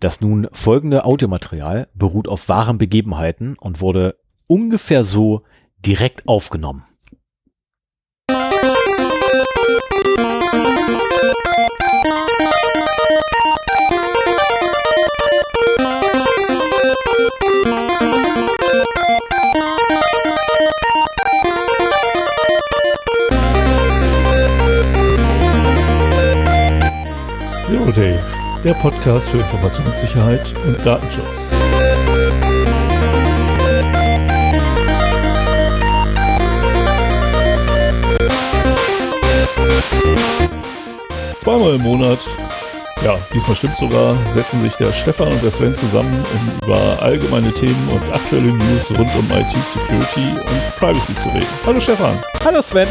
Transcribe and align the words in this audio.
Das 0.00 0.20
nun 0.20 0.46
folgende 0.52 1.04
Audiomaterial 1.04 1.88
beruht 1.92 2.28
auf 2.28 2.48
wahren 2.48 2.78
Begebenheiten 2.78 3.56
und 3.58 3.80
wurde 3.80 4.16
ungefähr 4.46 5.02
so 5.02 5.42
direkt 5.84 6.28
aufgenommen. 6.28 6.84
Zero 27.66 27.92
Day, 27.92 28.18
der 28.64 28.74
Podcast 28.74 29.28
für 29.28 29.38
Informationssicherheit 29.38 30.52
und 30.66 30.84
Datenschutz. 30.84 31.52
Zweimal 41.38 41.74
im 41.74 41.82
Monat, 41.82 42.18
ja, 43.04 43.16
diesmal 43.32 43.56
stimmt 43.56 43.76
sogar, 43.76 44.16
setzen 44.30 44.60
sich 44.60 44.74
der 44.74 44.92
Stefan 44.92 45.28
und 45.28 45.42
der 45.42 45.50
Sven 45.50 45.74
zusammen, 45.74 46.24
um 46.32 46.66
über 46.66 47.00
allgemeine 47.00 47.52
Themen 47.52 47.88
und 47.88 48.14
aktuelle 48.14 48.52
News 48.52 48.90
rund 48.90 49.10
um 49.14 49.30
IT-Security 49.30 50.32
und 50.40 50.76
Privacy 50.78 51.14
zu 51.14 51.28
reden. 51.28 51.46
Hallo 51.64 51.80
Stefan. 51.80 52.18
Hallo 52.44 52.60
Sven. 52.60 52.88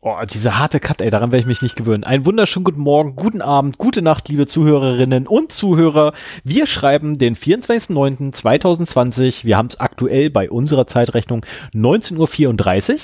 Oh, 0.00 0.14
diese 0.32 0.58
harte 0.58 0.78
Cut, 0.80 1.00
ey, 1.00 1.10
daran 1.10 1.32
werde 1.32 1.42
ich 1.42 1.46
mich 1.46 1.60
nicht 1.60 1.76
gewöhnen. 1.76 2.04
Einen 2.04 2.24
wunderschönen 2.24 2.64
guten 2.64 2.80
Morgen, 2.80 3.14
guten 3.14 3.42
Abend, 3.42 3.76
gute 3.78 4.00
Nacht, 4.00 4.28
liebe 4.28 4.46
Zuhörerinnen 4.46 5.26
und 5.26 5.52
Zuhörer. 5.52 6.14
Wir 6.44 6.66
schreiben 6.66 7.18
den 7.18 7.36
24.09.2020. 7.36 9.44
Wir 9.44 9.58
haben 9.58 9.68
es 9.68 9.80
aktuell 9.80 10.30
bei 10.30 10.50
unserer 10.50 10.86
Zeitrechnung 10.86 11.44
19.34 11.74 12.92
Uhr. 12.92 12.98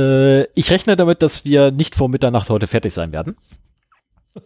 Äh, 0.00 0.44
ich 0.54 0.70
rechne 0.70 0.96
damit, 0.96 1.22
dass 1.22 1.44
wir 1.44 1.70
nicht 1.70 1.94
vor 1.96 2.08
Mitternacht 2.08 2.48
heute 2.50 2.66
fertig 2.66 2.94
sein 2.94 3.12
werden. 3.12 3.36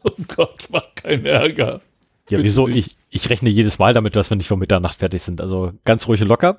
Oh 0.02 0.12
Gott, 0.34 0.68
mach 0.70 0.94
keinen 0.94 1.26
Ärger. 1.26 1.82
Ja, 2.30 2.42
wieso? 2.42 2.66
Ich, 2.68 2.96
ich 3.10 3.28
rechne 3.28 3.50
jedes 3.50 3.78
Mal 3.78 3.92
damit, 3.92 4.16
dass 4.16 4.30
wir 4.30 4.36
nicht 4.38 4.46
vor 4.48 4.56
Mitternacht 4.56 4.96
fertig 4.98 5.20
sind. 5.22 5.40
Also 5.42 5.72
ganz 5.84 6.08
ruhig 6.08 6.22
und 6.22 6.28
locker. 6.28 6.58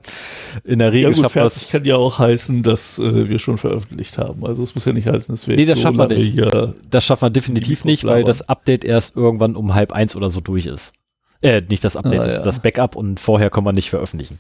In 0.64 0.78
der 0.80 0.94
Regel 0.94 1.10
Ja 1.12 1.16
gut, 1.16 1.24
schafft 1.24 1.36
das. 1.38 1.54
fertig 1.54 1.70
kann 1.72 1.86
ja 1.86 1.96
auch 1.96 2.20
heißen, 2.20 2.62
dass 2.62 3.00
äh, 3.00 3.28
wir 3.28 3.40
schon 3.40 3.58
veröffentlicht 3.58 4.18
haben. 4.20 4.46
Also 4.46 4.62
es 4.62 4.76
muss 4.76 4.86
ja 4.86 4.94
nicht 4.94 5.08
heißen, 5.08 5.34
dass 5.34 5.48
wir 5.48 5.56
Nee, 5.56 5.66
das 5.66 5.78
so 5.78 5.82
schaffen 5.84 5.98
wir 5.98 6.08
lange 6.08 6.20
nicht. 6.20 6.74
Das 6.92 7.04
schaffen 7.04 7.24
wir 7.26 7.30
definitiv 7.32 7.84
nicht, 7.84 8.04
weil 8.04 8.24
das 8.24 8.48
Update 8.48 8.84
erst 8.86 9.16
irgendwann 9.16 9.56
um 9.56 9.74
halb 9.74 9.92
eins 9.92 10.16
oder 10.16 10.30
so 10.30 10.40
durch 10.40 10.68
ist. 10.68 10.94
Äh, 11.42 11.62
nicht 11.68 11.84
das 11.84 11.96
Update, 11.98 12.20
Ah, 12.22 12.26
das- 12.26 12.36
ja. 12.38 12.42
das 12.44 12.60
Backup 12.60 12.96
und 12.96 13.20
vorher 13.20 13.50
können 13.50 13.66
wir 13.66 13.74
nicht 13.74 13.90
veröffentlichen. 13.90 14.38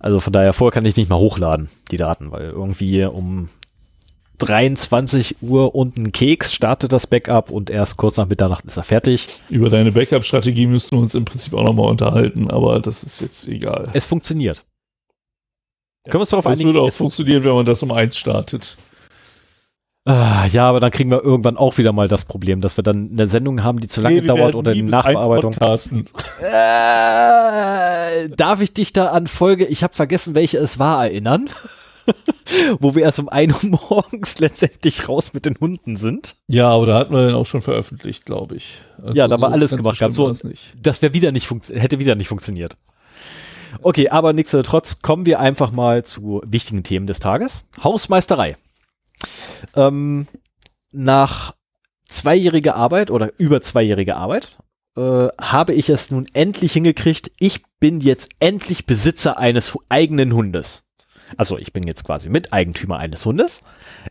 Also 0.00 0.18
von 0.18 0.32
daher, 0.32 0.52
vorher 0.52 0.72
kann 0.72 0.84
ich 0.86 0.96
nicht 0.96 1.08
mal 1.10 1.18
hochladen, 1.18 1.68
die 1.90 1.98
Daten, 1.98 2.30
weil 2.32 2.44
irgendwie 2.50 3.04
um 3.04 3.48
23 4.40 5.36
Uhr 5.42 5.74
und 5.74 5.96
ein 5.96 6.12
Keks 6.12 6.52
startet 6.52 6.92
das 6.92 7.06
Backup 7.06 7.50
und 7.50 7.70
erst 7.70 7.96
kurz 7.96 8.16
nach 8.16 8.26
Mitternacht 8.28 8.64
ist 8.64 8.76
er 8.76 8.84
fertig. 8.84 9.42
über 9.48 9.68
deine 9.70 9.92
Backup-Strategie 9.92 10.66
müssten 10.66 10.96
wir 10.96 11.00
uns 11.00 11.14
im 11.14 11.24
Prinzip 11.24 11.54
auch 11.54 11.64
nochmal 11.64 11.88
unterhalten, 11.88 12.50
aber 12.50 12.80
das 12.80 13.02
ist 13.04 13.20
jetzt 13.20 13.46
egal. 13.48 13.90
Es 13.92 14.04
funktioniert. 14.06 14.64
Können 16.04 16.14
wir 16.14 16.20
uns 16.20 16.30
darauf 16.30 16.44
Das 16.44 16.52
einigen? 16.54 16.68
würde 16.68 16.80
auch 16.80 16.88
Es 16.88 16.96
funktionieren, 16.96 17.44
wenn 17.44 17.52
man 17.54 17.66
das 17.66 17.82
um 17.82 17.92
eins 17.92 18.16
startet. 18.16 18.76
Ah, 20.06 20.46
ja, 20.50 20.66
aber 20.66 20.80
dann 20.80 20.90
kriegen 20.90 21.10
wir 21.10 21.22
irgendwann 21.22 21.58
auch 21.58 21.76
wieder 21.76 21.92
mal 21.92 22.08
das 22.08 22.24
Problem, 22.24 22.62
dass 22.62 22.78
wir 22.78 22.82
dann 22.82 23.10
eine 23.12 23.28
Sendung 23.28 23.62
haben, 23.62 23.80
die 23.80 23.86
zu 23.86 24.00
lange 24.00 24.22
Nee, 24.22 24.26
dauert 24.26 24.54
oder 24.54 24.72
die 24.72 24.80
Nachbearbeitung. 24.82 25.54
Äh, 26.40 28.28
darf 28.30 28.60
ich 28.62 28.72
dich 28.72 28.92
da 28.94 29.08
an 29.08 29.26
Folge, 29.26 29.66
ich 29.66 29.82
habe 29.82 29.94
vergessen, 29.94 30.34
welche 30.34 30.56
es 30.58 30.78
war, 30.78 31.04
erinnern? 31.04 31.50
Wo 32.80 32.94
wir 32.94 33.02
erst 33.02 33.18
um 33.18 33.28
1 33.28 33.62
Uhr 33.64 33.70
morgens 33.88 34.38
letztendlich 34.38 35.08
raus 35.08 35.32
mit 35.32 35.46
den 35.46 35.56
Hunden 35.60 35.96
sind. 35.96 36.34
Ja, 36.48 36.68
aber 36.68 36.86
da 36.86 36.98
hatten 36.98 37.14
wir 37.14 37.26
dann 37.26 37.34
auch 37.34 37.46
schon 37.46 37.62
veröffentlicht, 37.62 38.26
glaube 38.26 38.56
ich. 38.56 38.78
Also 39.00 39.14
Ja, 39.14 39.28
da 39.28 39.40
war 39.40 39.52
alles 39.52 39.70
gemacht. 39.70 39.98
So- 40.10 40.28
es 40.28 40.44
nicht. 40.44 40.74
Das 40.80 41.00
wäre 41.02 41.14
wieder 41.14 41.32
nicht 41.32 41.48
hätte 41.72 41.98
wieder 42.00 42.14
nicht 42.16 42.28
funktioniert. 42.28 42.76
Okay, 43.82 44.08
aber 44.08 44.32
nichtsdestotrotz 44.32 45.00
kommen 45.00 45.26
wir 45.26 45.38
einfach 45.40 45.70
mal 45.70 46.04
zu 46.04 46.42
wichtigen 46.44 46.82
Themen 46.82 47.06
des 47.06 47.20
Tages. 47.20 47.64
Hausmeisterei. 47.82 48.56
Ähm, 49.76 50.26
nach 50.92 51.54
zweijähriger 52.06 52.74
Arbeit 52.74 53.10
oder 53.10 53.32
über 53.38 53.60
zweijähriger 53.60 54.16
Arbeit 54.16 54.58
äh, 54.96 55.28
habe 55.40 55.72
ich 55.74 55.88
es 55.88 56.10
nun 56.10 56.26
endlich 56.32 56.72
hingekriegt. 56.72 57.30
Ich 57.38 57.62
bin 57.78 58.00
jetzt 58.00 58.30
endlich 58.40 58.86
Besitzer 58.86 59.38
eines 59.38 59.76
eigenen 59.88 60.32
Hundes. 60.34 60.82
Also 61.36 61.58
ich 61.58 61.72
bin 61.72 61.84
jetzt 61.84 62.04
quasi 62.04 62.28
Miteigentümer 62.28 62.98
eines 62.98 63.24
Hundes. 63.24 63.62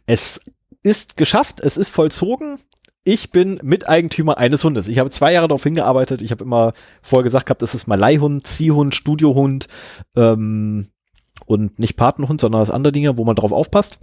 Es 0.06 0.42
ist 0.84 1.18
geschafft, 1.18 1.60
es 1.60 1.78
ist 1.78 1.90
vollzogen. 1.90 2.60
Ich 3.04 3.32
bin 3.32 3.60
Miteigentümer 3.64 4.38
eines 4.38 4.64
Hundes. 4.64 4.88
Ich 4.88 5.00
habe 5.00 5.10
zwei 5.10 5.34
Jahre 5.34 5.48
darauf 5.48 5.64
hingearbeitet. 5.64 6.22
Ich 6.22 6.32
habe 6.32 6.44
immer 6.44 6.74
vorher 7.02 7.24
gesagt 7.24 7.46
gehabt, 7.48 7.62
das 7.62 7.76
ist 7.76 7.88
mal 7.88 7.98
Leihhund, 7.98 8.46
Ziehhund, 8.46 8.94
Studiohund 8.94 9.68
ähm, 10.16 10.90
und 11.46 11.80
nicht 11.80 11.96
Patenhund, 11.96 12.42
sondern 12.42 12.60
das 12.60 12.70
andere 12.70 12.92
Dinge, 12.92 13.18
wo 13.18 13.26
man 13.26 13.36
drauf 13.36 13.52
aufpasst. 13.52 14.00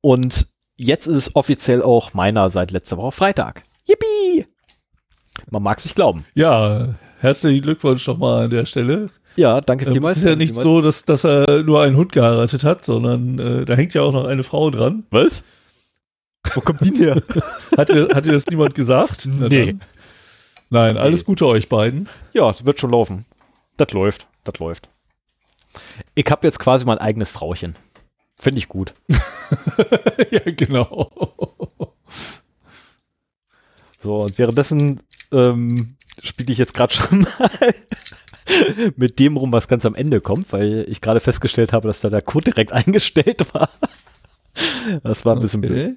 Und 0.00 0.48
jetzt 0.76 1.06
ist 1.06 1.14
es 1.14 1.36
offiziell 1.36 1.82
auch 1.82 2.14
meiner 2.14 2.48
seit 2.50 2.70
letzter 2.70 2.96
Woche 2.96 3.12
Freitag. 3.12 3.62
Yippie! 3.86 4.46
Man 5.50 5.62
mag 5.62 5.80
sich 5.80 5.94
glauben. 5.94 6.24
Ja, 6.34 6.94
herzlichen 7.26 7.62
Glückwunsch 7.62 8.06
nochmal 8.06 8.44
an 8.44 8.50
der 8.50 8.64
Stelle. 8.64 9.10
Ja, 9.36 9.60
danke 9.60 9.84
Ähm, 9.86 9.92
vielmals. 9.92 10.16
es 10.16 10.24
ist 10.24 10.28
ja 10.30 10.36
nicht 10.36 10.54
so, 10.54 10.80
dass, 10.80 11.04
dass 11.04 11.24
er 11.24 11.62
nur 11.62 11.82
einen 11.82 11.96
Hund 11.96 12.12
geheiratet 12.12 12.64
hat, 12.64 12.84
sondern 12.84 13.38
äh, 13.38 13.64
da 13.64 13.74
hängt 13.74 13.92
ja 13.94 14.02
auch 14.02 14.12
noch 14.12 14.24
eine 14.24 14.42
Frau 14.42 14.70
dran. 14.70 15.04
Was? 15.10 15.42
Wo 16.54 16.60
kommt 16.60 16.80
die 16.80 16.96
her? 16.96 17.20
Hat 17.76 17.88
dir, 17.88 18.08
hat 18.14 18.24
dir 18.24 18.32
das 18.32 18.46
niemand 18.46 18.74
gesagt? 18.74 19.28
Na 19.30 19.48
Nee. 19.48 19.66
dann. 19.66 19.80
Nein, 20.70 20.96
alles 20.96 21.24
Gute 21.24 21.46
euch 21.46 21.68
beiden. 21.68 22.08
ja, 22.32 22.54
wird 22.64 22.80
schon 22.80 22.90
laufen. 22.92 23.24
Das 23.76 23.90
läuft, 23.92 24.26
das 24.44 24.58
läuft. 24.58 24.88
Ich 26.14 26.26
habe 26.30 26.46
jetzt 26.46 26.58
quasi 26.58 26.84
mein 26.84 26.98
eigenes 26.98 27.30
Frauchen. 27.30 27.76
Finde 28.38 28.58
ich 28.60 28.68
gut. 28.68 28.94
ja, 30.30 30.40
genau. 30.46 31.10
So, 33.98 34.18
und 34.22 34.38
währenddessen 34.38 35.00
ähm, 35.32 35.95
spiele 36.22 36.52
ich 36.52 36.58
jetzt 36.58 36.74
gerade 36.74 36.92
schon 36.92 37.20
mal 37.20 37.74
mit 38.96 39.18
dem 39.18 39.36
rum, 39.36 39.52
was 39.52 39.68
ganz 39.68 39.84
am 39.86 39.94
Ende 39.94 40.20
kommt, 40.20 40.52
weil 40.52 40.86
ich 40.88 41.00
gerade 41.00 41.20
festgestellt 41.20 41.72
habe, 41.72 41.88
dass 41.88 42.00
da 42.00 42.10
der 42.10 42.22
Code 42.22 42.50
direkt 42.52 42.72
eingestellt 42.72 43.52
war. 43.54 43.68
Das 45.02 45.24
war 45.24 45.34
ein 45.34 45.40
bisschen 45.40 45.60
blöd. 45.60 45.96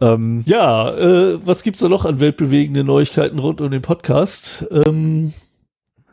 Ähm, 0.00 0.42
Ja, 0.46 0.96
äh, 0.96 1.38
was 1.46 1.62
gibt's 1.62 1.80
da 1.80 1.88
noch 1.88 2.04
an 2.04 2.20
weltbewegenden 2.20 2.86
Neuigkeiten 2.86 3.38
rund 3.38 3.60
um 3.60 3.70
den 3.70 3.82
Podcast? 3.82 4.66
Ähm, 4.70 5.32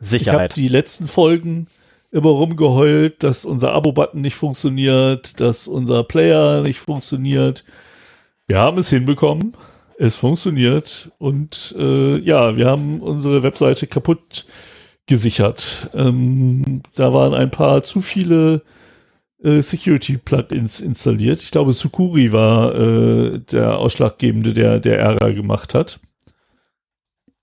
habe 0.00 0.06
Sicherheit. 0.06 0.56
die 0.56 0.68
letzten 0.68 1.08
Folgen 1.08 1.66
immer 2.10 2.30
rumgeheult, 2.30 3.22
dass 3.22 3.44
unser 3.44 3.72
Abo-Button 3.72 4.20
nicht 4.20 4.36
funktioniert, 4.36 5.40
dass 5.40 5.68
unser 5.68 6.04
Player 6.04 6.62
nicht 6.62 6.78
funktioniert. 6.78 7.64
Wir 8.46 8.58
haben 8.58 8.78
es 8.78 8.88
hinbekommen. 8.88 9.54
Es 10.00 10.14
funktioniert. 10.14 11.10
Und 11.18 11.74
äh, 11.76 12.18
ja, 12.18 12.56
wir 12.56 12.66
haben 12.66 13.00
unsere 13.00 13.42
Webseite 13.42 13.88
kaputt 13.88 14.46
gesichert. 15.06 15.90
Ähm, 15.92 16.82
da 16.94 17.12
waren 17.12 17.34
ein 17.34 17.50
paar 17.50 17.82
zu 17.82 18.00
viele 18.00 18.62
äh, 19.42 19.60
Security-Plugins 19.60 20.80
installiert. 20.80 21.42
Ich 21.42 21.50
glaube, 21.50 21.72
Sukuri 21.72 22.32
war 22.32 22.74
äh, 22.76 23.40
der 23.40 23.78
Ausschlaggebende, 23.78 24.54
der, 24.54 24.78
der 24.78 25.00
Ärger 25.00 25.32
gemacht 25.32 25.74
hat. 25.74 25.98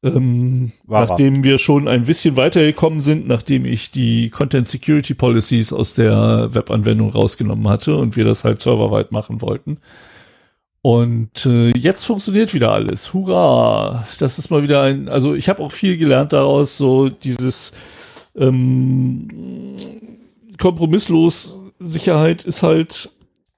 Ähm, 0.02 0.72
nachdem 0.88 1.44
wir 1.44 1.58
schon 1.58 1.90
ein 1.90 2.04
bisschen 2.04 2.38
weitergekommen 2.38 3.02
sind, 3.02 3.28
nachdem 3.28 3.66
ich 3.66 3.92
die 3.92 4.30
Content 4.30 4.68
Security 4.68 5.14
Policies 5.14 5.74
aus 5.74 5.96
der 5.96 6.54
Webanwendung 6.54 7.10
rausgenommen 7.10 7.68
hatte 7.68 7.98
und 7.98 8.16
wir 8.16 8.24
das 8.24 8.46
halt 8.46 8.62
serverweit 8.62 9.12
machen 9.12 9.42
wollten. 9.42 9.80
Und 10.86 11.48
äh, 11.48 11.72
jetzt 11.72 12.04
funktioniert 12.04 12.54
wieder 12.54 12.72
alles. 12.72 13.12
Hurra! 13.12 14.06
Das 14.20 14.38
ist 14.38 14.52
mal 14.52 14.62
wieder 14.62 14.84
ein, 14.84 15.10
also 15.10 15.34
ich 15.34 15.50
habe 15.50 15.64
auch 15.64 15.72
viel 15.72 15.98
gelernt 15.98 16.32
daraus, 16.32 16.78
so 16.78 17.10
dieses 17.10 17.74
ähm, 18.36 19.76
kompromisslos 20.60 21.60
Sicherheit 21.80 22.44
ist 22.44 22.62
halt 22.62 23.10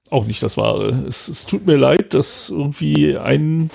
auch 0.09 0.25
nicht 0.25 0.41
das 0.41 0.55
Wahre. 0.55 1.03
Es, 1.05 1.27
es 1.27 1.45
tut 1.45 1.67
mir 1.67 1.75
leid, 1.75 2.13
dass 2.13 2.49
irgendwie 2.49 3.17
ein 3.17 3.71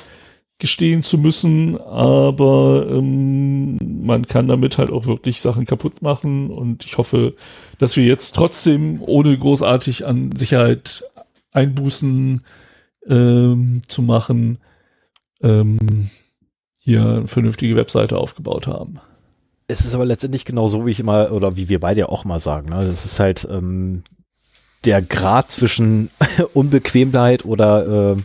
gestehen 0.58 1.02
zu 1.02 1.19
müssen, 1.19 1.78
aber 1.78 2.87
ähm, 2.88 3.76
man 4.02 4.26
kann 4.26 4.49
damit 4.49 4.78
halt 4.78 4.90
auch 4.90 5.04
wirklich 5.04 5.43
Sachen 5.43 5.66
kaputt 5.66 6.00
machen 6.00 6.49
und 6.49 6.87
ich 6.87 6.96
hoffe, 6.96 7.34
dass 7.76 7.99
wir 7.99 8.06
jetzt 8.06 8.34
trotzdem 8.34 9.02
ohne 9.02 9.37
großartig 9.37 10.06
an 10.06 10.34
Sicherheit 10.34 11.04
Einbußen 11.52 12.43
ähm, 13.08 13.82
zu 13.88 14.02
machen, 14.02 14.58
ähm, 15.43 16.10
hier 16.82 17.02
eine 17.02 17.26
vernünftige 17.26 17.76
Webseite 17.76 18.19
aufgebaut 18.19 18.66
haben. 18.66 19.00
Es 19.69 19.84
ist 19.84 19.94
aber 19.94 20.04
letztendlich 20.04 20.44
genau 20.44 20.69
so, 20.69 20.87
wie 20.87 20.90
ich 20.90 21.00
immer, 21.00 21.32
oder 21.32 21.56
wie 21.56 21.69
wir 21.69 21.81
beide 21.81 22.00
ja 22.00 22.08
auch 22.08 22.25
mal 22.25 22.40
sagen. 22.40 22.70
Ne? 22.70 22.84
Das 22.84 23.04
ist 23.04 23.20
halt 23.20 23.46
ähm, 23.50 24.02
der 24.84 25.00
Grad 25.00 25.50
zwischen 25.50 26.10
Unbequemheit 26.54 27.44
oder 27.44 28.14
äh, 28.14 28.16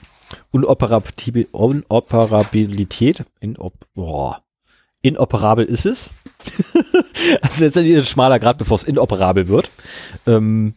Unoperabil 0.51 1.47
Unoperabilität. 1.51 3.23
Inop 3.39 3.73
boah. 3.93 4.41
Inoperabel 5.01 5.65
ist 5.65 5.85
es. 5.85 6.09
also 7.41 7.63
letztendlich 7.63 7.95
ein 7.95 8.05
schmaler 8.05 8.39
Grad, 8.39 8.57
bevor 8.57 8.75
es 8.75 8.83
inoperabel 8.83 9.47
wird. 9.47 9.69
Ähm, 10.25 10.73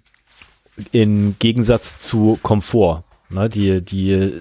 Im 0.93 1.35
Gegensatz 1.39 1.99
zu 1.99 2.39
Komfort. 2.43 3.05
Ne, 3.31 3.49
die, 3.49 3.81
die 3.81 4.41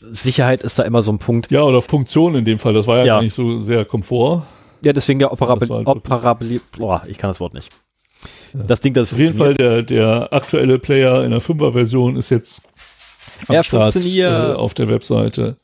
Sicherheit 0.00 0.62
ist 0.62 0.78
da 0.78 0.84
immer 0.84 1.02
so 1.02 1.12
ein 1.12 1.18
Punkt. 1.18 1.50
Ja, 1.50 1.62
oder 1.62 1.82
Funktion 1.82 2.34
in 2.34 2.44
dem 2.44 2.58
Fall. 2.58 2.72
Das 2.72 2.86
war 2.86 2.98
ja, 2.98 3.04
ja. 3.04 3.22
nicht 3.22 3.34
so 3.34 3.58
sehr 3.58 3.84
Komfort. 3.84 4.46
Ja, 4.82 4.92
deswegen 4.92 5.18
der 5.18 5.32
Operabil, 5.32 5.68
halt 5.68 5.86
Operabil, 5.86 6.60
boah, 6.76 7.02
ich 7.06 7.18
kann 7.18 7.30
das 7.30 7.40
Wort 7.40 7.54
nicht. 7.54 7.68
Ja. 8.54 8.62
Das 8.62 8.80
Ding, 8.80 8.94
das 8.94 9.12
Auf 9.12 9.18
jeden 9.18 9.36
Fall 9.36 9.54
der, 9.54 9.82
der 9.82 10.32
aktuelle 10.32 10.78
Player 10.78 11.22
in 11.24 11.30
der 11.30 11.40
5er-Version 11.40 12.16
ist 12.16 12.30
jetzt 12.30 12.62
am 13.48 13.54
ja, 13.54 13.62
Start 13.62 13.96
äh, 13.96 14.26
auf 14.54 14.74
der 14.74 14.88
Webseite. 14.88 15.56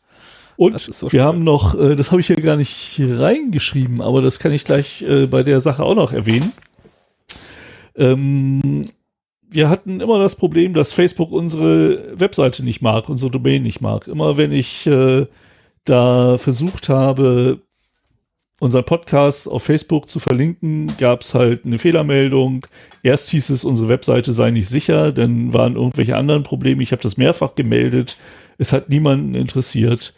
Und 0.57 0.79
so 0.79 1.13
wir 1.13 1.23
haben 1.23 1.45
noch, 1.45 1.79
äh, 1.79 1.97
das 1.97 2.11
habe 2.11 2.21
ich 2.21 2.29
hier 2.29 2.37
gar 2.37 2.57
nicht 2.57 3.01
reingeschrieben, 3.01 4.01
aber 4.01 4.23
das 4.23 4.39
kann 4.39 4.53
ich 4.53 4.65
gleich 4.65 5.03
äh, 5.03 5.27
bei 5.27 5.43
der 5.43 5.61
Sache 5.61 5.83
auch 5.83 5.95
noch 5.95 6.13
erwähnen. 6.13 6.53
Ähm, 7.95 8.83
wir 9.49 9.69
hatten 9.69 10.01
immer 10.01 10.19
das 10.19 10.37
Problem, 10.37 10.75
dass 10.75 10.93
Facebook 10.93 11.31
unsere 11.33 12.19
Webseite 12.19 12.65
nicht 12.65 12.83
mag, 12.83 13.09
unsere 13.09 13.31
Domain 13.31 13.63
nicht 13.63 13.81
mag. 13.81 14.09
Immer 14.09 14.37
wenn 14.37 14.53
ich 14.53 14.87
äh, 14.87 15.27
da 15.85 16.37
versucht 16.39 16.89
habe, 16.89 17.61
unseren 18.59 18.85
Podcast 18.85 19.49
auf 19.49 19.63
Facebook 19.63 20.09
zu 20.09 20.19
verlinken, 20.19 20.93
gab 20.99 21.21
es 21.21 21.35
halt 21.35 21.65
eine 21.65 21.79
Fehlermeldung. 21.79 22.67
Erst 23.03 23.31
hieß 23.31 23.51
es, 23.51 23.65
unsere 23.65 23.89
Webseite 23.89 24.33
sei 24.33 24.51
nicht 24.51 24.69
sicher, 24.69 25.13
dann 25.13 25.53
waren 25.53 25.77
irgendwelche 25.77 26.17
anderen 26.17 26.43
Probleme. 26.43 26.83
Ich 26.83 26.93
habe 26.93 27.03
das 27.03 27.17
mehrfach 27.17 27.55
gemeldet. 27.55 28.17
Es 28.59 28.73
hat 28.73 28.89
niemanden 28.89 29.35
interessiert. 29.35 30.15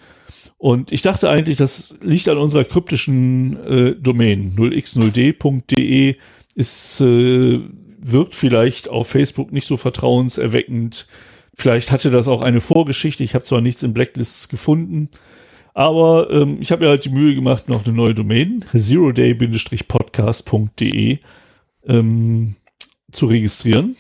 Und 0.56 0.92
ich 0.92 1.02
dachte 1.02 1.28
eigentlich, 1.28 1.56
das 1.56 1.98
liegt 2.02 2.28
an 2.28 2.38
unserer 2.38 2.64
kryptischen 2.64 3.56
äh, 3.64 3.94
Domain. 3.94 4.52
0x0d.de 4.56 6.16
ist, 6.54 7.00
äh, 7.00 7.60
wirkt 8.00 8.34
vielleicht 8.34 8.88
auf 8.88 9.08
Facebook 9.08 9.52
nicht 9.52 9.66
so 9.66 9.76
vertrauenserweckend. 9.76 11.06
Vielleicht 11.54 11.90
hatte 11.90 12.10
das 12.10 12.28
auch 12.28 12.40
eine 12.42 12.60
Vorgeschichte. 12.60 13.24
Ich 13.24 13.34
habe 13.34 13.44
zwar 13.44 13.60
nichts 13.60 13.82
in 13.82 13.92
Blacklists 13.92 14.48
gefunden, 14.48 15.10
aber 15.74 16.30
ähm, 16.30 16.56
ich 16.60 16.72
habe 16.72 16.84
mir 16.84 16.90
halt 16.90 17.04
die 17.04 17.10
Mühe 17.10 17.34
gemacht, 17.34 17.68
noch 17.68 17.84
eine 17.84 17.94
neue 17.94 18.14
Domain, 18.14 18.64
zeroday-podcast.de, 18.72 21.18
ähm, 21.86 22.56
zu 23.10 23.26
registrieren. 23.26 23.96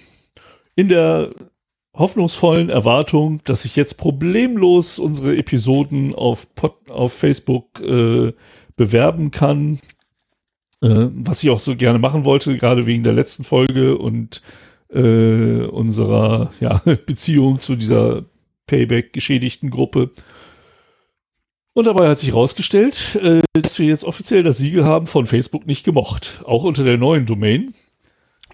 In 0.74 0.88
der 0.88 1.30
hoffnungsvollen 1.94 2.70
Erwartung, 2.70 3.40
dass 3.44 3.64
ich 3.64 3.76
jetzt 3.76 3.94
problemlos 3.94 4.98
unsere 4.98 5.36
Episoden 5.36 6.14
auf, 6.14 6.54
Pod, 6.54 6.90
auf 6.90 7.12
Facebook 7.12 7.80
äh, 7.80 8.32
bewerben 8.76 9.30
kann, 9.30 9.78
was 10.80 11.42
ich 11.42 11.50
auch 11.50 11.58
so 11.58 11.74
gerne 11.74 11.98
machen 11.98 12.24
wollte, 12.24 12.54
gerade 12.54 12.86
wegen 12.86 13.02
der 13.02 13.12
letzten 13.12 13.42
Folge 13.42 13.98
und 13.98 14.42
äh, 14.92 15.62
unserer 15.64 16.50
ja, 16.60 16.80
Beziehung 17.06 17.60
zu 17.60 17.76
dieser 17.76 18.24
Payback-geschädigten 18.66 19.70
Gruppe. 19.70 20.10
Und 21.74 21.86
dabei 21.86 22.08
hat 22.08 22.18
sich 22.18 22.30
herausgestellt, 22.30 23.16
äh, 23.22 23.40
dass 23.52 23.78
wir 23.78 23.86
jetzt 23.86 24.04
offiziell 24.04 24.42
das 24.42 24.58
Siegel 24.58 24.84
haben 24.84 25.06
von 25.06 25.26
Facebook 25.26 25.66
nicht 25.66 25.84
gemocht. 25.84 26.42
Auch 26.44 26.64
unter 26.64 26.84
der 26.84 26.96
neuen 26.96 27.26
Domain. 27.26 27.74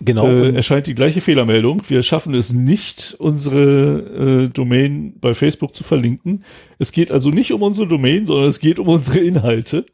Genau. 0.01 0.27
Äh, 0.27 0.55
erscheint 0.55 0.89
die 0.89 0.95
gleiche 0.95 1.21
Fehlermeldung. 1.21 1.83
Wir 1.89 2.03
schaffen 2.03 2.35
es 2.35 2.53
nicht, 2.53 3.17
unsere 3.19 4.45
äh, 4.45 4.49
Domain 4.49 5.15
bei 5.21 5.35
Facebook 5.35 5.77
zu 5.77 5.85
verlinken. 5.85 6.45
Es 6.79 6.93
geht 6.93 7.11
also 7.11 7.31
nicht 7.31 7.53
um 7.53 7.63
unsere 7.63 7.89
Domain, 7.89 8.27
sondern 8.27 8.47
es 8.47 8.59
geht 8.59 8.79
um 8.79 8.89
unsere 8.89 9.21
Inhalte. 9.21 9.87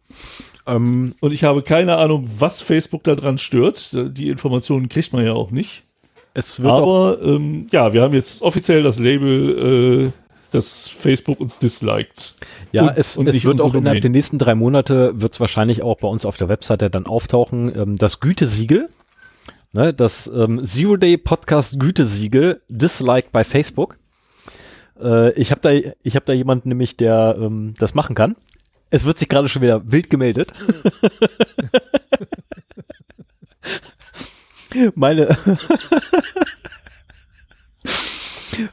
Ähm, 0.67 1.15
Und 1.21 1.33
ich 1.33 1.45
habe 1.45 1.63
keine 1.63 1.97
Ahnung, 1.97 2.29
was 2.39 2.61
Facebook 2.61 3.05
daran 3.05 3.39
stört. 3.39 3.91
Die 3.93 4.29
Informationen 4.29 4.89
kriegt 4.89 5.13
man 5.13 5.25
ja 5.25 5.33
auch 5.33 5.51
nicht. 5.51 5.83
Aber 6.63 7.19
ähm, 7.23 7.67
ja, 7.73 7.93
wir 7.93 8.03
haben 8.03 8.15
jetzt 8.15 8.43
offiziell 8.43 8.83
das 8.83 8.99
Label 8.99 10.07
äh, 10.07 10.11
dass 10.51 10.89
Facebook 10.89 11.41
uns 11.41 11.59
disliked. 11.59 12.35
Ja, 12.73 12.89
uns 12.89 12.99
es, 12.99 13.17
es 13.17 13.45
wird 13.45 13.61
auch 13.61 13.75
innerhalb 13.75 14.01
der 14.01 14.11
nächsten 14.11 14.39
drei 14.39 14.55
Monate 14.55 15.21
wird 15.21 15.33
es 15.33 15.41
wahrscheinlich 15.41 15.83
auch 15.83 15.99
bei 15.99 16.09
uns 16.09 16.25
auf 16.25 16.37
der 16.37 16.49
Webseite 16.49 16.91
dann 16.91 17.07
auftauchen, 17.07 17.73
ähm, 17.75 17.97
das 17.97 18.21
Gütesiegel, 18.21 18.89
ne, 19.73 19.93
das 19.93 20.31
ähm, 20.33 20.65
Zero 20.65 20.97
Day 20.97 21.17
Podcast 21.17 21.79
Gütesiegel, 21.79 22.61
disliked 22.69 23.33
bei 23.33 23.45
Facebook. 23.45 23.97
Äh, 25.01 25.33
ich 25.33 25.51
habe 25.51 25.61
da, 25.61 25.71
ich 26.03 26.17
habe 26.17 26.27
da 26.27 26.33
jemanden 26.33 26.71
nämlich, 26.71 26.97
der 26.97 27.37
ähm, 27.41 27.75
das 27.79 27.95
machen 27.95 28.15
kann. 28.15 28.37
Es 28.91 29.05
wird 29.05 29.19
sich 29.19 29.29
gerade 29.29 29.49
schon 29.49 29.63
wieder 29.63 29.81
wild 29.91 30.11
gemeldet. 30.11 30.53
Meine 34.95 35.37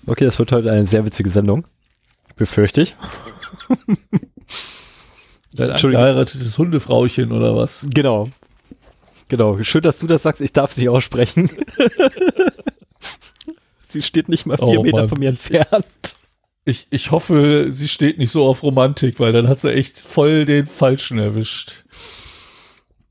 Okay, 0.06 0.26
das 0.26 0.38
wird 0.40 0.52
heute 0.52 0.72
eine 0.72 0.88
sehr 0.88 1.06
witzige 1.06 1.30
Sendung. 1.30 1.66
Befürchte 2.36 2.82
ich. 2.82 2.96
Dein 5.54 5.76
geheiratetes 5.76 6.58
Hundefrauchen 6.58 7.32
oder 7.32 7.56
was? 7.56 7.88
Genau. 7.94 8.28
Genau. 9.28 9.62
Schön, 9.64 9.82
dass 9.82 10.00
du 10.00 10.08
das 10.08 10.24
sagst. 10.24 10.42
Ich 10.42 10.54
darf 10.54 10.72
sie 10.72 10.90
aussprechen. 10.90 11.50
sie 13.88 14.02
steht 14.02 14.30
nicht 14.30 14.46
mal 14.46 14.58
vier 14.58 14.80
oh, 14.80 14.84
Meter 14.84 14.98
Mann. 14.98 15.10
von 15.10 15.20
mir 15.20 15.30
entfernt. 15.30 16.17
Ich, 16.68 16.88
ich 16.90 17.12
hoffe, 17.12 17.68
sie 17.70 17.88
steht 17.88 18.18
nicht 18.18 18.30
so 18.30 18.46
auf 18.46 18.62
Romantik, 18.62 19.22
weil 19.22 19.32
dann 19.32 19.48
hat 19.48 19.62
sie 19.62 19.72
echt 19.72 19.98
voll 19.98 20.44
den 20.44 20.66
Falschen 20.66 21.18
erwischt. 21.18 21.86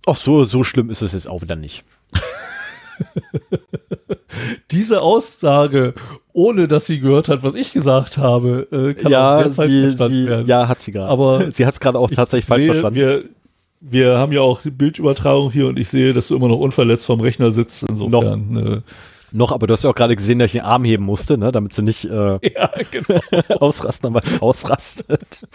Ach 0.04 0.18
so, 0.18 0.44
so 0.44 0.62
schlimm 0.62 0.90
ist 0.90 1.00
es 1.00 1.14
jetzt 1.14 1.26
auch 1.26 1.40
wieder 1.40 1.56
nicht. 1.56 1.82
Diese 4.70 5.00
Aussage, 5.00 5.94
ohne 6.34 6.68
dass 6.68 6.84
sie 6.84 7.00
gehört 7.00 7.30
hat, 7.30 7.42
was 7.44 7.54
ich 7.54 7.72
gesagt 7.72 8.18
habe, 8.18 8.68
äh, 8.70 8.92
kann 8.92 9.10
ja, 9.10 9.38
auch 9.38 9.46
sehr 9.46 9.68
sie, 9.68 9.82
verstanden 9.84 10.16
sie, 10.16 10.26
werden. 10.26 10.46
Ja, 10.46 10.68
hat 10.68 10.82
sie 10.82 10.90
gerade. 10.90 11.10
Aber 11.10 11.50
sie 11.50 11.64
hat 11.64 11.72
es 11.72 11.80
gerade 11.80 11.98
auch 11.98 12.10
tatsächlich 12.10 12.48
falsch 12.48 12.66
verstanden. 12.66 12.94
Wir, 12.94 13.24
wir 13.80 14.18
haben 14.18 14.32
ja 14.32 14.42
auch 14.42 14.60
Bildübertragung 14.64 15.50
hier 15.50 15.66
und 15.68 15.78
ich 15.78 15.88
sehe, 15.88 16.12
dass 16.12 16.28
du 16.28 16.36
immer 16.36 16.48
noch 16.48 16.58
unverletzt 16.58 17.06
vorm 17.06 17.22
Rechner 17.22 17.50
sitzt. 17.50 17.84
Insofern. 17.88 18.52
Noch, 18.52 18.76
äh, 18.76 18.80
noch 19.36 19.52
aber 19.52 19.66
du 19.66 19.72
hast 19.72 19.84
ja 19.84 19.90
auch 19.90 19.94
gerade 19.94 20.16
gesehen, 20.16 20.38
dass 20.38 20.46
ich 20.46 20.52
den 20.52 20.62
Arm 20.62 20.84
heben 20.84 21.04
musste, 21.04 21.38
ne, 21.38 21.52
damit 21.52 21.74
sie 21.74 21.82
nicht 21.82 22.04
äh, 22.04 22.38
ja, 22.54 22.70
genau. 22.90 23.20
ausrasten, 23.60 24.08
aber 24.08 24.22
ausrastet. 24.40 25.46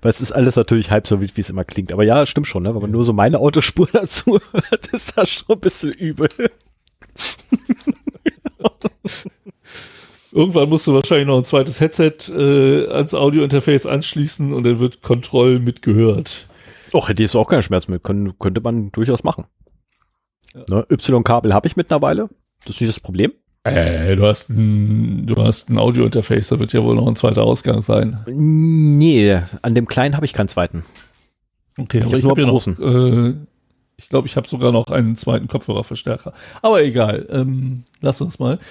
Weil 0.00 0.10
es 0.10 0.20
ist 0.20 0.32
alles 0.32 0.56
natürlich 0.56 0.90
halb 0.90 1.06
so 1.06 1.20
wild, 1.20 1.36
wie 1.36 1.40
es 1.40 1.50
immer 1.50 1.64
klingt. 1.64 1.92
Aber 1.92 2.04
ja, 2.04 2.24
stimmt 2.26 2.46
schon, 2.46 2.62
ne? 2.62 2.74
Wenn 2.74 2.82
man 2.82 2.90
nur 2.90 3.04
so 3.04 3.12
meine 3.12 3.38
Autospur 3.38 3.88
dazu 3.92 4.38
hört, 4.52 4.86
ist 4.92 5.16
das 5.16 5.30
schon 5.30 5.56
ein 5.56 5.60
bisschen 5.60 5.92
übel. 5.92 6.28
Irgendwann 10.30 10.68
musst 10.68 10.86
du 10.86 10.94
wahrscheinlich 10.94 11.26
noch 11.26 11.36
ein 11.36 11.44
zweites 11.44 11.80
Headset 11.80 12.30
äh, 12.30 12.88
ans 12.88 13.12
Audiointerface 13.12 13.86
anschließen 13.86 14.52
und 14.54 14.64
dann 14.64 14.78
wird 14.78 15.02
Kontroll 15.02 15.58
mitgehört. 15.58 16.46
Och, 16.94 17.08
hätte 17.08 17.22
ich 17.22 17.34
auch 17.34 17.48
keinen 17.48 17.62
Schmerz 17.62 17.88
mit. 17.88 18.02
Können, 18.02 18.38
könnte 18.38 18.60
man 18.60 18.92
durchaus 18.92 19.24
machen. 19.24 19.44
Ja. 20.54 20.64
Ne? 20.68 20.86
Y-Kabel 20.90 21.52
habe 21.52 21.66
ich 21.66 21.76
mittlerweile. 21.76 22.28
Das 22.64 22.76
ist 22.76 22.80
nicht 22.80 22.96
das 22.96 23.00
Problem. 23.00 23.32
Äh, 23.64 24.16
du 24.16 24.26
hast 24.26 24.50
ein, 24.50 25.26
du 25.26 25.36
hast 25.36 25.70
ein 25.70 25.78
Audiointerface, 25.78 26.48
da 26.48 26.58
wird 26.58 26.72
ja 26.72 26.82
wohl 26.82 26.96
noch 26.96 27.06
ein 27.06 27.14
zweiter 27.16 27.44
Ausgang 27.44 27.82
sein. 27.82 28.18
Nee, 28.26 29.40
an 29.62 29.74
dem 29.74 29.86
kleinen 29.86 30.16
habe 30.16 30.26
ich 30.26 30.32
keinen 30.32 30.48
zweiten. 30.48 30.84
Okay, 31.78 31.98
ich 31.98 32.04
aber 32.04 32.18
ich 32.18 32.24
habe 32.24 32.40
ja 32.40 32.46
noch, 32.46 32.66
äh, 32.66 33.34
ich 33.96 34.08
glaube, 34.08 34.26
ich 34.26 34.36
habe 34.36 34.48
sogar 34.48 34.72
noch 34.72 34.88
einen 34.88 35.14
zweiten 35.14 35.46
Kopfhörerverstärker. 35.46 36.32
Aber 36.60 36.82
egal, 36.82 37.26
ähm, 37.30 37.84
lass 38.00 38.20
uns 38.20 38.38
mal. 38.38 38.58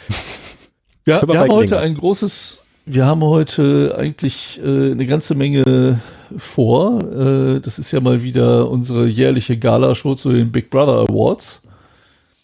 Ja, 1.07 1.27
wir 1.27 1.39
haben 1.39 1.49
heute 1.49 1.79
ein 1.79 1.95
großes, 1.95 2.63
wir 2.85 3.07
haben 3.07 3.23
heute 3.23 3.95
eigentlich 3.97 4.61
äh, 4.63 4.91
eine 4.91 5.07
ganze 5.07 5.33
Menge 5.33 5.99
vor. 6.37 7.01
Äh, 7.01 7.59
das 7.59 7.79
ist 7.79 7.91
ja 7.91 7.99
mal 8.01 8.21
wieder 8.21 8.69
unsere 8.69 9.07
jährliche 9.07 9.57
Gala-Show 9.57 10.13
zu 10.13 10.31
den 10.31 10.51
Big 10.51 10.69
Brother 10.69 11.09
Awards. 11.09 11.63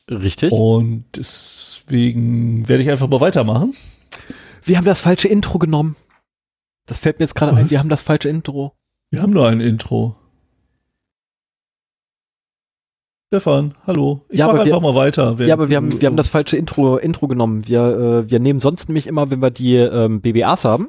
Richtig. 0.09 0.51
Und 0.51 1.05
deswegen 1.15 2.67
werde 2.67 2.83
ich 2.83 2.89
einfach 2.89 3.07
mal 3.09 3.19
weitermachen. 3.21 3.73
Wir 4.63 4.77
haben 4.77 4.85
das 4.85 5.01
falsche 5.01 5.27
Intro 5.27 5.59
genommen. 5.59 5.95
Das 6.85 6.99
fällt 6.99 7.19
mir 7.19 7.23
jetzt 7.25 7.35
gerade 7.35 7.55
ein. 7.55 7.69
Wir 7.69 7.79
haben 7.79 7.89
das 7.89 8.03
falsche 8.03 8.29
Intro. 8.29 8.73
Wir 9.11 9.21
haben 9.21 9.31
nur 9.33 9.47
ein 9.47 9.59
Intro. 9.61 10.15
Stefan, 13.29 13.73
hallo. 13.85 14.21
Ich 14.29 14.39
Ja, 14.39 14.45
mach 14.47 14.53
aber 14.55 14.65
wir- 14.65 14.73
einfach 14.73 14.81
mal 14.93 14.95
weiter. 14.95 15.35
Ja, 15.39 15.53
aber 15.53 15.69
wir 15.69 15.75
haben, 15.77 16.01
wir 16.01 16.05
haben 16.07 16.15
das 16.15 16.29
falsche 16.29 16.55
Intro, 16.55 16.95
Intro 16.97 17.27
genommen. 17.27 17.67
Wir, 17.67 17.81
äh, 18.25 18.31
wir 18.31 18.39
nehmen 18.39 18.61
sonst 18.61 18.87
nämlich 18.87 19.05
immer, 19.07 19.29
wenn 19.29 19.41
wir 19.41 19.51
die 19.51 19.75
ähm, 19.75 20.21
BBAs 20.21 20.63
haben, 20.63 20.87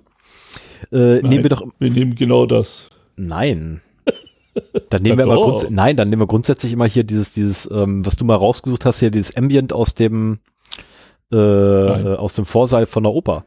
äh, 0.92 1.20
nehmen 1.22 1.42
wir 1.42 1.50
doch. 1.50 1.62
Wir 1.80 1.90
nehmen 1.90 2.14
genau 2.14 2.46
das. 2.46 2.90
Nein. 3.16 3.80
Dann 4.90 5.02
nehmen 5.02 5.18
wir 5.18 5.26
aber 5.26 5.40
grunds 5.40 5.66
nein, 5.70 5.96
dann 5.96 6.10
nehmen 6.10 6.22
wir 6.22 6.26
grundsätzlich 6.26 6.72
immer 6.72 6.86
hier 6.86 7.04
dieses, 7.04 7.32
dieses, 7.32 7.68
ähm, 7.70 8.04
was 8.04 8.16
du 8.16 8.24
mal 8.24 8.36
rausgesucht 8.36 8.84
hast, 8.84 9.00
hier 9.00 9.10
dieses 9.10 9.36
Ambient 9.36 9.72
aus 9.72 9.94
dem 9.94 10.40
äh, 11.32 11.36
äh, 11.36 12.16
aus 12.16 12.34
dem 12.34 12.46
Vorsaal 12.46 12.86
von 12.86 13.02
der 13.02 13.12
Oper. 13.12 13.44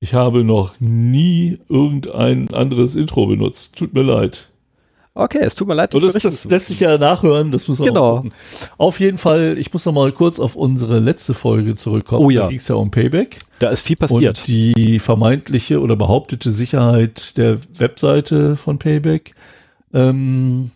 Ich 0.00 0.14
habe 0.14 0.44
noch 0.44 0.74
nie 0.80 1.58
irgendein 1.68 2.52
anderes 2.52 2.96
Intro 2.96 3.26
benutzt. 3.26 3.76
Tut 3.76 3.94
mir 3.94 4.02
leid. 4.02 4.48
Okay, 5.14 5.38
es 5.40 5.54
tut 5.54 5.66
mir 5.66 5.74
leid. 5.74 5.94
Das, 5.94 6.12
das 6.14 6.44
lässt 6.44 6.66
sich 6.66 6.80
ja 6.80 6.98
nachhören, 6.98 7.50
das 7.50 7.68
müssen 7.68 7.84
wir 7.84 7.92
Genau. 7.92 8.20
Auf 8.76 9.00
jeden 9.00 9.16
Fall, 9.16 9.56
ich 9.56 9.72
muss 9.72 9.86
noch 9.86 9.94
mal 9.94 10.12
kurz 10.12 10.38
auf 10.38 10.56
unsere 10.56 10.98
letzte 10.98 11.32
Folge 11.32 11.74
zurückkommen. 11.74 12.26
Oh 12.26 12.28
ja. 12.28 12.42
Da 12.42 12.48
ging 12.48 12.58
es 12.58 12.68
ja 12.68 12.74
um 12.74 12.90
Payback. 12.90 13.38
Da 13.60 13.70
ist 13.70 13.80
viel 13.80 13.96
passiert. 13.96 14.40
Und 14.40 14.46
die 14.46 14.98
vermeintliche 14.98 15.80
oder 15.80 15.96
behauptete 15.96 16.50
Sicherheit 16.50 17.38
der 17.38 17.58
Webseite 17.78 18.56
von 18.56 18.78
Payback. 18.78 19.34
Ähm, 19.96 20.70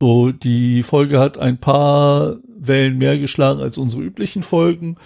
so, 0.00 0.32
die 0.32 0.82
Folge 0.82 1.20
hat 1.20 1.36
ein 1.36 1.58
paar 1.58 2.36
Wellen 2.58 2.96
mehr 2.98 3.18
geschlagen 3.18 3.60
als 3.60 3.76
unsere 3.76 4.02
üblichen 4.02 4.42
Folgen. 4.42 4.96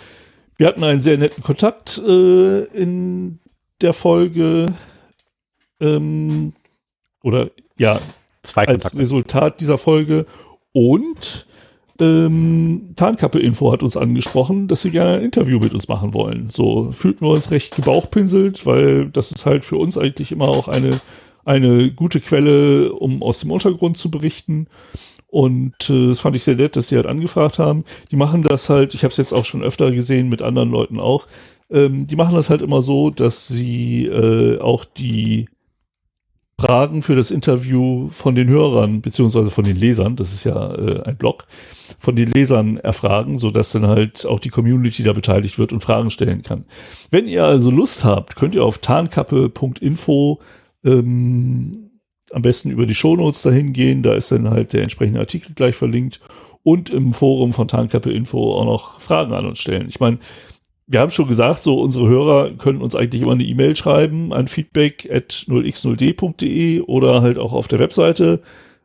Wir 0.57 0.69
hatten 0.69 0.85
einen 0.85 1.01
sehr 1.01 1.19
netten 1.19 1.43
Kontakt 1.43 1.99
äh, 1.99 2.65
in 2.67 3.41
der 3.81 3.93
Folge. 3.93 4.73
Ähm, 5.81 6.53
oder 7.23 7.51
ja, 7.77 7.99
Zwei 8.43 8.67
als 8.67 8.85
Kontakte. 8.85 8.99
Resultat 8.99 9.61
dieser 9.61 9.79
Folge. 9.79 10.27
Und 10.73 11.47
ähm, 12.01 12.93
Tarnkappe-Info 12.97 13.73
hat 13.73 13.83
uns 13.83 13.97
angesprochen, 13.97 14.69
dass 14.69 14.83
sie 14.83 14.91
gerne 14.91 15.19
ein 15.19 15.25
Interview 15.25 15.59
mit 15.59 15.75
uns 15.75 15.89
machen 15.89 16.15
wollen. 16.15 16.51
So 16.51 16.93
fühlten 16.93 17.27
wir 17.27 17.31
uns 17.31 17.51
recht 17.51 17.75
gebauchpinselt, 17.77 18.67
weil 18.67 19.09
das 19.11 19.31
ist 19.31 19.47
halt 19.47 19.65
für 19.65 19.77
uns 19.77 19.99
eigentlich 19.99 20.33
immer 20.33 20.49
auch 20.49 20.69
eine, 20.69 21.01
eine 21.45 21.91
gute 21.93 22.21
Quelle, 22.21 22.93
um 22.93 23.23
aus 23.23 23.41
dem 23.41 23.51
Untergrund 23.51 23.99
zu 23.99 24.11
berichten. 24.11 24.69
Und 25.29 25.89
äh, 25.89 26.09
das 26.09 26.21
fand 26.21 26.37
ich 26.37 26.45
sehr 26.45 26.57
nett, 26.57 26.77
dass 26.77 26.89
sie 26.89 26.97
halt 26.97 27.07
angefragt 27.07 27.59
haben. 27.59 27.85
Die 28.11 28.17
machen 28.17 28.43
das 28.43 28.69
halt, 28.69 28.95
ich 28.95 29.03
habe 29.03 29.13
es 29.13 29.17
jetzt 29.17 29.33
auch 29.33 29.45
schon 29.45 29.63
öfter 29.63 29.91
gesehen, 29.91 30.29
mit 30.29 30.43
anderen 30.43 30.71
Leuten 30.71 31.01
auch. 31.01 31.27
Ähm, 31.71 32.07
die 32.07 32.17
machen 32.17 32.35
das 32.35 32.51
halt 32.51 32.61
immer 32.61 32.83
so, 32.83 33.11
dass 33.11 33.49
sie 33.49 34.05
äh, 34.05 34.61
auch 34.61 34.85
die 34.85 35.47
Fragen 36.61 37.03
für 37.03 37.17
das 37.17 37.31
Interview 37.31 38.09
von 38.11 38.35
den 38.35 38.49
Hörern, 38.49 39.01
beziehungsweise 39.01 39.51
von 39.51 39.65
den 39.65 39.77
Lesern, 39.77 40.17
das 40.17 40.33
ist 40.33 40.45
ja 40.45 40.75
äh, 40.75 41.03
ein 41.03 41.17
Blog, 41.17 41.47
von 41.99 42.15
den 42.15 42.29
Lesern 42.29 42.77
erfragen, 42.77 43.37
sodass 43.37 43.73
dann 43.73 43.87
halt 43.87 44.27
auch 44.27 44.39
die 44.39 44.51
Community 44.51 45.03
da 45.03 45.13
beteiligt 45.13 45.59
wird 45.59 45.73
und 45.73 45.81
Fragen 45.81 46.11
stellen 46.11 46.43
kann. 46.43 46.65
Wenn 47.11 47.27
ihr 47.27 47.45
also 47.45 47.71
Lust 47.71 48.05
habt, 48.05 48.37
könnt 48.37 48.55
ihr 48.55 48.65
auf 48.65 48.79
tarnkappe.info 48.79 50.41
ähm, 50.85 51.91
am 52.31 52.43
besten 52.43 52.71
über 52.71 52.87
die 52.87 52.95
Shownotes 52.95 53.43
dahin 53.43 53.73
gehen, 53.73 54.03
da 54.03 54.15
ist 54.15 54.33
dann 54.33 54.51
halt 54.51 54.73
der 54.73 54.83
entsprechende 54.83 55.21
Artikel 55.21 55.55
gleich 55.55 55.77
verlinkt 55.77 56.21
und 56.63 56.91
im 56.91 57.13
Forum 57.13 57.53
von 57.53 57.69
Tarnkappe 57.69 58.13
Info 58.13 58.55
auch 58.55 58.65
noch 58.65 59.01
Fragen 59.01 59.33
an 59.33 59.47
uns 59.47 59.59
stellen. 59.59 59.89
Ich 59.89 60.01
meine, 60.01 60.19
wir 60.87 61.01
haben 61.01 61.11
schon 61.11 61.29
gesagt, 61.29 61.63
so 61.63 61.81
unsere 61.81 62.09
Hörer 62.09 62.53
können 62.53 62.83
uns 62.83 62.95
eigentlich 62.95 63.23
immer 63.23 63.33
eine 63.33 63.45
E-Mail 63.45 63.77
schreiben 63.77 64.33
an 64.33 64.49
feedback 64.49 65.09
at 65.11 65.33
0x0d.de 65.49 66.81
oder 66.81 67.23
halt 67.23 67.39
auch 67.39 67.53
auf 67.53 67.69
der 67.69 67.79
Webseite 67.79 68.43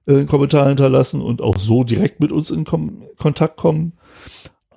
äh, 0.08 0.14
einen 0.14 0.28
Kommentar 0.28 0.68
hinterlassen 0.68 1.22
und 1.22 1.42
auch 1.42 1.58
so 1.58 1.84
direkt 1.84 2.20
mit 2.20 2.32
uns 2.32 2.50
in 2.52 2.64
Kom 2.64 3.04
Kontakt 3.18 3.58
kommen. 3.58 3.94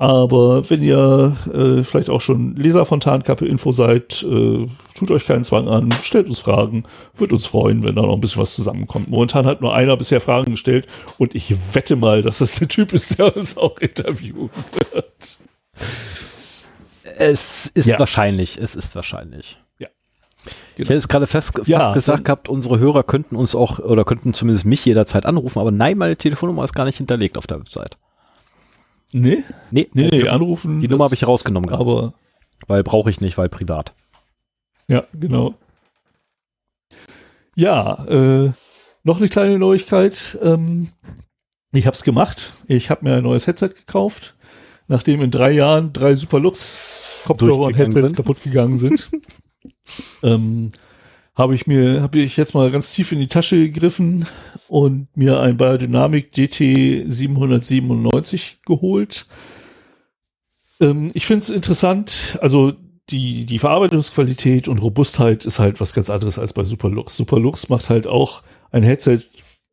Aber 0.00 0.70
wenn 0.70 0.82
ihr 0.82 1.36
äh, 1.52 1.84
vielleicht 1.84 2.08
auch 2.08 2.22
schon 2.22 2.56
Leser 2.56 2.86
von 2.86 3.00
Tarnkappe 3.00 3.44
Info 3.46 3.70
seid, 3.70 4.22
äh, 4.22 4.66
tut 4.94 5.10
euch 5.10 5.26
keinen 5.26 5.44
Zwang 5.44 5.68
an, 5.68 5.90
stellt 6.02 6.26
uns 6.26 6.38
Fragen, 6.38 6.84
wird 7.18 7.34
uns 7.34 7.44
freuen, 7.44 7.84
wenn 7.84 7.96
da 7.96 8.00
noch 8.02 8.14
ein 8.14 8.20
bisschen 8.20 8.40
was 8.40 8.54
zusammenkommt. 8.54 9.10
Momentan 9.10 9.44
hat 9.44 9.60
nur 9.60 9.74
einer 9.74 9.98
bisher 9.98 10.22
Fragen 10.22 10.52
gestellt 10.52 10.86
und 11.18 11.34
ich 11.34 11.54
wette 11.74 11.96
mal, 11.96 12.22
dass 12.22 12.38
das 12.38 12.54
der 12.58 12.68
Typ 12.68 12.94
ist, 12.94 13.18
der 13.18 13.36
uns 13.36 13.58
auch 13.58 13.76
interviewen 13.76 14.48
wird. 14.72 15.38
Es 17.18 17.66
ist 17.74 17.86
Ja. 17.86 17.98
wahrscheinlich, 17.98 18.56
es 18.56 18.74
ist 18.74 18.94
wahrscheinlich. 18.96 19.58
Ja. 19.78 19.88
Ich 20.46 20.76
Genau. 20.76 20.88
hätte 20.88 20.96
es 20.98 21.08
gerade 21.08 21.26
fest, 21.26 21.52
fast 21.54 21.68
Ja, 21.68 21.92
gesagt 21.92 22.24
gehabt, 22.24 22.48
unsere 22.48 22.78
Hörer 22.78 23.02
könnten 23.02 23.36
uns 23.36 23.54
auch, 23.54 23.78
oder 23.80 24.04
könnten 24.06 24.32
zumindest 24.32 24.64
mich 24.64 24.82
jederzeit 24.86 25.26
anrufen, 25.26 25.58
aber 25.58 25.70
nein, 25.70 25.98
meine 25.98 26.16
Telefonnummer 26.16 26.64
ist 26.64 26.72
gar 26.72 26.86
nicht 26.86 26.96
hinterlegt 26.96 27.36
auf 27.36 27.46
der 27.46 27.58
Website. 27.60 27.98
Nee, 29.12 29.42
Nee, 29.70 29.88
nee, 29.92 30.08
nee, 30.08 30.28
anrufen. 30.28 30.80
die 30.80 30.88
Nummer 30.88 31.04
habe 31.04 31.14
ich 31.14 31.26
rausgenommen, 31.26 31.68
gehabt, 31.68 31.80
Aber 31.80 32.14
weil 32.66 32.82
brauche 32.82 33.10
ich 33.10 33.20
nicht, 33.20 33.36
weil 33.38 33.48
privat. 33.48 33.92
Ja, 34.88 35.04
genau. 35.12 35.54
Ja, 37.56 38.04
äh, 38.06 38.52
noch 39.02 39.18
eine 39.18 39.28
kleine 39.28 39.58
Neuigkeit. 39.58 40.38
Ähm, 40.42 40.88
ich 41.72 41.86
habe 41.86 41.94
es 41.94 42.02
gemacht. 42.04 42.52
Ich 42.66 42.90
habe 42.90 43.04
mir 43.04 43.16
ein 43.16 43.22
neues 43.22 43.46
Headset 43.46 43.68
gekauft, 43.68 44.34
nachdem 44.88 45.22
in 45.22 45.30
drei 45.30 45.52
Jahren 45.52 45.92
drei 45.92 46.14
Superlux 46.14 47.22
Kopfhörer 47.26 47.60
und 47.60 47.76
Headsets 47.76 48.08
sind. 48.08 48.16
kaputt 48.16 48.42
gegangen 48.42 48.78
sind. 48.78 49.10
ähm, 50.22 50.70
habe 51.40 51.54
ich 51.54 51.66
mir, 51.66 52.02
habe 52.02 52.18
ich 52.18 52.36
jetzt 52.36 52.54
mal 52.54 52.70
ganz 52.70 52.94
tief 52.94 53.12
in 53.12 53.18
die 53.18 53.26
Tasche 53.26 53.56
gegriffen 53.70 54.26
und 54.68 55.08
mir 55.16 55.40
ein 55.40 55.56
Biodynamic 55.56 56.32
DT 56.32 57.10
797 57.10 58.58
geholt. 58.64 59.26
Ähm, 60.80 61.10
ich 61.14 61.26
finde 61.26 61.40
es 61.40 61.50
interessant, 61.50 62.38
also 62.42 62.72
die, 63.08 63.46
die 63.46 63.58
Verarbeitungsqualität 63.58 64.68
und 64.68 64.82
Robustheit 64.82 65.46
ist 65.46 65.58
halt 65.58 65.80
was 65.80 65.94
ganz 65.94 66.10
anderes 66.10 66.38
als 66.38 66.52
bei 66.52 66.62
Superlux. 66.62 67.16
Superlux 67.16 67.70
macht 67.70 67.88
halt 67.88 68.06
auch 68.06 68.42
ein 68.70 68.82
Headset, 68.82 69.20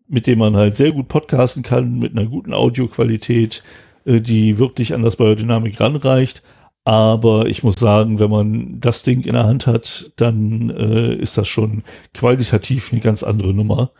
mit 0.07 0.25
dem 0.25 0.39
man 0.39 0.55
halt 0.55 0.77
sehr 0.77 0.93
gut 0.93 1.09
podcasten 1.09 1.63
kann, 1.63 1.99
mit 1.99 2.13
einer 2.13 2.25
guten 2.27 2.53
Audioqualität, 2.53 3.61
äh, 4.05 4.21
die 4.21 4.57
wirklich 4.57 4.93
an 4.93 5.03
das 5.03 5.17
Biodynamic 5.17 5.79
ranreicht. 5.79 6.41
Aber 6.87 7.47
ich 7.47 7.63
muss 7.63 7.75
sagen, 7.75 8.17
wenn 8.17 8.29
man 8.29 8.79
das 8.79 9.03
Ding 9.03 9.23
in 9.23 9.33
der 9.33 9.43
Hand 9.43 9.67
hat, 9.67 10.13
dann 10.15 10.69
äh, 10.69 11.15
ist 11.15 11.37
das 11.37 11.49
schon 11.49 11.83
qualitativ 12.13 12.93
eine 12.93 13.01
ganz 13.01 13.23
andere 13.23 13.53
Nummer. 13.53 13.91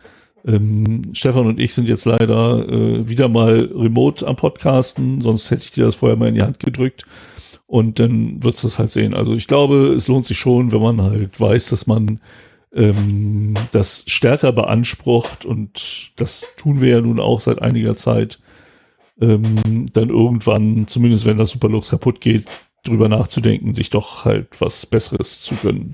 Ähm, 0.46 1.02
Stefan 1.12 1.46
und 1.46 1.60
ich 1.60 1.74
sind 1.74 1.86
jetzt 1.86 2.06
leider 2.06 2.66
äh, 2.66 3.06
wieder 3.06 3.28
mal 3.28 3.70
remote 3.74 4.26
am 4.26 4.36
Podcasten, 4.36 5.20
sonst 5.20 5.50
hätte 5.50 5.64
ich 5.64 5.72
dir 5.72 5.84
das 5.84 5.96
vorher 5.96 6.16
mal 6.16 6.30
in 6.30 6.36
die 6.36 6.40
Hand 6.40 6.60
gedrückt. 6.60 7.04
Und 7.66 7.98
dann 7.98 8.40
du 8.40 8.48
das 8.48 8.78
halt 8.78 8.90
sehen. 8.90 9.12
Also 9.12 9.34
ich 9.34 9.48
glaube, 9.48 9.92
es 9.92 10.08
lohnt 10.08 10.24
sich 10.24 10.38
schon, 10.38 10.72
wenn 10.72 10.80
man 10.80 11.02
halt 11.02 11.38
weiß, 11.38 11.68
dass 11.68 11.86
man 11.86 12.20
ähm, 12.72 13.52
das 13.70 14.04
stärker 14.06 14.52
beansprucht 14.52 15.44
und 15.44 16.12
das 16.16 16.54
tun 16.56 16.80
wir 16.80 16.88
ja 16.88 17.00
nun 17.02 17.20
auch 17.20 17.40
seit 17.40 17.60
einiger 17.60 17.96
Zeit, 17.98 18.38
ähm, 19.20 19.84
dann 19.92 20.08
irgendwann, 20.08 20.86
zumindest 20.86 21.26
wenn 21.26 21.36
das 21.36 21.50
Superlux 21.50 21.90
kaputt 21.90 22.22
geht, 22.22 22.46
drüber 22.88 23.08
nachzudenken, 23.08 23.74
sich 23.74 23.90
doch 23.90 24.24
halt 24.24 24.60
was 24.60 24.86
Besseres 24.86 25.40
zu 25.42 25.54
gönnen. 25.56 25.92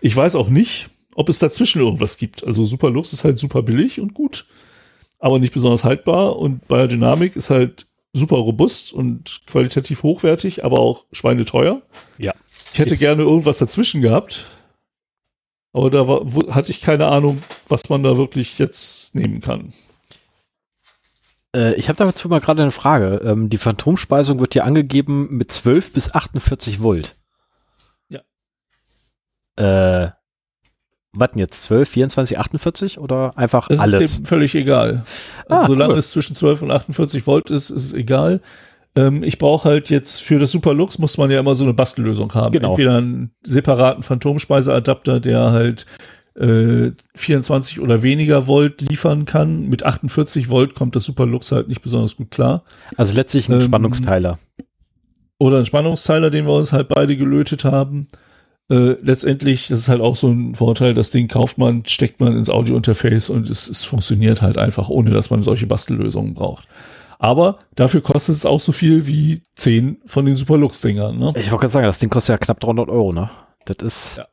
Ich 0.00 0.16
weiß 0.16 0.36
auch 0.36 0.48
nicht, 0.48 0.88
ob 1.14 1.28
es 1.28 1.38
dazwischen 1.38 1.80
irgendwas 1.80 2.16
gibt. 2.16 2.44
Also 2.44 2.64
Superlux 2.64 3.12
ist 3.12 3.24
halt 3.24 3.38
super 3.38 3.62
billig 3.62 4.00
und 4.00 4.14
gut, 4.14 4.46
aber 5.18 5.38
nicht 5.38 5.52
besonders 5.54 5.84
haltbar 5.84 6.36
und 6.36 6.66
Biodynamic 6.68 7.36
ist 7.36 7.50
halt 7.50 7.86
super 8.12 8.36
robust 8.36 8.92
und 8.92 9.42
qualitativ 9.46 10.02
hochwertig, 10.02 10.64
aber 10.64 10.80
auch 10.80 11.04
schweineteuer. 11.12 11.82
Ja. 12.18 12.32
Ich 12.72 12.78
hätte 12.78 12.94
Ist- 12.94 13.00
gerne 13.00 13.22
irgendwas 13.22 13.58
dazwischen 13.58 14.02
gehabt. 14.02 14.46
Aber 15.72 15.90
da 15.90 16.08
war, 16.08 16.20
wo, 16.24 16.52
hatte 16.52 16.72
ich 16.72 16.80
keine 16.80 17.06
Ahnung, 17.06 17.38
was 17.68 17.88
man 17.88 18.02
da 18.02 18.16
wirklich 18.16 18.58
jetzt 18.58 19.14
nehmen 19.14 19.40
kann. 19.40 19.72
Äh, 21.54 21.74
ich 21.74 21.88
habe 21.88 21.96
dazu 21.98 22.28
mal 22.28 22.40
gerade 22.40 22.62
eine 22.62 22.70
Frage. 22.70 23.20
Ähm, 23.24 23.48
die 23.48 23.58
Phantomspeisung 23.58 24.40
wird 24.40 24.52
hier 24.52 24.64
angegeben 24.64 25.28
mit 25.36 25.50
12 25.52 25.92
bis 25.92 26.12
48 26.14 26.80
Volt. 26.82 27.16
Ja. 28.08 28.20
Äh, 29.56 30.10
was 31.12 31.30
denn 31.32 31.40
jetzt? 31.40 31.64
12, 31.64 31.88
24, 31.88 32.38
48 32.38 32.98
oder 32.98 33.36
einfach 33.36 33.66
Das 33.68 33.80
alles? 33.80 34.00
ist 34.12 34.16
eben 34.18 34.26
völlig 34.26 34.54
egal. 34.54 35.04
Also 35.48 35.64
Ah, 35.64 35.66
solange 35.66 35.94
cool. 35.94 35.98
es 35.98 36.10
zwischen 36.10 36.36
12 36.36 36.62
und 36.62 36.70
48 36.70 37.26
Volt 37.26 37.50
ist, 37.50 37.70
ist 37.70 37.84
es 37.86 37.92
egal. 37.92 38.40
Ähm, 38.96 39.22
ich 39.24 39.38
brauche 39.38 39.68
halt 39.68 39.90
jetzt 39.90 40.20
für 40.20 40.38
das 40.38 40.52
Superlux 40.52 40.98
muss 40.98 41.18
man 41.18 41.30
ja 41.30 41.40
immer 41.40 41.54
so 41.56 41.64
eine 41.64 41.74
Bastellösung 41.74 42.32
haben. 42.34 42.52
Genau. 42.52 42.70
Entweder 42.70 42.96
einen 42.98 43.32
separaten 43.42 44.02
Phantomspeiseadapter, 44.04 45.18
der 45.20 45.50
halt 45.52 45.86
äh, 46.34 46.92
24 47.14 47.80
oder 47.80 48.02
weniger 48.02 48.46
Volt 48.46 48.80
liefern 48.82 49.24
kann. 49.24 49.68
Mit 49.68 49.84
48 49.84 50.48
Volt 50.50 50.74
kommt 50.74 50.96
das 50.96 51.04
Superlux 51.04 51.52
halt 51.52 51.68
nicht 51.68 51.82
besonders 51.82 52.16
gut 52.16 52.30
klar. 52.30 52.64
Also 52.96 53.14
letztlich 53.14 53.48
ein 53.48 53.54
Ähm, 53.54 53.62
Spannungsteiler. 53.62 54.38
Oder 55.38 55.58
ein 55.58 55.66
Spannungsteiler, 55.66 56.30
den 56.30 56.46
wir 56.46 56.52
uns 56.54 56.72
halt 56.72 56.88
beide 56.88 57.16
gelötet 57.16 57.64
haben. 57.64 58.08
äh, 58.70 58.94
letztendlich, 59.02 59.66
das 59.66 59.80
ist 59.80 59.88
halt 59.88 60.00
auch 60.00 60.14
so 60.14 60.28
ein 60.28 60.54
Vorteil, 60.54 60.94
das 60.94 61.10
Ding 61.10 61.26
kauft 61.26 61.58
man, 61.58 61.84
steckt 61.86 62.20
man 62.20 62.36
ins 62.36 62.48
Audio-Interface 62.50 63.28
und 63.28 63.50
es, 63.50 63.68
es 63.68 63.82
funktioniert 63.82 64.42
halt 64.42 64.58
einfach, 64.58 64.88
ohne 64.88 65.10
dass 65.10 65.28
man 65.30 65.42
solche 65.42 65.66
Bastellösungen 65.66 66.34
braucht. 66.34 66.68
Aber 67.18 67.58
dafür 67.74 68.00
kostet 68.00 68.36
es 68.36 68.46
auch 68.46 68.60
so 68.60 68.70
viel 68.70 69.08
wie 69.08 69.42
zehn 69.56 69.98
von 70.06 70.24
den 70.24 70.36
Superlux-Dingern. 70.36 71.18
Ne? 71.18 71.32
Ich 71.34 71.50
wollte 71.50 71.62
gerade 71.62 71.68
sagen, 71.72 71.86
das 71.86 71.98
Ding 71.98 72.10
kostet 72.10 72.34
ja 72.34 72.38
knapp 72.38 72.60
300 72.60 72.88
Euro, 72.88 73.12
ne? 73.12 73.28
Das 73.64 73.76
ist. 73.84 74.16
Ja. 74.18 74.26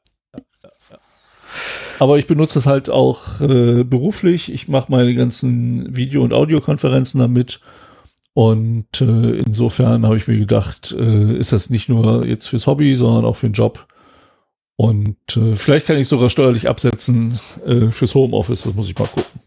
Aber 1.99 2.17
ich 2.17 2.27
benutze 2.27 2.59
es 2.59 2.65
halt 2.65 2.89
auch 2.89 3.41
äh, 3.41 3.83
beruflich. 3.83 4.51
Ich 4.51 4.67
mache 4.67 4.91
meine 4.91 5.13
ganzen 5.15 5.95
Video- 5.95 6.23
und 6.23 6.33
Audiokonferenzen 6.33 7.19
damit. 7.19 7.59
Und 8.33 9.01
äh, 9.01 9.37
insofern 9.37 10.05
habe 10.05 10.17
ich 10.17 10.27
mir 10.27 10.37
gedacht, 10.37 10.95
äh, 10.97 11.37
ist 11.37 11.53
das 11.53 11.69
nicht 11.69 11.89
nur 11.89 12.25
jetzt 12.25 12.47
fürs 12.47 12.67
Hobby, 12.67 12.95
sondern 12.95 13.25
auch 13.25 13.35
für 13.35 13.49
den 13.49 13.53
Job 13.53 13.87
und 14.77 15.35
äh, 15.35 15.55
vielleicht 15.55 15.87
kann 15.87 15.97
ich 15.97 16.07
sogar 16.07 16.29
steuerlich 16.29 16.69
absetzen 16.69 17.39
äh, 17.65 17.89
fürs 17.89 18.13
Homeoffice, 18.13 18.63
das 18.63 18.75
muss 18.75 18.89
ich 18.89 18.97
mal 18.97 19.07
gucken. 19.07 19.41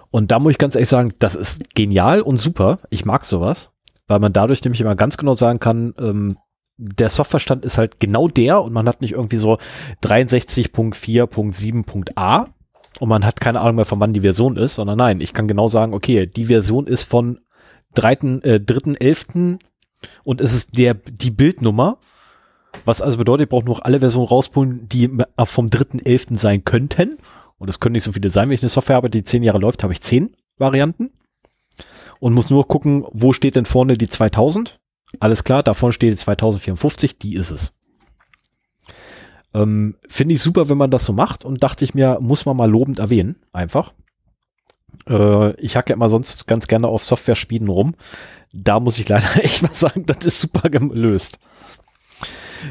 Und 0.09 0.31
da 0.31 0.39
muss 0.39 0.53
ich 0.53 0.57
ganz 0.57 0.73
ehrlich 0.73 0.89
sagen, 0.89 1.13
das 1.19 1.35
ist 1.35 1.75
genial 1.75 2.21
und 2.21 2.37
super. 2.37 2.79
Ich 2.89 3.05
mag 3.05 3.25
sowas 3.25 3.71
weil 4.11 4.19
man 4.19 4.33
dadurch 4.33 4.63
nämlich 4.63 4.81
immer 4.81 4.95
ganz 4.95 5.17
genau 5.17 5.33
sagen 5.35 5.59
kann, 5.59 5.93
ähm, 5.97 6.37
der 6.77 7.09
Softwarestand 7.09 7.63
ist 7.63 7.77
halt 7.77 8.01
genau 8.01 8.27
der 8.27 8.61
und 8.61 8.73
man 8.73 8.85
hat 8.87 9.01
nicht 9.01 9.13
irgendwie 9.13 9.37
so 9.37 9.57
63.4.7.a 10.03 12.47
und 12.99 13.09
man 13.09 13.25
hat 13.25 13.39
keine 13.39 13.61
Ahnung 13.61 13.77
mehr, 13.77 13.85
von 13.85 14.01
wann 14.01 14.11
die 14.13 14.19
Version 14.19 14.57
ist, 14.57 14.75
sondern 14.75 14.97
nein, 14.97 15.21
ich 15.21 15.33
kann 15.33 15.47
genau 15.47 15.69
sagen, 15.69 15.93
okay, 15.93 16.27
die 16.27 16.43
Version 16.45 16.87
ist 16.87 17.03
von 17.03 17.39
3.11. 17.95 18.43
Äh, 18.43 18.59
3. 18.59 19.59
und 20.23 20.41
es 20.41 20.53
ist 20.53 20.77
der, 20.77 20.93
die 20.93 21.31
Bildnummer, 21.31 21.97
was 22.85 23.01
also 23.01 23.17
bedeutet, 23.17 23.45
ich 23.45 23.49
brauche 23.49 23.65
noch 23.65 23.81
alle 23.81 23.99
Versionen 23.99 24.27
rauspulen, 24.27 24.87
die 24.89 25.09
vom 25.43 25.67
3.11. 25.67 26.37
sein 26.37 26.63
könnten. 26.63 27.17
Und 27.57 27.69
es 27.69 27.79
können 27.79 27.93
nicht 27.93 28.03
so 28.03 28.11
viele 28.11 28.29
sein, 28.29 28.49
wenn 28.49 28.55
ich 28.55 28.63
eine 28.63 28.69
Software 28.69 28.95
habe, 28.95 29.09
die 29.09 29.23
zehn 29.23 29.43
Jahre 29.43 29.59
läuft, 29.59 29.83
habe 29.83 29.93
ich 29.93 30.01
zehn 30.01 30.35
Varianten 30.57 31.11
und 32.19 32.33
muss 32.33 32.49
nur 32.49 32.67
gucken, 32.67 33.05
wo 33.11 33.33
steht 33.33 33.55
denn 33.55 33.65
vorne 33.65 33.97
die 33.97 34.07
2000? 34.07 34.79
Alles 35.19 35.43
klar, 35.43 35.61
da 35.61 35.73
vorne 35.73 35.93
steht 35.93 36.11
die 36.11 36.17
2054, 36.17 37.19
die 37.19 37.35
ist 37.35 37.51
es. 37.51 37.75
Ähm, 39.53 39.95
Finde 40.07 40.35
ich 40.35 40.41
super, 40.41 40.69
wenn 40.69 40.77
man 40.77 40.91
das 40.91 41.05
so 41.05 41.13
macht 41.13 41.45
und 41.45 41.61
dachte 41.61 41.83
ich 41.83 41.93
mir, 41.93 42.19
muss 42.21 42.45
man 42.45 42.55
mal 42.55 42.69
lobend 42.69 42.99
erwähnen, 42.99 43.35
einfach. 43.51 43.93
Äh, 45.09 45.55
ich 45.61 45.75
hacke 45.75 45.91
ja 45.91 45.95
immer 45.95 46.09
sonst 46.09 46.47
ganz 46.47 46.67
gerne 46.67 46.87
auf 46.87 47.03
Software-Spielen 47.03 47.67
rum. 47.67 47.95
Da 48.53 48.79
muss 48.79 48.99
ich 48.99 49.07
leider 49.09 49.27
echt 49.43 49.61
mal 49.61 49.73
sagen, 49.73 50.05
das 50.05 50.25
ist 50.25 50.41
super 50.41 50.69
gelöst. 50.69 51.39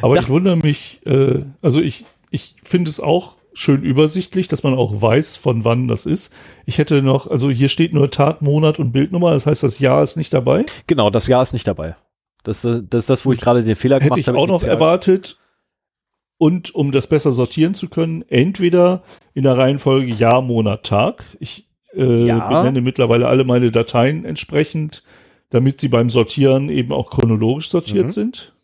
Aber 0.02 0.14
Dach 0.14 0.22
ich 0.22 0.28
wundere 0.28 0.56
mich, 0.56 1.00
äh, 1.06 1.42
also 1.62 1.80
ich, 1.80 2.04
ich 2.30 2.54
finde 2.62 2.90
es 2.90 3.00
auch 3.00 3.36
schön 3.52 3.82
übersichtlich, 3.82 4.48
dass 4.48 4.62
man 4.62 4.74
auch 4.74 5.02
weiß, 5.02 5.36
von 5.36 5.64
wann 5.64 5.88
das 5.88 6.06
ist. 6.06 6.32
Ich 6.66 6.78
hätte 6.78 7.02
noch, 7.02 7.26
also 7.26 7.50
hier 7.50 7.68
steht 7.68 7.92
nur 7.92 8.10
Tag, 8.10 8.42
Monat 8.42 8.78
und 8.78 8.92
Bildnummer, 8.92 9.32
das 9.32 9.46
heißt, 9.46 9.62
das 9.62 9.80
Jahr 9.80 10.02
ist 10.02 10.16
nicht 10.16 10.32
dabei. 10.32 10.64
Genau, 10.86 11.10
das 11.10 11.26
Jahr 11.26 11.42
ist 11.42 11.52
nicht 11.52 11.66
dabei. 11.66 11.96
Das, 12.42 12.62
das 12.62 12.80
ist 12.92 13.10
das, 13.10 13.26
wo 13.26 13.32
ich 13.32 13.40
gerade 13.40 13.62
den 13.62 13.76
Fehler 13.76 13.98
gemacht 13.98 14.12
habe. 14.12 14.20
Hätte 14.20 14.30
ich 14.30 14.42
auch 14.42 14.46
noch 14.46 14.62
erwartet. 14.62 15.38
Und 16.38 16.74
um 16.74 16.90
das 16.90 17.06
besser 17.06 17.32
sortieren 17.32 17.74
zu 17.74 17.90
können, 17.90 18.24
entweder 18.28 19.02
in 19.34 19.42
der 19.42 19.58
Reihenfolge 19.58 20.10
Jahr, 20.10 20.40
Monat, 20.40 20.84
Tag. 20.84 21.24
Ich 21.38 21.69
äh, 21.94 22.26
ja. 22.26 22.48
benenne 22.48 22.80
mittlerweile 22.80 23.28
alle 23.28 23.44
meine 23.44 23.70
Dateien 23.70 24.24
entsprechend, 24.24 25.02
damit 25.50 25.80
sie 25.80 25.88
beim 25.88 26.10
Sortieren 26.10 26.68
eben 26.68 26.92
auch 26.92 27.10
chronologisch 27.10 27.68
sortiert 27.68 28.06
mhm. 28.06 28.10
sind. 28.10 28.54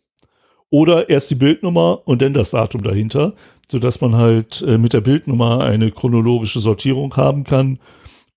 Oder 0.68 1.08
erst 1.08 1.30
die 1.30 1.36
Bildnummer 1.36 2.02
und 2.06 2.22
dann 2.22 2.34
das 2.34 2.50
Datum 2.50 2.82
dahinter 2.82 3.34
so 3.68 3.78
dass 3.78 4.00
man 4.00 4.16
halt 4.16 4.62
äh, 4.62 4.78
mit 4.78 4.92
der 4.92 5.00
Bildnummer 5.00 5.64
eine 5.64 5.90
chronologische 5.90 6.60
Sortierung 6.60 7.16
haben 7.16 7.44
kann 7.44 7.78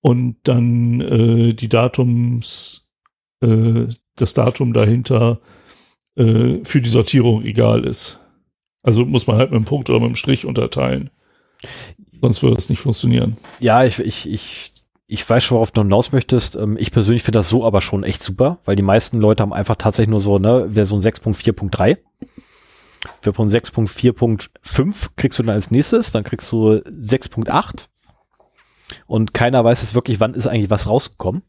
und 0.02 0.38
dann 0.44 1.02
äh, 1.02 1.54
die 1.54 1.70
Datums, 1.70 2.90
äh, 3.42 3.88
das 4.16 4.34
Datum 4.34 4.74
dahinter 4.74 5.40
äh, 6.16 6.64
für 6.64 6.82
die 6.82 6.90
Sortierung 6.90 7.44
egal 7.44 7.86
ist. 7.86 8.20
Also 8.82 9.06
muss 9.06 9.28
man 9.28 9.38
halt 9.38 9.52
mit 9.52 9.58
einem 9.58 9.66
Punkt 9.66 9.90
oder 9.90 10.00
mit 10.00 10.08
einem 10.08 10.16
Strich 10.16 10.46
unterteilen. 10.46 11.10
Sonst 12.22 12.42
würde 12.42 12.58
es 12.58 12.70
nicht 12.70 12.80
funktionieren. 12.80 13.38
Ja, 13.60 13.84
ich, 13.84 14.00
ich, 14.00 14.30
ich, 14.30 14.72
ich 15.12 15.28
weiß 15.28 15.44
schon, 15.44 15.56
worauf 15.56 15.72
du 15.72 15.82
hinaus 15.82 16.12
möchtest. 16.12 16.56
Ähm, 16.56 16.78
ich 16.80 16.92
persönlich 16.92 17.24
finde 17.24 17.40
das 17.40 17.50
so 17.50 17.66
aber 17.66 17.82
schon 17.82 18.04
echt 18.04 18.22
super, 18.22 18.60
weil 18.66 18.76
die 18.76 18.84
meisten 18.84 19.20
Leute 19.20 19.42
haben 19.42 19.54
einfach 19.54 19.76
tatsächlich 19.76 20.12
nur 20.12 20.20
so, 20.20 20.38
ne, 20.38 20.70
Version 20.72 21.02
6.4.3 21.02 21.98
für 23.22 23.32
Punkt 23.32 23.54
6.4.5 23.54 25.10
kriegst 25.16 25.40
du 25.40 25.44
dann 25.44 25.56
als 25.56 25.72
nächstes, 25.72 26.12
dann 26.12 26.24
kriegst 26.24 26.52
du 26.52 26.76
6.8 26.76 27.88
und 29.08 29.34
keiner 29.34 29.64
weiß 29.64 29.84
es 29.84 29.96
wirklich, 29.96 30.20
wann 30.20 30.34
ist 30.34 30.48
eigentlich 30.48 30.70
was 30.70 30.88
rausgekommen. 30.88 31.44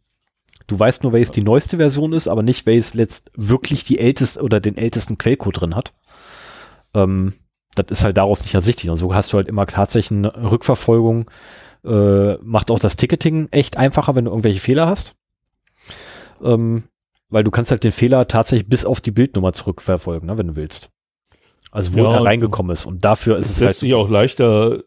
Du 0.66 0.78
weißt 0.78 1.02
nur, 1.02 1.12
welches 1.12 1.32
die 1.32 1.42
neueste 1.42 1.78
Version 1.78 2.12
ist, 2.12 2.28
aber 2.28 2.42
nicht, 2.42 2.66
welches 2.66 2.94
letzt 2.94 3.32
wirklich 3.34 3.82
die 3.82 3.98
älteste 3.98 4.40
oder 4.40 4.60
den 4.60 4.76
ältesten 4.76 5.18
Quellcode 5.18 5.60
drin 5.60 5.74
hat. 5.74 5.92
Ähm, 6.94 7.34
das 7.74 7.86
ist 7.90 8.04
halt 8.04 8.16
daraus 8.16 8.42
nicht 8.42 8.54
ersichtlich. 8.54 8.88
Und 8.88 8.96
so 8.96 9.12
hast 9.14 9.32
du 9.32 9.36
halt 9.36 9.48
immer 9.48 9.66
tatsächlich 9.66 10.16
eine 10.16 10.50
Rückverfolgung. 10.50 11.28
Äh, 11.84 12.34
macht 12.42 12.70
auch 12.70 12.78
das 12.78 12.96
Ticketing 12.96 13.48
echt 13.50 13.76
einfacher, 13.76 14.14
wenn 14.14 14.26
du 14.26 14.30
irgendwelche 14.30 14.60
Fehler 14.60 14.86
hast. 14.86 15.14
Ähm, 16.42 16.84
weil 17.30 17.44
du 17.44 17.50
kannst 17.50 17.70
halt 17.70 17.84
den 17.84 17.92
Fehler 17.92 18.28
tatsächlich 18.28 18.68
bis 18.68 18.84
auf 18.84 19.00
die 19.00 19.12
Bildnummer 19.12 19.52
zurückverfolgen, 19.52 20.26
ne, 20.26 20.36
wenn 20.36 20.48
du 20.48 20.56
willst. 20.56 20.90
Also 21.70 21.94
wo 21.94 21.98
ja, 21.98 22.12
er 22.12 22.24
reingekommen 22.24 22.72
ist. 22.72 22.84
Und 22.84 23.04
dafür 23.04 23.38
ist 23.38 23.46
es, 23.46 23.52
es 23.52 23.60
lässt 23.60 23.68
halt 23.68 23.80
sich 23.80 23.94
auch 23.94 24.10
leichter 24.10 24.82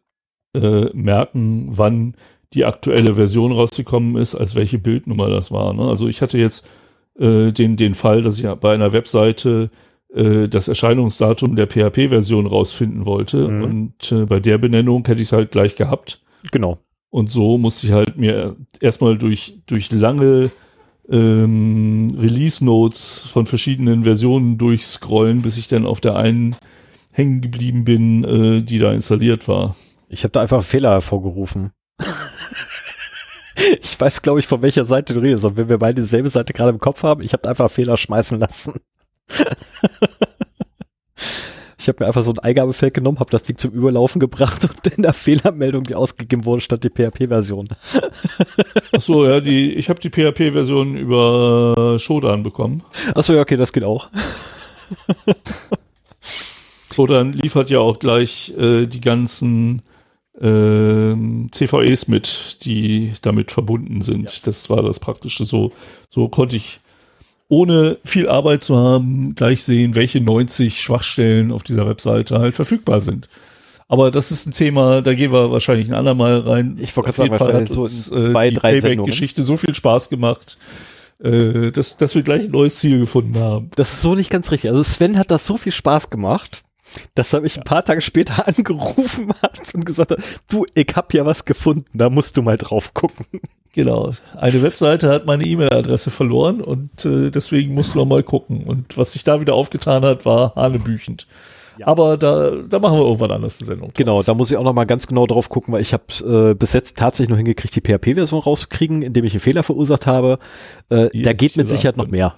äh, 0.53 0.89
merken, 0.93 1.67
wann 1.69 2.15
die 2.53 2.65
aktuelle 2.65 3.15
Version 3.15 3.51
rausgekommen 3.51 4.17
ist, 4.17 4.35
als 4.35 4.55
welche 4.55 4.77
Bildnummer 4.77 5.29
das 5.29 5.51
war. 5.51 5.73
Ne? 5.73 5.83
Also 5.83 6.07
ich 6.07 6.21
hatte 6.21 6.37
jetzt 6.37 6.67
äh, 7.17 7.51
den, 7.51 7.77
den 7.77 7.95
Fall, 7.95 8.21
dass 8.21 8.39
ich 8.39 8.47
bei 8.55 8.73
einer 8.73 8.91
Webseite 8.91 9.69
äh, 10.13 10.47
das 10.47 10.67
Erscheinungsdatum 10.67 11.55
der 11.55 11.67
PHP-Version 11.67 12.45
rausfinden 12.45 13.05
wollte. 13.05 13.47
Mhm. 13.47 13.63
Und 13.63 14.11
äh, 14.11 14.25
bei 14.25 14.39
der 14.39 14.57
Benennung 14.57 15.05
hätte 15.05 15.21
ich 15.21 15.29
es 15.29 15.33
halt 15.33 15.51
gleich 15.51 15.75
gehabt. 15.75 16.21
Genau. 16.51 16.79
Und 17.09 17.29
so 17.29 17.57
musste 17.57 17.87
ich 17.87 17.93
halt 17.93 18.17
mir 18.17 18.55
erstmal 18.79 19.17
durch, 19.17 19.59
durch 19.67 19.91
lange 19.91 20.51
ähm, 21.09 22.15
Release-Notes 22.17 23.25
von 23.29 23.45
verschiedenen 23.45 24.03
Versionen 24.03 24.57
durchscrollen, 24.57 25.41
bis 25.41 25.57
ich 25.57 25.67
dann 25.67 25.85
auf 25.85 26.01
der 26.01 26.15
einen 26.15 26.55
hängen 27.11 27.41
geblieben 27.41 27.85
bin, 27.85 28.23
äh, 28.23 28.61
die 28.63 28.79
da 28.79 28.91
installiert 28.91 29.47
war. 29.47 29.75
Ich 30.09 30.23
habe 30.23 30.31
da 30.31 30.41
einfach 30.41 30.63
Fehler 30.63 30.91
hervorgerufen. 30.91 31.71
ich 33.81 33.99
weiß, 33.99 34.21
glaube 34.21 34.39
ich, 34.39 34.47
von 34.47 34.61
welcher 34.61 34.85
Seite 34.85 35.13
du 35.13 35.19
redest. 35.19 35.45
Und 35.45 35.57
wenn 35.57 35.69
wir 35.69 35.77
beide 35.77 36.01
dieselbe 36.01 36.29
Seite 36.29 36.53
gerade 36.53 36.71
im 36.71 36.79
Kopf 36.79 37.03
haben, 37.03 37.21
ich 37.21 37.33
habe 37.33 37.47
einfach 37.47 37.65
einen 37.65 37.69
Fehler 37.69 37.97
schmeißen 37.97 38.39
lassen. 38.39 38.73
ich 41.83 41.89
habe 41.89 42.03
mir 42.03 42.07
einfach 42.07 42.23
so 42.23 42.31
ein 42.31 42.39
Eingabefeld 42.39 42.93
genommen, 42.93 43.19
habe 43.19 43.29
das 43.29 43.43
Ding 43.43 43.57
zum 43.57 43.71
Überlaufen 43.71 44.19
gebracht 44.19 44.63
und 44.63 44.87
in 44.95 45.03
der 45.03 45.13
Fehlermeldung, 45.13 45.83
die 45.83 45.95
ausgegeben 45.95 46.45
wurde, 46.45 46.61
stand 46.61 46.83
die 46.83 46.89
PHP-Version. 46.89 47.67
Ach 48.93 49.01
so, 49.01 49.25
ja, 49.25 49.41
die, 49.41 49.73
ich 49.73 49.89
habe 49.89 49.99
die 49.99 50.09
PHP-Version 50.09 50.95
über 50.95 51.97
Shodan 51.99 52.41
bekommen. 52.41 52.83
Achso, 53.13 53.33
ja, 53.33 53.41
okay, 53.41 53.57
das 53.57 53.73
geht 53.73 53.83
auch. 53.83 54.09
Shodan 56.93 57.33
liefert 57.33 57.69
ja 57.69 57.79
auch 57.79 57.99
gleich 57.99 58.53
äh, 58.57 58.85
die 58.85 59.01
ganzen 59.01 59.81
äh, 60.39 61.15
CVEs 61.51 62.07
mit, 62.07 62.63
die 62.63 63.11
damit 63.21 63.51
verbunden 63.51 64.01
sind. 64.01 64.31
Ja. 64.31 64.39
Das 64.45 64.69
war 64.69 64.81
das 64.81 64.99
Praktische. 64.99 65.43
So, 65.43 65.73
so 66.09 66.29
konnte 66.29 66.55
ich 66.55 66.79
ohne 67.49 67.97
viel 68.03 68.29
Arbeit 68.29 68.63
zu 68.63 68.77
haben, 68.77 69.35
gleich 69.35 69.63
sehen, 69.63 69.95
welche 69.95 70.21
90 70.21 70.81
Schwachstellen 70.81 71.51
auf 71.51 71.63
dieser 71.63 71.87
Webseite 71.87 72.39
halt 72.39 72.55
verfügbar 72.55 73.01
sind. 73.01 73.29
Aber 73.87 74.11
das 74.11 74.31
ist 74.31 74.47
ein 74.47 74.53
Thema, 74.53 75.01
da 75.01 75.13
gehen 75.13 75.31
wir 75.31 75.51
wahrscheinlich 75.51 75.87
ein 75.87 75.93
andermal 75.93 76.39
rein. 76.39 76.77
Ich 76.79 76.95
wollte 76.95 77.11
gerade 77.11 77.37
sagen, 77.37 77.53
hat 77.53 77.67
so 77.67 77.81
uns, 77.81 78.11
äh, 78.11 78.31
zwei, 78.31 78.49
die 78.49 78.55
Payback-Geschichte 78.55 79.43
so 79.43 79.57
viel 79.57 79.75
Spaß 79.75 80.09
gemacht, 80.09 80.57
äh, 81.21 81.71
dass, 81.71 81.97
dass 81.97 82.15
wir 82.15 82.23
gleich 82.23 82.45
ein 82.45 82.51
neues 82.51 82.79
Ziel 82.79 82.99
gefunden 82.99 83.37
haben. 83.37 83.69
Das 83.75 83.93
ist 83.93 84.01
so 84.01 84.15
nicht 84.15 84.29
ganz 84.29 84.51
richtig. 84.51 84.71
Also 84.71 84.83
Sven 84.83 85.17
hat 85.17 85.29
das 85.31 85.45
so 85.45 85.57
viel 85.57 85.71
Spaß 85.71 86.09
gemacht, 86.09 86.63
dass 87.13 87.33
er 87.33 87.41
mich 87.41 87.57
ein 87.57 87.65
paar 87.65 87.85
Tage 87.85 88.01
später 88.01 88.47
angerufen 88.47 89.31
hat 89.41 89.59
und 89.73 89.85
gesagt 89.85 90.11
hat, 90.11 90.19
du, 90.49 90.65
ich 90.73 90.87
hab 90.95 91.13
ja 91.13 91.25
was 91.25 91.45
gefunden, 91.45 91.85
da 91.93 92.09
musst 92.09 92.37
du 92.37 92.41
mal 92.41 92.57
drauf 92.57 92.93
gucken. 92.93 93.25
Genau. 93.73 94.11
Eine 94.35 94.61
Webseite 94.61 95.09
hat 95.09 95.25
meine 95.25 95.45
E-Mail-Adresse 95.45 96.11
verloren 96.11 96.61
und 96.61 97.05
äh, 97.05 97.31
deswegen 97.31 97.73
musst 97.73 97.95
du 97.95 97.99
noch 97.99 98.05
mal 98.05 98.21
gucken. 98.21 98.63
Und 98.65 98.97
was 98.97 99.13
sich 99.13 99.23
da 99.23 99.41
wieder 99.41 99.55
aufgetan 99.55 100.03
hat, 100.03 100.25
war 100.25 100.53
hanebüchend. 100.55 101.27
Ja. 101.79 101.87
Aber 101.87 102.17
da, 102.17 102.51
da 102.51 102.77
machen 102.77 102.99
wir 102.99 103.03
irgendwann 103.03 103.31
anders 103.31 103.59
eine 103.59 103.65
Sendung. 103.65 103.89
Genau, 103.95 104.21
da 104.21 104.35
muss 104.35 104.51
ich 104.51 104.57
auch 104.57 104.63
noch 104.63 104.73
mal 104.73 104.85
ganz 104.85 105.07
genau 105.07 105.25
drauf 105.25 105.49
gucken, 105.49 105.73
weil 105.73 105.81
ich 105.81 105.91
habe 105.91 106.51
äh, 106.51 106.53
bis 106.53 106.73
jetzt 106.73 106.97
tatsächlich 106.97 107.29
nur 107.29 107.37
hingekriegt, 107.37 107.75
die 107.75 107.81
PHP-Version 107.81 108.41
rauszukriegen, 108.41 109.01
indem 109.01 109.25
ich 109.25 109.33
einen 109.33 109.39
Fehler 109.39 109.63
verursacht 109.63 110.05
habe. 110.05 110.37
Äh, 110.89 111.09
da 111.23 111.33
geht 111.33 111.57
mit 111.57 111.67
Sicherheit 111.67 111.97
noch 111.97 112.09
mehr. 112.09 112.35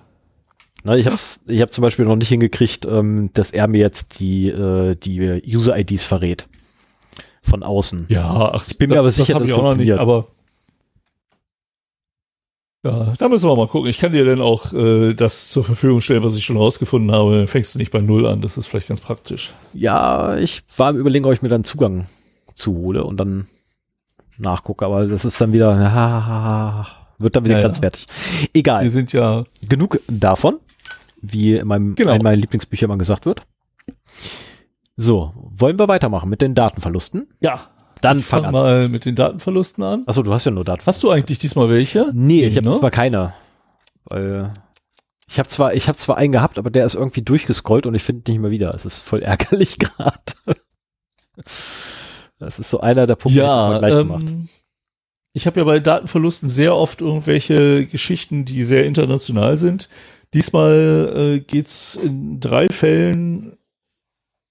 Na, 0.86 0.95
ich 0.95 1.06
habe 1.06 1.17
ich 1.50 1.62
hab 1.62 1.71
zum 1.71 1.82
Beispiel 1.82 2.06
noch 2.06 2.15
nicht 2.15 2.30
hingekriegt, 2.30 2.86
ähm, 2.86 3.32
dass 3.34 3.52
er 3.52 3.67
mir 3.67 3.80
jetzt 3.80 4.19
die, 4.19 4.48
äh, 4.48 4.95
die 4.95 5.41
User-IDs 5.45 6.06
verrät. 6.06 6.48
Von 7.41 7.62
außen. 7.62 8.06
Ja, 8.08 8.52
ach, 8.54 8.65
ich 8.67 8.78
bin 8.78 8.89
das, 8.89 8.95
mir 8.95 9.00
aber 9.02 9.12
sicher, 9.12 9.34
das 9.34 9.41
dass 9.41 9.50
das 9.50 9.58
funktioniert. 9.58 9.98
Nicht, 9.98 10.02
aber 10.02 10.28
ja, 12.86 13.13
da 13.17 13.30
müssen 13.30 13.50
wir 13.50 13.56
mal 13.56 13.67
gucken. 13.67 13.89
Ich 13.89 13.98
kann 13.98 14.12
dir 14.12 14.26
dann 14.26 14.41
auch 14.41 14.71
äh, 14.71 15.13
das 15.13 15.50
zur 15.50 15.63
Verfügung 15.63 16.02
stellen, 16.02 16.24
was 16.24 16.36
ich 16.36 16.45
schon 16.45 16.58
rausgefunden 16.58 17.12
habe. 17.12 17.38
Dann 17.38 17.48
fängst 17.48 17.74
du 17.74 17.80
nicht 17.80 17.91
bei 17.91 18.00
Null 18.00 18.28
an. 18.28 18.41
Das 18.41 18.58
ist 18.58 18.67
vielleicht 18.67 18.88
ganz 18.88 19.02
praktisch. 19.02 19.54
Ja, 19.74 20.38
ich 20.38 20.62
war 20.78 20.91
im 20.91 20.98
Überlegen, 20.98 21.26
ob 21.26 21.34
ich 21.34 21.41
mir 21.41 21.50
dann 21.50 21.63
Zugang 21.63 22.08
zuhole 22.54 23.04
und 23.04 23.17
dann 23.17 23.48
nachgucke. 24.38 24.86
Aber 24.86 25.08
das 25.08 25.26
ist 25.26 25.41
dann 25.41 25.52
wieder, 25.52 25.76
ha, 25.91 26.86
wird 27.17 27.36
dann 27.36 27.43
wieder 27.43 27.58
ja, 27.58 27.63
grenzwertig. 27.63 28.06
Ja. 28.08 28.48
Egal. 28.54 28.84
Wir 28.84 28.91
sind 28.91 29.12
ja 29.13 29.45
genug 29.67 30.00
davon, 30.08 30.60
wie 31.21 31.56
in 31.56 31.67
meinem 31.67 31.95
genau. 31.95 32.13
in 32.13 32.21
meinen 32.21 32.39
Lieblingsbüchern 32.39 32.89
immer 32.89 33.00
gesagt 33.00 33.26
wird. 33.26 33.41
So, 34.95 35.34
wollen 35.36 35.80
wir 35.80 35.88
weitermachen 35.88 36.30
mit 36.30 36.41
den 36.41 36.54
Datenverlusten? 36.54 37.28
Ja. 37.39 37.69
Dann 38.06 38.20
ich 38.20 38.26
fang, 38.26 38.44
fang 38.44 38.52
mal 38.52 38.88
mit 38.88 39.06
den 39.06 39.15
Datenverlusten 39.15 39.84
an. 39.84 40.04
Achso, 40.06 40.22
du 40.22 40.32
hast 40.32 40.46
ja 40.46 40.52
nur 40.52 40.63
Daten. 40.63 40.86
Hast 40.86 41.02
du 41.02 41.10
eigentlich 41.10 41.39
diesmal 41.39 41.70
welche? 41.70 42.12
Nee, 42.13 42.41
nee 42.41 42.46
ich 42.46 42.56
habe 42.56 42.68
ne? 42.68 42.74
diesmal 42.74 42.91
keine. 42.91 43.34
Weil 44.06 44.54
ich 45.28 45.39
habe 45.39 45.50
zwar, 45.50 45.74
ich 45.74 45.88
habe 45.88 45.98
zwar 45.98 46.18
einen 46.18 46.32
gehabt, 46.32 46.60
aber 46.60 46.70
der 46.70 46.86
ist 46.86 46.94
irgendwie 46.94 47.24
durchgescrollt 47.24 47.88
und 47.88 47.96
ich 47.96 48.04
finde 48.04 48.30
nicht 48.32 48.39
mehr 48.39 48.52
wieder. 48.52 48.76
Es 48.76 48.86
ist 48.86 49.02
voll 49.02 49.22
ärgerlich 49.24 49.80
gerade. 49.80 50.20
Das 52.38 52.60
ist 52.60 52.70
so 52.70 52.80
einer 52.80 53.08
der 53.08 53.15
Punkte, 53.15 53.39
ja, 53.39 53.65
die 53.65 53.70
man 53.72 53.80
gleich 53.80 53.91
ähm, 53.94 54.08
gemacht. 54.08 54.34
Ich 55.34 55.48
habe 55.48 55.60
ja 55.60 55.63
bei 55.63 55.80
Datenverlusten 55.80 56.48
sehr 56.48 56.76
oft 56.76 57.02
irgendwelche 57.02 57.88
Geschichten, 57.88 58.46
die 58.46 58.62
sehr 58.62 58.86
international 58.86 59.58
sind. 59.58 59.89
Diesmal 60.36 61.12
äh, 61.15 61.39
geht 61.39 61.68
es 61.68 61.96
in 61.96 62.39
drei 62.39 62.68
Fällen 62.68 63.58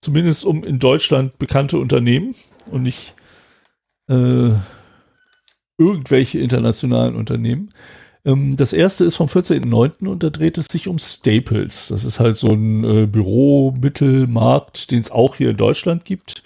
zumindest 0.01 0.45
um 0.45 0.65
in 0.65 0.81
Deutschland 0.81 1.39
bekannte 1.39 1.79
Unternehmen 1.79 2.35
und 2.71 2.83
nicht 2.83 3.15
äh, 4.09 4.51
irgendwelche 5.79 6.39
internationalen 6.39 7.17
Unternehmen. 7.17 7.71
Ähm, 8.25 8.57
das 8.57 8.73
erste 8.73 9.05
ist 9.05 9.17
vom 9.17 9.29
14.09. 9.29 10.09
und 10.09 10.23
da 10.23 10.31
dreht 10.31 10.59
es 10.59 10.67
sich 10.67 10.89
um 10.89 10.99
Staples. 10.99 11.89
Das 11.89 12.05
ist 12.05 12.21
halt 12.21 12.37
so 12.37 12.49
ein 12.49 12.85
äh, 12.85 13.07
Büromittelmarkt, 13.07 14.91
den 14.91 15.01
es 15.01 15.11
auch 15.11 15.37
hier 15.37 15.51
in 15.51 15.57
Deutschland 15.57 16.05
gibt. 16.05 16.43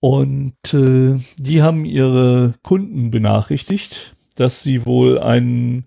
Und 0.00 0.74
äh, 0.74 1.18
die 1.38 1.62
haben 1.62 1.84
ihre 1.84 2.54
Kunden 2.62 3.10
benachrichtigt, 3.10 4.14
dass 4.36 4.62
sie 4.62 4.86
wohl 4.86 5.18
einen 5.18 5.86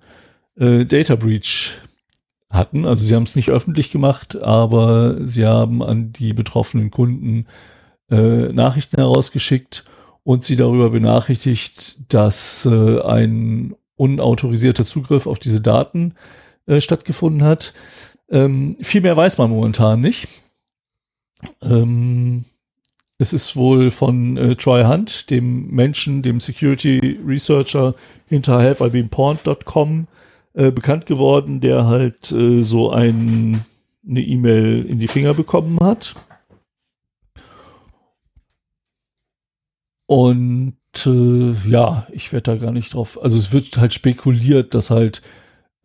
äh, 0.58 0.86
Data 0.86 1.16
Breach 1.16 1.78
hatten. 2.50 2.86
Also 2.86 3.06
sie 3.06 3.16
haben 3.16 3.24
es 3.24 3.36
nicht 3.36 3.50
öffentlich 3.50 3.92
gemacht, 3.92 4.36
aber 4.42 5.16
sie 5.28 5.46
haben 5.46 5.84
an 5.84 6.12
die 6.12 6.34
betroffenen 6.34 6.90
Kunden 6.90 7.46
äh, 8.10 8.52
Nachrichten 8.52 8.98
herausgeschickt 8.98 9.86
und 10.30 10.44
sie 10.44 10.56
darüber 10.56 10.92
benachrichtigt, 10.92 11.98
dass 12.08 12.64
äh, 12.64 13.02
ein 13.02 13.74
unautorisierter 13.96 14.86
Zugriff 14.86 15.26
auf 15.26 15.40
diese 15.40 15.60
Daten 15.60 16.14
äh, 16.68 16.82
stattgefunden 16.82 17.42
hat. 17.42 17.74
Ähm, 18.30 18.78
viel 18.80 19.02
mehr 19.02 19.18
weiß 19.18 19.40
man 19.40 19.50
momentan 19.50 20.02
nicht. 20.02 20.28
Ähm, 21.64 22.46
es 23.18 23.34
ist 23.34 23.56
wohl 23.56 23.90
von 23.90 24.38
äh, 24.38 24.56
Troy 24.56 24.84
Hunt, 24.84 25.32
dem 25.32 25.72
Menschen, 25.72 26.22
dem 26.22 26.40
Security 26.40 27.20
Researcher 27.26 27.96
hinter 28.28 28.62
helpibeenpawned.com 28.62 30.06
äh, 30.54 30.70
bekannt 30.70 31.08
geworden, 31.08 31.60
der 31.60 31.88
halt 31.88 32.32
äh, 32.32 32.62
so 32.62 32.92
ein, 32.92 33.66
eine 34.08 34.22
E-Mail 34.22 34.86
in 34.86 35.00
die 35.00 35.08
Finger 35.08 35.34
bekommen 35.34 35.80
hat. 35.82 36.14
Und 40.10 40.76
äh, 41.06 41.54
ja, 41.70 42.08
ich 42.12 42.34
werde 42.34 42.54
da 42.54 42.58
gar 42.58 42.72
nicht 42.72 42.96
drauf. 42.96 43.22
Also 43.22 43.38
es 43.38 43.54
wird 43.54 43.78
halt 43.78 43.94
spekuliert, 43.94 44.74
dass 44.74 44.90
halt 44.90 45.22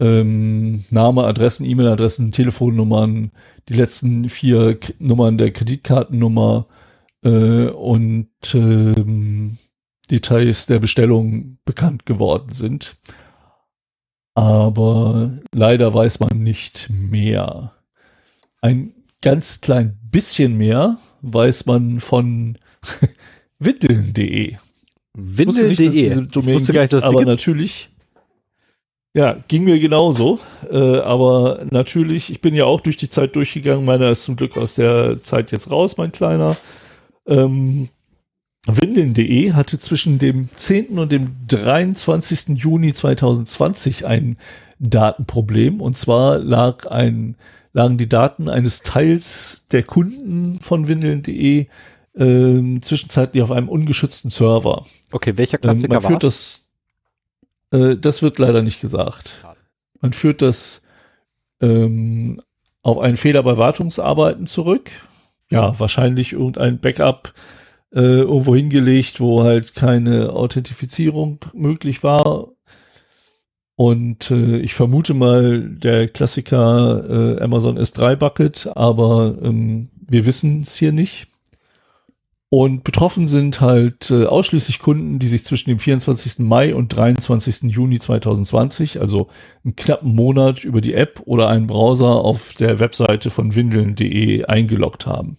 ähm, 0.01 0.87
Name, 0.89 1.25
Adressen, 1.25 1.67
E-Mail-Adressen, 1.67 2.33
Telefonnummern, 2.33 3.33
die 3.69 3.75
letzten 3.75 4.31
vier 4.31 4.81
K 4.81 4.95
Nummern 4.99 5.37
der 5.37 5.53
Kreditkartennummer 5.53 6.69
äh, 7.23 7.67
und 7.67 8.31
ähm, 8.55 9.59
Details 10.11 10.65
der 10.65 10.79
Bestellung 10.79 11.59
bekannt 11.67 12.07
geworden 12.07 12.55
sind. 12.55 12.97
Aber 14.35 15.39
leider 15.53 15.93
weiß 15.93 16.21
man 16.21 16.43
nicht 16.43 16.89
mehr. 16.89 17.75
Ein 18.63 18.95
ganz 19.21 19.61
klein 19.61 19.99
bisschen 20.11 20.57
mehr 20.57 20.97
weiß 21.21 21.67
man 21.67 22.01
von 22.01 22.57
windeln.de. 23.65 24.57
Windeln.de. 25.17 25.87
Ich 25.87 26.35
wusste 26.35 26.73
gar 26.73 26.83
nicht, 26.83 26.93
dass 26.93 27.05
aber 27.05 27.19
gibt. 27.19 27.29
natürlich. 27.29 27.91
Ja, 29.17 29.37
ging 29.47 29.65
mir 29.65 29.79
genauso. 29.79 30.41
Äh, 30.71 30.99
aber 30.99 31.65
natürlich, 31.71 32.31
ich 32.31 32.41
bin 32.41 32.55
ja 32.55 32.65
auch 32.65 32.81
durch 32.81 32.97
die 32.97 33.09
Zeit 33.09 33.37
durchgegangen. 33.37 33.85
Meiner 33.85 34.11
ist 34.11 34.25
zum 34.25 34.35
Glück 34.35 34.57
aus 34.57 34.75
der 34.75 35.23
Zeit 35.23 35.53
jetzt 35.53 35.71
raus, 35.71 35.97
mein 35.97 36.11
Kleiner. 36.11 36.57
Ähm, 37.27 37.89
Windeln.de 38.67 39.53
hatte 39.53 39.79
zwischen 39.79 40.19
dem 40.19 40.49
10. 40.53 40.99
und 40.99 41.13
dem 41.13 41.37
23. 41.47 42.57
Juni 42.57 42.93
2020 42.93 44.07
ein 44.07 44.37
Datenproblem. 44.81 45.81
Und 45.81 45.97
zwar 45.97 46.39
lag 46.39 46.87
ein, 46.87 47.37
lagen 47.73 47.99
die 47.99 48.09
Daten 48.09 48.49
eines 48.49 48.83
Teils 48.83 49.65
der 49.71 49.85
Kunden 49.85 50.59
von 50.61 50.89
Windeln.de 50.89 51.67
äh, 52.15 52.81
zwischenzeitlich 52.81 53.43
auf 53.43 53.51
einem 53.51 53.69
ungeschützten 53.69 54.31
Server. 54.31 54.87
Okay, 55.13 55.37
welcher 55.37 55.59
Klassiker 55.59 55.95
ähm, 55.95 56.03
man 56.03 56.03
führt 56.03 56.25
das? 56.25 56.73
Äh, 57.71 57.97
das 57.97 58.23
wird 58.23 58.39
leider 58.39 58.63
nicht 58.63 58.81
gesagt. 58.81 59.45
Man 60.01 60.13
führt 60.13 60.43
das 60.43 60.83
ähm, 61.61 62.41
auf 62.83 62.99
einen 62.99 63.17
Fehler 63.17 63.43
bei 63.43 63.57
Wartungsarbeiten 63.57 64.47
zurück. 64.47 64.91
Ja, 65.51 65.79
wahrscheinlich 65.79 66.33
irgendein 66.33 66.81
Backup 66.81 67.35
äh, 67.93 68.01
irgendwo 68.01 68.55
hingelegt, 68.55 69.21
wo 69.21 69.43
halt 69.43 69.75
keine 69.75 70.31
Authentifizierung 70.31 71.39
möglich 71.53 72.03
war. 72.03 72.49
Und 73.77 74.31
äh, 74.31 74.59
ich 74.59 74.75
vermute 74.75 75.15
mal 75.15 75.69
der 75.69 76.09
Klassiker 76.09 77.39
äh, 77.39 77.43
Amazon 77.43 77.79
S3 77.79 78.17
Bucket, 78.17 78.71
aber 78.77 79.37
ähm, 79.43 79.91
wir 79.95 80.27
wissen 80.27 80.63
es 80.63 80.77
hier 80.77 80.93
nicht. 80.93 81.29
Und 82.57 82.85
betroffen 82.85 83.27
sind 83.27 83.61
halt 83.61 84.13
äh, 84.13 84.27
ausschließlich 84.27 84.79
Kunden, 84.79 85.19
die 85.19 85.27
sich 85.27 85.45
zwischen 85.45 85.71
dem 85.71 85.81
24. 85.81 86.39
Mai 86.39 86.73
und 86.73 86.95
23. 86.95 87.63
Juni 87.65 87.99
2020, 87.99 89.01
also 89.01 89.27
einen 89.65 89.75
knappen 89.75 90.15
Monat 90.15 90.63
über 90.63 90.81
die 90.81 90.95
App 90.95 91.21
oder 91.25 91.49
einen 91.49 91.67
Browser 91.67 92.15
auf 92.15 92.55
der 92.55 92.79
Webseite 92.79 93.31
von 93.31 93.57
windeln.de 93.57 94.45
eingeloggt 94.45 95.05
haben. 95.05 95.37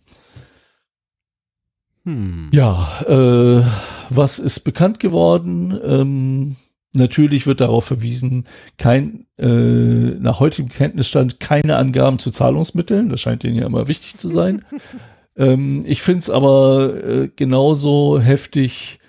Hm. 2.04 2.50
Ja, 2.54 2.86
äh, 3.08 3.64
was 4.10 4.40
ist 4.40 4.66
bekannt 4.66 5.00
geworden? 5.00 5.80
Ähm, 5.86 6.58
natürlich 6.92 7.48
wird 7.48 7.62
darauf 7.62 7.86
verwiesen, 7.86 8.44
kein, 8.78 9.26
äh, 9.38 9.48
nach 9.48 10.42
heutigem 10.42 10.68
Kenntnisstand 10.68 11.40
keine 11.40 11.78
Angaben 11.78 12.20
zu 12.20 12.30
Zahlungsmitteln. 12.30 13.08
Das 13.08 13.22
scheint 13.22 13.44
denen 13.44 13.56
ja 13.56 13.66
immer 13.66 13.88
wichtig 13.88 14.18
zu 14.18 14.28
sein. 14.28 14.66
ähm, 15.38 15.84
ich 15.86 16.02
finde 16.02 16.20
es 16.20 16.30
aber 16.30 16.94
äh, 17.04 17.30
genauso 17.36 18.20
heftig, 18.20 19.00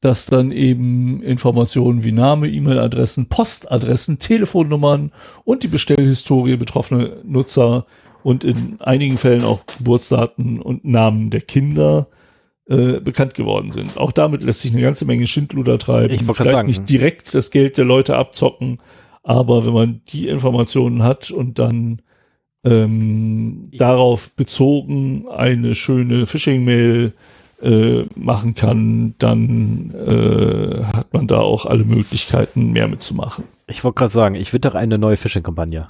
dass 0.00 0.26
dann 0.26 0.50
eben 0.50 1.22
Informationen 1.22 2.04
wie 2.04 2.12
Name, 2.12 2.48
E-Mail-Adressen, 2.48 3.28
Postadressen, 3.28 4.18
Telefonnummern 4.18 5.12
und 5.44 5.62
die 5.62 5.68
Bestellhistorie 5.68 6.56
betroffener 6.56 7.16
Nutzer 7.22 7.86
und 8.22 8.44
in 8.44 8.80
einigen 8.80 9.18
Fällen 9.18 9.44
auch 9.44 9.60
Geburtsdaten 9.78 10.60
und 10.60 10.84
Namen 10.84 11.30
der 11.30 11.42
Kinder 11.42 12.08
äh, 12.66 13.00
bekannt 13.00 13.34
geworden 13.34 13.72
sind. 13.72 13.98
Auch 13.98 14.12
damit 14.12 14.42
lässt 14.42 14.62
sich 14.62 14.72
eine 14.72 14.82
ganze 14.82 15.04
Menge 15.04 15.26
Schindluder 15.26 15.78
treiben. 15.78 16.14
Ich 16.14 16.22
Vielleicht 16.22 16.56
sagen. 16.56 16.68
nicht 16.68 16.88
direkt 16.88 17.34
das 17.34 17.50
Geld 17.50 17.76
der 17.76 17.84
Leute 17.84 18.16
abzocken, 18.16 18.78
aber 19.22 19.66
wenn 19.66 19.72
man 19.72 20.00
die 20.08 20.28
Informationen 20.28 21.02
hat 21.02 21.30
und 21.30 21.58
dann 21.58 22.00
ähm, 22.64 23.70
darauf 23.72 24.30
bezogen 24.32 25.26
eine 25.28 25.74
schöne 25.74 26.26
Phishing-Mail 26.26 27.12
äh, 27.62 28.04
machen 28.14 28.54
kann, 28.54 29.14
dann 29.18 29.94
äh, 29.94 30.84
hat 30.84 31.12
man 31.12 31.26
da 31.26 31.38
auch 31.38 31.66
alle 31.66 31.84
Möglichkeiten, 31.84 32.72
mehr 32.72 32.88
mitzumachen. 32.88 33.44
Ich 33.66 33.84
wollte 33.84 33.98
gerade 33.98 34.12
sagen, 34.12 34.34
ich 34.34 34.52
wittere 34.52 34.78
eine 34.78 34.98
neue 34.98 35.16
Phishing-Kampagne. 35.16 35.88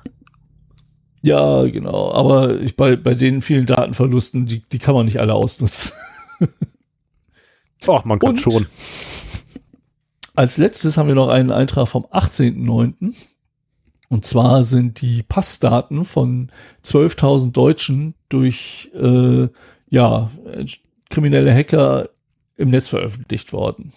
Ja, 1.22 1.64
genau. 1.64 2.12
Aber 2.12 2.60
ich, 2.60 2.76
bei, 2.76 2.96
bei 2.96 3.14
den 3.14 3.42
vielen 3.42 3.66
Datenverlusten, 3.66 4.46
die, 4.46 4.60
die 4.60 4.78
kann 4.78 4.94
man 4.94 5.04
nicht 5.04 5.20
alle 5.20 5.34
ausnutzen. 5.34 5.92
Ach, 7.86 8.04
man 8.04 8.18
kann 8.18 8.30
Und 8.30 8.40
schon. 8.40 8.66
Als 10.34 10.56
letztes 10.56 10.96
haben 10.96 11.08
wir 11.08 11.14
noch 11.14 11.28
einen 11.28 11.50
Eintrag 11.50 11.88
vom 11.88 12.04
18.09. 12.06 13.14
Und 14.10 14.26
zwar 14.26 14.64
sind 14.64 15.00
die 15.00 15.22
Passdaten 15.22 16.04
von 16.04 16.50
12.000 16.84 17.52
Deutschen 17.52 18.14
durch 18.28 18.90
äh, 18.92 19.48
ja, 19.88 20.30
kriminelle 21.08 21.54
Hacker 21.54 22.10
im 22.56 22.70
Netz 22.70 22.88
veröffentlicht 22.88 23.52
worden. 23.52 23.92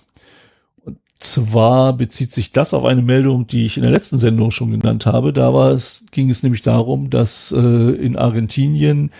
Und 0.86 0.99
zwar 1.17 1.93
bezieht 1.93 2.32
sich 2.32 2.52
das 2.52 2.76
auf 2.76 2.86
eine 2.86 3.02
Meldung, 3.02 3.47
die 3.47 3.65
ich 3.65 3.78
in 3.78 3.84
der 3.84 3.91
letzten 3.91 4.19
Sendung 4.19 4.52
schon 4.52 4.69
genannt 4.69 5.08
habe. 5.08 5.34
Da 5.34 5.52
war 5.52 5.71
es, 5.71 6.06
ging 6.12 6.30
es 6.30 6.43
nämlich 6.43 6.62
darum, 6.62 7.10
dass 7.10 7.52
äh, 7.52 7.58
in 7.58 8.15
Argentinien 8.15 9.12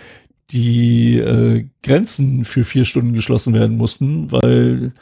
die 0.52 1.18
äh, 1.18 1.66
Grenzen 1.82 2.44
für 2.44 2.62
vier 2.62 2.84
Stunden 2.84 3.14
geschlossen 3.14 3.52
werden 3.52 3.76
mussten, 3.76 4.30
weil 4.30 4.92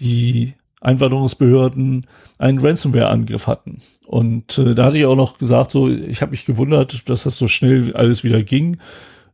die 0.00 0.54
Einwanderungsbehörden 0.80 2.06
einen 2.38 2.58
Ransomware-Angriff 2.58 3.46
hatten. 3.46 3.78
Und 4.06 4.58
äh, 4.58 4.74
da 4.74 4.86
hatte 4.86 4.98
ich 4.98 5.06
auch 5.06 5.16
noch 5.16 5.38
gesagt, 5.38 5.70
so, 5.70 5.88
ich 5.88 6.22
habe 6.22 6.30
mich 6.30 6.46
gewundert, 6.46 7.08
dass 7.08 7.24
das 7.24 7.36
so 7.36 7.48
schnell 7.48 7.94
alles 7.94 8.24
wieder 8.24 8.42
ging. 8.42 8.78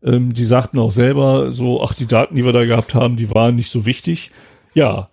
Ähm, 0.03 0.35
die 0.35 0.45
sagten 0.45 0.79
auch 0.79 0.91
selber 0.91 1.51
so, 1.51 1.83
ach, 1.83 1.95
die 1.95 2.07
Daten, 2.07 2.35
die 2.35 2.45
wir 2.45 2.53
da 2.53 2.65
gehabt 2.65 2.95
haben, 2.95 3.17
die 3.17 3.31
waren 3.35 3.57
nicht 3.57 3.71
so 3.71 3.87
wichtig. 3.87 4.31
Ja, 4.75 5.09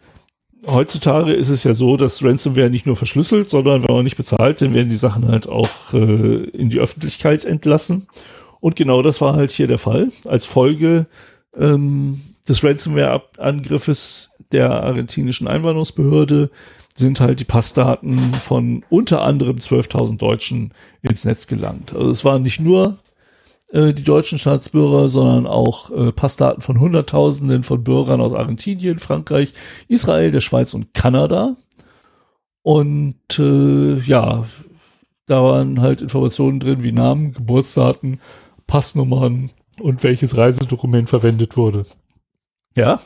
heutzutage 0.67 1.33
ist 1.33 1.49
es 1.49 1.63
ja 1.63 1.73
so, 1.73 1.97
dass 1.97 2.23
Ransomware 2.23 2.69
nicht 2.69 2.85
nur 2.85 2.95
verschlüsselt, 2.95 3.49
sondern 3.49 3.83
wenn 3.87 3.95
man 3.95 4.03
nicht 4.03 4.17
bezahlt, 4.17 4.61
dann 4.61 4.73
werden 4.73 4.89
die 4.89 4.95
Sachen 4.95 5.27
halt 5.27 5.47
auch 5.47 5.93
äh, 5.93 6.43
in 6.49 6.69
die 6.69 6.79
Öffentlichkeit 6.79 7.45
entlassen. 7.45 8.07
Und 8.59 8.75
genau 8.75 9.01
das 9.01 9.21
war 9.21 9.35
halt 9.35 9.51
hier 9.51 9.67
der 9.67 9.79
Fall. 9.79 10.09
Als 10.25 10.45
Folge 10.45 11.07
ähm, 11.57 12.21
des 12.51 12.63
Ransomware-Angriffes 12.63 14.35
der 14.51 14.69
argentinischen 14.83 15.47
Einwanderungsbehörde 15.47 16.51
sind 16.95 17.21
halt 17.21 17.39
die 17.39 17.45
Passdaten 17.45 18.17
von 18.33 18.83
unter 18.89 19.21
anderem 19.21 19.57
12.000 19.57 20.17
Deutschen 20.17 20.73
ins 21.01 21.23
Netz 21.23 21.47
gelangt. 21.47 21.93
Also 21.95 22.09
es 22.09 22.25
waren 22.25 22.43
nicht 22.43 22.59
nur 22.59 22.99
äh, 23.71 23.93
die 23.93 24.03
deutschen 24.03 24.37
Staatsbürger, 24.37 25.07
sondern 25.07 25.47
auch 25.47 25.89
äh, 25.91 26.11
Passdaten 26.11 26.61
von 26.61 26.79
Hunderttausenden 26.79 27.63
von 27.63 27.83
Bürgern 27.83 28.19
aus 28.19 28.33
Argentinien, 28.33 28.99
Frankreich, 28.99 29.53
Israel, 29.87 30.31
der 30.31 30.41
Schweiz 30.41 30.73
und 30.73 30.93
Kanada. 30.93 31.55
Und 32.63 33.39
äh, 33.39 33.95
ja, 33.99 34.43
da 35.25 35.43
waren 35.43 35.81
halt 35.81 36.01
Informationen 36.01 36.59
drin 36.59 36.83
wie 36.83 36.91
Namen, 36.91 37.31
Geburtsdaten, 37.31 38.19
Passnummern 38.67 39.49
und 39.79 40.03
welches 40.03 40.35
Reisedokument 40.35 41.09
verwendet 41.09 41.55
wurde. 41.55 41.85
Ja. 42.75 42.99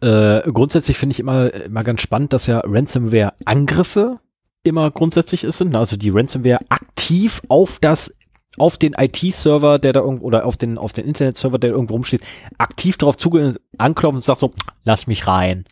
Äh, 0.00 0.50
grundsätzlich 0.50 0.96
finde 0.96 1.14
ich 1.14 1.20
immer, 1.20 1.52
immer 1.52 1.84
ganz 1.84 2.02
spannend, 2.02 2.32
dass 2.32 2.46
ja 2.46 2.60
Ransomware-Angriffe 2.64 4.18
immer 4.64 4.90
grundsätzlich 4.90 5.46
sind. 5.48 5.74
Also 5.74 5.96
die 5.96 6.10
Ransomware 6.10 6.60
aktiv 6.68 7.42
auf 7.48 7.78
das 7.80 8.16
auf 8.58 8.76
den 8.76 8.92
IT-Server, 8.92 9.78
der 9.78 9.94
da 9.94 10.00
irgendwo, 10.00 10.26
oder 10.26 10.44
auf 10.44 10.56
den, 10.56 10.76
auf 10.76 10.92
den 10.92 11.06
Internet-Server, 11.06 11.58
der 11.58 11.70
irgendwo 11.70 11.94
rumsteht, 11.94 12.22
aktiv 12.58 12.98
darauf 12.98 13.16
zuge 13.16 13.54
anklopft 13.78 14.14
und 14.14 14.20
sagt 14.20 14.40
so, 14.40 14.52
lass 14.84 15.06
mich 15.06 15.26
rein. 15.26 15.64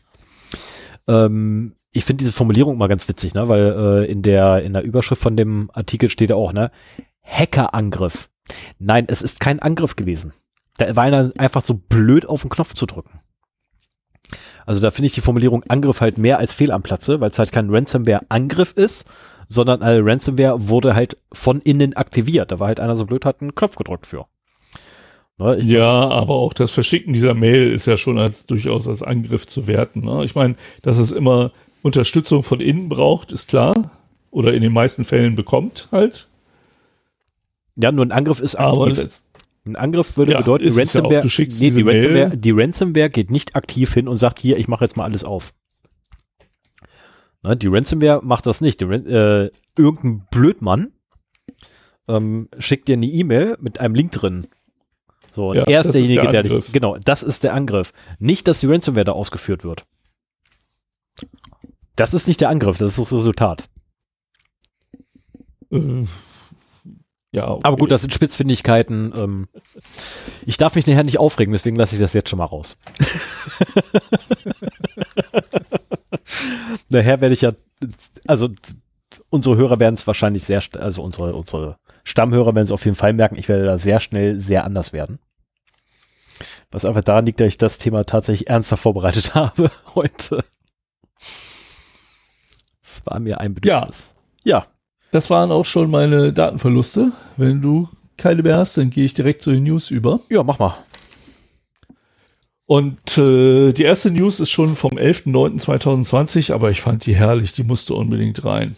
Ähm, 1.06 1.74
ich 1.92 2.04
finde 2.04 2.24
diese 2.24 2.32
Formulierung 2.32 2.74
immer 2.74 2.88
ganz 2.88 3.08
witzig, 3.08 3.34
ne? 3.34 3.48
weil 3.48 4.04
äh, 4.06 4.10
in 4.10 4.22
der 4.22 4.64
in 4.64 4.72
der 4.72 4.82
Überschrift 4.82 5.20
von 5.20 5.36
dem 5.36 5.70
Artikel 5.74 6.08
steht 6.08 6.32
auch, 6.32 6.52
ne, 6.52 6.70
Hackerangriff. 7.22 8.30
Nein, 8.78 9.06
es 9.08 9.22
ist 9.22 9.40
kein 9.40 9.60
Angriff 9.60 9.96
gewesen. 9.96 10.32
Da 10.80 10.96
war 10.96 11.04
einer 11.04 11.30
einfach 11.36 11.62
so 11.62 11.74
blöd 11.74 12.24
auf 12.26 12.40
den 12.40 12.50
Knopf 12.50 12.72
zu 12.74 12.86
drücken. 12.86 13.20
Also 14.64 14.80
da 14.80 14.90
finde 14.90 15.06
ich 15.06 15.12
die 15.12 15.20
Formulierung 15.20 15.62
Angriff 15.68 16.00
halt 16.00 16.16
mehr 16.16 16.38
als 16.38 16.54
fehl 16.54 16.70
am 16.70 16.82
Platze, 16.82 17.20
weil 17.20 17.30
es 17.30 17.38
halt 17.38 17.52
kein 17.52 17.70
Ransomware-Angriff 17.70 18.72
ist, 18.72 19.06
sondern 19.48 19.82
eine 19.82 20.04
Ransomware 20.04 20.68
wurde 20.68 20.94
halt 20.94 21.18
von 21.32 21.60
innen 21.60 21.96
aktiviert. 21.96 22.50
Da 22.50 22.60
war 22.60 22.68
halt 22.68 22.80
einer 22.80 22.96
so 22.96 23.04
blöd, 23.04 23.24
hat 23.26 23.42
einen 23.42 23.54
Knopf 23.54 23.76
gedrückt 23.76 24.06
für. 24.06 24.26
Ne, 25.38 25.60
ja, 25.60 26.08
aber 26.08 26.34
auch 26.34 26.54
das 26.54 26.70
Verschicken 26.70 27.12
dieser 27.12 27.34
Mail 27.34 27.72
ist 27.72 27.86
ja 27.86 27.96
schon 27.96 28.18
als 28.18 28.46
durchaus 28.46 28.88
als 28.88 29.02
Angriff 29.02 29.46
zu 29.46 29.66
werten. 29.66 30.00
Ne? 30.00 30.24
Ich 30.24 30.34
meine, 30.34 30.54
dass 30.82 30.98
es 30.98 31.12
immer 31.12 31.52
Unterstützung 31.82 32.42
von 32.42 32.60
innen 32.60 32.88
braucht, 32.88 33.32
ist 33.32 33.48
klar. 33.48 33.90
Oder 34.30 34.54
in 34.54 34.62
den 34.62 34.72
meisten 34.72 35.04
Fällen 35.04 35.34
bekommt 35.34 35.88
halt. 35.92 36.28
Ja, 37.76 37.92
nur 37.92 38.04
ein 38.04 38.12
Angriff 38.12 38.40
ist 38.40 38.54
aber 38.54 38.86
ein 39.66 39.76
Angriff 39.76 40.16
würde 40.16 40.32
ja, 40.32 40.38
bedeuten, 40.38 40.64
Ransomware, 40.64 41.14
ja 41.14 41.20
auch, 41.20 41.24
nee, 41.24 41.70
die, 41.70 41.82
Ransomware, 41.82 42.30
die 42.36 42.50
Ransomware 42.50 43.10
geht 43.10 43.30
nicht 43.30 43.56
aktiv 43.56 43.92
hin 43.92 44.08
und 44.08 44.16
sagt, 44.16 44.38
hier, 44.38 44.58
ich 44.58 44.68
mache 44.68 44.84
jetzt 44.84 44.96
mal 44.96 45.04
alles 45.04 45.24
auf. 45.24 45.52
Na, 47.42 47.54
die 47.54 47.68
Ransomware 47.68 48.20
macht 48.22 48.46
das 48.46 48.60
nicht. 48.60 48.80
Die, 48.80 48.84
äh, 48.84 49.50
irgendein 49.76 50.26
Blödmann 50.30 50.92
ähm, 52.08 52.48
schickt 52.58 52.88
dir 52.88 52.94
eine 52.94 53.06
E-Mail 53.06 53.56
mit 53.60 53.80
einem 53.80 53.94
Link 53.94 54.12
drin. 54.12 54.46
So, 55.32 55.54
ja, 55.54 55.62
er 55.62 55.80
ist 55.82 55.94
derjenige, 55.94 56.22
ist 56.22 56.32
der, 56.32 56.42
der 56.42 56.60
dich, 56.60 56.72
genau, 56.72 56.96
das 56.98 57.22
ist 57.22 57.44
der 57.44 57.54
Angriff. 57.54 57.92
Nicht, 58.18 58.48
dass 58.48 58.60
die 58.60 58.66
Ransomware 58.66 59.04
da 59.04 59.12
ausgeführt 59.12 59.62
wird. 59.62 59.86
Das 61.96 62.14
ist 62.14 62.26
nicht 62.26 62.40
der 62.40 62.48
Angriff, 62.48 62.78
das 62.78 62.92
ist 62.92 62.98
das 62.98 63.12
Resultat. 63.12 63.68
Äh, 65.70 66.04
ja, 67.32 67.48
okay. 67.48 67.60
Aber 67.62 67.76
gut, 67.76 67.90
das 67.90 68.00
sind 68.00 68.12
Spitzfindigkeiten. 68.12 69.12
Ähm, 69.16 69.48
ich 70.46 70.56
darf 70.56 70.74
mich 70.74 70.86
nachher 70.86 71.04
nicht 71.04 71.18
aufregen, 71.18 71.52
deswegen 71.52 71.76
lasse 71.76 71.94
ich 71.94 72.00
das 72.00 72.12
jetzt 72.12 72.28
schon 72.28 72.38
mal 72.38 72.44
raus. 72.44 72.76
nachher 76.88 77.20
werde 77.20 77.34
ich 77.34 77.42
ja, 77.42 77.52
also 78.26 78.48
unsere 79.28 79.56
Hörer 79.56 79.78
werden 79.78 79.94
es 79.94 80.06
wahrscheinlich 80.06 80.44
sehr, 80.44 80.62
also 80.78 81.02
unsere, 81.02 81.34
unsere 81.34 81.76
Stammhörer 82.02 82.54
werden 82.54 82.64
es 82.64 82.72
auf 82.72 82.84
jeden 82.84 82.96
Fall 82.96 83.12
merken, 83.12 83.38
ich 83.38 83.48
werde 83.48 83.64
da 83.64 83.78
sehr 83.78 84.00
schnell 84.00 84.40
sehr 84.40 84.64
anders 84.64 84.92
werden. 84.92 85.20
Was 86.70 86.84
einfach 86.84 87.04
daran 87.04 87.26
liegt, 87.26 87.40
dass 87.40 87.48
ich 87.48 87.58
das 87.58 87.78
Thema 87.78 88.04
tatsächlich 88.04 88.48
ernster 88.48 88.76
vorbereitet 88.76 89.34
habe 89.34 89.70
heute. 89.94 90.44
Es 92.82 93.06
war 93.06 93.20
mir 93.20 93.40
ein 93.40 93.54
Bedürfnis. 93.54 94.14
Ja. 94.42 94.58
ja. 94.58 94.66
Das 95.12 95.30
waren 95.30 95.50
auch 95.50 95.64
schon 95.64 95.90
meine 95.90 96.32
Datenverluste. 96.32 97.12
Wenn 97.36 97.60
du 97.60 97.88
keine 98.16 98.42
mehr 98.42 98.58
hast, 98.58 98.76
dann 98.76 98.90
gehe 98.90 99.04
ich 99.04 99.14
direkt 99.14 99.42
zu 99.42 99.50
den 99.50 99.64
News 99.64 99.90
über. 99.90 100.20
Ja, 100.28 100.42
mach 100.42 100.58
mal. 100.58 100.76
Und 102.66 103.18
äh, 103.18 103.72
die 103.72 103.82
erste 103.82 104.12
News 104.12 104.38
ist 104.38 104.50
schon 104.50 104.76
vom 104.76 104.92
11.09.2020, 104.92 106.52
aber 106.54 106.70
ich 106.70 106.80
fand 106.80 107.04
die 107.04 107.16
herrlich, 107.16 107.52
die 107.52 107.64
musste 107.64 107.94
unbedingt 107.94 108.44
rein. 108.44 108.76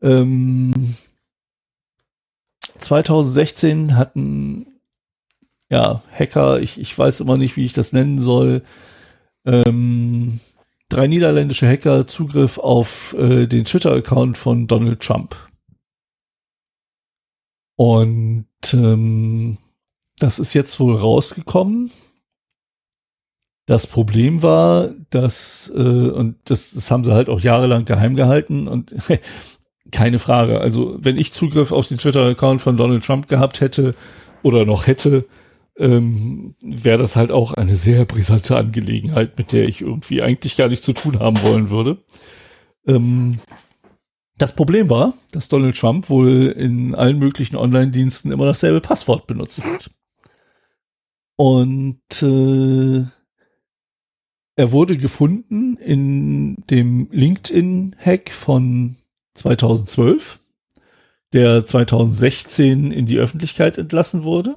Ähm, 0.00 0.94
2016 2.78 3.96
hatten 3.96 4.66
ja 5.68 6.02
Hacker, 6.18 6.60
ich, 6.60 6.80
ich 6.80 6.96
weiß 6.96 7.20
immer 7.20 7.36
nicht, 7.36 7.56
wie 7.56 7.66
ich 7.66 7.74
das 7.74 7.92
nennen 7.92 8.22
soll, 8.22 8.62
ähm, 9.44 10.40
drei 10.88 11.06
niederländische 11.06 11.68
Hacker 11.68 12.06
Zugriff 12.06 12.58
auf 12.58 13.14
äh, 13.18 13.46
den 13.46 13.64
Twitter-Account 13.64 14.38
von 14.38 14.66
Donald 14.66 15.00
Trump. 15.00 15.36
Und 17.76 18.46
ähm, 18.72 19.58
das 20.18 20.38
ist 20.38 20.54
jetzt 20.54 20.78
wohl 20.78 20.96
rausgekommen. 20.96 21.90
Das 23.66 23.86
Problem 23.86 24.42
war, 24.42 24.90
dass, 25.10 25.72
äh, 25.74 25.80
und 25.80 26.36
das, 26.44 26.72
das 26.72 26.90
haben 26.90 27.02
sie 27.02 27.12
halt 27.12 27.28
auch 27.28 27.40
jahrelang 27.40 27.84
geheim 27.84 28.14
gehalten 28.14 28.68
und 28.68 28.94
keine 29.90 30.18
Frage. 30.18 30.60
Also, 30.60 30.96
wenn 31.00 31.18
ich 31.18 31.32
Zugriff 31.32 31.72
auf 31.72 31.88
den 31.88 31.98
Twitter-Account 31.98 32.60
von 32.60 32.76
Donald 32.76 33.04
Trump 33.04 33.26
gehabt 33.28 33.60
hätte 33.60 33.94
oder 34.42 34.66
noch 34.66 34.86
hätte, 34.86 35.24
ähm, 35.76 36.54
wäre 36.60 36.98
das 36.98 37.16
halt 37.16 37.32
auch 37.32 37.52
eine 37.52 37.76
sehr 37.76 38.04
brisante 38.04 38.56
Angelegenheit, 38.56 39.36
mit 39.38 39.52
der 39.52 39.68
ich 39.68 39.80
irgendwie 39.80 40.22
eigentlich 40.22 40.56
gar 40.56 40.68
nichts 40.68 40.86
zu 40.86 40.92
tun 40.92 41.18
haben 41.18 41.40
wollen 41.42 41.70
würde. 41.70 41.98
Ähm, 42.86 43.40
das 44.36 44.54
Problem 44.54 44.90
war, 44.90 45.14
dass 45.32 45.48
Donald 45.48 45.78
Trump 45.78 46.10
wohl 46.10 46.46
in 46.56 46.94
allen 46.94 47.18
möglichen 47.18 47.56
Online-Diensten 47.56 48.32
immer 48.32 48.46
dasselbe 48.46 48.80
Passwort 48.80 49.26
benutzt 49.26 49.64
hat. 49.64 49.90
Und 51.36 52.22
äh, 52.22 53.04
er 54.56 54.72
wurde 54.72 54.96
gefunden 54.96 55.76
in 55.76 56.56
dem 56.70 57.08
LinkedIn-Hack 57.10 58.30
von 58.30 58.96
2012, 59.34 60.38
der 61.32 61.64
2016 61.64 62.92
in 62.92 63.06
die 63.06 63.18
Öffentlichkeit 63.18 63.78
entlassen 63.78 64.22
wurde. 64.24 64.54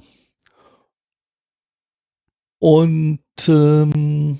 Und 2.58 3.20
ähm, 3.48 4.38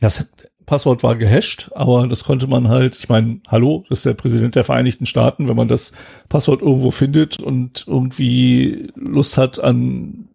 das 0.00 0.28
Passwort 0.66 1.02
war 1.02 1.16
gehasht, 1.16 1.70
aber 1.74 2.06
das 2.06 2.24
konnte 2.24 2.46
man 2.46 2.68
halt, 2.68 2.98
ich 2.98 3.08
meine, 3.08 3.40
hallo, 3.48 3.84
das 3.88 3.98
ist 3.98 4.06
der 4.06 4.14
Präsident 4.14 4.54
der 4.54 4.64
Vereinigten 4.64 5.06
Staaten, 5.06 5.48
wenn 5.48 5.56
man 5.56 5.68
das 5.68 5.92
Passwort 6.28 6.62
irgendwo 6.62 6.90
findet 6.90 7.38
und 7.38 7.84
irgendwie 7.86 8.88
Lust 8.94 9.36
hat 9.36 9.62
an 9.62 10.28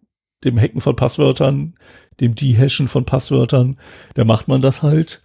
dem 0.44 0.58
Hacken 0.58 0.80
von 0.80 0.96
Passwörtern, 0.96 1.74
dem 2.20 2.34
Dehashen 2.34 2.88
von 2.88 3.04
Passwörtern, 3.04 3.78
da 4.14 4.24
macht 4.24 4.48
man 4.48 4.60
das 4.60 4.82
halt. 4.82 5.22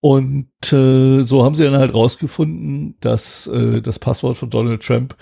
Und 0.00 0.50
äh, 0.72 1.22
so 1.22 1.44
haben 1.44 1.54
sie 1.54 1.64
dann 1.64 1.78
halt 1.78 1.94
rausgefunden, 1.94 2.96
dass 3.00 3.46
äh, 3.46 3.80
das 3.80 3.98
Passwort 3.98 4.36
von 4.36 4.50
Donald 4.50 4.82
Trump 4.82 5.16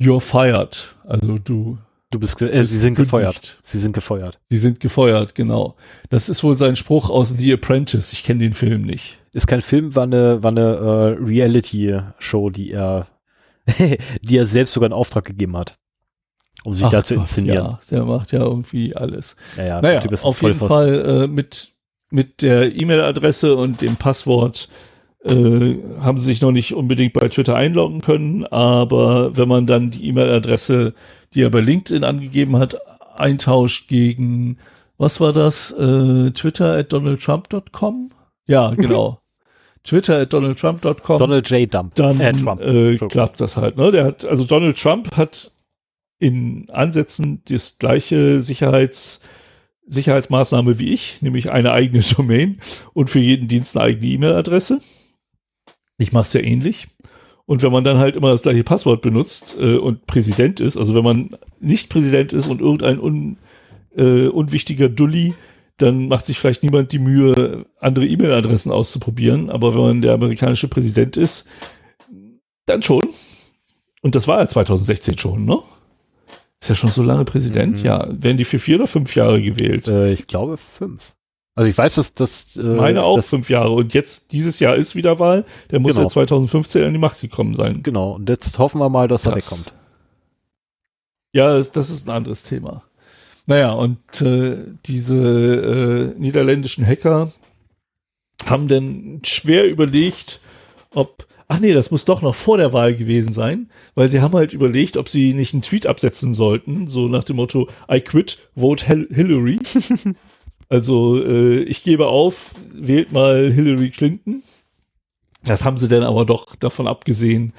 You're 0.00 0.20
fired. 0.20 0.96
Also 1.04 1.36
du 1.36 1.78
Du 2.12 2.18
bist, 2.18 2.42
äh, 2.42 2.66
sie 2.66 2.78
sind 2.78 2.94
gefeuert. 2.94 3.58
Sie 3.62 3.78
sind 3.78 3.94
gefeuert. 3.94 4.38
Sie 4.50 4.58
sind 4.58 4.80
gefeuert, 4.80 5.34
genau. 5.34 5.76
Das 6.10 6.28
ist 6.28 6.44
wohl 6.44 6.58
sein 6.58 6.76
Spruch 6.76 7.08
aus 7.08 7.30
The 7.30 7.54
Apprentice. 7.54 8.12
Ich 8.12 8.22
kenne 8.22 8.40
den 8.40 8.52
Film 8.52 8.82
nicht. 8.82 9.16
Ist 9.32 9.46
kein 9.46 9.62
Film, 9.62 9.96
war 9.96 10.02
eine, 10.02 10.42
war 10.42 10.50
eine 10.50 10.82
uh, 10.82 11.24
Reality-Show, 11.24 12.50
die 12.50 12.70
er, 12.70 13.08
die 14.20 14.36
er 14.36 14.46
selbst 14.46 14.74
sogar 14.74 14.88
in 14.88 14.92
Auftrag 14.92 15.24
gegeben 15.24 15.56
hat, 15.56 15.78
um 16.64 16.74
sich 16.74 16.84
Ach 16.84 16.90
da 16.90 17.02
zu 17.02 17.14
inszenieren. 17.14 17.64
Ja, 17.64 17.80
der 17.90 18.04
macht 18.04 18.30
ja 18.32 18.40
irgendwie 18.40 18.94
alles. 18.94 19.36
Ja, 19.56 19.64
ja, 19.64 19.80
naja, 19.80 20.00
auf 20.22 20.42
jeden 20.42 20.58
Fall 20.58 21.22
äh, 21.24 21.26
mit, 21.26 21.72
mit 22.10 22.42
der 22.42 22.78
E-Mail-Adresse 22.78 23.56
und 23.56 23.80
dem 23.80 23.96
Passwort 23.96 24.68
äh, 25.24 25.76
haben 26.00 26.18
sie 26.18 26.26
sich 26.26 26.40
noch 26.40 26.52
nicht 26.52 26.74
unbedingt 26.74 27.12
bei 27.12 27.28
Twitter 27.28 27.54
einloggen 27.54 28.00
können, 28.00 28.44
aber 28.46 29.36
wenn 29.36 29.48
man 29.48 29.66
dann 29.66 29.90
die 29.90 30.08
E-Mail-Adresse 30.08 30.94
die 31.34 31.42
er 31.42 31.50
bei 31.50 31.60
LinkedIn 31.60 32.04
angegeben 32.04 32.56
hat, 32.56 32.76
eintauscht 33.16 33.88
gegen, 33.88 34.58
was 34.98 35.20
war 35.20 35.32
das? 35.32 35.72
Äh, 35.72 36.30
Twitter 36.32 36.76
at 36.76 36.92
donaldtrump.com? 36.92 38.10
Ja, 38.46 38.70
genau. 38.76 39.20
Twitter 39.84 40.20
at 40.20 40.32
donaldtrump.com. 40.32 41.18
Donald 41.18 41.48
J. 41.50 41.72
Dump. 41.72 41.94
Dann 41.96 42.20
äh, 42.20 42.32
Trump. 42.32 42.60
Äh, 42.60 42.96
klappt 42.96 43.40
das 43.40 43.56
halt. 43.56 43.76
Ne? 43.76 43.90
Der 43.90 44.04
hat, 44.04 44.24
also 44.24 44.44
Donald 44.44 44.80
Trump 44.80 45.16
hat 45.16 45.50
in 46.18 46.68
Ansätzen 46.70 47.42
das 47.48 47.78
gleiche 47.78 48.40
Sicherheits, 48.40 49.22
Sicherheitsmaßnahme 49.86 50.78
wie 50.78 50.92
ich, 50.92 51.20
nämlich 51.20 51.50
eine 51.50 51.72
eigene 51.72 52.02
Domain 52.16 52.60
und 52.92 53.10
für 53.10 53.18
jeden 53.18 53.48
Dienst 53.48 53.76
eine 53.76 53.86
eigene 53.86 54.06
E-Mail-Adresse. 54.12 54.80
Ich 56.02 56.12
mache 56.12 56.22
es 56.22 56.32
ja 56.32 56.40
ähnlich. 56.40 56.88
Und 57.46 57.62
wenn 57.62 57.72
man 57.72 57.84
dann 57.84 57.98
halt 57.98 58.16
immer 58.16 58.30
das 58.30 58.42
gleiche 58.42 58.64
Passwort 58.64 59.02
benutzt 59.02 59.56
äh, 59.58 59.76
und 59.76 60.06
Präsident 60.06 60.60
ist, 60.60 60.76
also 60.76 60.94
wenn 60.94 61.04
man 61.04 61.30
nicht 61.60 61.90
Präsident 61.90 62.32
ist 62.32 62.46
und 62.46 62.60
irgendein 62.60 63.00
un, 63.00 63.36
äh, 63.96 64.26
unwichtiger 64.28 64.88
Dulli, 64.88 65.34
dann 65.78 66.08
macht 66.08 66.24
sich 66.24 66.38
vielleicht 66.38 66.62
niemand 66.62 66.92
die 66.92 66.98
Mühe, 66.98 67.66
andere 67.80 68.06
E-Mail-Adressen 68.06 68.70
auszuprobieren. 68.70 69.50
Aber 69.50 69.74
wenn 69.74 69.82
man 69.82 70.00
der 70.02 70.14
amerikanische 70.14 70.68
Präsident 70.68 71.16
ist, 71.16 71.48
dann 72.66 72.82
schon. 72.82 73.08
Und 74.02 74.14
das 74.14 74.28
war 74.28 74.38
ja 74.38 74.46
2016 74.46 75.18
schon, 75.18 75.44
ne? 75.44 75.58
Ist 76.60 76.68
ja 76.68 76.74
schon 76.76 76.90
so 76.90 77.02
lange 77.02 77.24
Präsident. 77.24 77.78
Mhm. 77.78 77.84
Ja, 77.84 78.06
werden 78.10 78.36
die 78.36 78.44
für 78.44 78.60
vier 78.60 78.76
oder 78.76 78.86
fünf 78.86 79.16
Jahre 79.16 79.42
gewählt? 79.42 79.88
Äh, 79.88 80.12
ich 80.12 80.28
glaube 80.28 80.56
fünf. 80.56 81.14
Also 81.54 81.68
ich 81.68 81.76
weiß, 81.76 81.96
dass 81.96 82.14
das. 82.14 82.56
Äh, 82.56 82.62
Meine 82.62 83.02
auch 83.02 83.16
das, 83.16 83.28
fünf 83.28 83.50
Jahre. 83.50 83.70
Und 83.72 83.92
jetzt, 83.94 84.32
dieses 84.32 84.58
Jahr 84.58 84.76
ist 84.76 84.96
wieder 84.96 85.18
Wahl. 85.18 85.44
Der 85.70 85.80
muss 85.80 85.92
genau. 85.92 86.04
ja 86.04 86.08
2015 86.08 86.84
an 86.84 86.92
die 86.92 86.98
Macht 86.98 87.20
gekommen 87.20 87.54
sein. 87.54 87.82
Genau. 87.82 88.12
Und 88.12 88.28
jetzt 88.28 88.58
hoffen 88.58 88.80
wir 88.80 88.88
mal, 88.88 89.08
dass 89.08 89.24
Krass. 89.24 89.32
er 89.32 89.36
wegkommt. 89.36 89.72
Ja, 91.34 91.54
das, 91.54 91.72
das, 91.72 91.90
ist 91.90 92.06
ein 92.06 92.10
anderes 92.14 92.44
Thema. 92.44 92.82
Naja, 93.46 93.72
und 93.72 94.20
äh, 94.22 94.64
diese 94.86 96.14
äh, 96.14 96.18
niederländischen 96.18 96.86
Hacker 96.86 97.32
haben 98.46 98.68
dann 98.68 99.20
schwer 99.24 99.68
überlegt, 99.68 100.40
ob. 100.94 101.26
Ach 101.48 101.60
nee, 101.60 101.74
das 101.74 101.90
muss 101.90 102.06
doch 102.06 102.22
noch 102.22 102.34
vor 102.34 102.56
der 102.56 102.72
Wahl 102.72 102.94
gewesen 102.94 103.34
sein, 103.34 103.68
weil 103.94 104.08
sie 104.08 104.22
haben 104.22 104.32
halt 104.32 104.54
überlegt, 104.54 104.96
ob 104.96 105.10
sie 105.10 105.34
nicht 105.34 105.52
einen 105.52 105.60
Tweet 105.60 105.86
absetzen 105.86 106.32
sollten, 106.32 106.86
so 106.86 107.08
nach 107.08 107.24
dem 107.24 107.36
Motto 107.36 107.68
I 107.90 108.00
quit, 108.00 108.48
vote 108.56 108.86
Hillary. 108.86 109.58
Also 110.72 111.22
äh, 111.22 111.64
ich 111.64 111.82
gebe 111.82 112.06
auf, 112.06 112.54
wählt 112.72 113.12
mal 113.12 113.52
Hillary 113.52 113.90
Clinton. 113.90 114.42
Das 115.44 115.66
haben 115.66 115.76
sie 115.76 115.86
dann 115.86 116.02
aber 116.02 116.24
doch 116.24 116.56
davon 116.56 116.86
abgesehen 116.86 117.52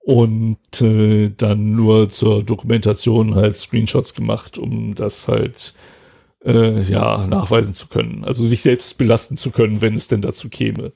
und 0.00 0.82
äh, 0.82 1.30
dann 1.34 1.72
nur 1.72 2.10
zur 2.10 2.42
Dokumentation 2.42 3.36
halt 3.36 3.56
Screenshots 3.56 4.12
gemacht, 4.12 4.58
um 4.58 4.94
das 4.94 5.28
halt 5.28 5.72
äh, 6.44 6.82
ja 6.82 7.26
nachweisen 7.26 7.72
zu 7.72 7.86
können. 7.86 8.22
Also 8.26 8.44
sich 8.44 8.60
selbst 8.60 8.98
belasten 8.98 9.38
zu 9.38 9.50
können, 9.50 9.80
wenn 9.80 9.94
es 9.94 10.08
denn 10.08 10.20
dazu 10.20 10.50
käme. 10.50 10.92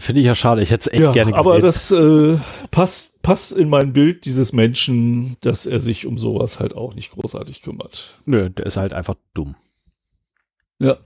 Finde 0.00 0.22
ich 0.22 0.26
ja 0.26 0.34
schade. 0.34 0.62
Ich 0.62 0.70
hätte 0.70 0.88
es 0.88 0.92
echt 0.94 1.02
ja, 1.02 1.12
gerne 1.12 1.32
gesehen. 1.32 1.46
Aber 1.46 1.60
das 1.60 1.90
äh, 1.90 2.38
passt, 2.70 3.20
passt 3.20 3.52
in 3.52 3.68
mein 3.68 3.92
Bild 3.92 4.24
dieses 4.24 4.54
Menschen, 4.54 5.36
dass 5.42 5.66
er 5.66 5.80
sich 5.80 6.06
um 6.06 6.16
sowas 6.16 6.60
halt 6.60 6.74
auch 6.74 6.94
nicht 6.94 7.10
großartig 7.10 7.60
kümmert. 7.60 8.18
Nö, 8.24 8.48
der 8.48 8.64
ist 8.64 8.78
halt 8.78 8.94
einfach 8.94 9.16
dumm. 9.34 9.54
Ja. 10.78 10.96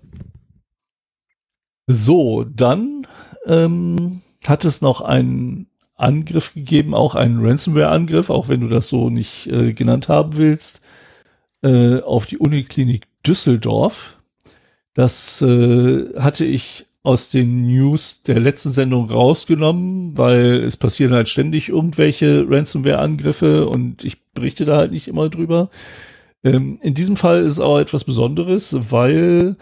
So, 1.87 2.45
dann 2.45 3.07
ähm, 3.47 4.23
hat 4.45 4.65
es 4.65 4.81
noch 4.81 5.01
einen 5.01 5.67
Angriff 5.95 6.55
gegeben, 6.55 6.95
auch 6.95 7.15
einen 7.15 7.45
Ransomware-Angriff, 7.45 8.31
auch 8.31 8.49
wenn 8.49 8.61
du 8.61 8.69
das 8.69 8.89
so 8.89 9.11
nicht 9.11 9.47
äh, 9.47 9.73
genannt 9.73 10.09
haben 10.09 10.37
willst, 10.37 10.81
äh, 11.63 12.01
auf 12.01 12.27
die 12.27 12.39
Uniklinik 12.39 13.07
Düsseldorf. 13.27 14.19
Das 14.95 15.43
äh, 15.43 16.19
hatte 16.19 16.45
ich 16.45 16.87
aus 17.05 17.31
den 17.31 17.67
News 17.67 18.23
der 18.23 18.39
letzten 18.41 18.70
Sendung 18.70 19.11
rausgenommen, 19.11 20.16
weil 20.16 20.62
es 20.62 20.77
passieren 20.77 21.12
halt 21.12 21.29
ständig 21.29 21.68
irgendwelche 21.68 22.47
Ransomware-Angriffe 22.49 23.66
und 23.68 24.05
ich 24.05 24.23
berichte 24.33 24.64
da 24.64 24.77
halt 24.77 24.93
nicht 24.93 25.09
immer 25.09 25.29
drüber. 25.29 25.70
Ähm, 26.45 26.78
in 26.82 26.95
diesem 26.95 27.16
Fall 27.16 27.43
ist 27.43 27.53
es 27.53 27.61
auch 27.61 27.78
etwas 27.78 28.05
Besonderes, 28.05 28.76
weil 28.90 29.57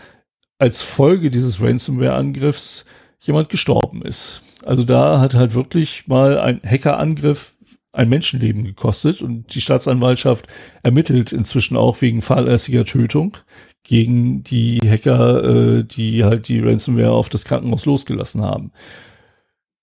als 0.59 0.83
Folge 0.83 1.31
dieses 1.31 1.61
Ransomware-Angriffs 1.63 2.85
jemand 3.21 3.49
gestorben 3.49 4.03
ist. 4.03 4.43
Also 4.65 4.85
da 4.85 5.21
hat 5.21 5.35
halt 5.35 5.55
wirklich 5.55 6.07
mal 6.07 6.39
ein 6.39 6.61
Hackerangriff 6.65 7.55
ein 7.93 8.09
Menschenleben 8.09 8.65
gekostet 8.65 9.21
und 9.21 9.55
die 9.55 9.61
Staatsanwaltschaft 9.61 10.47
ermittelt 10.83 11.33
inzwischen 11.33 11.77
auch 11.77 12.01
wegen 12.03 12.23
fahrlässiger 12.23 12.85
Tötung 12.85 13.37
gegen 13.83 14.45
die 14.45 14.79
Hacker, 14.87 15.45
äh, 15.45 15.85
die 15.85 16.25
halt 16.25 16.49
die 16.49 16.61
Ransomware 16.61 17.11
auf 17.11 17.29
das 17.29 17.45
Krankenhaus 17.45 17.87
losgelassen 17.87 18.43
haben. 18.43 18.71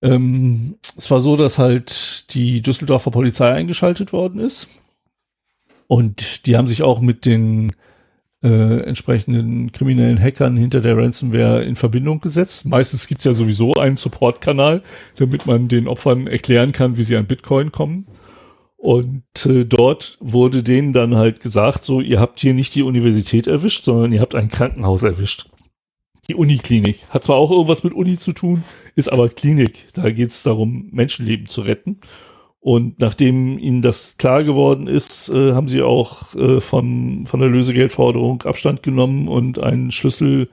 Ähm, 0.02 0.78
es 0.96 1.12
war 1.12 1.20
so, 1.20 1.36
dass 1.36 1.58
halt 1.58 2.34
die 2.34 2.62
Düsseldorfer 2.62 3.12
Polizei 3.12 3.52
eingeschaltet 3.52 4.14
worden 4.14 4.40
ist 4.40 4.70
und 5.88 6.46
die 6.46 6.58
haben 6.58 6.68
sich 6.68 6.84
auch 6.84 7.02
mit 7.02 7.26
den 7.26 7.74
äh, 8.44 8.82
entsprechenden 8.82 9.72
kriminellen 9.72 10.22
Hackern 10.22 10.58
hinter 10.58 10.82
der 10.82 10.98
Ransomware 10.98 11.64
in 11.64 11.76
Verbindung 11.76 12.20
gesetzt. 12.22 12.66
Meistens 12.66 13.08
gibt's 13.08 13.26
ja 13.26 13.34
sowieso 13.34 13.74
einen 13.74 13.96
Support-Kanal, 13.96 14.84
damit 15.16 15.48
man 15.48 15.68
den 15.68 15.88
Opfern 15.88 16.28
erklären 16.28 16.72
kann, 16.72 16.98
wie 16.98 17.04
sie 17.04 17.16
an 17.16 17.26
Bitcoin 17.26 17.72
kommen. 17.72 18.06
Und 18.78 19.24
äh, 19.46 19.66
dort 19.66 20.18
wurde 20.22 20.62
denen 20.62 20.94
dann 20.94 21.16
halt 21.16 21.40
gesagt, 21.40 21.84
so, 21.84 22.00
ihr 22.00 22.20
habt 22.20 22.40
hier 22.40 22.54
nicht 22.54 22.76
die 22.76 22.84
Universität 22.84 23.48
erwischt, 23.48 23.86
sondern 23.86 24.14
ihr 24.14 24.22
habt 24.22 24.36
ein 24.36 24.50
Krankenhaus 24.50 25.04
erwischt. 25.04 25.50
Die 26.28 26.36
Uniklinik. 26.36 27.00
Hat 27.10 27.24
zwar 27.24 27.38
auch 27.38 27.52
irgendwas 27.52 27.84
mit 27.84 27.94
Uni 27.94 28.18
zu 28.18 28.34
tun, 28.34 28.64
ist 28.96 29.12
aber 29.12 29.30
Klinik. 29.30 29.88
Da 29.94 30.12
geht's 30.12 30.44
darum, 30.44 30.90
Menschenleben 30.92 31.48
zu 31.48 31.62
retten. 31.62 32.02
Und 32.68 33.00
nachdem 33.00 33.58
ihnen 33.58 33.82
das 33.82 34.18
klar 34.18 34.44
geworden 34.44 34.88
ist, 34.88 35.30
äh, 35.30 35.54
haben 35.54 35.70
sie 35.70 35.82
auch 35.82 36.36
äh, 36.36 36.60
von, 36.60 37.26
von 37.26 37.40
der 37.40 37.48
Lösegeldforderung 37.48 38.42
Abstand 38.42 38.84
genommen 38.84 39.30
und 39.30 39.58
einen 39.58 39.90
Schlüssel 39.90 40.50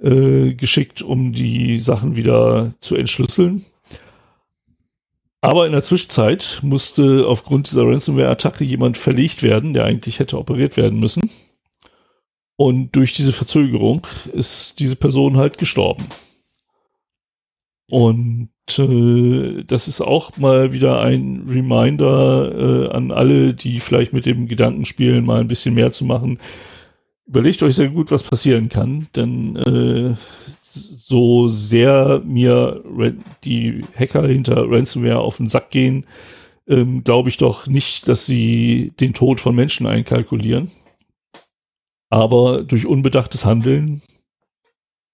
äh, 0.00 0.54
geschickt, 0.54 1.02
um 1.02 1.32
die 1.32 1.78
Sachen 1.78 2.16
wieder 2.16 2.74
zu 2.80 2.96
entschlüsseln. 2.96 3.64
Aber 5.40 5.64
in 5.64 5.70
der 5.70 5.84
Zwischenzeit 5.84 6.58
musste 6.62 7.28
aufgrund 7.28 7.70
dieser 7.70 7.86
Ransomware-Attacke 7.86 8.64
jemand 8.64 8.98
verlegt 8.98 9.44
werden, 9.44 9.72
der 9.72 9.84
eigentlich 9.84 10.18
hätte 10.18 10.38
operiert 10.38 10.76
werden 10.76 10.98
müssen. 10.98 11.30
Und 12.56 12.96
durch 12.96 13.12
diese 13.12 13.32
Verzögerung 13.32 14.04
ist 14.32 14.80
diese 14.80 14.96
Person 14.96 15.36
halt 15.36 15.58
gestorben. 15.58 16.06
Und 17.88 18.48
äh, 18.78 19.64
das 19.64 19.88
ist 19.88 20.00
auch 20.00 20.36
mal 20.36 20.72
wieder 20.72 21.00
ein 21.00 21.44
Reminder 21.48 22.88
äh, 22.88 22.94
an 22.94 23.10
alle, 23.10 23.54
die 23.54 23.80
vielleicht 23.80 24.12
mit 24.12 24.26
dem 24.26 24.46
Gedanken 24.48 24.84
spielen, 24.84 25.24
mal 25.24 25.40
ein 25.40 25.48
bisschen 25.48 25.74
mehr 25.74 25.90
zu 25.92 26.04
machen. 26.04 26.38
Überlegt 27.26 27.62
euch 27.62 27.76
sehr 27.76 27.88
gut, 27.88 28.10
was 28.10 28.22
passieren 28.22 28.68
kann, 28.68 29.08
denn 29.16 29.56
äh, 29.56 30.14
so 30.72 31.48
sehr 31.48 32.22
mir 32.24 32.82
die 33.44 33.82
Hacker 33.98 34.26
hinter 34.26 34.70
Ransomware 34.70 35.18
auf 35.18 35.36
den 35.36 35.48
Sack 35.48 35.70
gehen, 35.70 36.06
ähm, 36.66 37.04
glaube 37.04 37.28
ich 37.28 37.36
doch 37.36 37.66
nicht, 37.66 38.08
dass 38.08 38.26
sie 38.26 38.92
den 39.00 39.12
Tod 39.12 39.40
von 39.40 39.54
Menschen 39.54 39.86
einkalkulieren. 39.86 40.70
Aber 42.08 42.62
durch 42.62 42.86
unbedachtes 42.86 43.44
Handeln 43.44 44.02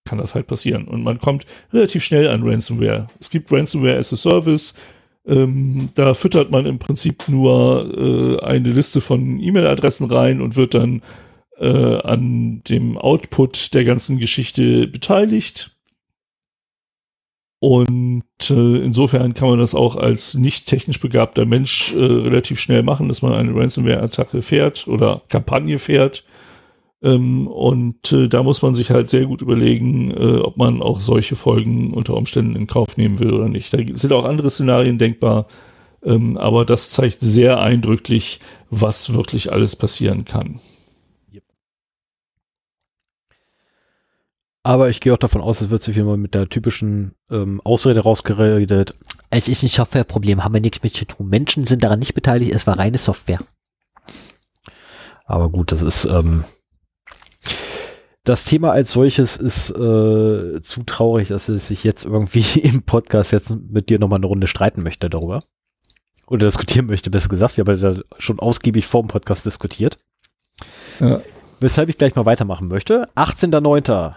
kann 0.09 0.19
das 0.19 0.35
halt 0.35 0.47
passieren. 0.47 0.89
Und 0.89 1.03
man 1.03 1.19
kommt 1.19 1.47
relativ 1.73 2.03
schnell 2.03 2.29
an 2.29 2.43
Ransomware. 2.43 3.09
Es 3.21 3.31
gibt 3.31 3.53
Ransomware 3.53 3.97
as 3.97 4.13
a 4.13 4.17
Service. 4.17 4.75
Ähm, 5.27 5.89
da 5.95 6.15
füttert 6.15 6.51
man 6.51 6.65
im 6.65 6.79
Prinzip 6.79 7.29
nur 7.29 8.41
äh, 8.41 8.45
eine 8.45 8.71
Liste 8.71 9.01
von 9.01 9.39
E-Mail-Adressen 9.39 10.11
rein 10.11 10.41
und 10.41 10.57
wird 10.57 10.75
dann 10.75 11.03
äh, 11.59 11.67
an 12.01 12.63
dem 12.69 12.97
Output 12.97 13.75
der 13.75 13.85
ganzen 13.85 14.19
Geschichte 14.19 14.87
beteiligt. 14.87 15.73
Und 17.61 18.23
äh, 18.49 18.77
insofern 18.85 19.35
kann 19.35 19.51
man 19.51 19.59
das 19.59 19.75
auch 19.75 19.97
als 19.97 20.35
nicht 20.35 20.67
technisch 20.67 21.01
begabter 21.01 21.45
Mensch 21.45 21.93
äh, 21.93 21.99
relativ 21.99 22.61
schnell 22.61 22.85
machen, 22.85 23.09
dass 23.09 23.21
man 23.21 23.35
eine 23.35 23.55
Ransomware-Attacke 23.55 24.41
fährt 24.43 24.87
oder 24.87 25.23
Kampagne 25.29 25.79
fährt 25.79 26.25
ähm, 27.01 27.47
und 27.47 28.13
äh, 28.13 28.29
da 28.29 28.43
muss 28.43 28.63
man 28.63 28.75
sich 28.75 28.91
halt 28.91 29.09
sehr 29.09 29.27
gut 29.27 29.41
überlegen, 29.41 30.11
äh, 30.11 30.39
ob 30.39 30.57
man 30.57 30.83
auch 30.83 31.01
solche 31.01 31.37
Folgen 31.37 31.93
unter 31.95 32.15
Umständen 32.15 32.57
in 32.57 32.67
Kauf 32.67 32.97
nehmen 32.97 33.21
will 33.21 33.33
oder 33.33 33.49
nicht. 33.49 33.73
Da 33.73 33.79
sind 33.93 34.13
auch 34.13 34.25
andere 34.25 34.51
Szenarien 34.51 34.99
denkbar, 34.99 35.47
ähm, 36.03 36.37
aber 36.37 36.65
das 36.65 36.91
zeigt 36.91 37.21
sehr 37.21 37.61
eindrücklich, 37.61 38.41
was 38.71 39.15
wirklich 39.15 39.53
alles 39.53 39.77
passieren 39.77 40.25
kann. 40.25 40.61
Aber 44.65 44.91
ich 44.91 45.01
gehe 45.01 45.15
auch 45.15 45.19
davon 45.19 45.41
aus, 45.41 45.63
es 45.63 45.71
wird 45.71 45.83
sich 45.83 45.97
immer 45.97 46.17
mit 46.17 46.35
der 46.35 46.49
typischen 46.49 47.15
ähm, 47.31 47.61
Ausrede 47.65 48.01
rausgeredet. 48.01 48.97
Es 49.31 49.49
ist 49.49 49.63
ein 49.63 49.69
Softwareproblem, 49.69 50.45
haben 50.45 50.53
wir 50.53 50.61
nichts 50.61 50.83
mit 50.83 50.95
zu 50.95 51.07
tun. 51.07 51.29
Menschen 51.29 51.65
sind 51.65 51.85
daran 51.85 52.01
nicht 52.01 52.13
beteiligt, 52.13 52.53
es 52.53 52.67
war 52.67 52.79
reine 52.79 52.99
Software. 52.99 53.41
Aber 55.25 55.49
gut, 55.49 55.73
das 55.73 55.81
ist, 55.81 56.05
ähm, 56.07 56.45
das 58.29 58.45
Thema 58.45 58.73
als 58.73 58.93
solches 58.93 59.39
ist 59.39 59.71
äh, 59.71 60.61
zu 60.61 60.83
traurig, 60.85 61.29
dass 61.29 61.49
es 61.49 61.69
sich 61.69 61.83
jetzt 61.83 62.05
irgendwie 62.05 62.61
im 62.61 62.83
Podcast 62.83 63.33
jetzt 63.33 63.51
mit 63.51 63.89
dir 63.89 63.99
nochmal 63.99 64.19
eine 64.19 64.27
Runde 64.27 64.47
streiten 64.47 64.83
möchte 64.83 65.09
darüber. 65.09 65.43
Oder 66.27 66.47
diskutieren 66.47 66.87
möchte, 66.87 67.11
besser 67.11 67.31
gesagt. 67.31 67.57
Wir 67.57 67.65
haben 67.65 67.81
ja 67.81 68.03
schon 68.19 68.39
ausgiebig 68.39 68.87
vor 68.87 69.03
dem 69.03 69.09
Podcast 69.09 69.47
diskutiert. 69.47 69.99
Ja. 71.01 71.23
Weshalb 71.59 71.89
ich 71.89 71.97
gleich 71.97 72.17
mal 72.17 72.27
weitermachen 72.27 72.69
möchte. 72.69 73.09
18.09. 73.17 74.15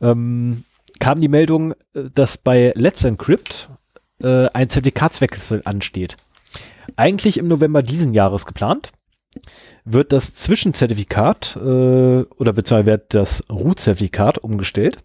Ähm, 0.00 0.64
kam 0.98 1.20
die 1.20 1.28
Meldung, 1.28 1.74
dass 1.92 2.38
bei 2.38 2.72
Let's 2.74 3.04
Encrypt 3.04 3.68
äh, 4.22 4.46
ein 4.48 4.70
Zertifikatswechsel 4.70 5.60
ansteht. 5.66 6.16
Eigentlich 6.96 7.36
im 7.36 7.48
November 7.48 7.82
diesen 7.82 8.14
Jahres 8.14 8.46
geplant 8.46 8.90
wird 9.84 10.12
das 10.12 10.34
Zwischenzertifikat 10.34 11.56
äh, 11.56 11.60
oder 11.60 12.52
beziehungsweise 12.52 12.86
wird 12.86 13.14
das 13.14 13.44
Root-Zertifikat 13.50 14.38
umgestellt, 14.38 14.98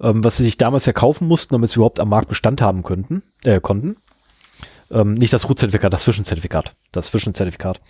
ähm, 0.00 0.22
was 0.22 0.36
sie 0.36 0.44
sich 0.44 0.58
damals 0.58 0.86
ja 0.86 0.92
kaufen 0.92 1.26
mussten, 1.28 1.54
damit 1.54 1.70
sie 1.70 1.76
überhaupt 1.76 2.00
am 2.00 2.10
Markt 2.10 2.28
Bestand 2.28 2.60
haben 2.60 2.82
könnten, 2.82 3.22
äh, 3.44 3.60
konnten. 3.60 3.96
Ähm, 4.90 5.14
nicht 5.14 5.32
das 5.32 5.48
Root-Zertifikat, 5.48 5.92
das 5.92 6.02
Zwischenzertifikat. 6.02 6.76
Das 6.92 7.06
Zwischenzertifikat. 7.06 7.80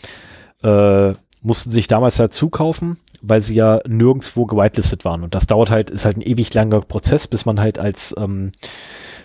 Äh, 0.63 1.15
mussten 1.43 1.71
sich 1.71 1.87
damals 1.87 2.19
halt 2.19 2.33
zukaufen, 2.33 2.99
weil 3.23 3.41
sie 3.43 3.55
ja 3.55 3.81
nirgendwo 3.87 4.47
gewitelistet 4.47 5.05
waren. 5.05 5.23
Und 5.23 5.35
das 5.35 5.47
dauert 5.47 5.71
halt, 5.71 5.91
ist 5.91 6.05
halt 6.05 6.17
ein 6.17 6.23
ewig 6.23 6.53
langer 6.55 6.81
Prozess, 6.81 7.27
bis 7.27 7.45
man 7.45 7.61
halt 7.61 7.79
als 7.79 8.15
ähm, 8.19 8.51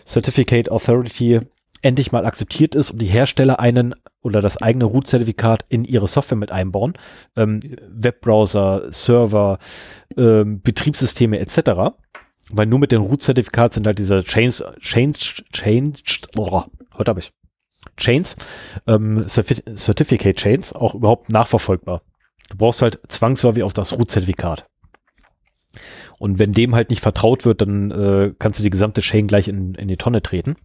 Certificate 0.05 0.69
Authority 0.69 1.41
endlich 1.81 2.11
mal 2.11 2.25
akzeptiert 2.25 2.75
ist 2.75 2.91
und 2.91 3.01
die 3.01 3.07
Hersteller 3.07 3.59
einen 3.59 3.95
oder 4.21 4.41
das 4.41 4.61
eigene 4.61 4.85
Root-Zertifikat 4.85 5.65
in 5.69 5.83
ihre 5.83 6.07
Software 6.07 6.37
mit 6.37 6.51
einbauen. 6.51 6.93
Ähm, 7.35 7.59
Webbrowser, 7.89 8.91
Server, 8.91 9.57
ähm, 10.17 10.61
Betriebssysteme 10.61 11.39
etc. 11.39 11.95
Weil 12.49 12.67
nur 12.67 12.79
mit 12.79 12.91
dem 12.91 13.01
Root-Zertifikat 13.01 13.73
sind 13.73 13.87
halt 13.87 13.99
diese 13.99 14.23
Chains, 14.23 14.63
Chains, 14.79 15.41
Chains, 15.51 16.03
oh, 16.37 16.63
heute 16.97 17.09
habe 17.09 17.19
ich 17.19 17.31
Chains, 17.97 18.35
ähm, 18.87 19.25
Certificate 19.27 20.35
Chains 20.35 20.73
auch 20.73 20.95
überhaupt 20.95 21.29
nachverfolgbar. 21.29 22.01
Du 22.49 22.57
brauchst 22.57 22.81
halt 22.81 22.99
zwangsläufig 23.07 23.63
auch 23.63 23.73
das 23.73 23.93
Root-Zertifikat. 23.93 24.65
Und 26.19 26.37
wenn 26.37 26.51
dem 26.51 26.75
halt 26.75 26.89
nicht 26.89 27.01
vertraut 27.01 27.45
wird, 27.45 27.61
dann 27.61 27.89
äh, 27.91 28.33
kannst 28.37 28.59
du 28.59 28.63
die 28.63 28.69
gesamte 28.69 29.01
Chain 29.01 29.25
gleich 29.25 29.47
in, 29.47 29.73
in 29.75 29.87
die 29.87 29.97
Tonne 29.97 30.21
treten. 30.21 30.55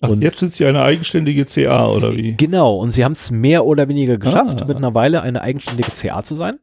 Ach, 0.00 0.10
und 0.10 0.22
jetzt 0.22 0.38
sind 0.38 0.52
sie 0.52 0.64
eine 0.64 0.82
eigenständige 0.82 1.44
CA 1.44 1.88
oder 1.88 2.14
wie? 2.14 2.36
Genau, 2.36 2.76
und 2.76 2.92
sie 2.92 3.04
haben 3.04 3.12
es 3.12 3.30
mehr 3.30 3.66
oder 3.66 3.88
weniger 3.88 4.16
geschafft, 4.16 4.62
ah. 4.62 4.64
mittlerweile 4.66 5.22
eine 5.22 5.42
eigenständige 5.42 5.90
CA 5.90 6.22
zu 6.22 6.36
sein. 6.36 6.58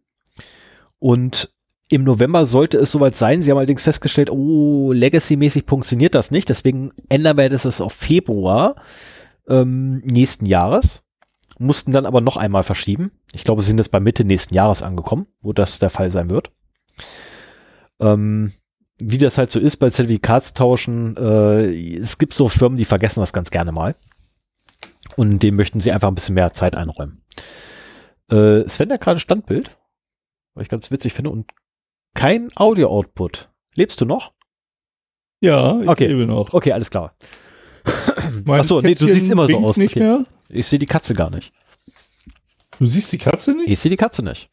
Und 0.99 1.53
im 1.89 2.03
November 2.03 2.45
sollte 2.45 2.77
es 2.77 2.91
soweit 2.91 3.15
sein. 3.15 3.43
Sie 3.43 3.51
haben 3.51 3.57
allerdings 3.57 3.83
festgestellt, 3.83 4.29
oh, 4.31 4.91
Legacy-mäßig 4.91 5.65
funktioniert 5.67 6.15
das 6.15 6.31
nicht. 6.31 6.49
Deswegen 6.49 6.91
ändern 7.09 7.37
wir 7.37 7.49
das 7.49 7.81
auf 7.81 7.93
Februar 7.93 8.75
ähm, 9.47 9.99
nächsten 9.99 10.45
Jahres. 10.45 11.03
Mussten 11.59 11.91
dann 11.91 12.05
aber 12.05 12.21
noch 12.21 12.37
einmal 12.37 12.63
verschieben. 12.63 13.11
Ich 13.33 13.43
glaube, 13.43 13.61
sie 13.61 13.67
sind 13.67 13.77
jetzt 13.77 13.91
bei 13.91 13.99
Mitte 13.99 14.25
nächsten 14.25 14.55
Jahres 14.55 14.81
angekommen, 14.81 15.27
wo 15.41 15.53
das 15.53 15.79
der 15.79 15.89
Fall 15.89 16.11
sein 16.11 16.29
wird. 16.29 16.51
Ähm, 17.99 18.53
wie 18.99 19.17
das 19.17 19.37
halt 19.37 19.51
so 19.51 19.59
ist 19.59 19.77
bei 19.77 19.89
Zertifikatstauschen, 19.89 21.17
äh, 21.17 21.97
es 21.97 22.17
gibt 22.17 22.33
so 22.33 22.47
Firmen, 22.49 22.77
die 22.77 22.85
vergessen 22.85 23.19
das 23.19 23.33
ganz 23.33 23.51
gerne 23.51 23.71
mal. 23.71 23.95
Und 25.17 25.43
dem 25.43 25.55
möchten 25.55 25.79
sie 25.79 25.91
einfach 25.91 26.07
ein 26.07 26.15
bisschen 26.15 26.35
mehr 26.35 26.53
Zeit 26.53 26.75
einräumen. 26.75 27.23
Äh, 28.29 28.67
Sven 28.67 28.91
hat 28.91 29.01
gerade 29.01 29.19
Standbild, 29.19 29.77
was 30.53 30.63
ich 30.63 30.69
ganz 30.69 30.91
witzig 30.91 31.13
finde, 31.13 31.29
und 31.29 31.45
kein 32.13 32.49
Audio-Output. 32.55 33.49
Lebst 33.75 33.99
du 34.01 34.05
noch? 34.05 34.33
Ja, 35.41 35.79
ich 35.81 35.87
okay. 35.87 36.07
lebe 36.07 36.25
noch. 36.25 36.53
Okay, 36.53 36.71
alles 36.71 36.89
klar. 36.89 37.15
Achso, 38.47 38.81
nee, 38.81 38.93
du 38.93 39.05
siehst 39.05 39.29
immer 39.29 39.47
so 39.47 39.57
aus. 39.57 39.77
Nicht 39.77 39.91
okay. 39.91 39.99
mehr? 39.99 40.25
Ich 40.49 40.67
sehe 40.67 40.79
die 40.79 40.85
Katze 40.85 41.13
gar 41.13 41.29
nicht. 41.29 41.51
Du 42.79 42.85
siehst 42.85 43.11
die 43.11 43.17
Katze 43.17 43.53
nicht? 43.53 43.69
Ich 43.69 43.79
sehe 43.79 43.89
die 43.89 43.97
Katze 43.97 44.23
nicht. 44.23 44.49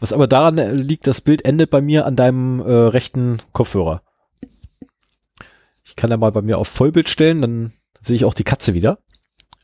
Was 0.00 0.12
aber 0.12 0.26
daran 0.26 0.56
liegt, 0.76 1.06
das 1.06 1.20
Bild 1.20 1.44
endet 1.44 1.70
bei 1.70 1.80
mir 1.80 2.06
an 2.06 2.16
deinem 2.16 2.60
äh, 2.60 2.70
rechten 2.70 3.38
Kopfhörer. 3.52 4.02
Ich 5.84 5.96
kann 5.96 6.10
ja 6.10 6.16
mal 6.16 6.32
bei 6.32 6.42
mir 6.42 6.58
auf 6.58 6.68
Vollbild 6.68 7.08
stellen, 7.08 7.40
dann 7.40 7.72
sehe 8.00 8.16
ich 8.16 8.24
auch 8.24 8.34
die 8.34 8.44
Katze 8.44 8.74
wieder. 8.74 8.98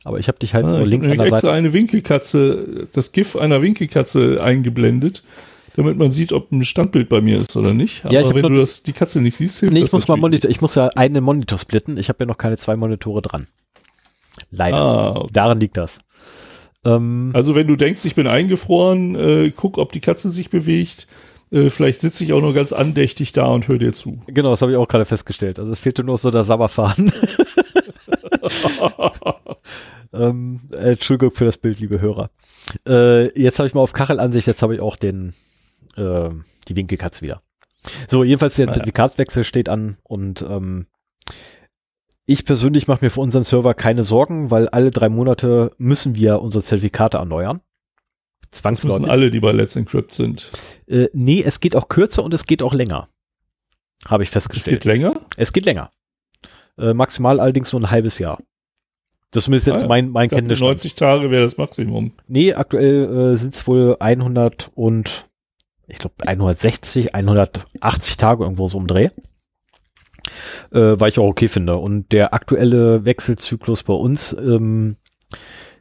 Aber 0.04 0.18
ich 0.18 0.28
habe 0.28 0.38
dich 0.38 0.54
halt 0.54 0.64
ah, 0.66 0.68
so 0.68 0.78
links 0.78 1.06
an 1.06 1.16
der 1.16 1.30
Seite. 1.30 1.52
eine 1.52 1.72
Winkelkatze, 1.72 2.88
das 2.92 3.12
GIF 3.12 3.36
einer 3.36 3.62
Winkelkatze 3.62 4.42
eingeblendet, 4.42 5.22
damit 5.76 5.96
man 5.96 6.10
sieht, 6.10 6.32
ob 6.32 6.50
ein 6.50 6.64
Standbild 6.64 7.08
bei 7.08 7.20
mir 7.20 7.40
ist 7.40 7.56
oder 7.56 7.72
nicht. 7.72 8.04
Aber 8.04 8.12
ja, 8.12 8.34
wenn 8.34 8.42
du 8.42 8.54
das, 8.54 8.82
die 8.82 8.92
Katze 8.92 9.20
nicht 9.20 9.36
siehst, 9.36 9.60
hilft 9.60 9.74
nee, 9.74 9.82
ich 9.82 9.92
muss 9.92 10.08
mal 10.08 10.16
Monitor, 10.16 10.50
ich 10.50 10.60
muss 10.60 10.74
ja 10.74 10.88
einen 10.88 11.22
Monitor 11.22 11.58
splitten. 11.58 11.96
Ich 11.98 12.08
habe 12.08 12.18
ja 12.20 12.26
noch 12.26 12.38
keine 12.38 12.56
zwei 12.56 12.76
Monitore 12.76 13.22
dran. 13.22 13.46
Leider. 14.50 14.76
Ah, 14.76 15.16
okay. 15.16 15.30
Daran 15.32 15.60
liegt 15.60 15.76
das. 15.76 16.00
Ähm, 16.84 17.30
Also 17.34 17.54
wenn 17.54 17.66
du 17.66 17.76
denkst, 17.76 18.04
ich 18.04 18.14
bin 18.14 18.26
eingefroren, 18.26 19.14
äh, 19.14 19.52
guck, 19.54 19.78
ob 19.78 19.92
die 19.92 20.00
Katze 20.00 20.30
sich 20.30 20.50
bewegt. 20.50 21.06
Äh, 21.50 21.70
vielleicht 21.70 22.00
sitze 22.00 22.24
ich 22.24 22.32
auch 22.32 22.40
nur 22.40 22.54
ganz 22.54 22.72
andächtig 22.72 23.32
da 23.32 23.46
und 23.46 23.68
höre 23.68 23.78
dir 23.78 23.92
zu. 23.92 24.20
genau, 24.26 24.50
das 24.50 24.62
habe 24.62 24.72
ich 24.72 24.78
auch 24.78 24.88
gerade 24.88 25.04
festgestellt. 25.04 25.58
Also 25.58 25.72
es 25.72 25.78
fehlte 25.78 26.02
nur 26.02 26.18
so 26.18 26.30
der 26.30 26.44
Sabberfahren. 26.44 27.12
ähm, 30.12 30.60
äh, 30.72 30.92
Entschuldigung 30.92 31.34
für 31.34 31.44
das 31.44 31.58
Bild, 31.58 31.80
liebe 31.80 32.00
Hörer. 32.00 32.30
Äh, 32.86 33.38
jetzt 33.38 33.58
habe 33.58 33.66
ich 33.66 33.74
mal 33.74 33.82
auf 33.82 33.92
Kachelansicht, 33.92 34.46
jetzt 34.46 34.62
habe 34.62 34.74
ich 34.74 34.80
auch 34.80 34.96
den 34.96 35.34
äh, 35.96 36.30
die 36.68 36.76
Winkelkatz 36.76 37.22
wieder. 37.22 37.42
So, 38.08 38.24
jedenfalls 38.24 38.56
der. 38.56 38.70
Zertifikatswechsel 38.70 39.44
steht 39.44 39.68
an 39.68 39.96
und 40.04 40.42
ähm, 40.42 40.86
ich 42.26 42.44
persönlich 42.44 42.88
mache 42.88 43.04
mir 43.04 43.10
für 43.10 43.20
unseren 43.20 43.44
Server 43.44 43.74
keine 43.74 44.04
Sorgen, 44.04 44.50
weil 44.50 44.68
alle 44.68 44.90
drei 44.90 45.08
Monate 45.08 45.70
müssen 45.78 46.14
wir 46.14 46.40
unsere 46.40 46.62
Zertifikate 46.62 47.18
erneuern. 47.18 47.60
Das 48.50 48.62
müssen 48.64 48.80
Zwangsläufig. 48.80 49.08
alle, 49.08 49.30
die 49.30 49.40
bei 49.40 49.52
Let's 49.52 49.76
Encrypt 49.76 50.12
sind. 50.12 50.50
Äh, 50.86 51.08
nee, 51.12 51.42
es 51.44 51.60
geht 51.60 51.74
auch 51.74 51.88
kürzer 51.88 52.22
und 52.22 52.34
es 52.34 52.46
geht 52.46 52.62
auch 52.62 52.74
länger. 52.74 53.08
Habe 54.06 54.22
ich 54.22 54.28
Es 54.28 54.32
festgestellt. 54.34 54.82
geht 54.82 54.84
länger. 54.84 55.14
Es 55.36 55.52
geht 55.52 55.64
länger. 55.64 55.90
Äh, 56.78 56.92
maximal 56.92 57.40
allerdings 57.40 57.72
nur 57.72 57.80
ein 57.82 57.90
halbes 57.90 58.18
Jahr. 58.18 58.38
Das 59.30 59.48
ist 59.48 59.66
jetzt 59.66 59.84
Ah 59.84 59.86
mein, 59.86 60.10
mein 60.10 60.28
Kenntnisstand. 60.28 60.68
90 60.68 60.94
Tage 60.94 61.30
wäre 61.30 61.42
das 61.42 61.56
Maximum. 61.56 62.12
Nee, 62.28 62.52
aktuell 62.52 63.32
äh, 63.32 63.36
sind 63.36 63.54
es 63.54 63.66
wohl 63.66 63.96
100 63.98 64.70
und 64.74 65.26
ich 65.86 65.98
glaube 65.98 66.14
160, 66.26 67.14
180 67.14 68.16
Tage 68.18 68.44
irgendwo 68.44 68.68
so 68.68 68.78
im 68.78 68.86
Dreh. 68.86 69.08
Äh, 70.72 71.00
weil 71.00 71.08
ich 71.08 71.18
auch 71.18 71.26
okay 71.26 71.48
finde. 71.48 71.76
Und 71.76 72.12
der 72.12 72.34
aktuelle 72.34 73.04
Wechselzyklus 73.04 73.82
bei 73.82 73.94
uns 73.94 74.32
ähm, 74.32 74.96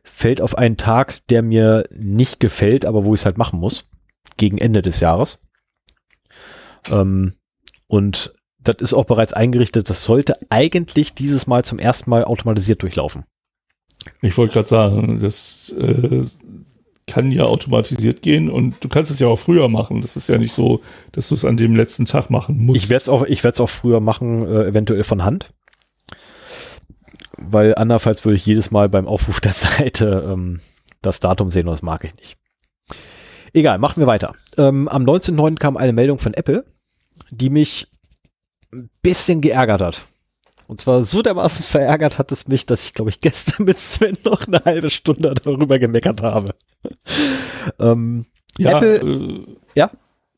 fällt 0.03 0.41
auf 0.41 0.57
einen 0.57 0.77
Tag, 0.77 1.25
der 1.27 1.41
mir 1.43 1.85
nicht 1.91 2.39
gefällt, 2.39 2.85
aber 2.85 3.05
wo 3.05 3.13
ich 3.13 3.21
es 3.21 3.25
halt 3.25 3.37
machen 3.37 3.59
muss. 3.59 3.85
Gegen 4.37 4.57
Ende 4.57 4.81
des 4.81 4.99
Jahres. 4.99 5.39
Ähm, 6.89 7.33
und 7.87 8.33
das 8.59 8.77
ist 8.79 8.93
auch 8.93 9.05
bereits 9.05 9.33
eingerichtet. 9.33 9.89
Das 9.89 10.03
sollte 10.03 10.37
eigentlich 10.49 11.13
dieses 11.13 11.47
Mal 11.47 11.65
zum 11.65 11.79
ersten 11.79 12.09
Mal 12.09 12.23
automatisiert 12.23 12.81
durchlaufen. 12.81 13.25
Ich 14.21 14.37
wollte 14.37 14.53
gerade 14.53 14.67
sagen, 14.67 15.19
das 15.19 15.73
äh, 15.77 16.23
kann 17.07 17.31
ja 17.31 17.43
automatisiert 17.43 18.21
gehen 18.21 18.49
und 18.49 18.83
du 18.83 18.89
kannst 18.89 19.11
es 19.11 19.19
ja 19.19 19.27
auch 19.27 19.37
früher 19.37 19.67
machen. 19.67 20.01
Das 20.01 20.15
ist 20.15 20.29
ja 20.29 20.37
nicht 20.37 20.53
so, 20.53 20.81
dass 21.11 21.29
du 21.29 21.35
es 21.35 21.45
an 21.45 21.57
dem 21.57 21.75
letzten 21.75 22.05
Tag 22.05 22.29
machen 22.29 22.57
musst. 22.57 22.83
Ich 22.83 22.89
werde 22.89 23.01
es 23.01 23.09
auch, 23.09 23.23
ich 23.23 23.43
werde 23.43 23.55
es 23.55 23.59
auch 23.59 23.69
früher 23.69 23.99
machen, 23.99 24.45
äh, 24.45 24.65
eventuell 24.65 25.03
von 25.03 25.23
Hand. 25.23 25.53
Weil 27.37 27.75
andernfalls 27.75 28.23
würde 28.23 28.35
ich 28.35 28.45
jedes 28.45 28.71
Mal 28.71 28.87
beim 28.87 29.07
Aufruf 29.07 29.39
der 29.39 29.53
Seite 29.53 30.27
ähm, 30.31 30.61
das 31.01 31.19
Datum 31.19 31.51
sehen 31.51 31.67
und 31.67 31.73
das 31.73 31.81
mag 31.81 32.03
ich 32.03 32.15
nicht. 32.15 32.37
Egal, 33.53 33.79
machen 33.79 33.99
wir 33.99 34.07
weiter. 34.07 34.33
Ähm, 34.57 34.87
am 34.87 35.03
19.09. 35.03 35.55
kam 35.57 35.75
eine 35.75 35.93
Meldung 35.93 36.19
von 36.19 36.33
Apple, 36.33 36.65
die 37.31 37.49
mich 37.49 37.87
ein 38.73 38.89
bisschen 39.01 39.41
geärgert 39.41 39.81
hat. 39.81 40.07
Und 40.71 40.79
zwar 40.79 41.03
so 41.03 41.21
dermaßen 41.21 41.65
verärgert 41.65 42.17
hat 42.17 42.31
es 42.31 42.47
mich, 42.47 42.65
dass 42.65 42.85
ich, 42.85 42.93
glaube 42.93 43.09
ich, 43.09 43.19
gestern 43.19 43.65
mit 43.65 43.77
Sven 43.77 44.17
noch 44.23 44.47
eine 44.47 44.63
halbe 44.63 44.89
Stunde 44.89 45.33
darüber 45.33 45.79
gemeckert 45.79 46.21
habe. 46.21 46.55
ähm, 47.77 48.25
ja, 48.57 48.77
Apple- 48.77 49.01
äh, 49.01 49.55
Ja? 49.75 49.91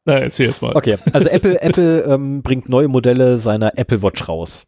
Na, 0.06 0.14
erzähl 0.18 0.48
jetzt 0.48 0.64
mal. 0.64 0.76
Okay, 0.76 0.98
also 1.14 1.30
Apple, 1.30 1.62
Apple 1.62 2.00
ähm, 2.06 2.42
bringt 2.42 2.68
neue 2.68 2.88
Modelle 2.88 3.38
seiner 3.38 3.78
Apple 3.78 4.02
Watch 4.02 4.28
raus. 4.28 4.66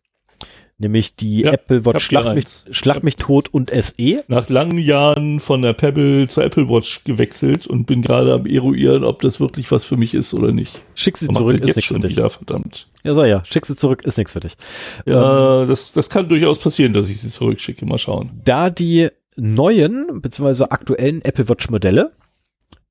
Nämlich 0.78 1.16
die 1.16 1.42
Ja, 1.42 1.54
Apple 1.54 1.86
Watch 1.86 2.04
Schlag 2.04 2.36
mich. 2.36 2.46
Schlag 2.72 3.02
mich 3.02 3.16
tot 3.16 3.48
und. 3.54 3.70
SE. 3.72 4.24
Nach 4.28 4.50
langen 4.50 4.78
Jahren 4.78 5.40
von 5.40 5.62
der 5.62 5.72
Pebble 5.72 6.28
zur 6.28 6.44
Apple 6.44 6.68
Watch 6.68 7.06
gewechselt 7.06 7.66
und 7.66 7.86
bin 7.86 8.02
gerade 8.02 8.34
am 8.34 8.46
eruieren, 8.46 9.06
ob 9.06 9.22
das 9.22 9.40
wirklich 9.40 9.72
was 9.72 9.86
für 9.86 9.96
mich 9.96 10.14
ist 10.14 10.34
oder 10.34 10.52
nicht. 10.52 10.82
Schick 10.94 11.18
sie 11.18 11.30
zurück, 11.30 11.54
ist 11.62 11.76
nichts 11.78 11.86
für 11.86 12.00
dich. 12.00 12.12
wieder, 12.12 12.30
verdammt. 12.30 12.88
Ja, 13.06 13.14
so 13.16 13.24
ja, 13.24 13.42
schick 13.46 13.66
sie 13.66 13.76
zurück, 13.78 14.04
ist 14.04 14.18
nichts 14.18 14.34
für 14.34 14.42
dich. 14.42 14.58
Ja, 15.06 15.62
Ähm. 15.62 15.68
das, 15.70 15.94
das 15.94 16.10
kann 16.10 16.28
durchaus 16.28 16.60
passieren, 16.60 16.92
dass 16.92 17.10
ich 17.10 17.22
sie 17.22 17.30
zurückschicke. 17.30 17.86
Mal 17.86 17.98
schauen. 17.98 18.42
Da 18.44 18.70
die 18.70 19.08
neuen 19.38 20.22
bzw. 20.22 20.66
aktuellen 20.72 21.22
Apple 21.24 21.48
Watch 21.48 21.70
Modelle 21.70 22.12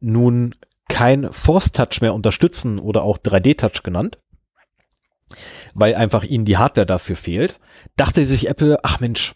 nun 0.01 0.55
kein 0.89 1.31
Force 1.33 1.73
Touch 1.73 2.01
mehr 2.01 2.15
unterstützen 2.15 2.79
oder 2.79 3.03
auch 3.03 3.19
3D 3.19 3.57
Touch 3.59 3.83
genannt, 3.83 4.19
weil 5.75 5.95
einfach 5.95 6.25
ihnen 6.25 6.45
die 6.45 6.57
Hardware 6.57 6.87
dafür 6.87 7.17
fehlt, 7.17 7.61
dachte 7.97 8.25
sich 8.25 8.49
Apple, 8.49 8.79
ach 8.83 9.01
Mensch, 9.01 9.35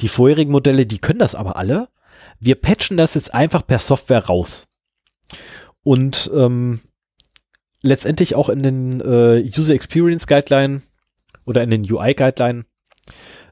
die 0.00 0.08
vorherigen 0.08 0.50
Modelle, 0.50 0.86
die 0.86 0.98
können 0.98 1.18
das 1.18 1.34
aber 1.34 1.56
alle. 1.56 1.88
Wir 2.38 2.54
patchen 2.54 2.96
das 2.96 3.14
jetzt 3.14 3.34
einfach 3.34 3.66
per 3.66 3.78
Software 3.78 4.26
raus. 4.26 4.66
Und 5.82 6.30
ähm, 6.34 6.80
letztendlich 7.82 8.34
auch 8.34 8.48
in 8.48 8.62
den 8.62 9.00
äh, 9.00 9.50
User 9.56 9.74
Experience 9.74 10.26
Guideline 10.26 10.82
oder 11.44 11.62
in 11.62 11.70
den 11.70 11.90
UI 11.90 12.14
Guideline 12.14 12.64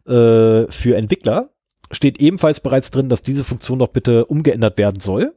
äh, 0.06 0.70
für 0.70 0.96
Entwickler 0.96 1.50
steht 1.90 2.20
ebenfalls 2.20 2.60
bereits 2.60 2.90
drin, 2.90 3.08
dass 3.08 3.22
diese 3.22 3.44
Funktion 3.44 3.78
doch 3.78 3.88
bitte 3.88 4.26
umgeändert 4.26 4.76
werden 4.76 5.00
soll 5.00 5.34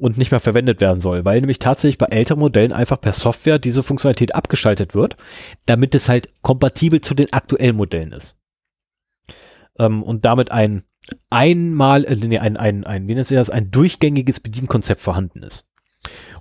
und 0.00 0.18
nicht 0.18 0.30
mehr 0.30 0.40
verwendet 0.40 0.80
werden 0.80 0.98
soll, 0.98 1.24
weil 1.24 1.40
nämlich 1.40 1.58
tatsächlich 1.58 1.98
bei 1.98 2.06
älteren 2.06 2.40
Modellen 2.40 2.72
einfach 2.72 3.00
per 3.00 3.12
Software 3.12 3.58
diese 3.58 3.82
Funktionalität 3.82 4.34
abgeschaltet 4.34 4.94
wird, 4.94 5.16
damit 5.66 5.94
es 5.94 6.08
halt 6.08 6.30
kompatibel 6.42 7.00
zu 7.00 7.14
den 7.14 7.32
aktuellen 7.32 7.76
Modellen 7.76 8.12
ist. 8.12 8.36
Ähm, 9.78 10.02
und 10.02 10.24
damit 10.24 10.50
ein 10.50 10.84
einmal, 11.28 12.04
äh, 12.04 12.16
nee, 12.16 12.38
ein, 12.38 12.56
ein, 12.56 12.84
ein, 12.84 13.08
wie 13.08 13.14
nennt 13.14 13.26
sich 13.26 13.36
das, 13.36 13.50
ein 13.50 13.70
durchgängiges 13.70 14.40
Bedienkonzept 14.40 15.00
vorhanden 15.00 15.42
ist. 15.42 15.66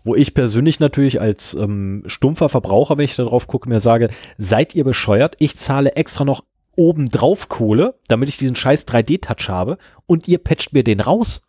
Wo 0.05 0.16
ich 0.16 0.34
persönlich 0.34 0.80
natürlich 0.80 1.20
als 1.20 1.53
ähm, 1.53 2.03
stumpfer 2.05 2.47
Verbraucher, 2.47 2.97
wenn 2.97 3.05
ich 3.05 3.18
da 3.18 3.24
drauf 3.24 3.47
gucke, 3.47 3.68
mir 3.68 3.82
sage, 3.82 4.10
seid 4.38 4.74
ihr 4.74 4.86
bescheuert? 4.86 5.36
Ich 5.39 5.57
zahle 5.57 5.95
extra 5.95 6.24
noch 6.24 6.45
obendrauf 6.78 7.49
Kohle, 7.49 7.99
damit 8.07 8.30
ich 8.30 8.38
diesen 8.38 8.55
scheiß 8.55 8.88
3D-Touch 8.88 9.49
habe 9.49 9.78
und 10.05 10.30
ihr 10.30 10.38
patcht 10.38 10.72
mir 10.72 10.86
den 10.86 11.01
raus. 11.01 11.41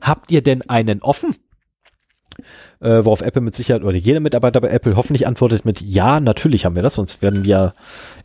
Habt 0.00 0.30
ihr 0.30 0.42
denn 0.42 0.62
einen 0.62 1.02
offen? 1.02 1.36
Äh, 2.80 3.04
worauf 3.04 3.20
Apple 3.20 3.42
mit 3.42 3.54
Sicherheit 3.54 3.82
oder 3.82 3.96
jeder 3.96 4.20
Mitarbeiter 4.20 4.60
bei 4.60 4.68
Apple 4.68 4.96
hoffentlich 4.96 5.26
antwortet 5.26 5.64
mit 5.64 5.80
Ja, 5.80 6.18
natürlich 6.18 6.64
haben 6.64 6.74
wir 6.74 6.82
das, 6.82 6.94
sonst 6.94 7.22
werden 7.22 7.44
wir 7.44 7.74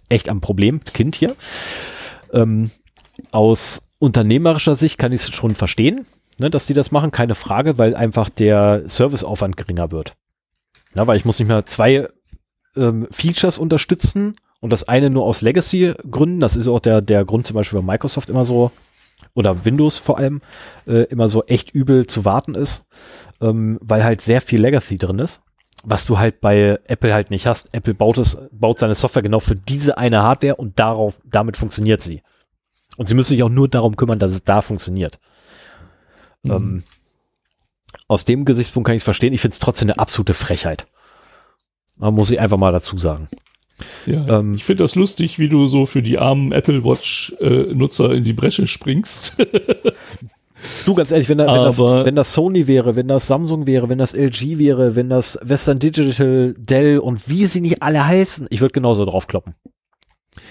echt 0.10 0.30
am 0.30 0.42
Problem, 0.42 0.82
Kind 0.84 1.16
hier. 1.16 1.36
Ähm, 2.32 2.72
aus 3.32 3.82
unternehmerischer 4.00 4.76
Sicht 4.76 4.98
kann 4.98 5.12
ich 5.12 5.22
es 5.22 5.36
schon 5.36 5.56
verstehen, 5.56 6.06
ne, 6.40 6.50
dass 6.50 6.68
die 6.68 6.74
das 6.74 6.92
machen, 6.92 7.12
keine 7.12 7.36
Frage, 7.36 7.78
weil 7.78 7.96
einfach 7.96 8.30
der 8.30 8.84
Serviceaufwand 8.88 9.58
geringer 9.58 9.92
wird. 9.92 10.14
Na, 10.94 11.06
weil 11.08 11.18
ich 11.18 11.26
muss 11.26 11.40
nicht 11.40 11.48
mehr 11.48 11.66
zwei 11.66 12.08
ähm, 12.76 13.08
Features 13.12 13.58
unterstützen 13.58 14.36
und 14.60 14.72
das 14.72 14.88
eine 14.88 15.10
nur 15.10 15.24
aus 15.24 15.42
Legacy-Gründen, 15.42 16.40
das 16.40 16.56
ist 16.56 16.68
auch 16.68 16.80
der, 16.80 17.02
der 17.02 17.26
Grund 17.26 17.48
zum 17.48 17.56
Beispiel 17.56 17.80
bei 17.82 17.94
Microsoft 17.94 18.30
immer 18.30 18.46
so, 18.46 18.72
oder 19.38 19.66
Windows 19.66 20.00
vor 20.00 20.18
allem, 20.18 20.42
äh, 20.88 21.04
immer 21.04 21.30
so 21.30 21.46
echt 21.46 21.70
übel 21.70 22.08
zu 22.08 22.26
warten 22.26 22.56
ist, 22.56 22.88
ähm, 23.40 23.78
weil 23.82 24.04
halt 24.04 24.22
sehr 24.22 24.42
viel 24.42 24.60
Legacy 24.60 24.98
drin 24.98 25.20
ist, 25.20 25.42
was 25.84 26.08
du 26.08 26.18
halt 26.18 26.42
bei 26.42 26.80
Apple 26.88 27.14
halt 27.14 27.30
nicht 27.30 27.46
hast. 27.46 27.72
Apple 27.72 27.94
baut 27.94 28.18
es, 28.18 28.36
baut 28.52 28.80
seine 28.80 28.96
Software 28.96 29.22
genau 29.22 29.40
für 29.40 29.54
diese 29.54 30.00
eine 30.00 30.24
Hardware 30.24 30.56
und 30.56 30.80
darauf, 30.80 31.20
damit 31.24 31.56
funktioniert 31.56 32.02
sie. 32.02 32.24
Und 32.98 33.06
sie 33.06 33.14
müssen 33.14 33.30
sich 33.30 33.44
auch 33.44 33.50
nur 33.50 33.68
darum 33.68 33.96
kümmern, 33.96 34.18
dass 34.18 34.32
es 34.32 34.44
da 34.44 34.64
funktioniert. 34.64 35.20
Mhm. 36.42 36.52
Ähm, 36.52 36.84
aus 38.08 38.26
dem 38.26 38.44
Gesichtspunkt 38.44 38.88
kann 38.88 38.96
ich 38.96 39.02
es 39.02 39.06
verstehen. 39.06 39.34
Ich 39.34 39.42
finde 39.42 39.54
es 39.54 39.60
trotzdem 39.60 39.92
eine 39.92 40.00
absolute 40.00 40.34
Frechheit. 40.34 40.88
Man 42.00 42.16
muss 42.16 42.32
ich 42.32 42.40
einfach 42.40 42.58
mal 42.58 42.72
dazu 42.72 42.98
sagen. 42.98 43.30
Ja, 44.06 44.40
Ähm, 44.40 44.56
ich 44.56 44.64
finde 44.64 44.84
das 44.84 44.96
lustig, 44.96 45.40
wie 45.40 45.50
du 45.50 45.68
so 45.68 45.86
für 45.86 46.02
die 46.02 46.18
armen 46.18 46.52
Apple 46.52 46.84
Watch-Nutzer 46.84 48.12
in 48.12 48.24
die 48.24 48.34
Bresche 48.34 48.68
springst. 48.68 49.38
Du, 50.86 50.96
ganz 50.96 51.12
ehrlich, 51.12 51.30
wenn, 51.30 51.38
da, 51.38 51.46
wenn, 51.46 51.64
das, 51.64 51.80
wenn 51.80 52.16
das 52.16 52.34
Sony 52.34 52.68
wäre, 52.68 52.96
wenn 52.96 53.08
das 53.08 53.28
Samsung 53.28 53.68
wäre, 53.68 53.90
wenn 53.90 54.00
das 54.00 54.16
LG 54.16 54.58
wäre, 54.58 54.96
wenn 54.96 55.08
das 55.08 55.38
Western 55.44 55.78
Digital, 55.78 56.56
Dell 56.58 56.98
und 56.98 57.30
wie 57.30 57.46
sie 57.46 57.62
nicht 57.62 57.84
alle 57.84 58.06
heißen, 58.06 58.48
ich 58.50 58.62
würde 58.62 58.72
genauso 58.72 59.06
drauf 59.06 59.28
kloppen. 59.28 59.54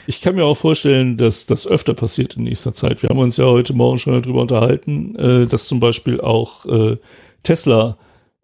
Ich 0.07 0.21
kann 0.21 0.37
mir 0.37 0.45
auch 0.45 0.57
vorstellen, 0.57 1.17
dass 1.17 1.47
das 1.47 1.67
öfter 1.67 1.95
passiert 1.95 2.37
in 2.37 2.45
nächster 2.45 2.73
Zeit. 2.73 3.03
Wir 3.03 3.11
haben 3.11 3.19
uns 3.19 3.37
ja 3.37 3.47
heute 3.47 3.75
Morgen 3.75 3.99
schon 3.99 4.21
darüber 4.23 4.43
unterhalten, 4.43 5.17
äh, 5.17 5.47
dass 5.47 5.67
zum 5.67 5.81
Beispiel 5.81 6.21
auch 6.21 6.65
äh, 6.67 6.99
Tesla 7.43 7.99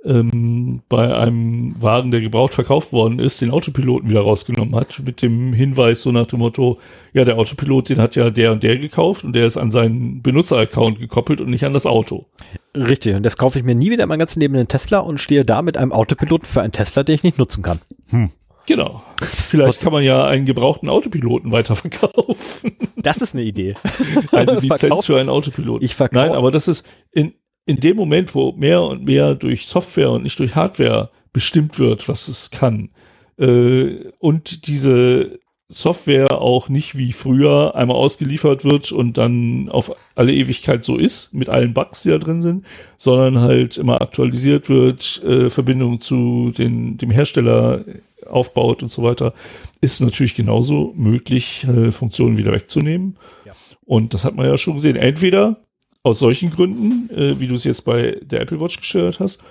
ähm, 0.05 0.82
bei 0.88 1.14
einem 1.14 1.80
Wagen, 1.80 2.11
der 2.11 2.20
gebraucht 2.20 2.55
verkauft 2.55 2.92
worden 2.92 3.18
ist, 3.18 3.40
den 3.40 3.50
Autopiloten 3.50 4.11
wieder 4.11 4.22
rausgenommen 4.22 4.74
hat, 4.74 5.00
mit 5.05 5.22
dem 5.22 5.53
Hinweis 5.53 6.03
so 6.03 6.12
nach 6.12 6.26
dem 6.26 6.40
Motto, 6.40 6.78
ja, 7.12 7.24
der 7.24 7.38
Autopilot, 7.38 7.88
den 7.88 8.00
hat 8.00 8.16
ja 8.16 8.30
der 8.30 8.53
und 8.53 8.62
der 8.62 8.78
gekauft 8.78 9.24
und 9.24 9.34
der 9.34 9.46
ist 9.46 9.57
an 9.57 9.70
seinen 9.70 10.22
Benutzeraccount 10.22 10.98
gekoppelt 10.98 11.40
und 11.40 11.50
nicht 11.50 11.64
an 11.64 11.72
das 11.72 11.86
Auto. 11.86 12.26
Richtig, 12.74 13.14
und 13.14 13.22
das 13.22 13.36
kaufe 13.36 13.59
ich 13.59 13.64
mir 13.64 13.74
nie 13.74 13.90
wieder 13.90 14.05
in 14.05 14.09
meinem 14.09 14.20
ganzen 14.20 14.40
Leben 14.40 14.57
einen 14.57 14.68
Tesla 14.68 14.98
und 14.98 15.18
stehe 15.18 15.44
da 15.44 15.62
mit 15.62 15.76
einem 15.76 15.92
Autopiloten 15.92 16.46
für 16.46 16.62
einen 16.62 16.72
Tesla, 16.72 17.03
den 17.03 17.14
ich 17.14 17.22
nicht 17.22 17.38
nutzen 17.38 17.62
kann. 17.62 17.80
Hm. 18.09 18.30
Genau. 18.66 19.03
Vielleicht 19.20 19.80
kann 19.80 19.92
man 19.92 20.05
ja 20.05 20.24
einen 20.24 20.46
gebrauchten 20.46 20.88
Autopiloten 20.88 21.50
weiterverkaufen. 21.50 22.76
Das 22.96 23.16
ist 23.16 23.34
eine 23.34 23.42
Idee. 23.42 23.74
Eine 24.32 24.53
Lizenz 24.61 25.07
für 25.07 25.18
einen 25.18 25.28
Autopiloten. 25.28 25.84
Ich 25.84 25.96
verkaufe. 25.96 26.26
Nein, 26.26 26.36
aber 26.36 26.53
das 26.53 26.68
ist 26.68 26.86
in, 27.11 27.34
in 27.66 27.80
dem 27.80 27.96
Moment, 27.96 28.34
wo 28.34 28.52
mehr 28.52 28.82
und 28.82 29.04
mehr 29.04 29.34
durch 29.34 29.66
Software 29.66 30.10
und 30.10 30.22
nicht 30.22 30.38
durch 30.38 30.54
Hardware 30.54 31.10
bestimmt 31.32 31.78
wird, 31.78 32.08
was 32.08 32.28
es 32.28 32.50
kann, 32.50 32.90
äh, 33.38 34.10
und 34.18 34.66
diese 34.66 35.40
Software 35.68 36.40
auch 36.40 36.68
nicht 36.68 36.98
wie 36.98 37.12
früher 37.12 37.74
einmal 37.74 37.96
ausgeliefert 37.96 38.64
wird 38.64 38.92
und 38.92 39.16
dann 39.16 39.70
auf 39.70 39.94
alle 40.14 40.34
Ewigkeit 40.34 40.84
so 40.84 40.98
ist, 40.98 41.32
mit 41.32 41.48
allen 41.48 41.72
Bugs, 41.72 42.02
die 42.02 42.10
da 42.10 42.18
drin 42.18 42.42
sind, 42.42 42.66
sondern 42.98 43.40
halt 43.40 43.78
immer 43.78 44.02
aktualisiert 44.02 44.68
wird, 44.68 45.22
äh, 45.24 45.48
Verbindung 45.48 46.00
zu 46.00 46.52
den, 46.56 46.98
dem 46.98 47.10
Hersteller 47.10 47.84
aufbaut 48.28 48.82
und 48.82 48.90
so 48.90 49.02
weiter, 49.02 49.32
ist 49.80 50.00
natürlich 50.00 50.34
genauso 50.34 50.92
möglich, 50.94 51.64
äh, 51.64 51.90
Funktionen 51.90 52.36
wieder 52.36 52.52
wegzunehmen. 52.52 53.16
Ja. 53.44 53.52
Und 53.84 54.14
das 54.14 54.24
hat 54.24 54.36
man 54.36 54.46
ja 54.46 54.56
schon 54.58 54.74
gesehen. 54.74 54.96
Entweder 54.96 55.62
aus 56.03 56.18
solchen 56.18 56.50
Gründen, 56.50 57.11
äh, 57.14 57.38
wie 57.40 57.46
du 57.46 57.55
es 57.55 57.64
jetzt 57.64 57.82
bei 57.82 58.18
der 58.22 58.40
Apple 58.40 58.61
Watch 58.61 58.78
geschildert 58.78 59.20
hast, 59.20 59.42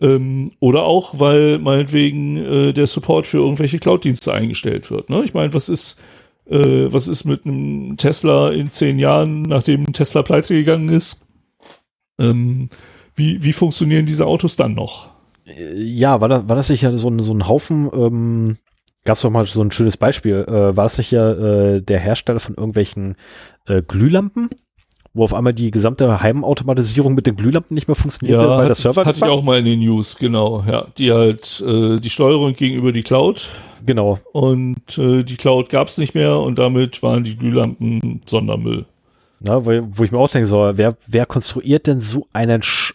ähm, 0.00 0.52
oder 0.60 0.84
auch, 0.84 1.18
weil 1.18 1.58
meinetwegen 1.58 2.36
äh, 2.36 2.72
der 2.72 2.86
Support 2.86 3.26
für 3.26 3.38
irgendwelche 3.38 3.78
Cloud-Dienste 3.78 4.32
eingestellt 4.32 4.90
wird. 4.90 5.10
Ne? 5.10 5.22
Ich 5.24 5.34
meine, 5.34 5.54
was 5.54 5.68
ist, 5.68 6.00
äh, 6.46 6.86
was 6.92 7.08
ist 7.08 7.24
mit 7.24 7.44
einem 7.44 7.96
Tesla 7.96 8.50
in 8.50 8.70
zehn 8.70 8.98
Jahren, 8.98 9.42
nachdem 9.42 9.92
Tesla 9.92 10.22
pleite 10.22 10.54
gegangen 10.54 10.88
ist? 10.88 11.26
Ähm, 12.20 12.68
wie, 13.14 13.42
wie 13.42 13.52
funktionieren 13.52 14.06
diese 14.06 14.26
Autos 14.26 14.56
dann 14.56 14.74
noch? 14.74 15.10
Ja, 15.74 16.20
war 16.20 16.28
das, 16.28 16.48
war 16.48 16.56
das 16.56 16.68
nicht 16.68 16.82
ja 16.82 16.96
so 16.96 17.08
ein, 17.08 17.20
so 17.20 17.32
ein 17.32 17.48
Haufen, 17.48 17.90
ähm, 17.92 18.58
gab 19.04 19.16
es 19.16 19.22
doch 19.22 19.30
mal 19.30 19.44
so 19.46 19.62
ein 19.62 19.72
schönes 19.72 19.96
Beispiel, 19.96 20.44
äh, 20.46 20.76
war 20.76 20.84
das 20.84 20.98
nicht 20.98 21.10
ja 21.10 21.32
äh, 21.32 21.82
der 21.82 21.98
Hersteller 21.98 22.40
von 22.40 22.54
irgendwelchen 22.54 23.16
äh, 23.66 23.82
Glühlampen? 23.82 24.50
Wo 25.18 25.24
auf 25.24 25.34
einmal 25.34 25.52
die 25.52 25.70
gesamte 25.70 26.22
Heimautomatisierung 26.22 27.14
mit 27.14 27.26
den 27.26 27.36
Glühlampen 27.36 27.74
nicht 27.74 27.88
mehr 27.88 27.94
funktioniert, 27.94 28.40
Ja, 28.40 28.48
weil 28.56 28.66
der 28.66 28.74
Server 28.74 29.04
hatte 29.04 29.18
ich 29.18 29.24
auch 29.24 29.42
mal 29.42 29.58
in 29.58 29.64
den 29.64 29.80
News, 29.80 30.16
genau. 30.16 30.64
Ja, 30.66 30.86
die 30.96 31.12
halt 31.12 31.60
äh, 31.66 31.98
die 31.98 32.10
Steuerung 32.10 32.54
gegenüber 32.54 32.92
die 32.92 33.02
Cloud 33.02 33.48
Genau. 33.84 34.18
und 34.32 34.96
äh, 34.98 35.22
die 35.24 35.36
Cloud 35.36 35.68
gab 35.70 35.88
es 35.88 35.98
nicht 35.98 36.14
mehr 36.14 36.38
und 36.38 36.58
damit 36.58 37.02
waren 37.02 37.24
die 37.24 37.36
Glühlampen 37.36 38.20
Sondermüll. 38.26 38.86
Na, 39.40 39.64
weil, 39.66 39.84
wo 39.90 40.04
ich 40.04 40.12
mir 40.12 40.18
auch 40.18 40.30
denke, 40.30 40.46
so, 40.48 40.70
wer, 40.74 40.96
wer 41.06 41.26
konstruiert 41.26 41.86
denn 41.86 42.00
so 42.00 42.26
einen 42.32 42.62
Sch 42.62 42.94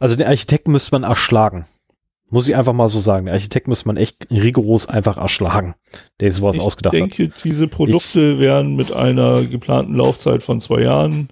Also 0.00 0.16
den 0.16 0.26
Architekten 0.26 0.72
müsste 0.72 0.92
man 0.94 1.02
erschlagen. 1.04 1.66
Muss 2.32 2.48
ich 2.48 2.56
einfach 2.56 2.72
mal 2.72 2.88
so 2.88 3.00
sagen. 3.00 3.26
Den 3.26 3.34
Architekten 3.34 3.70
müsste 3.70 3.86
man 3.88 3.96
echt 3.98 4.26
rigoros 4.30 4.86
einfach 4.86 5.18
erschlagen, 5.18 5.74
der 6.20 6.32
sowas 6.32 6.56
ich 6.56 6.62
ausgedacht 6.62 6.94
hat. 6.94 7.00
denke, 7.00 7.30
diese 7.44 7.68
Produkte 7.68 8.38
werden 8.38 8.74
mit 8.74 8.90
einer 8.92 9.44
geplanten 9.44 9.94
Laufzeit 9.96 10.42
von 10.42 10.58
zwei 10.58 10.80
Jahren 10.80 11.28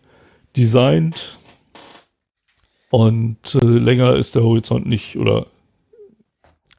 designt 0.56 1.38
und 2.90 3.38
äh, 3.54 3.64
länger 3.64 4.16
ist 4.16 4.34
der 4.34 4.42
Horizont 4.42 4.86
nicht 4.86 5.16
oder 5.16 5.46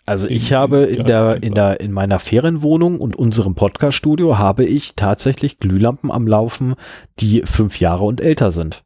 Also 0.06 0.28
ich 0.28 0.52
in- 0.52 0.58
habe 0.58 0.78
in 0.84 1.06
der, 1.06 1.42
in 1.42 1.54
der, 1.54 1.80
in 1.80 1.92
meiner 1.92 2.20
Ferienwohnung 2.20 3.00
und 3.00 3.16
unserem 3.16 3.56
Podcast-Studio 3.56 4.38
habe 4.38 4.66
ich 4.66 4.96
tatsächlich 4.96 5.58
Glühlampen 5.60 6.12
am 6.12 6.28
Laufen, 6.28 6.76
die 7.20 7.42
fünf 7.46 7.80
Jahre 7.80 8.04
und 8.04 8.22
älter 8.22 8.52
sind. 8.52 8.84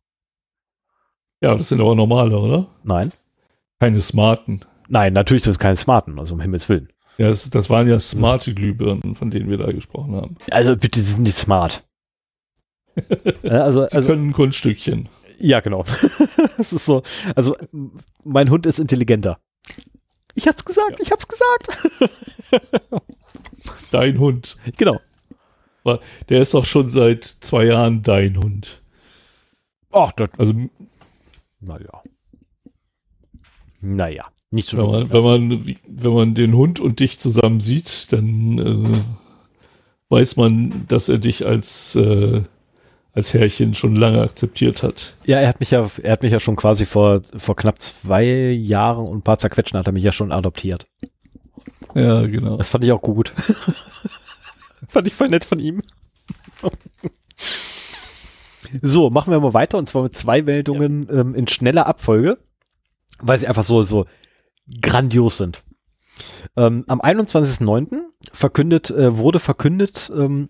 ja, 1.41 1.55
das 1.55 1.69
sind 1.69 1.81
aber 1.81 1.95
normale, 1.95 2.37
oder? 2.37 2.67
Nein? 2.83 3.11
Keine 3.79 3.99
smarten. 3.99 4.61
Nein, 4.87 5.13
natürlich 5.13 5.43
sind 5.43 5.51
es 5.51 5.59
keine 5.59 5.75
smarten, 5.75 6.19
also 6.19 6.33
um 6.35 6.41
Himmels 6.41 6.69
Willen. 6.69 6.89
Ja, 7.17 7.27
das, 7.27 7.49
das 7.49 7.69
waren 7.69 7.87
ja 7.87 7.97
smarte 7.97 8.53
Glühbirnen, 8.53 9.15
von 9.15 9.29
denen 9.31 9.49
wir 9.49 9.57
da 9.57 9.71
gesprochen 9.71 10.15
haben. 10.15 10.35
Also 10.51 10.75
bitte, 10.75 10.99
sie 11.01 11.13
sind 11.13 11.23
nicht 11.23 11.37
smart. 11.37 11.83
Ja, 13.43 13.63
also, 13.65 13.85
Sie 13.87 13.97
also, 13.97 14.07
können 14.07 14.29
ein 14.29 14.33
Kunststückchen. 14.33 15.09
ja, 15.37 15.59
genau. 15.59 15.83
Es 16.57 16.71
ist 16.71 16.85
so, 16.85 17.03
also 17.35 17.53
mein 18.23 18.49
Hund 18.49 18.65
ist 18.65 18.79
intelligenter. 18.79 19.37
Ich 20.33 20.47
hab's 20.47 20.63
gesagt, 20.63 21.01
ich 21.01 21.11
hab's 21.11 21.27
gesagt. 21.27 21.67
Dein 23.91 24.17
Hund. 24.17 24.57
Genau. 24.77 24.99
Der 26.29 26.39
ist 26.41 26.53
doch 26.53 26.63
schon 26.63 26.89
seit 26.89 27.25
zwei 27.25 27.65
Jahren 27.65 28.01
dein 28.01 28.37
Hund. 28.37 28.81
Ach, 29.91 30.13
das, 30.13 30.29
Also 30.37 30.53
naja. 31.59 32.01
Naja, 33.81 34.25
nicht 34.51 34.69
so 34.69 34.77
wenn 34.77 34.87
man, 34.87 35.11
wenn 35.11 35.23
man, 35.23 35.75
wenn 35.87 36.13
man 36.13 36.33
den 36.35 36.55
Hund 36.55 36.79
und 36.79 36.99
dich 36.99 37.19
zusammen 37.19 37.59
sieht, 37.59 38.11
dann 38.13 38.59
äh, 38.59 38.97
weiß 40.09 40.37
man, 40.37 40.85
dass 40.87 41.09
er 41.09 41.17
dich 41.17 41.45
als, 41.45 41.95
äh, 41.95 42.41
als 43.13 43.33
Herrchen 43.33 43.73
schon 43.73 43.95
lange 43.95 44.21
akzeptiert 44.21 44.83
hat. 44.83 45.15
Ja, 45.25 45.39
er 45.39 45.47
hat 45.47 45.59
mich 45.59 45.71
ja, 45.71 45.89
er 46.01 46.11
hat 46.11 46.23
mich 46.23 46.31
ja 46.31 46.39
schon 46.39 46.55
quasi 46.55 46.85
vor, 46.85 47.21
vor 47.35 47.55
knapp 47.55 47.79
zwei 47.81 48.25
Jahren 48.25 49.07
und 49.07 49.19
ein 49.19 49.23
paar 49.23 49.39
zerquetschen 49.39 49.79
hat 49.79 49.87
er 49.87 49.93
mich 49.93 50.03
ja 50.03 50.11
schon 50.11 50.31
adoptiert. 50.31 50.87
Ja, 51.93 52.25
genau. 52.27 52.57
Das 52.57 52.69
fand 52.69 52.83
ich 52.83 52.91
auch 52.91 53.01
gut. 53.01 53.33
fand 54.87 55.07
ich 55.07 55.13
voll 55.13 55.29
nett 55.29 55.45
von 55.45 55.59
ihm. 55.59 55.81
so, 58.81 59.09
machen 59.09 59.31
wir 59.31 59.39
mal 59.39 59.53
weiter 59.53 59.77
und 59.77 59.87
zwar 59.87 60.03
mit 60.03 60.15
zwei 60.15 60.41
Meldungen 60.41 61.07
ähm, 61.09 61.35
in 61.35 61.47
schneller 61.47 61.87
Abfolge, 61.87 62.37
weil 63.19 63.37
sie 63.37 63.47
einfach 63.47 63.63
so, 63.63 63.83
so 63.83 64.05
grandios 64.81 65.37
sind. 65.37 65.63
Ähm, 66.55 66.83
am 66.87 67.01
21.09. 67.01 67.99
verkündet, 68.31 68.89
äh, 68.89 69.17
wurde 69.17 69.39
verkündet, 69.39 70.11
ähm, 70.15 70.49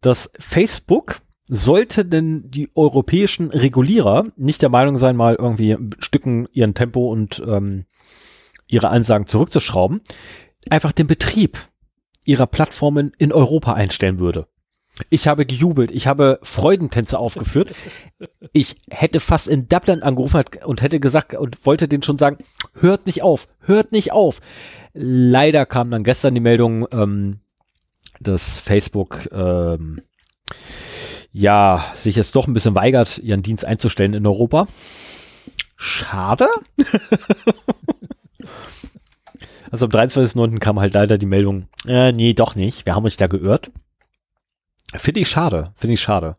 dass 0.00 0.30
Facebook 0.38 1.20
sollte 1.46 2.04
denn 2.04 2.50
die 2.50 2.70
europäischen 2.74 3.50
Regulierer 3.50 4.26
nicht 4.36 4.62
der 4.62 4.70
Meinung 4.70 4.96
sein, 4.96 5.16
mal 5.16 5.34
irgendwie 5.34 5.76
Stücken 5.98 6.46
ihren 6.52 6.74
Tempo 6.74 7.08
und 7.10 7.42
ähm, 7.46 7.84
ihre 8.66 8.88
Ansagen 8.88 9.26
zurückzuschrauben, 9.26 10.00
einfach 10.70 10.92
den 10.92 11.06
Betrieb 11.06 11.58
ihrer 12.24 12.46
Plattformen 12.46 13.12
in 13.18 13.32
Europa 13.32 13.74
einstellen 13.74 14.18
würde. 14.18 14.46
Ich 15.10 15.26
habe 15.26 15.44
gejubelt, 15.44 15.90
ich 15.90 16.06
habe 16.06 16.38
Freudentänze 16.42 17.18
aufgeführt. 17.18 17.74
Ich 18.56 18.76
hätte 18.88 19.18
fast 19.18 19.48
in 19.48 19.68
Dublin 19.68 20.04
angerufen 20.04 20.44
und 20.64 20.80
hätte 20.80 21.00
gesagt 21.00 21.34
und 21.34 21.66
wollte 21.66 21.88
denen 21.88 22.04
schon 22.04 22.18
sagen, 22.18 22.38
hört 22.74 23.04
nicht 23.04 23.22
auf, 23.22 23.48
hört 23.58 23.90
nicht 23.90 24.12
auf. 24.12 24.40
Leider 24.92 25.66
kam 25.66 25.90
dann 25.90 26.04
gestern 26.04 26.34
die 26.34 26.40
Meldung, 26.40 26.86
ähm, 26.92 27.40
dass 28.20 28.60
Facebook 28.60 29.28
ähm, 29.32 30.02
ja 31.32 31.84
sich 31.94 32.14
jetzt 32.14 32.36
doch 32.36 32.46
ein 32.46 32.54
bisschen 32.54 32.76
weigert, 32.76 33.18
ihren 33.18 33.42
Dienst 33.42 33.64
einzustellen 33.64 34.14
in 34.14 34.26
Europa. 34.26 34.68
Schade. 35.76 36.48
Also 39.70 39.86
am 39.86 39.90
23.09. 39.90 40.60
kam 40.60 40.78
halt 40.78 40.94
leider 40.94 41.18
die 41.18 41.26
Meldung, 41.26 41.66
äh, 41.84 42.12
nee, 42.12 42.32
doch 42.32 42.54
nicht, 42.54 42.86
wir 42.86 42.94
haben 42.94 43.02
uns 43.02 43.16
da 43.16 43.26
geirrt. 43.26 43.72
Finde 44.94 45.18
ich 45.18 45.28
schade, 45.28 45.72
finde 45.74 45.94
ich 45.94 46.00
schade. 46.00 46.36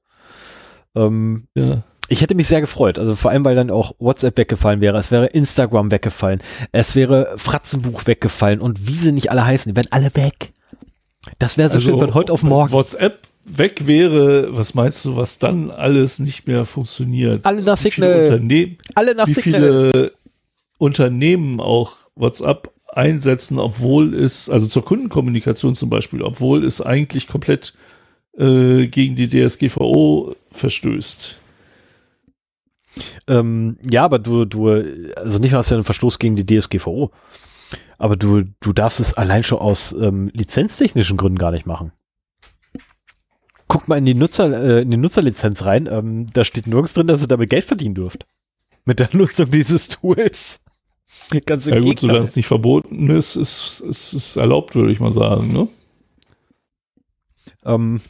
Ähm, 0.95 1.49
Ja. 1.53 1.83
Ich 2.07 2.21
hätte 2.21 2.35
mich 2.35 2.47
sehr 2.47 2.61
gefreut, 2.61 2.99
also 2.99 3.15
vor 3.15 3.31
allem, 3.31 3.43
weil 3.45 3.55
dann 3.55 3.71
auch 3.71 3.93
WhatsApp 3.99 4.37
weggefallen 4.37 4.81
wäre, 4.81 4.97
es 4.97 5.11
wäre 5.11 5.27
Instagram 5.27 5.91
weggefallen, 5.91 6.39
es 6.71 6.95
wäre 6.95 7.33
Fratzenbuch 7.37 8.05
weggefallen 8.05 8.61
und 8.61 8.87
wie 8.87 8.97
sie 8.97 9.11
nicht 9.11 9.31
alle 9.31 9.45
heißen, 9.45 9.71
die 9.71 9.75
werden 9.75 9.87
alle 9.91 10.13
weg. 10.15 10.51
Das 11.39 11.57
wäre 11.57 11.69
so 11.69 11.79
schön 11.79 11.97
von 11.97 12.13
heute 12.13 12.31
auf 12.31 12.43
morgen. 12.43 12.71
WhatsApp 12.71 13.19
weg 13.45 13.87
wäre, 13.87 14.55
was 14.55 14.73
meinst 14.73 15.05
du, 15.05 15.15
was 15.15 15.39
dann 15.39 15.71
alles 15.71 16.19
nicht 16.19 16.47
mehr 16.47 16.65
funktioniert? 16.65 17.45
Alle 17.45 17.61
nach 17.63 17.77
Signal, 17.77 18.41
alle 18.93 19.15
nach 19.15 19.27
wie 19.27 19.33
Signal. 19.33 19.61
viele 19.61 20.11
Unternehmen 20.77 21.59
auch 21.59 21.95
WhatsApp 22.15 22.71
einsetzen, 22.87 23.59
obwohl 23.59 24.15
es, 24.15 24.49
also 24.49 24.67
zur 24.67 24.85
Kundenkommunikation 24.85 25.75
zum 25.75 25.89
Beispiel, 25.89 26.21
obwohl 26.21 26.63
es 26.63 26.81
eigentlich 26.81 27.27
komplett 27.27 27.73
äh, 28.37 28.87
gegen 28.87 29.15
die 29.15 29.27
DSGVO 29.27 30.35
verstößt. 30.51 31.39
Ähm, 33.27 33.77
ja, 33.89 34.03
aber 34.05 34.19
du, 34.19 34.45
du, 34.45 34.69
also 35.15 35.39
nicht 35.39 35.51
nur 35.51 35.59
hast 35.59 35.71
du 35.71 35.75
einen 35.75 35.83
Verstoß 35.83 36.19
gegen 36.19 36.35
die 36.35 36.45
DSGVO, 36.45 37.11
aber 37.97 38.15
du, 38.15 38.43
du 38.59 38.73
darfst 38.73 38.99
es 38.99 39.13
allein 39.13 39.43
schon 39.43 39.59
aus 39.59 39.93
ähm, 39.93 40.29
lizenztechnischen 40.33 41.17
Gründen 41.17 41.37
gar 41.37 41.51
nicht 41.51 41.65
machen. 41.65 41.91
Guckt 43.67 43.87
mal 43.87 43.97
in 43.97 44.05
die 44.05 44.13
Nutzer, 44.13 44.61
äh, 44.61 44.81
in 44.83 44.91
die 44.91 44.97
Nutzerlizenz 44.97 45.65
rein, 45.65 45.87
ähm, 45.91 46.27
da 46.33 46.43
steht 46.43 46.67
nirgends 46.67 46.93
drin, 46.93 47.07
dass 47.07 47.21
ihr 47.21 47.27
damit 47.27 47.49
Geld 47.49 47.65
verdienen 47.65 47.95
dürft. 47.95 48.25
Mit 48.85 48.99
der 48.99 49.09
Nutzung 49.13 49.49
dieses 49.49 49.89
Tools. 49.89 50.61
Ganz 51.45 51.65
im 51.67 51.73
Ja 51.73 51.79
gut, 51.79 51.85
Gegenteil. 51.85 52.09
solange 52.09 52.25
es 52.25 52.35
nicht 52.35 52.45
verboten 52.47 53.09
ist, 53.09 53.35
ist 53.35 53.79
ist 53.81 54.13
es 54.13 54.35
erlaubt, 54.35 54.75
würde 54.75 54.91
ich 54.91 54.99
mal 54.99 55.13
sagen. 55.13 55.51
Ne? 55.51 55.67
Ähm, 57.63 58.01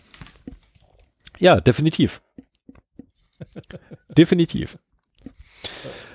ja, 1.39 1.61
definitiv. 1.61 2.21
definitiv. 4.17 4.77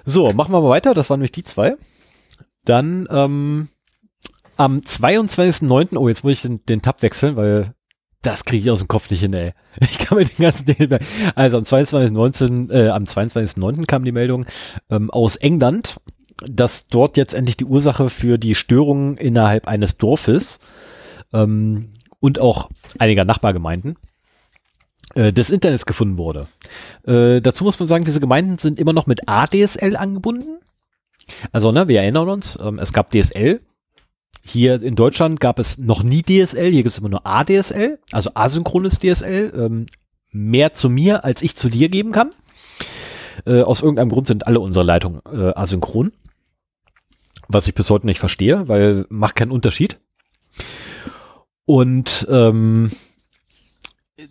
So, 0.04 0.32
machen 0.32 0.52
wir 0.52 0.60
mal 0.60 0.70
weiter. 0.70 0.94
Das 0.94 1.10
waren 1.10 1.20
nämlich 1.20 1.32
die 1.32 1.44
zwei. 1.44 1.76
Dann 2.64 3.08
ähm, 3.10 3.68
am 4.56 4.78
22.09., 4.78 5.96
oh, 5.96 6.08
jetzt 6.08 6.24
muss 6.24 6.34
ich 6.34 6.42
den, 6.42 6.64
den 6.66 6.82
Tab 6.82 7.02
wechseln, 7.02 7.36
weil 7.36 7.74
das 8.22 8.44
kriege 8.44 8.62
ich 8.62 8.70
aus 8.70 8.80
dem 8.80 8.88
Kopf 8.88 9.10
nicht 9.10 9.20
hin, 9.20 9.32
ey. 9.32 9.54
Ich 9.80 9.98
kann 9.98 10.18
mir 10.18 10.24
den 10.24 10.42
ganzen 10.42 10.66
Ding 10.66 10.98
Also 11.34 11.56
am 11.58 11.64
22.19., 11.64 12.70
äh, 12.70 12.90
am 12.90 13.04
22.09. 13.04 13.86
kam 13.86 14.04
die 14.04 14.12
Meldung 14.12 14.46
ähm, 14.90 15.10
aus 15.10 15.36
England, 15.36 16.00
dass 16.46 16.88
dort 16.88 17.16
jetzt 17.16 17.34
endlich 17.34 17.56
die 17.56 17.64
Ursache 17.64 18.10
für 18.10 18.38
die 18.38 18.54
Störungen 18.54 19.16
innerhalb 19.16 19.68
eines 19.68 19.96
Dorfes 19.96 20.58
ähm, 21.32 21.90
und 22.18 22.40
auch 22.40 22.68
einiger 22.98 23.24
Nachbargemeinden 23.24 23.96
des 25.14 25.50
Internets 25.50 25.86
gefunden 25.86 26.18
wurde. 26.18 26.46
Äh, 27.06 27.40
dazu 27.40 27.64
muss 27.64 27.78
man 27.78 27.88
sagen, 27.88 28.04
diese 28.04 28.20
Gemeinden 28.20 28.58
sind 28.58 28.78
immer 28.78 28.92
noch 28.92 29.06
mit 29.06 29.28
ADSL 29.28 29.96
angebunden. 29.96 30.58
Also, 31.52 31.72
ne, 31.72 31.88
wir 31.88 32.00
erinnern 32.00 32.28
uns, 32.28 32.58
ähm, 32.60 32.78
es 32.78 32.92
gab 32.92 33.10
DSL. 33.10 33.60
Hier 34.44 34.82
in 34.82 34.96
Deutschland 34.96 35.38
gab 35.38 35.58
es 35.58 35.78
noch 35.78 36.02
nie 36.02 36.22
DSL, 36.22 36.70
hier 36.70 36.82
gibt 36.82 36.92
es 36.92 36.98
immer 36.98 37.08
nur 37.08 37.26
ADSL, 37.26 37.98
also 38.10 38.30
asynchrones 38.34 38.98
DSL. 38.98 39.52
Ähm, 39.54 39.86
mehr 40.32 40.72
zu 40.72 40.88
mir, 40.88 41.24
als 41.24 41.42
ich 41.42 41.56
zu 41.56 41.68
dir 41.68 41.88
geben 41.88 42.12
kann. 42.12 42.30
Äh, 43.46 43.62
aus 43.62 43.80
irgendeinem 43.80 44.10
Grund 44.10 44.26
sind 44.26 44.46
alle 44.46 44.60
unsere 44.60 44.84
Leitungen 44.84 45.20
äh, 45.32 45.52
asynchron. 45.54 46.12
Was 47.48 47.66
ich 47.66 47.74
bis 47.74 47.90
heute 47.90 48.06
nicht 48.06 48.20
verstehe, 48.20 48.68
weil 48.68 49.06
macht 49.08 49.34
keinen 49.34 49.50
Unterschied. 49.50 49.98
Und 51.64 52.26
ähm, 52.30 52.90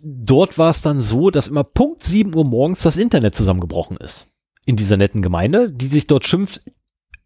dort 0.02 0.58
war 0.58 0.70
es 0.70 0.82
dann 0.82 1.00
so, 1.00 1.30
dass 1.30 1.48
immer 1.48 1.64
Punkt 1.64 2.02
7 2.02 2.34
Uhr 2.34 2.44
morgens 2.44 2.82
das 2.82 2.96
Internet 2.96 3.34
zusammengebrochen 3.34 3.96
ist. 3.96 4.28
In 4.66 4.76
dieser 4.76 4.96
netten 4.96 5.22
Gemeinde, 5.22 5.70
die 5.70 5.86
sich 5.86 6.06
dort 6.06 6.26
schimpft, 6.26 6.60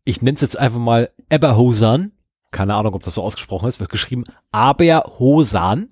ich 0.04 0.22
nenne 0.22 0.36
es 0.36 0.42
jetzt 0.42 0.58
einfach 0.58 0.78
mal 0.78 1.10
Eberhosan. 1.30 2.12
Keine 2.50 2.74
Ahnung, 2.74 2.94
ob 2.94 3.02
das 3.02 3.14
so 3.14 3.22
ausgesprochen 3.22 3.68
ist, 3.68 3.80
wird 3.80 3.90
geschrieben 3.90 4.24
Aberhosan, 4.52 5.88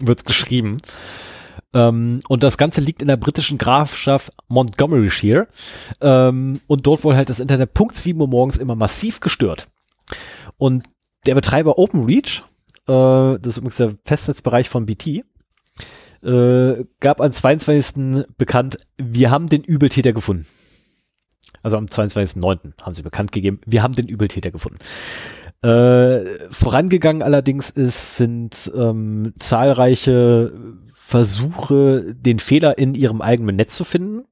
wird 0.00 0.18
es 0.18 0.24
geschrieben. 0.24 0.80
Ähm, 1.72 2.20
und 2.28 2.42
das 2.42 2.58
Ganze 2.58 2.80
liegt 2.80 3.02
in 3.02 3.08
der 3.08 3.16
britischen 3.16 3.58
Grafschaft 3.58 4.32
Montgomeryshire. 4.48 5.48
Ähm, 6.00 6.60
und 6.66 6.86
dort 6.86 7.04
wurde 7.04 7.18
halt 7.18 7.28
das 7.28 7.40
Internet 7.40 7.74
Punkt 7.74 7.94
7 7.94 8.20
Uhr 8.20 8.28
morgens 8.28 8.56
immer 8.56 8.74
massiv 8.74 9.20
gestört. 9.20 9.68
Und 10.56 10.84
der 11.26 11.34
Betreiber 11.34 11.78
OpenReach, 11.78 12.42
äh, 12.88 13.38
das 13.38 13.46
ist 13.46 13.56
übrigens 13.58 13.76
der 13.76 13.94
Festnetzbereich 14.04 14.68
von 14.68 14.86
BT, 14.86 15.24
äh, 16.26 16.84
gab 17.00 17.20
am 17.20 17.32
22. 17.32 18.26
bekannt, 18.36 18.78
wir 18.98 19.30
haben 19.30 19.48
den 19.48 19.62
Übeltäter 19.62 20.12
gefunden. 20.12 20.46
Also 21.62 21.76
am 21.76 21.86
22.09. 21.86 22.72
haben 22.82 22.94
sie 22.94 23.02
bekannt 23.02 23.32
gegeben, 23.32 23.60
wir 23.66 23.82
haben 23.82 23.94
den 23.94 24.08
Übeltäter 24.08 24.50
gefunden. 24.50 24.78
Äh, 25.62 26.24
vorangegangen 26.50 27.22
allerdings 27.22 27.70
ist, 27.70 28.16
sind 28.16 28.70
ähm, 28.76 29.32
zahlreiche 29.38 30.52
Versuche, 30.94 32.14
den 32.14 32.38
Fehler 32.38 32.78
in 32.78 32.94
ihrem 32.94 33.22
eigenen 33.22 33.56
Netz 33.56 33.76
zu 33.76 33.84
finden 33.84 34.26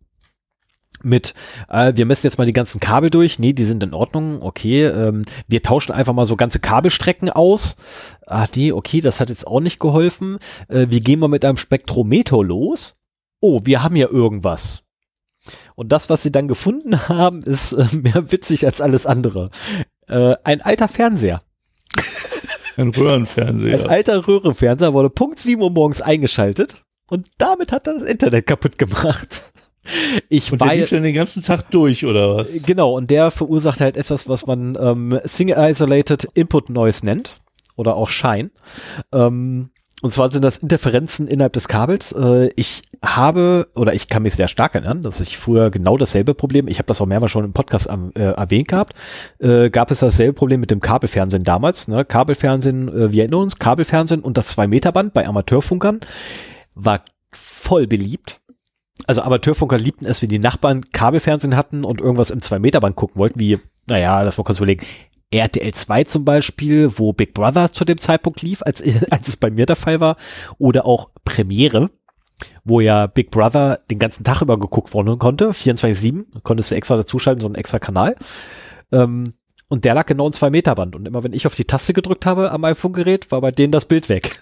mit, 1.04 1.34
äh, 1.68 1.92
wir 1.94 2.06
messen 2.06 2.26
jetzt 2.26 2.38
mal 2.38 2.46
die 2.46 2.52
ganzen 2.52 2.80
Kabel 2.80 3.10
durch. 3.10 3.38
Nee, 3.38 3.52
die 3.52 3.64
sind 3.64 3.82
in 3.82 3.94
Ordnung. 3.94 4.42
Okay, 4.42 4.84
ähm, 4.84 5.24
wir 5.48 5.62
tauschen 5.62 5.92
einfach 5.92 6.12
mal 6.12 6.26
so 6.26 6.36
ganze 6.36 6.58
Kabelstrecken 6.58 7.30
aus. 7.30 7.76
Ah, 8.26 8.46
nee, 8.54 8.72
okay, 8.72 9.00
das 9.00 9.20
hat 9.20 9.30
jetzt 9.30 9.46
auch 9.46 9.60
nicht 9.60 9.80
geholfen. 9.80 10.38
Äh, 10.68 10.86
wir 10.88 11.00
gehen 11.00 11.20
mal 11.20 11.28
mit 11.28 11.44
einem 11.44 11.56
Spektrometer 11.56 12.42
los. 12.42 12.94
Oh, 13.40 13.60
wir 13.64 13.82
haben 13.82 13.96
ja 13.96 14.08
irgendwas. 14.08 14.82
Und 15.74 15.92
das, 15.92 16.08
was 16.08 16.22
sie 16.22 16.32
dann 16.32 16.48
gefunden 16.48 16.98
haben, 17.08 17.42
ist 17.42 17.72
äh, 17.72 17.86
mehr 17.92 18.30
witzig 18.32 18.66
als 18.66 18.80
alles 18.80 19.06
andere. 19.06 19.50
Äh, 20.08 20.36
ein 20.44 20.60
alter 20.60 20.88
Fernseher. 20.88 21.42
Ein 22.76 22.88
Röhrenfernseher. 22.88 23.84
Ein 23.84 23.86
alter 23.88 24.26
Röhrenfernseher 24.26 24.92
wurde 24.94 25.10
Punkt 25.10 25.38
7 25.38 25.62
Uhr 25.62 25.70
morgens 25.70 26.00
eingeschaltet 26.00 26.82
und 27.08 27.28
damit 27.38 27.72
hat 27.72 27.86
er 27.86 27.94
das 27.94 28.02
Internet 28.02 28.46
kaputt 28.46 28.78
gemacht. 28.78 29.52
Ich 30.28 30.52
und 30.52 30.60
der 30.60 30.74
lief 30.74 30.90
dann 30.90 31.02
den 31.02 31.14
ganzen 31.14 31.42
Tag 31.42 31.70
durch, 31.70 32.06
oder 32.06 32.36
was? 32.36 32.62
Genau, 32.62 32.96
und 32.96 33.10
der 33.10 33.30
verursacht 33.30 33.80
halt 33.80 33.96
etwas, 33.96 34.28
was 34.28 34.46
man 34.46 34.76
ähm, 34.80 35.20
Single 35.24 35.56
Isolated 35.58 36.26
Input 36.34 36.70
Noise 36.70 37.04
nennt. 37.04 37.40
Oder 37.76 37.96
auch 37.96 38.08
Shine. 38.08 38.50
Ähm, 39.12 39.70
und 40.04 40.12
zwar 40.12 40.30
sind 40.30 40.42
das 40.42 40.58
Interferenzen 40.58 41.26
innerhalb 41.26 41.54
des 41.54 41.66
Kabels. 41.66 42.12
Äh, 42.12 42.50
ich 42.56 42.82
habe, 43.02 43.68
oder 43.74 43.94
ich 43.94 44.08
kann 44.08 44.22
mich 44.22 44.34
sehr 44.34 44.48
stark 44.48 44.74
erinnern, 44.74 45.02
dass 45.02 45.20
ich 45.20 45.38
früher 45.38 45.70
genau 45.70 45.96
dasselbe 45.96 46.34
Problem, 46.34 46.68
ich 46.68 46.78
habe 46.78 46.86
das 46.86 47.00
auch 47.00 47.06
mehrmals 47.06 47.32
schon 47.32 47.44
im 47.44 47.52
Podcast 47.52 47.88
äh, 47.88 48.20
erwähnt 48.20 48.68
gehabt, 48.68 48.94
äh, 49.38 49.70
gab 49.70 49.90
es 49.90 50.00
dasselbe 50.00 50.34
Problem 50.34 50.60
mit 50.60 50.70
dem 50.70 50.80
Kabelfernsehen 50.80 51.42
damals. 51.42 51.88
Ne? 51.88 52.04
Kabelfernsehen, 52.04 52.88
äh, 52.88 53.12
wir 53.12 53.22
erinnern 53.22 53.40
uns, 53.40 53.58
Kabelfernsehen 53.58 54.20
und 54.20 54.36
das 54.36 54.56
2-Meter-Band 54.56 55.14
bei 55.14 55.26
Amateurfunkern 55.26 56.00
war 56.74 57.02
voll 57.32 57.86
beliebt 57.86 58.40
also 59.06 59.22
Amateurfunker 59.22 59.78
liebten 59.78 60.06
es, 60.06 60.22
wenn 60.22 60.28
die 60.28 60.38
Nachbarn 60.38 60.90
Kabelfernsehen 60.90 61.56
hatten 61.56 61.84
und 61.84 62.00
irgendwas 62.00 62.30
im 62.30 62.40
2-Meter-Band 62.40 62.96
gucken 62.96 63.18
wollten, 63.18 63.40
wie, 63.40 63.58
naja, 63.86 64.22
lass 64.22 64.38
mal 64.38 64.44
kurz 64.44 64.58
überlegen, 64.58 64.84
RTL 65.30 65.72
2 65.72 66.04
zum 66.04 66.24
Beispiel, 66.24 66.98
wo 66.98 67.12
Big 67.12 67.34
Brother 67.34 67.72
zu 67.72 67.84
dem 67.84 67.98
Zeitpunkt 67.98 68.42
lief, 68.42 68.62
als, 68.62 68.82
als 69.10 69.28
es 69.28 69.36
bei 69.36 69.50
mir 69.50 69.66
der 69.66 69.76
Fall 69.76 70.00
war, 70.00 70.16
oder 70.58 70.86
auch 70.86 71.10
Premiere, 71.24 71.90
wo 72.64 72.80
ja 72.80 73.06
Big 73.06 73.30
Brother 73.30 73.78
den 73.90 73.98
ganzen 73.98 74.24
Tag 74.24 74.42
über 74.42 74.58
geguckt 74.58 74.94
worden 74.94 75.18
konnte, 75.18 75.50
24-7, 75.50 76.42
konntest 76.42 76.70
du 76.70 76.74
extra 76.74 76.96
dazuschalten, 76.96 77.40
so 77.40 77.46
einen 77.46 77.56
extra 77.56 77.78
Kanal. 77.78 78.16
Ähm, 78.92 79.34
und 79.68 79.84
der 79.84 79.94
lag 79.94 80.06
genau 80.06 80.26
in 80.26 80.32
zwei 80.32 80.50
Meter 80.50 80.74
Band. 80.74 80.94
Und 80.94 81.06
immer 81.06 81.24
wenn 81.24 81.32
ich 81.32 81.46
auf 81.46 81.54
die 81.54 81.64
Taste 81.64 81.92
gedrückt 81.92 82.26
habe 82.26 82.50
am 82.50 82.64
iPhone-Gerät, 82.64 83.30
war 83.32 83.40
bei 83.40 83.50
denen 83.50 83.72
das 83.72 83.86
Bild 83.86 84.08
weg. 84.08 84.40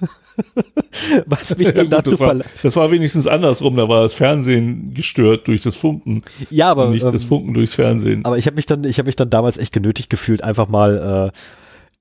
Was 1.27 1.57
mich 1.57 1.69
dann 1.69 1.77
ja, 1.77 1.83
gut, 1.85 1.93
dazu 1.93 2.11
das 2.13 2.21
war, 2.21 2.37
das 2.63 2.77
war 2.77 2.91
wenigstens 2.91 3.27
andersrum, 3.27 3.77
da 3.77 3.89
war 3.89 4.03
das 4.03 4.15
Fernsehen 4.15 4.95
gestört 4.95 5.47
durch 5.49 5.63
das 5.63 5.77
Funken. 5.77 6.23
Ja, 6.51 6.71
aber 6.71 6.91
nicht 6.91 7.05
ähm, 7.05 7.13
das 7.13 7.25
Funken 7.25 7.55
durchs 7.55 7.75
Fernsehen. 7.75 8.25
Aber 8.25 8.39
ich 8.39 8.47
habe 8.47 8.57
mich 8.57 8.67
dann, 8.67 8.85
ich 8.85 8.99
habe 8.99 9.07
mich 9.07 9.17
dann 9.17 9.31
damals 9.31 9.59
echt 9.59 9.73
genötigt 9.73 10.11
gefühlt, 10.11 10.43
einfach 10.43 10.69
mal 10.69 11.33
äh, 11.33 11.39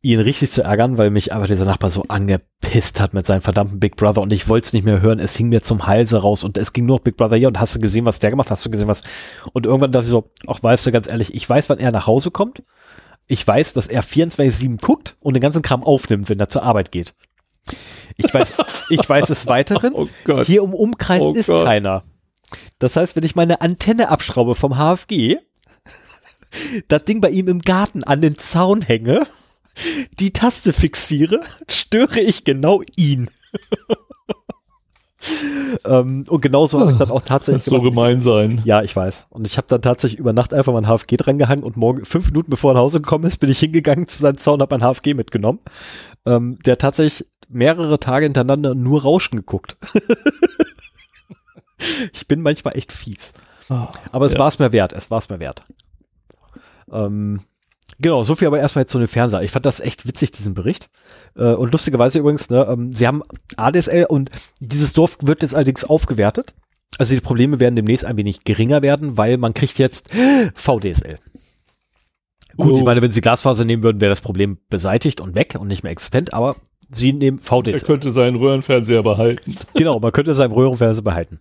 ihn 0.04 0.20
richtig 0.20 0.52
zu 0.52 0.64
ärgern, 0.64 0.98
weil 0.98 1.12
mich 1.12 1.32
einfach 1.32 1.48
dieser 1.48 1.66
Nachbar 1.66 1.92
so 1.92 2.06
angepisst 2.08 3.00
hat 3.00 3.14
mit 3.14 3.26
seinem 3.26 3.42
verdammten 3.42 3.80
Big 3.80 3.98
Brother 3.98 4.22
und 4.22 4.34
ich 4.34 4.50
wollte 4.50 4.66
es 4.66 4.74
nicht 4.74 4.84
mehr 4.84 5.02
hören. 5.02 5.20
Es 5.20 5.36
hing 5.36 5.50
mir 5.50 5.62
zum 5.62 5.86
Halse 5.86 6.18
raus 6.18 6.44
und 6.44 6.58
es 6.58 6.74
ging 6.74 6.86
nur 6.86 6.98
noch 6.98 7.04
Big 7.04 7.18
Brother 7.18 7.36
hier 7.36 7.48
und 7.48 7.60
hast 7.60 7.76
du 7.76 7.80
gesehen, 7.80 8.06
was 8.06 8.20
der 8.20 8.32
gemacht? 8.32 8.50
Hast 8.50 8.66
du 8.66 8.72
gesehen, 8.72 8.88
was? 8.88 9.04
Und 9.54 9.68
irgendwann 9.68 9.92
dachte 9.92 10.06
ich 10.06 10.12
so, 10.12 10.32
ach, 10.48 10.62
weißt 10.62 10.86
du, 10.86 10.92
ganz 10.92 11.08
ehrlich, 11.08 11.36
ich 11.36 11.48
weiß, 11.48 11.70
wann 11.70 11.78
er 11.78 11.92
nach 11.92 12.08
Hause 12.08 12.32
kommt. 12.32 12.64
Ich 13.32 13.48
weiß, 13.48 13.72
dass 13.72 13.88
er 13.88 14.04
24-7 14.04 14.82
guckt 14.82 15.16
und 15.22 15.36
den 15.36 15.42
ganzen 15.42 15.62
Kram 15.62 15.86
aufnimmt, 15.86 16.28
wenn 16.28 16.38
er 16.38 16.50
zur 16.50 16.64
Arbeit 16.64 16.92
geht. 16.92 17.14
Ich 18.18 18.34
weiß, 18.34 18.56
ich 18.90 19.08
weiß 19.08 19.30
es 19.30 19.48
weiteren. 19.48 19.94
Oh 19.94 20.10
Hier 20.44 20.64
im 20.64 20.74
Umkreis 20.74 21.22
oh 21.22 21.32
ist 21.32 21.48
Gott. 21.48 21.66
keiner. 21.66 22.04
Das 22.78 22.98
heißt, 22.98 23.16
wenn 23.16 23.24
ich 23.24 23.34
meine 23.34 23.62
Antenne 23.62 24.10
abschraube 24.10 24.54
vom 24.54 24.74
HFG, 24.74 25.38
das 26.90 27.06
Ding 27.06 27.22
bei 27.22 27.30
ihm 27.30 27.48
im 27.48 27.62
Garten 27.62 28.04
an 28.04 28.20
den 28.20 28.38
Zaun 28.38 28.82
hänge, 28.82 29.26
die 30.20 30.34
Taste 30.34 30.74
fixiere, 30.74 31.40
störe 31.70 32.20
ich 32.20 32.44
genau 32.44 32.82
ihn. 32.98 33.30
ähm, 35.86 36.26
und 36.28 36.42
genauso 36.42 36.80
habe 36.80 36.92
ich 36.92 36.98
dann 36.98 37.12
auch 37.12 37.22
tatsächlich. 37.26 37.66
Das 37.66 37.72
so 37.72 37.82
gemein 37.82 38.22
sein. 38.22 38.62
Ja, 38.66 38.82
ich 38.82 38.96
weiß. 38.96 39.28
Und 39.30 39.46
ich 39.46 39.58
habe 39.58 39.68
dann 39.68 39.82
tatsächlich 39.82 40.20
über 40.20 40.34
Nacht 40.34 40.54
einfach 40.54 40.74
mein 40.74 40.86
HFG 40.86 41.18
drangehangen 41.18 41.64
und 41.64 41.78
morgen, 41.78 42.06
fünf 42.06 42.28
Minuten 42.28 42.50
bevor 42.50 42.72
er 42.72 42.76
nach 42.76 42.82
Hause 42.82 43.02
gekommen 43.02 43.26
ist, 43.26 43.38
bin 43.38 43.50
ich 43.50 43.60
hingegangen 43.60 44.08
zu 44.08 44.20
seinem 44.20 44.38
Zaun 44.38 44.56
und 44.56 44.62
habe 44.62 44.78
mein 44.78 44.94
HFG 44.94 45.14
mitgenommen. 45.14 45.60
Ähm, 46.26 46.58
der 46.66 46.78
tatsächlich 46.78 47.28
mehrere 47.50 48.00
Tage 48.00 48.26
hintereinander 48.26 48.76
nur 48.76 49.04
Rauschen 49.04 49.38
geguckt. 49.38 49.78
ich 52.14 52.28
bin 52.28 52.42
manchmal 52.42 52.78
echt 52.78 52.92
fies. 52.92 53.34
Oh, 53.70 53.88
aber 54.12 54.26
es 54.26 54.34
ja. 54.34 54.40
war 54.40 54.48
es 54.48 54.60
mir 54.60 54.72
wert. 54.72 54.94
Es 54.94 55.12
war 55.12 55.20
es 55.20 55.30
mir 55.30 55.40
wert. 55.40 55.62
Ähm, 56.92 57.42
Genau, 58.00 58.24
so 58.24 58.36
viel 58.36 58.48
aber 58.48 58.60
erstmal 58.60 58.84
jetzt 58.84 58.92
zu 58.92 59.00
den 59.00 59.08
Fernseher. 59.08 59.44
Ich 59.44 59.52
fand 59.52 59.66
das 59.66 59.80
echt 59.80 60.08
witzig, 60.08 60.32
diesen 60.32 60.54
Bericht. 60.54 60.90
Äh, 61.36 61.54
und 61.54 61.72
lustigerweise 61.72 62.20
übrigens, 62.20 62.50
ne, 62.50 62.66
ähm, 62.70 62.94
sie 62.94 63.08
haben 63.08 63.22
ADSL 63.58 64.06
und 64.06 64.30
dieses 64.60 64.94
Dorf 64.94 65.18
wird 65.22 65.42
jetzt 65.42 65.56
allerdings 65.56 65.84
aufgewertet. 65.84 66.54
Also 66.98 67.14
die 67.14 67.22
Probleme 67.22 67.60
werden 67.60 67.76
demnächst 67.76 68.06
ein 68.06 68.18
wenig 68.18 68.44
geringer 68.44 68.82
werden, 68.82 69.18
weil 69.18 69.38
man 69.38 69.54
kriegt 69.54 69.78
jetzt 69.78 70.10
VDSL. 70.56 71.18
Gut, 72.58 72.74
oh. 72.74 72.78
ich 72.78 72.84
meine, 72.84 73.02
wenn 73.02 73.12
sie 73.12 73.22
Glasfaser 73.22 73.66
nehmen 73.66 73.84
würden, 73.84 74.02
wäre 74.02 74.10
das 74.10 74.22
Problem 74.22 74.58
beseitigt 74.70 75.22
und 75.22 75.36
weg 75.36 75.56
und 75.60 75.68
nicht 75.68 75.84
mehr 75.84 75.92
existent, 75.92 76.34
aber 76.34 76.56
sie 76.90 77.14
nehmen 77.14 77.40
VDSL. 77.40 77.76
Er 77.76 77.86
könnte 77.86 78.12
seinen 78.12 78.36
Röhrenfernseher 78.36 79.04
behalten. 79.04 79.56
Genau, 79.76 80.00
man 80.00 80.12
könnte 80.12 80.36
seinen 80.36 80.52
Röhrenfernseher 80.52 81.04
behalten. 81.04 81.40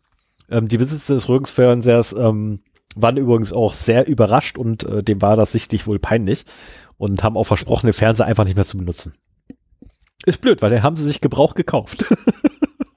Ähm, 0.51 0.68
die 0.68 0.78
Besitzer 0.78 1.14
des 1.14 1.28
Röhrenfernsehers 1.28 2.12
ähm, 2.12 2.61
waren 2.97 3.16
übrigens 3.16 3.53
auch 3.53 3.72
sehr 3.72 4.09
überrascht 4.09 4.59
und 4.59 4.84
äh, 4.84 5.03
dem 5.03 5.22
war 5.22 5.36
das 5.36 5.53
sichtlich 5.53 5.86
wohl 5.86 5.99
peinlich 5.99 6.45
und 6.97 7.22
haben 7.22 7.36
auch 7.36 7.45
versprochen, 7.45 7.86
den 7.86 7.93
Fernseher 7.93 8.26
einfach 8.26 8.45
nicht 8.45 8.57
mehr 8.57 8.66
zu 8.66 8.78
benutzen. 8.78 9.14
Ist 10.26 10.41
blöd, 10.41 10.61
weil 10.61 10.70
da 10.70 10.82
haben 10.82 10.97
sie 10.97 11.05
sich 11.05 11.20
Gebrauch 11.20 11.55
gekauft. 11.55 12.05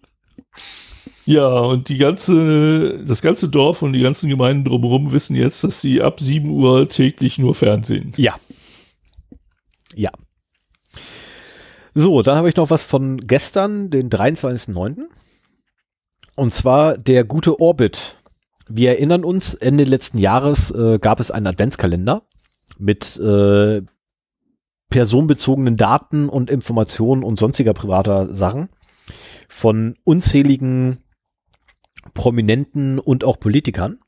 ja, 1.25 1.47
und 1.47 1.87
die 1.87 1.97
ganze, 1.97 3.03
das 3.05 3.21
ganze 3.21 3.47
Dorf 3.47 3.81
und 3.81 3.93
die 3.93 4.03
ganzen 4.03 4.29
Gemeinden 4.29 4.65
drumherum 4.65 5.13
wissen 5.13 5.35
jetzt, 5.35 5.63
dass 5.63 5.79
sie 5.79 6.01
ab 6.01 6.19
7 6.19 6.49
Uhr 6.49 6.89
täglich 6.89 7.37
nur 7.37 7.55
Fernsehen. 7.55 8.11
Ja. 8.17 8.35
Ja. 9.95 10.11
So, 11.95 12.23
dann 12.23 12.37
habe 12.37 12.49
ich 12.49 12.55
noch 12.55 12.71
was 12.71 12.83
von 12.83 13.17
gestern, 13.17 13.89
den 13.89 14.09
23.09. 14.09 15.03
Und 16.35 16.53
zwar 16.53 16.97
der 16.97 17.23
gute 17.23 17.59
Orbit. 17.59 18.17
Wir 18.67 18.91
erinnern 18.91 19.23
uns, 19.23 19.53
Ende 19.53 19.83
letzten 19.83 20.17
Jahres 20.17 20.71
äh, 20.71 20.99
gab 20.99 21.19
es 21.19 21.31
einen 21.31 21.47
Adventskalender 21.47 22.23
mit 22.79 23.17
äh, 23.19 23.81
personenbezogenen 24.89 25.75
Daten 25.75 26.29
und 26.29 26.49
Informationen 26.49 27.23
und 27.23 27.39
sonstiger 27.39 27.73
privater 27.73 28.33
Sachen 28.33 28.69
von 29.49 29.95
unzähligen 30.03 30.99
Prominenten 32.13 32.99
und 32.99 33.23
auch 33.23 33.39
Politikern. 33.39 33.99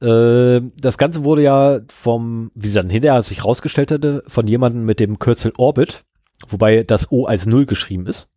Äh, 0.00 0.60
das 0.80 0.98
Ganze 0.98 1.24
wurde 1.24 1.42
ja 1.42 1.80
vom, 1.90 2.50
wie 2.54 2.68
sie 2.68 2.74
dann 2.74 2.90
hinterher 2.90 3.22
sich 3.22 3.44
rausgestellt 3.44 3.90
hatte, 3.90 4.22
von 4.26 4.46
jemandem 4.46 4.84
mit 4.84 5.00
dem 5.00 5.18
Kürzel 5.18 5.52
Orbit, 5.56 6.04
wobei 6.48 6.82
das 6.82 7.12
O 7.12 7.26
als 7.26 7.46
Null 7.46 7.66
geschrieben 7.66 8.06
ist, 8.06 8.28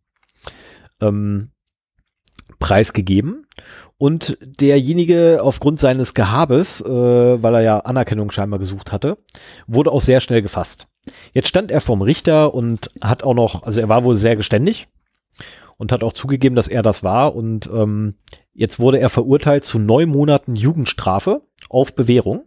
ähm, 1.00 1.50
preisgegeben. 2.58 3.46
Und 3.96 4.36
derjenige 4.40 5.40
aufgrund 5.42 5.78
seines 5.78 6.14
Gehabes, 6.14 6.80
äh, 6.80 6.88
weil 7.42 7.54
er 7.54 7.62
ja 7.62 7.78
Anerkennung 7.80 8.30
scheinbar 8.30 8.58
gesucht 8.58 8.92
hatte, 8.92 9.18
wurde 9.66 9.92
auch 9.92 10.00
sehr 10.00 10.20
schnell 10.20 10.42
gefasst. 10.42 10.86
Jetzt 11.32 11.48
stand 11.48 11.70
er 11.70 11.80
vom 11.80 12.02
Richter 12.02 12.54
und 12.54 12.90
hat 13.00 13.22
auch 13.22 13.34
noch, 13.34 13.62
also 13.62 13.80
er 13.80 13.88
war 13.88 14.04
wohl 14.04 14.16
sehr 14.16 14.36
geständig 14.36 14.88
und 15.76 15.92
hat 15.92 16.02
auch 16.02 16.12
zugegeben, 16.12 16.56
dass 16.56 16.68
er 16.68 16.82
das 16.82 17.02
war. 17.02 17.34
Und 17.36 17.68
ähm, 17.72 18.14
jetzt 18.52 18.78
wurde 18.78 18.98
er 18.98 19.10
verurteilt 19.10 19.64
zu 19.64 19.78
neun 19.78 20.08
Monaten 20.08 20.56
Jugendstrafe 20.56 21.42
auf 21.68 21.94
Bewährung. 21.94 22.44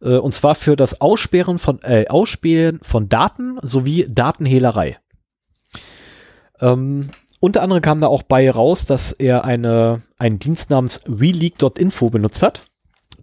Äh, 0.00 0.16
und 0.16 0.32
zwar 0.32 0.54
für 0.54 0.76
das 0.76 1.00
Aussperren 1.00 1.58
von, 1.58 1.80
äh, 1.82 2.06
Ausspähen 2.08 2.80
von 2.82 3.08
Daten 3.08 3.58
sowie 3.62 4.06
Datenhehlerei. 4.08 4.98
Ähm, 6.60 7.10
unter 7.40 7.62
anderem 7.62 7.82
kam 7.82 8.00
da 8.00 8.06
auch 8.06 8.22
bei 8.22 8.50
raus, 8.50 8.84
dass 8.84 9.12
er 9.12 9.44
eine, 9.44 10.02
einen 10.18 10.38
Dienst 10.38 10.70
namens 10.70 11.02
WeLeak.info 11.06 12.10
benutzt 12.10 12.42
hat. 12.42 12.62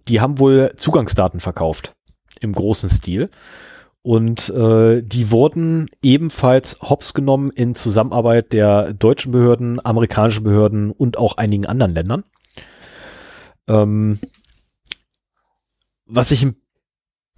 Die 0.08 0.20
haben 0.20 0.38
wohl 0.38 0.72
Zugangsdaten 0.76 1.40
verkauft 1.40 1.94
im 2.40 2.52
großen 2.52 2.90
Stil. 2.90 3.30
Und 4.02 4.48
äh, 4.50 5.02
die 5.02 5.30
wurden 5.30 5.88
ebenfalls 6.02 6.78
hops 6.80 7.14
genommen 7.14 7.50
in 7.50 7.74
Zusammenarbeit 7.74 8.52
der 8.52 8.92
deutschen 8.92 9.32
Behörden, 9.32 9.84
amerikanischen 9.84 10.44
Behörden 10.44 10.90
und 10.90 11.18
auch 11.18 11.36
einigen 11.36 11.66
anderen 11.66 11.94
Ländern. 11.94 12.24
Ähm, 13.66 14.18
was 16.06 16.30
ich 16.30 16.42
ein 16.42 16.56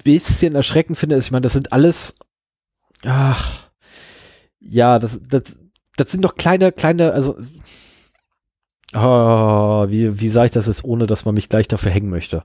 bisschen 0.04 0.54
erschreckend 0.54 0.96
finde, 0.96 1.16
ist, 1.16 1.26
ich 1.26 1.32
meine, 1.32 1.42
das 1.42 1.54
sind 1.54 1.72
alles, 1.72 2.14
ach, 3.04 3.70
ja, 4.60 4.98
das, 4.98 5.18
das, 5.28 5.56
das 6.00 6.10
sind 6.10 6.24
doch 6.24 6.34
kleine, 6.34 6.72
kleine, 6.72 7.12
also, 7.12 7.36
oh, 8.94 9.86
wie, 9.88 10.20
wie 10.20 10.28
sage 10.28 10.46
ich 10.46 10.52
das 10.52 10.66
jetzt, 10.66 10.84
ohne 10.84 11.06
dass 11.06 11.24
man 11.24 11.34
mich 11.34 11.48
gleich 11.48 11.68
dafür 11.68 11.90
hängen 11.90 12.10
möchte? 12.10 12.42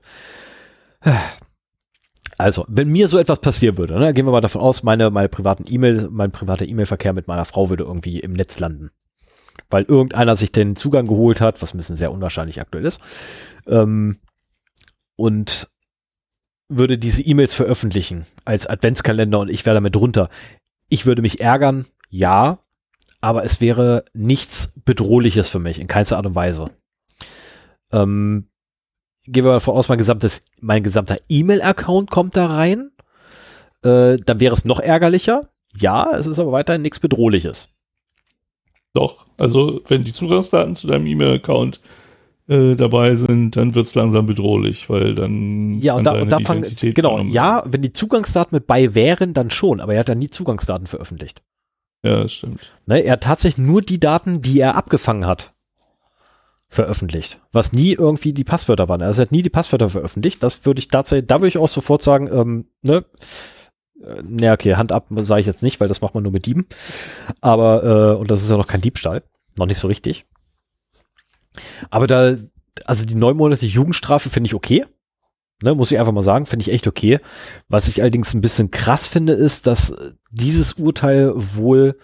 Also, 2.38 2.66
wenn 2.68 2.88
mir 2.88 3.08
so 3.08 3.18
etwas 3.18 3.40
passieren 3.40 3.78
würde, 3.78 3.98
ne, 3.98 4.12
gehen 4.12 4.26
wir 4.26 4.32
mal 4.32 4.42
davon 4.42 4.60
aus, 4.60 4.82
meine, 4.82 5.10
meine 5.10 5.30
privaten 5.30 5.64
E-Mails, 5.66 6.08
mein 6.10 6.32
privater 6.32 6.66
E-Mail-Verkehr 6.66 7.14
mit 7.14 7.28
meiner 7.28 7.46
Frau 7.46 7.70
würde 7.70 7.84
irgendwie 7.84 8.20
im 8.20 8.34
Netz 8.34 8.58
landen. 8.58 8.90
Weil 9.70 9.84
irgendeiner 9.84 10.36
sich 10.36 10.52
den 10.52 10.76
Zugang 10.76 11.06
geholt 11.06 11.40
hat, 11.40 11.62
was 11.62 11.72
ein 11.72 11.78
bisschen 11.78 11.96
sehr 11.96 12.12
unwahrscheinlich 12.12 12.60
aktuell 12.60 12.84
ist, 12.84 13.00
ähm, 13.66 14.18
und 15.16 15.70
würde 16.68 16.98
diese 16.98 17.22
E-Mails 17.22 17.54
veröffentlichen 17.54 18.26
als 18.44 18.66
Adventskalender 18.66 19.38
und 19.38 19.48
ich 19.48 19.64
wäre 19.64 19.74
damit 19.74 19.94
drunter. 19.94 20.28
Ich 20.90 21.06
würde 21.06 21.22
mich 21.22 21.40
ärgern, 21.40 21.86
ja, 22.10 22.58
aber 23.26 23.42
es 23.42 23.60
wäre 23.60 24.04
nichts 24.14 24.72
Bedrohliches 24.84 25.48
für 25.48 25.58
mich, 25.58 25.80
in 25.80 25.88
keinster 25.88 26.16
Art 26.16 26.26
und 26.26 26.36
Weise. 26.36 26.70
Ähm, 27.90 28.46
gehen 29.24 29.44
wir 29.44 29.50
davon 29.50 29.74
aus, 29.74 29.88
mein 29.88 29.98
gesamtes, 29.98 30.44
mein 30.60 30.84
gesamter 30.84 31.18
E-Mail-Account 31.28 32.08
kommt 32.08 32.36
da 32.36 32.46
rein, 32.46 32.92
äh, 33.82 34.16
dann 34.18 34.38
wäre 34.38 34.54
es 34.54 34.64
noch 34.64 34.78
ärgerlicher. 34.78 35.48
Ja, 35.76 36.16
es 36.16 36.28
ist 36.28 36.38
aber 36.38 36.52
weiterhin 36.52 36.82
nichts 36.82 37.00
Bedrohliches. 37.00 37.68
Doch, 38.94 39.26
also 39.38 39.80
wenn 39.88 40.04
die 40.04 40.12
Zugangsdaten 40.12 40.76
zu 40.76 40.86
deinem 40.86 41.06
E-Mail-Account 41.06 41.80
äh, 42.46 42.76
dabei 42.76 43.16
sind, 43.16 43.56
dann 43.56 43.74
wird 43.74 43.86
es 43.86 43.96
langsam 43.96 44.26
bedrohlich, 44.26 44.88
weil 44.88 45.16
dann 45.16 45.80
ja 45.80 45.94
und 45.94 46.04
da, 46.04 46.12
und 46.12 46.30
da 46.30 46.38
fangen 46.38 46.64
genau 46.94 47.18
ja, 47.24 47.64
wenn 47.66 47.82
die 47.82 47.92
Zugangsdaten 47.92 48.54
mit 48.54 48.68
bei 48.68 48.94
wären, 48.94 49.34
dann 49.34 49.50
schon, 49.50 49.80
aber 49.80 49.94
er 49.94 50.00
hat 50.00 50.08
ja 50.08 50.14
nie 50.14 50.30
Zugangsdaten 50.30 50.86
veröffentlicht. 50.86 51.42
Ja, 52.06 52.28
stimmt. 52.28 52.60
Ne, 52.86 53.00
er 53.00 53.14
hat 53.14 53.24
tatsächlich 53.24 53.66
nur 53.66 53.82
die 53.82 53.98
Daten, 53.98 54.40
die 54.40 54.60
er 54.60 54.76
abgefangen 54.76 55.26
hat, 55.26 55.52
veröffentlicht, 56.68 57.40
was 57.52 57.72
nie 57.72 57.92
irgendwie 57.92 58.32
die 58.32 58.44
Passwörter 58.44 58.88
waren. 58.88 59.00
Er 59.00 59.12
hat 59.12 59.32
nie 59.32 59.42
die 59.42 59.50
Passwörter 59.50 59.88
veröffentlicht. 59.88 60.40
Das 60.42 60.64
würde 60.64 60.78
ich 60.78 60.88
tatsächlich, 60.88 61.26
da 61.26 61.36
würde 61.36 61.48
ich 61.48 61.58
auch 61.58 61.68
sofort 61.68 62.02
sagen, 62.02 62.28
ähm, 62.30 62.68
ne, 62.82 63.04
ne, 64.22 64.52
okay, 64.52 64.76
Hand 64.76 64.92
ab 64.92 65.06
sage 65.22 65.40
ich 65.40 65.46
jetzt 65.46 65.64
nicht, 65.64 65.80
weil 65.80 65.88
das 65.88 66.00
macht 66.00 66.14
man 66.14 66.22
nur 66.22 66.32
mit 66.32 66.46
Dieben. 66.46 66.66
Aber, 67.40 67.82
äh, 67.82 68.20
und 68.20 68.30
das 68.30 68.42
ist 68.42 68.50
ja 68.50 68.56
noch 68.56 68.68
kein 68.68 68.80
Diebstahl. 68.80 69.24
Noch 69.56 69.66
nicht 69.66 69.78
so 69.78 69.88
richtig. 69.88 70.26
Aber 71.90 72.06
da, 72.06 72.36
also 72.84 73.04
die 73.04 73.14
neun 73.16 73.36
Monate 73.36 73.66
Jugendstrafe 73.66 74.30
finde 74.30 74.46
ich 74.46 74.54
okay. 74.54 74.84
Ne, 75.62 75.74
muss 75.74 75.90
ich 75.90 75.98
einfach 75.98 76.12
mal 76.12 76.22
sagen, 76.22 76.44
finde 76.44 76.64
ich 76.64 76.72
echt 76.72 76.86
okay. 76.86 77.18
Was 77.68 77.88
ich 77.88 78.02
allerdings 78.02 78.34
ein 78.34 78.42
bisschen 78.42 78.70
krass 78.70 79.06
finde, 79.06 79.32
ist, 79.32 79.66
dass 79.66 79.94
dieses 80.30 80.74
Urteil 80.74 81.32
wohl 81.34 81.96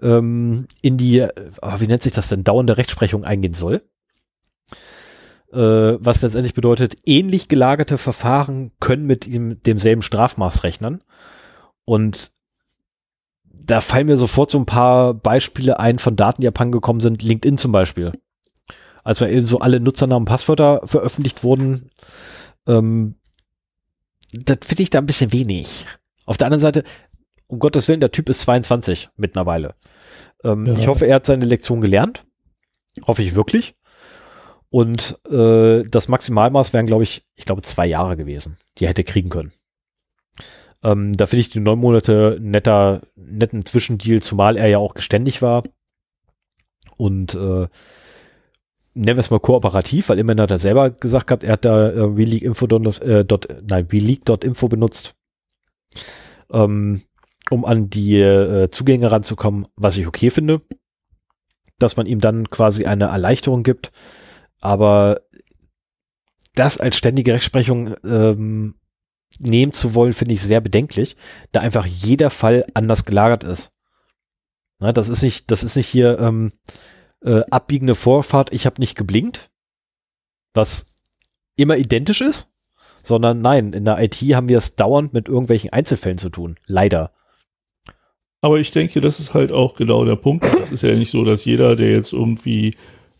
ähm, 0.00 0.66
in 0.82 0.98
die, 0.98 1.26
oh, 1.62 1.80
wie 1.80 1.86
nennt 1.88 2.02
sich 2.02 2.12
das 2.12 2.28
denn, 2.28 2.44
dauernde 2.44 2.76
Rechtsprechung 2.76 3.24
eingehen 3.24 3.54
soll. 3.54 3.82
Äh, 5.52 5.58
was 5.98 6.22
letztendlich 6.22 6.54
bedeutet, 6.54 6.96
ähnlich 7.04 7.48
gelagerte 7.48 7.98
Verfahren 7.98 8.70
können 8.78 9.06
mit 9.06 9.26
ihm 9.26 9.60
demselben 9.62 10.02
Strafmaß 10.02 10.62
rechnen. 10.62 11.02
Und 11.84 12.32
da 13.44 13.80
fallen 13.80 14.06
mir 14.06 14.16
sofort 14.16 14.50
so 14.50 14.58
ein 14.58 14.66
paar 14.66 15.12
Beispiele 15.14 15.78
ein 15.78 15.98
von 15.98 16.16
Daten, 16.16 16.40
die 16.40 16.48
abhandengekommen 16.48 17.00
sind. 17.00 17.22
LinkedIn 17.22 17.58
zum 17.58 17.72
Beispiel. 17.72 18.12
Als 19.04 19.20
wir 19.20 19.28
eben 19.28 19.46
so 19.46 19.58
alle 19.58 19.80
Nutzernamen 19.80 20.26
Passwörter 20.26 20.82
veröffentlicht 20.84 21.42
wurden, 21.42 21.90
ähm, 22.66 23.16
das 24.32 24.58
finde 24.62 24.82
ich 24.82 24.90
da 24.90 24.98
ein 24.98 25.06
bisschen 25.06 25.32
wenig. 25.32 25.86
Auf 26.24 26.38
der 26.38 26.46
anderen 26.46 26.60
Seite, 26.60 26.84
um 27.46 27.58
Gottes 27.58 27.88
Willen, 27.88 28.00
der 28.00 28.12
Typ 28.12 28.28
ist 28.28 28.42
22 28.42 29.10
mittlerweile. 29.16 29.74
Ähm, 30.44 30.66
ja. 30.66 30.74
Ich 30.74 30.86
hoffe, 30.88 31.06
er 31.06 31.16
hat 31.16 31.26
seine 31.26 31.44
Lektion 31.44 31.80
gelernt. 31.80 32.24
Hoffe 33.06 33.22
ich 33.22 33.34
wirklich. 33.34 33.74
Und 34.70 35.18
äh, 35.30 35.84
das 35.84 36.08
Maximalmaß 36.08 36.72
wären, 36.72 36.86
glaube 36.86 37.02
ich, 37.02 37.26
ich 37.34 37.44
glaube, 37.44 37.62
zwei 37.62 37.86
Jahre 37.86 38.16
gewesen, 38.16 38.56
die 38.78 38.84
er 38.84 38.90
hätte 38.90 39.04
kriegen 39.04 39.28
können. 39.28 39.52
Ähm, 40.82 41.12
da 41.12 41.26
finde 41.26 41.42
ich 41.42 41.50
die 41.50 41.60
neun 41.60 41.78
Monate 41.78 42.38
netter, 42.40 43.02
netten 43.14 43.66
Zwischendeal, 43.66 44.22
zumal 44.22 44.56
er 44.56 44.68
ja 44.68 44.78
auch 44.78 44.94
geständig 44.94 45.42
war. 45.42 45.62
Und 46.96 47.34
äh, 47.34 47.68
nennen 48.94 49.16
wir 49.16 49.20
es 49.20 49.30
mal 49.30 49.40
kooperativ, 49.40 50.08
weil 50.08 50.18
immerhin 50.18 50.40
hat 50.40 50.50
er 50.50 50.58
selber 50.58 50.90
gesagt 50.90 51.26
gehabt, 51.26 51.44
er 51.44 51.52
hat 51.52 51.64
da 51.64 51.90
äh, 51.90 52.16
WeLeak.info 52.16 52.66
äh, 52.66 53.24
dot, 53.24 53.48
nein, 53.68 53.90
WeLeak.info 53.90 54.68
benutzt, 54.68 55.14
ähm, 56.50 57.02
um 57.50 57.64
an 57.64 57.90
die 57.90 58.20
äh, 58.20 58.70
Zugänge 58.70 59.10
ranzukommen, 59.10 59.66
was 59.76 59.96
ich 59.96 60.06
okay 60.06 60.30
finde, 60.30 60.62
dass 61.78 61.96
man 61.96 62.06
ihm 62.06 62.20
dann 62.20 62.50
quasi 62.50 62.84
eine 62.84 63.06
Erleichterung 63.06 63.62
gibt, 63.62 63.92
aber 64.60 65.20
das 66.54 66.78
als 66.78 66.96
ständige 66.96 67.32
Rechtsprechung 67.32 67.94
ähm, 68.04 68.74
nehmen 69.38 69.72
zu 69.72 69.94
wollen, 69.94 70.12
finde 70.12 70.34
ich 70.34 70.42
sehr 70.42 70.60
bedenklich, 70.60 71.16
da 71.50 71.60
einfach 71.60 71.86
jeder 71.86 72.30
Fall 72.30 72.66
anders 72.74 73.04
gelagert 73.04 73.44
ist. 73.44 73.72
Na, 74.78 74.92
das 74.92 75.08
ist 75.08 75.22
nicht, 75.22 75.50
das 75.50 75.64
ist 75.64 75.76
nicht 75.76 75.88
hier, 75.88 76.18
ähm, 76.18 76.50
äh, 77.24 77.42
abbiegende 77.50 77.94
Vorfahrt, 77.94 78.52
ich 78.52 78.66
habe 78.66 78.80
nicht 78.80 78.96
geblinkt, 78.96 79.50
was 80.54 80.86
immer 81.56 81.76
identisch 81.76 82.20
ist, 82.20 82.48
sondern 83.02 83.40
nein, 83.40 83.72
in 83.72 83.84
der 83.84 84.00
IT 84.02 84.16
haben 84.16 84.48
wir 84.48 84.58
es 84.58 84.76
dauernd 84.76 85.12
mit 85.12 85.28
irgendwelchen 85.28 85.72
Einzelfällen 85.72 86.18
zu 86.18 86.30
tun. 86.30 86.56
Leider. 86.66 87.12
Aber 88.40 88.58
ich 88.58 88.70
denke, 88.72 89.00
das 89.00 89.20
ist 89.20 89.34
halt 89.34 89.52
auch 89.52 89.76
genau 89.76 90.04
der 90.04 90.16
Punkt. 90.16 90.44
Es 90.60 90.72
ist 90.72 90.82
ja 90.82 90.94
nicht 90.94 91.10
so, 91.10 91.24
dass 91.24 91.44
jeder, 91.44 91.76
der 91.76 91.92
jetzt 91.92 92.12
irgendwie 92.12 92.74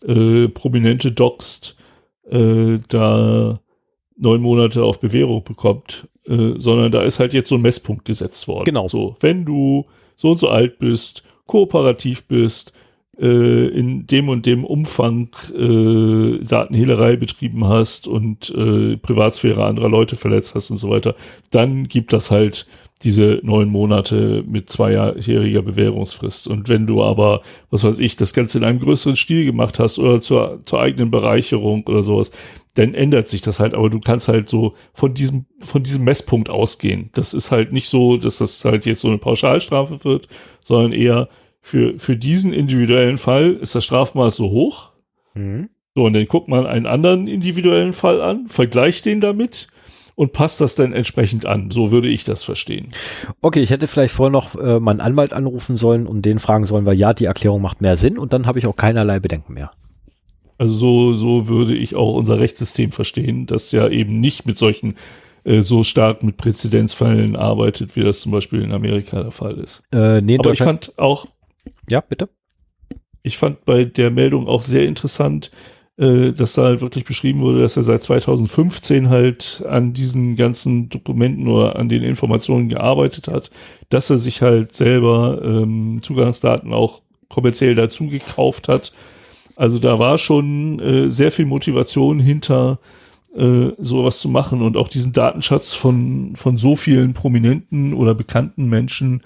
äh, 0.05 0.49
Prominente 0.49 1.11
doxt, 1.11 1.77
äh, 2.29 2.79
da 2.89 3.59
neun 4.17 4.41
Monate 4.41 4.83
auf 4.83 4.99
Bewährung 4.99 5.43
bekommt, 5.43 6.07
äh, 6.25 6.53
sondern 6.57 6.91
da 6.91 7.03
ist 7.03 7.19
halt 7.19 7.33
jetzt 7.33 7.49
so 7.49 7.55
ein 7.55 7.61
Messpunkt 7.61 8.05
gesetzt 8.05 8.47
worden. 8.47 8.65
Genau. 8.65 8.87
So, 8.87 9.15
wenn 9.21 9.45
du 9.45 9.85
so 10.15 10.31
und 10.31 10.39
so 10.39 10.49
alt 10.49 10.79
bist, 10.79 11.23
kooperativ 11.45 12.27
bist, 12.27 12.73
äh, 13.19 13.67
in 13.67 14.07
dem 14.07 14.29
und 14.29 14.45
dem 14.45 14.63
Umfang 14.63 15.29
äh, 15.55 16.43
Datenhehlerei 16.43 17.15
betrieben 17.15 17.67
hast 17.67 18.07
und 18.07 18.49
äh, 18.49 18.97
Privatsphäre 18.97 19.65
anderer 19.65 19.89
Leute 19.89 20.15
verletzt 20.15 20.55
hast 20.55 20.71
und 20.71 20.77
so 20.77 20.89
weiter, 20.89 21.15
dann 21.51 21.87
gibt 21.87 22.13
das 22.13 22.31
halt 22.31 22.65
diese 23.03 23.39
neun 23.43 23.69
Monate 23.69 24.43
mit 24.47 24.69
zweijähriger 24.69 25.61
Bewährungsfrist. 25.61 26.47
Und 26.47 26.69
wenn 26.69 26.87
du 26.87 27.03
aber, 27.03 27.41
was 27.69 27.83
weiß 27.83 27.99
ich, 27.99 28.15
das 28.15 28.33
Ganze 28.33 28.57
in 28.57 28.63
einem 28.63 28.79
größeren 28.79 29.17
Stil 29.17 29.45
gemacht 29.45 29.77
hast 29.77 29.99
oder 29.99 30.21
zur, 30.21 30.59
zur 30.65 30.79
eigenen 30.79 31.11
Bereicherung 31.11 31.85
oder 31.87 32.01
sowas, 32.01 32.31
dann 32.75 32.93
ändert 32.93 33.27
sich 33.27 33.41
das 33.41 33.59
halt. 33.59 33.73
Aber 33.73 33.89
du 33.89 33.99
kannst 33.99 34.29
halt 34.29 34.47
so 34.47 34.73
von 34.93 35.13
diesem, 35.13 35.45
von 35.59 35.83
diesem 35.83 36.05
Messpunkt 36.05 36.49
ausgehen. 36.49 37.09
Das 37.13 37.33
ist 37.33 37.51
halt 37.51 37.73
nicht 37.73 37.89
so, 37.89 38.15
dass 38.15 38.37
das 38.37 38.63
halt 38.63 38.85
jetzt 38.85 39.01
so 39.01 39.09
eine 39.09 39.17
Pauschalstrafe 39.17 40.03
wird, 40.05 40.29
sondern 40.63 40.93
eher 40.93 41.27
für, 41.63 41.97
für 41.97 42.17
diesen 42.17 42.53
individuellen 42.53 43.17
Fall 43.17 43.53
ist 43.53 43.73
das 43.73 43.85
Strafmaß 43.85 44.35
so 44.35 44.51
hoch. 44.51 44.91
Mhm. 45.33 45.69
So, 45.95 46.05
und 46.05 46.13
dann 46.13 46.25
guckt 46.25 46.49
man 46.49 46.67
einen 46.67 46.85
anderen 46.85 47.27
individuellen 47.27 47.93
Fall 47.93 48.21
an, 48.21 48.47
vergleicht 48.49 49.05
den 49.05 49.21
damit 49.21 49.67
und 50.15 50.33
passt 50.33 50.59
das 50.59 50.75
dann 50.75 50.91
entsprechend 50.91 51.45
an. 51.45 51.71
So 51.71 51.91
würde 51.91 52.09
ich 52.09 52.25
das 52.25 52.43
verstehen. 52.43 52.89
Okay, 53.41 53.61
ich 53.61 53.69
hätte 53.69 53.87
vielleicht 53.87 54.13
vorher 54.13 54.31
noch 54.31 54.55
äh, 54.55 54.79
meinen 54.81 54.99
Anwalt 54.99 55.31
anrufen 55.31 55.77
sollen 55.77 56.05
und 56.05 56.25
den 56.25 56.39
fragen 56.39 56.65
sollen, 56.65 56.85
weil 56.85 56.97
ja, 56.97 57.13
die 57.13 57.25
Erklärung 57.25 57.61
macht 57.61 57.79
mehr 57.79 57.95
Sinn 57.95 58.17
und 58.17 58.33
dann 58.33 58.45
habe 58.45 58.59
ich 58.59 58.67
auch 58.67 58.75
keinerlei 58.75 59.19
Bedenken 59.19 59.53
mehr. 59.53 59.71
Also 60.57 60.73
so, 60.73 61.13
so 61.13 61.47
würde 61.47 61.75
ich 61.75 61.95
auch 61.95 62.13
unser 62.13 62.39
Rechtssystem 62.39 62.91
verstehen, 62.91 63.45
das 63.45 63.71
ja 63.71 63.87
eben 63.87 64.19
nicht 64.19 64.45
mit 64.45 64.57
solchen 64.57 64.95
äh, 65.45 65.61
so 65.61 65.83
stark 65.83 66.23
mit 66.23 66.35
Präzedenzfällen 66.35 67.37
arbeitet, 67.37 67.95
wie 67.95 68.01
das 68.01 68.19
zum 68.19 68.33
Beispiel 68.33 68.61
in 68.61 68.73
Amerika 68.73 69.23
der 69.23 69.31
Fall 69.31 69.59
ist. 69.59 69.81
Äh, 69.93 70.19
nee, 70.19 70.37
Aber 70.37 70.51
ich 70.51 70.59
fand 70.59 70.97
auch. 70.97 71.25
Ja, 71.89 72.01
bitte. 72.01 72.29
Ich 73.21 73.37
fand 73.37 73.63
bei 73.65 73.85
der 73.85 74.11
Meldung 74.11 74.47
auch 74.47 74.61
sehr 74.61 74.85
interessant, 74.85 75.51
äh, 75.97 76.31
dass 76.31 76.53
da 76.53 76.63
halt 76.63 76.81
wirklich 76.81 77.05
beschrieben 77.05 77.39
wurde, 77.39 77.61
dass 77.61 77.77
er 77.77 77.83
seit 77.83 78.03
2015 78.03 79.09
halt 79.09 79.63
an 79.67 79.93
diesen 79.93 80.35
ganzen 80.35 80.89
Dokumenten 80.89 81.47
oder 81.47 81.75
an 81.75 81.87
den 81.87 82.03
Informationen 82.03 82.67
gearbeitet 82.67 83.27
hat, 83.27 83.51
dass 83.89 84.09
er 84.09 84.17
sich 84.17 84.41
halt 84.41 84.73
selber 84.73 85.41
ähm, 85.43 85.99
Zugangsdaten 86.01 86.73
auch 86.73 87.01
kommerziell 87.29 87.75
dazu 87.75 88.07
gekauft 88.07 88.67
hat. 88.67 88.91
Also 89.55 89.79
da 89.79 89.99
war 89.99 90.17
schon 90.17 90.79
äh, 90.79 91.09
sehr 91.09 91.31
viel 91.31 91.45
Motivation 91.45 92.19
hinter 92.19 92.79
äh, 93.35 93.69
sowas 93.77 94.19
zu 94.19 94.29
machen 94.29 94.61
und 94.61 94.77
auch 94.77 94.87
diesen 94.87 95.13
Datenschatz 95.13 95.73
von, 95.73 96.35
von 96.35 96.57
so 96.57 96.75
vielen 96.75 97.13
prominenten 97.13 97.93
oder 97.93 98.13
bekannten 98.15 98.67
Menschen 98.67 99.21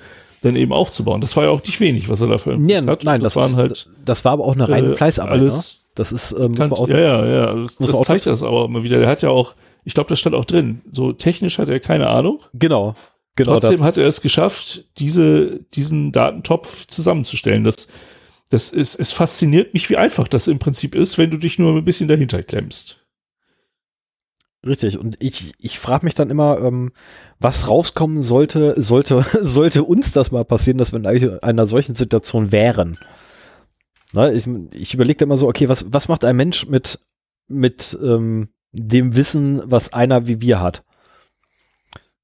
dann 0.47 0.55
eben 0.55 0.73
aufzubauen. 0.73 1.21
Das 1.21 1.35
war 1.35 1.45
ja 1.45 1.49
auch 1.49 1.63
nicht 1.63 1.79
wenig, 1.79 2.09
was 2.09 2.21
er 2.21 2.27
dafür 2.27 2.57
ja, 2.57 2.85
hat. 2.85 3.03
Nein, 3.03 3.21
das, 3.21 3.33
das 3.33 3.35
waren 3.35 3.55
halt. 3.55 3.87
Das 4.03 4.25
war 4.25 4.33
aber 4.33 4.45
auch 4.45 4.55
eine 4.55 4.67
reine 4.67 4.87
äh, 4.87 4.95
Fleißarbeit. 4.95 5.31
Alles, 5.33 5.73
ne? 5.73 5.87
Das 5.95 6.11
ist, 6.11 6.31
ähm, 6.39 6.55
kann, 6.55 6.71
auch, 6.71 6.87
ja, 6.87 6.97
ja, 6.97 7.25
ja. 7.25 7.55
Das, 7.55 7.75
das 7.77 8.01
zeigt 8.03 8.25
das 8.27 8.43
aber 8.43 8.65
immer 8.65 8.83
wieder. 8.83 8.99
Der 8.99 9.07
hat 9.07 9.23
ja 9.23 9.29
auch, 9.29 9.55
ich 9.83 9.93
glaube, 9.93 10.09
das 10.09 10.19
stand 10.19 10.35
auch 10.35 10.45
drin. 10.45 10.81
So 10.91 11.11
technisch 11.11 11.57
hat 11.57 11.69
er 11.69 11.79
keine 11.79 12.07
Ahnung. 12.07 12.39
Genau. 12.53 12.95
Genau 13.35 13.53
Trotzdem 13.53 13.77
das. 13.77 13.81
hat 13.81 13.97
er 13.97 14.07
es 14.07 14.21
geschafft, 14.21 14.85
diese, 14.99 15.59
diesen 15.75 16.11
Datentopf 16.11 16.87
zusammenzustellen. 16.87 17.63
Das, 17.63 17.87
das 18.49 18.69
ist, 18.69 18.95
es 18.95 19.11
fasziniert 19.11 19.73
mich, 19.73 19.89
wie 19.89 19.97
einfach 19.97 20.27
das 20.27 20.47
im 20.47 20.59
Prinzip 20.59 20.95
ist, 20.95 21.17
wenn 21.17 21.31
du 21.31 21.37
dich 21.37 21.59
nur 21.59 21.75
ein 21.75 21.85
bisschen 21.85 22.07
dahinter 22.07 22.41
klemmst. 22.43 23.06
Richtig. 24.65 24.97
Und 24.97 25.21
ich, 25.23 25.53
ich 25.59 25.79
frage 25.79 26.05
mich 26.05 26.15
dann 26.15 26.29
immer, 26.29 26.59
ähm, 26.59 26.91
was 27.39 27.67
rauskommen 27.67 28.21
sollte, 28.21 28.73
sollte, 28.81 29.25
sollte 29.41 29.83
uns 29.83 30.11
das 30.11 30.31
mal 30.31 30.43
passieren, 30.43 30.77
dass 30.77 30.91
wir 30.93 30.99
in 30.99 31.39
einer 31.39 31.67
solchen 31.67 31.95
Situation 31.95 32.51
wären. 32.51 32.97
Na, 34.13 34.31
ich 34.31 34.47
ich 34.73 34.93
überlege 34.93 35.23
immer 35.23 35.37
so, 35.37 35.47
okay, 35.47 35.69
was, 35.69 35.93
was 35.93 36.07
macht 36.07 36.23
ein 36.23 36.35
Mensch 36.35 36.67
mit, 36.67 36.99
mit 37.47 37.97
ähm, 38.01 38.49
dem 38.71 39.15
Wissen, 39.15 39.61
was 39.65 39.93
einer 39.93 40.27
wie 40.27 40.41
wir 40.41 40.61
hat? 40.61 40.83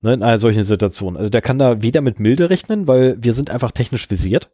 Ne, 0.01 0.13
in 0.13 0.23
einer 0.23 0.39
solchen 0.39 0.63
Situation. 0.63 1.15
Also 1.15 1.29
der 1.29 1.41
kann 1.41 1.59
da 1.59 1.81
weder 1.81 2.01
mit 2.01 2.19
Milde 2.19 2.49
rechnen, 2.49 2.88
weil 2.88 3.15
wir 3.19 3.34
sind 3.34 3.49
einfach 3.49 3.71
technisch 3.71 4.09
visiert. 4.09 4.51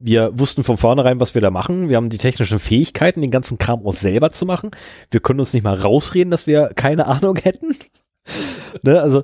Wir 0.00 0.30
wussten 0.38 0.62
von 0.62 0.76
vornherein, 0.76 1.18
was 1.18 1.34
wir 1.34 1.42
da 1.42 1.50
machen. 1.50 1.88
Wir 1.88 1.96
haben 1.96 2.08
die 2.08 2.18
technischen 2.18 2.60
Fähigkeiten, 2.60 3.20
den 3.20 3.32
ganzen 3.32 3.58
Kram 3.58 3.84
auch 3.84 3.92
selber 3.92 4.30
zu 4.30 4.46
machen. 4.46 4.70
Wir 5.10 5.20
können 5.20 5.40
uns 5.40 5.52
nicht 5.52 5.64
mal 5.64 5.74
rausreden, 5.74 6.30
dass 6.30 6.46
wir 6.46 6.70
keine 6.74 7.06
Ahnung 7.08 7.36
hätten. 7.36 7.76
ne, 8.82 9.00
also 9.00 9.22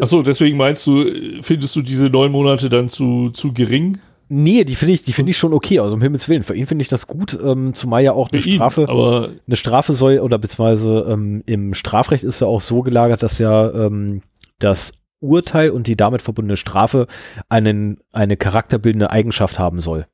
Achso, 0.00 0.22
deswegen 0.22 0.56
meinst 0.56 0.86
du, 0.86 1.42
findest 1.42 1.74
du 1.74 1.82
diese 1.82 2.08
neun 2.08 2.30
Monate 2.30 2.68
dann 2.68 2.88
zu, 2.88 3.30
zu 3.30 3.52
gering? 3.52 3.98
Nee, 4.28 4.62
die 4.62 4.76
finde 4.76 4.94
ich, 4.94 5.02
die 5.02 5.12
finde 5.12 5.30
ich 5.30 5.38
schon 5.38 5.52
okay, 5.52 5.80
also 5.80 5.94
um 5.94 6.02
Himmels 6.02 6.28
Willen. 6.28 6.44
Für 6.44 6.54
ihn 6.54 6.66
finde 6.66 6.82
ich 6.82 6.88
das 6.88 7.08
gut, 7.08 7.36
ähm, 7.42 7.74
zumal 7.74 8.04
ja 8.04 8.12
auch 8.12 8.30
eine 8.30 8.40
ihn, 8.40 8.54
Strafe, 8.54 8.88
aber 8.88 9.30
eine 9.44 9.56
Strafe 9.56 9.92
soll, 9.92 10.20
oder 10.20 10.38
beziehungsweise 10.38 11.04
ähm, 11.08 11.42
im 11.46 11.74
Strafrecht 11.74 12.22
ist 12.22 12.40
ja 12.40 12.46
auch 12.46 12.60
so 12.60 12.82
gelagert, 12.82 13.24
dass 13.24 13.40
ja 13.40 13.70
ähm, 13.72 14.22
das 14.60 14.92
Urteil 15.20 15.70
und 15.70 15.86
die 15.86 15.96
damit 15.96 16.22
verbundene 16.22 16.56
Strafe 16.56 17.06
einen, 17.48 18.00
eine 18.12 18.36
charakterbildende 18.36 19.10
Eigenschaft 19.10 19.58
haben 19.58 19.80
soll. 19.80 20.06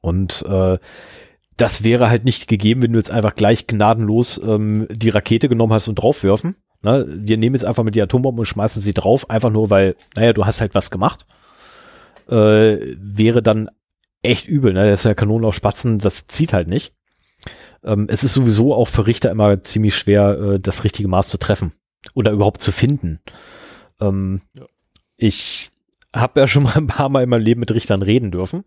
Und 0.00 0.44
äh, 0.48 0.78
das 1.56 1.82
wäre 1.82 2.08
halt 2.08 2.24
nicht 2.24 2.46
gegeben, 2.46 2.82
wenn 2.82 2.92
du 2.92 2.98
jetzt 2.98 3.10
einfach 3.10 3.34
gleich 3.34 3.66
gnadenlos 3.66 4.40
ähm, 4.44 4.86
die 4.90 5.08
Rakete 5.08 5.48
genommen 5.48 5.72
hast 5.72 5.88
und 5.88 5.96
draufwerfen. 5.96 6.54
Ne? 6.82 7.04
Wir 7.08 7.36
nehmen 7.36 7.56
jetzt 7.56 7.64
einfach 7.64 7.82
mit 7.82 7.96
die 7.96 8.02
Atombombe 8.02 8.40
und 8.40 8.46
schmeißen 8.46 8.80
sie 8.80 8.94
drauf, 8.94 9.28
einfach 9.28 9.50
nur 9.50 9.70
weil, 9.70 9.96
naja, 10.14 10.32
du 10.32 10.46
hast 10.46 10.60
halt 10.60 10.74
was 10.76 10.90
gemacht 10.90 11.26
äh, 12.28 12.96
wäre 12.98 13.42
dann 13.42 13.70
echt 14.22 14.46
übel. 14.46 14.72
Ne? 14.72 14.90
Das 14.90 15.00
ist 15.00 15.04
ja 15.04 15.14
Kanonen 15.14 15.44
auf 15.44 15.54
Spatzen, 15.54 15.98
das 15.98 16.26
zieht 16.26 16.52
halt 16.52 16.68
nicht. 16.68 16.92
Ähm, 17.84 18.06
es 18.08 18.24
ist 18.24 18.34
sowieso 18.34 18.74
auch 18.74 18.88
für 18.88 19.06
Richter 19.06 19.30
immer 19.30 19.62
ziemlich 19.62 19.96
schwer, 19.96 20.38
äh, 20.38 20.58
das 20.58 20.84
richtige 20.84 21.08
Maß 21.08 21.28
zu 21.28 21.38
treffen 21.38 21.72
oder 22.14 22.32
überhaupt 22.32 22.60
zu 22.60 22.72
finden. 22.72 23.20
Ähm, 24.00 24.42
ja. 24.54 24.66
Ich 25.16 25.70
habe 26.14 26.40
ja 26.40 26.46
schon 26.46 26.62
mal 26.64 26.76
ein 26.76 26.86
paar 26.86 27.08
Mal 27.08 27.22
in 27.24 27.28
meinem 27.28 27.42
Leben 27.42 27.60
mit 27.60 27.72
Richtern 27.72 28.02
reden 28.02 28.30
dürfen, 28.30 28.64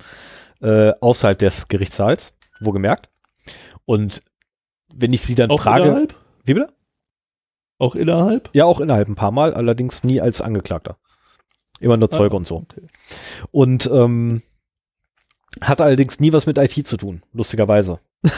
äh, 0.61 0.91
außerhalb 0.99 1.39
des 1.39 1.67
Gerichtssaals, 1.67 2.33
wo 2.59 2.71
gemerkt. 2.71 3.09
Und 3.85 4.21
wenn 4.93 5.13
ich 5.13 5.21
sie 5.21 5.35
dann 5.35 5.49
auch 5.49 5.61
frage. 5.61 5.85
Innerhalb? 5.85 6.15
Wie 6.43 6.53
bitte? 6.53 6.73
Auch 7.77 7.95
innerhalb? 7.95 8.49
Ja, 8.53 8.65
auch 8.65 8.79
innerhalb 8.79 9.07
ein 9.07 9.15
paar 9.15 9.31
Mal, 9.31 9.53
allerdings 9.53 10.03
nie 10.03 10.21
als 10.21 10.41
Angeklagter. 10.41 10.97
Immer 11.79 11.97
nur 11.97 12.11
Zeuge 12.11 12.35
ah, 12.35 12.37
und 12.37 12.45
so. 12.45 12.57
Okay. 12.57 12.87
Und 13.49 13.89
ähm, 13.91 14.43
hat 15.59 15.81
allerdings 15.81 16.19
nie 16.19 16.31
was 16.31 16.45
mit 16.45 16.57
IT 16.57 16.87
zu 16.87 16.97
tun, 16.97 17.23
lustigerweise. 17.33 17.99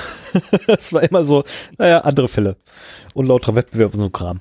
Es 0.66 0.94
war 0.94 1.04
immer 1.04 1.26
so, 1.26 1.44
naja, 1.78 2.00
andere 2.00 2.28
Fälle. 2.28 2.58
Unlauterer 3.14 3.54
Wettbewerb 3.54 3.94
und 3.94 4.00
so 4.00 4.10
Kram. 4.10 4.40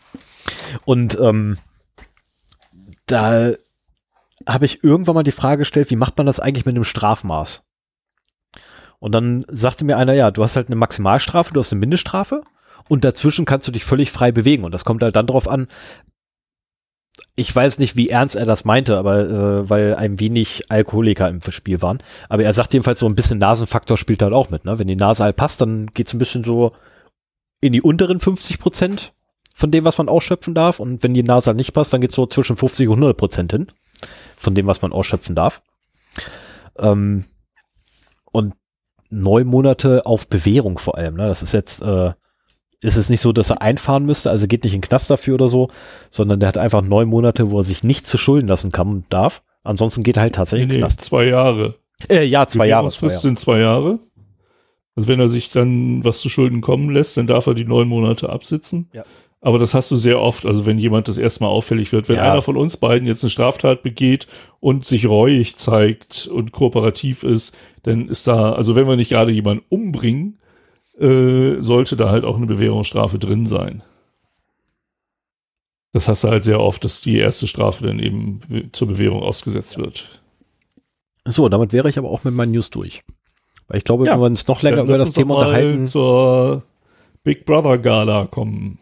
Und 0.86 1.18
ähm, 1.20 1.58
da 3.06 3.52
habe 4.46 4.64
ich 4.64 4.82
irgendwann 4.82 5.14
mal 5.14 5.22
die 5.22 5.32
Frage 5.32 5.60
gestellt, 5.60 5.90
wie 5.90 5.96
macht 5.96 6.16
man 6.16 6.26
das 6.26 6.40
eigentlich 6.40 6.66
mit 6.66 6.74
einem 6.74 6.84
Strafmaß? 6.84 7.62
Und 8.98 9.12
dann 9.12 9.44
sagte 9.48 9.84
mir 9.84 9.96
einer, 9.96 10.14
ja, 10.14 10.30
du 10.30 10.42
hast 10.42 10.56
halt 10.56 10.68
eine 10.68 10.76
Maximalstrafe, 10.76 11.52
du 11.52 11.60
hast 11.60 11.72
eine 11.72 11.80
Mindeststrafe 11.80 12.42
und 12.88 13.04
dazwischen 13.04 13.44
kannst 13.44 13.66
du 13.66 13.72
dich 13.72 13.84
völlig 13.84 14.12
frei 14.12 14.32
bewegen. 14.32 14.64
Und 14.64 14.72
das 14.72 14.84
kommt 14.84 15.02
halt 15.02 15.16
dann 15.16 15.26
darauf 15.26 15.48
an, 15.48 15.68
ich 17.34 17.54
weiß 17.54 17.78
nicht, 17.78 17.96
wie 17.96 18.08
ernst 18.08 18.36
er 18.36 18.46
das 18.46 18.64
meinte, 18.64 18.96
aber 18.98 19.28
äh, 19.28 19.70
weil 19.70 19.94
ein 19.94 20.20
wenig 20.20 20.70
Alkoholiker 20.70 21.28
im 21.28 21.40
Spiel 21.50 21.82
waren. 21.82 21.98
Aber 22.28 22.44
er 22.44 22.54
sagt 22.54 22.72
jedenfalls 22.72 23.00
so 23.00 23.06
ein 23.06 23.14
bisschen 23.14 23.38
Nasenfaktor 23.38 23.96
spielt 23.96 24.22
halt 24.22 24.32
auch 24.32 24.50
mit. 24.50 24.64
Ne? 24.64 24.78
Wenn 24.78 24.86
die 24.86 24.96
Nase 24.96 25.24
halt 25.24 25.36
passt, 25.36 25.60
dann 25.60 25.86
geht's 25.94 26.12
ein 26.12 26.18
bisschen 26.18 26.44
so 26.44 26.72
in 27.60 27.72
die 27.72 27.82
unteren 27.82 28.20
50 28.20 28.58
Prozent 28.58 29.12
von 29.54 29.70
dem, 29.70 29.84
was 29.84 29.98
man 29.98 30.08
ausschöpfen 30.08 30.54
darf. 30.54 30.80
Und 30.80 31.02
wenn 31.02 31.14
die 31.14 31.22
Nase 31.22 31.48
halt 31.48 31.56
nicht 31.56 31.72
passt, 31.72 31.92
dann 31.92 32.00
geht's 32.00 32.14
so 32.14 32.26
zwischen 32.26 32.56
50 32.56 32.88
und 32.88 32.94
100 32.94 33.16
Prozent 33.16 33.52
hin 33.52 33.66
von 34.36 34.54
dem, 34.54 34.66
was 34.66 34.82
man 34.82 34.92
ausschöpfen 34.92 35.34
darf. 35.34 35.62
Ähm, 36.78 37.24
und 38.32 38.54
neun 39.10 39.46
Monate 39.46 40.06
auf 40.06 40.28
Bewährung 40.28 40.78
vor 40.78 40.96
allem. 40.96 41.14
Ne? 41.16 41.26
Das 41.26 41.42
ist 41.42 41.52
jetzt 41.52 41.82
äh, 41.82 42.12
ist 42.82 42.96
es 42.96 43.08
nicht 43.08 43.20
so, 43.20 43.32
dass 43.32 43.50
er 43.50 43.62
einfahren 43.62 44.04
müsste, 44.04 44.30
also 44.30 44.46
geht 44.46 44.64
nicht 44.64 44.74
in 44.74 44.80
den 44.80 44.88
Knast 44.88 45.08
dafür 45.08 45.34
oder 45.34 45.48
so, 45.48 45.68
sondern 46.10 46.40
der 46.40 46.48
hat 46.48 46.58
einfach 46.58 46.82
neun 46.82 47.08
Monate, 47.08 47.50
wo 47.50 47.60
er 47.60 47.62
sich 47.62 47.84
nicht 47.84 48.08
zu 48.08 48.18
Schulden 48.18 48.48
lassen 48.48 48.72
kann 48.72 48.88
und 48.88 49.12
darf. 49.12 49.42
Ansonsten 49.62 50.02
geht 50.02 50.16
er 50.16 50.22
halt 50.22 50.34
tatsächlich 50.34 50.68
nee, 50.68 50.74
in 50.74 50.80
den 50.80 50.86
Knast. 50.88 51.04
Zwei 51.04 51.26
Jahre. 51.26 51.76
Äh, 52.08 52.24
ja, 52.24 52.46
zwei 52.48 52.66
Jahre. 52.66 52.88
Zwei 52.88 53.06
Jahre. 53.06 53.20
sind 53.20 53.38
zwei 53.38 53.60
Jahre. 53.60 54.00
Also 54.96 55.08
wenn 55.08 55.20
er 55.20 55.28
sich 55.28 55.50
dann 55.50 56.04
was 56.04 56.20
zu 56.20 56.28
Schulden 56.28 56.60
kommen 56.60 56.90
lässt, 56.90 57.16
dann 57.16 57.28
darf 57.28 57.46
er 57.46 57.54
die 57.54 57.64
neun 57.64 57.88
Monate 57.88 58.28
absitzen. 58.28 58.90
Ja. 58.92 59.04
Aber 59.44 59.58
das 59.58 59.74
hast 59.74 59.90
du 59.90 59.96
sehr 59.96 60.20
oft, 60.20 60.46
also 60.46 60.66
wenn 60.66 60.78
jemand 60.78 61.08
das 61.08 61.18
erstmal 61.18 61.50
auffällig 61.50 61.90
wird. 61.90 62.08
Wenn 62.08 62.16
ja. 62.16 62.30
einer 62.30 62.42
von 62.42 62.56
uns 62.56 62.76
beiden 62.76 63.08
jetzt 63.08 63.24
eine 63.24 63.30
Straftat 63.30 63.82
begeht 63.82 64.28
und 64.60 64.84
sich 64.84 65.08
reuig 65.08 65.56
zeigt 65.56 66.28
und 66.28 66.52
kooperativ 66.52 67.24
ist, 67.24 67.56
dann 67.82 68.08
ist 68.08 68.28
da, 68.28 68.52
also 68.52 68.76
wenn 68.76 68.86
wir 68.86 68.94
nicht 68.94 69.10
gerade 69.10 69.32
jemanden 69.32 69.64
umbringen, 69.68 70.38
äh, 70.96 71.60
sollte 71.60 71.96
da 71.96 72.08
halt 72.08 72.24
auch 72.24 72.36
eine 72.36 72.46
Bewährungsstrafe 72.46 73.18
drin 73.18 73.44
sein. 73.44 73.82
Das 75.92 76.06
hast 76.06 76.22
du 76.22 76.28
halt 76.28 76.44
sehr 76.44 76.60
oft, 76.60 76.84
dass 76.84 77.00
die 77.00 77.18
erste 77.18 77.48
Strafe 77.48 77.84
dann 77.84 77.98
eben 77.98 78.70
zur 78.70 78.86
Bewährung 78.86 79.22
ausgesetzt 79.24 79.76
wird. 79.76 80.22
So, 81.24 81.48
damit 81.48 81.72
wäre 81.72 81.90
ich 81.90 81.98
aber 81.98 82.10
auch 82.10 82.22
mit 82.22 82.34
meinen 82.34 82.52
News 82.52 82.70
durch. 82.70 83.02
Weil 83.66 83.78
ich 83.78 83.84
glaube, 83.84 84.06
Ja. 84.06 84.12
wenn 84.12 84.20
wir 84.20 84.26
uns 84.26 84.46
noch 84.46 84.62
länger 84.62 84.82
über 84.82 84.98
das 84.98 85.14
Thema 85.14 85.34
mal 85.34 85.46
unterhalten. 85.46 85.86
zur 85.86 86.62
Big 87.24 87.44
Brother 87.44 87.78
Gala 87.78 88.26
kommen. 88.26 88.78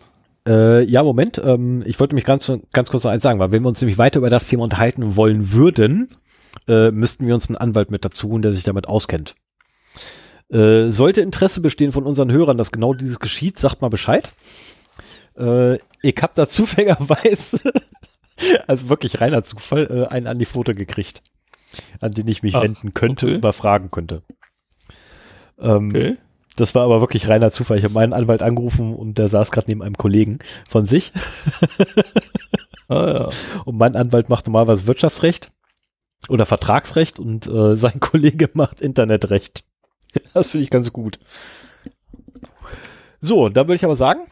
Äh, 0.46 0.84
ja, 0.84 1.02
Moment. 1.02 1.40
Ähm, 1.44 1.82
ich 1.86 1.98
wollte 2.00 2.14
mich 2.14 2.24
ganz, 2.24 2.50
ganz 2.72 2.90
kurz 2.90 3.04
noch 3.04 3.10
eins 3.10 3.22
sagen, 3.22 3.38
weil 3.38 3.52
wenn 3.52 3.62
wir 3.62 3.68
uns 3.68 3.80
nämlich 3.80 3.98
weiter 3.98 4.18
über 4.18 4.28
das 4.30 4.48
Thema 4.48 4.62
unterhalten 4.64 5.16
wollen 5.16 5.52
würden, 5.52 6.08
äh, 6.66 6.90
müssten 6.90 7.26
wir 7.26 7.34
uns 7.34 7.48
einen 7.48 7.58
Anwalt 7.58 7.90
mit 7.90 8.04
dazu 8.04 8.28
holen, 8.30 8.42
der 8.42 8.52
sich 8.52 8.64
damit 8.64 8.88
auskennt. 8.88 9.34
Äh, 10.50 10.90
sollte 10.90 11.20
Interesse 11.20 11.60
bestehen 11.60 11.92
von 11.92 12.04
unseren 12.04 12.32
Hörern, 12.32 12.58
dass 12.58 12.72
genau 12.72 12.94
dieses 12.94 13.20
geschieht, 13.20 13.58
sagt 13.58 13.82
mal 13.82 13.88
Bescheid. 13.88 14.28
Äh, 15.38 15.76
ich 16.02 16.16
habe 16.22 16.32
da 16.34 16.48
zufälligerweise, 16.48 17.60
also 18.66 18.88
wirklich 18.88 19.20
reiner 19.20 19.44
Zufall, 19.44 19.86
äh, 19.90 20.12
einen 20.12 20.26
an 20.26 20.38
die 20.38 20.46
Foto 20.46 20.74
gekriegt, 20.74 21.22
an 22.00 22.12
den 22.12 22.26
ich 22.28 22.42
mich 22.42 22.56
Ah, 22.56 22.62
wenden 22.62 22.94
könnte 22.94 23.26
okay. 23.26 23.34
und 23.36 23.42
mal 23.42 23.52
fragen 23.52 23.90
könnte. 23.90 24.22
Ähm, 25.60 25.90
Okay. 25.90 26.16
Das 26.60 26.74
war 26.74 26.84
aber 26.84 27.00
wirklich 27.00 27.28
reiner 27.28 27.50
Zufall. 27.50 27.78
Ich 27.78 27.84
habe 27.84 27.94
meinen 27.94 28.12
Anwalt 28.12 28.42
angerufen 28.42 28.94
und 28.94 29.18
der 29.18 29.28
saß 29.28 29.50
gerade 29.50 29.68
neben 29.68 29.82
einem 29.82 29.96
Kollegen 29.96 30.38
von 30.68 30.84
sich. 30.84 31.12
Ah 32.90 33.08
ja. 33.08 33.28
Und 33.64 33.78
mein 33.78 33.94
Anwalt 33.94 34.28
macht 34.28 34.46
normalerweise 34.46 34.88
Wirtschaftsrecht 34.88 35.52
oder 36.28 36.44
Vertragsrecht 36.44 37.20
und 37.20 37.46
äh, 37.46 37.76
sein 37.76 38.00
Kollege 38.00 38.50
macht 38.52 38.80
Internetrecht. 38.80 39.64
Das 40.34 40.50
finde 40.50 40.64
ich 40.64 40.70
ganz 40.70 40.92
gut. 40.92 41.20
So, 43.20 43.48
da 43.48 43.62
würde 43.62 43.76
ich 43.76 43.84
aber 43.84 43.94
sagen, 43.94 44.22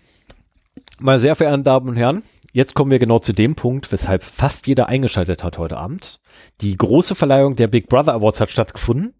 meine 0.99 1.21
sehr 1.21 1.37
verehrten 1.37 1.63
Damen 1.63 1.89
und 1.89 1.95
Herren, 1.95 2.25
jetzt 2.53 2.75
kommen 2.75 2.91
wir 2.91 2.99
genau 2.99 3.21
zu 3.21 3.33
dem 3.33 3.55
Punkt, 3.55 3.93
weshalb 3.93 4.25
fast 4.25 4.67
jeder 4.67 4.89
eingeschaltet 4.89 5.45
hat 5.45 5.57
heute 5.57 5.77
Abend. 5.77 6.19
Die 6.63 6.77
große 6.77 7.15
Verleihung 7.15 7.55
der 7.55 7.69
Big 7.69 7.89
Brother 7.89 8.15
Awards 8.15 8.41
hat 8.41 8.51
stattgefunden. 8.51 9.15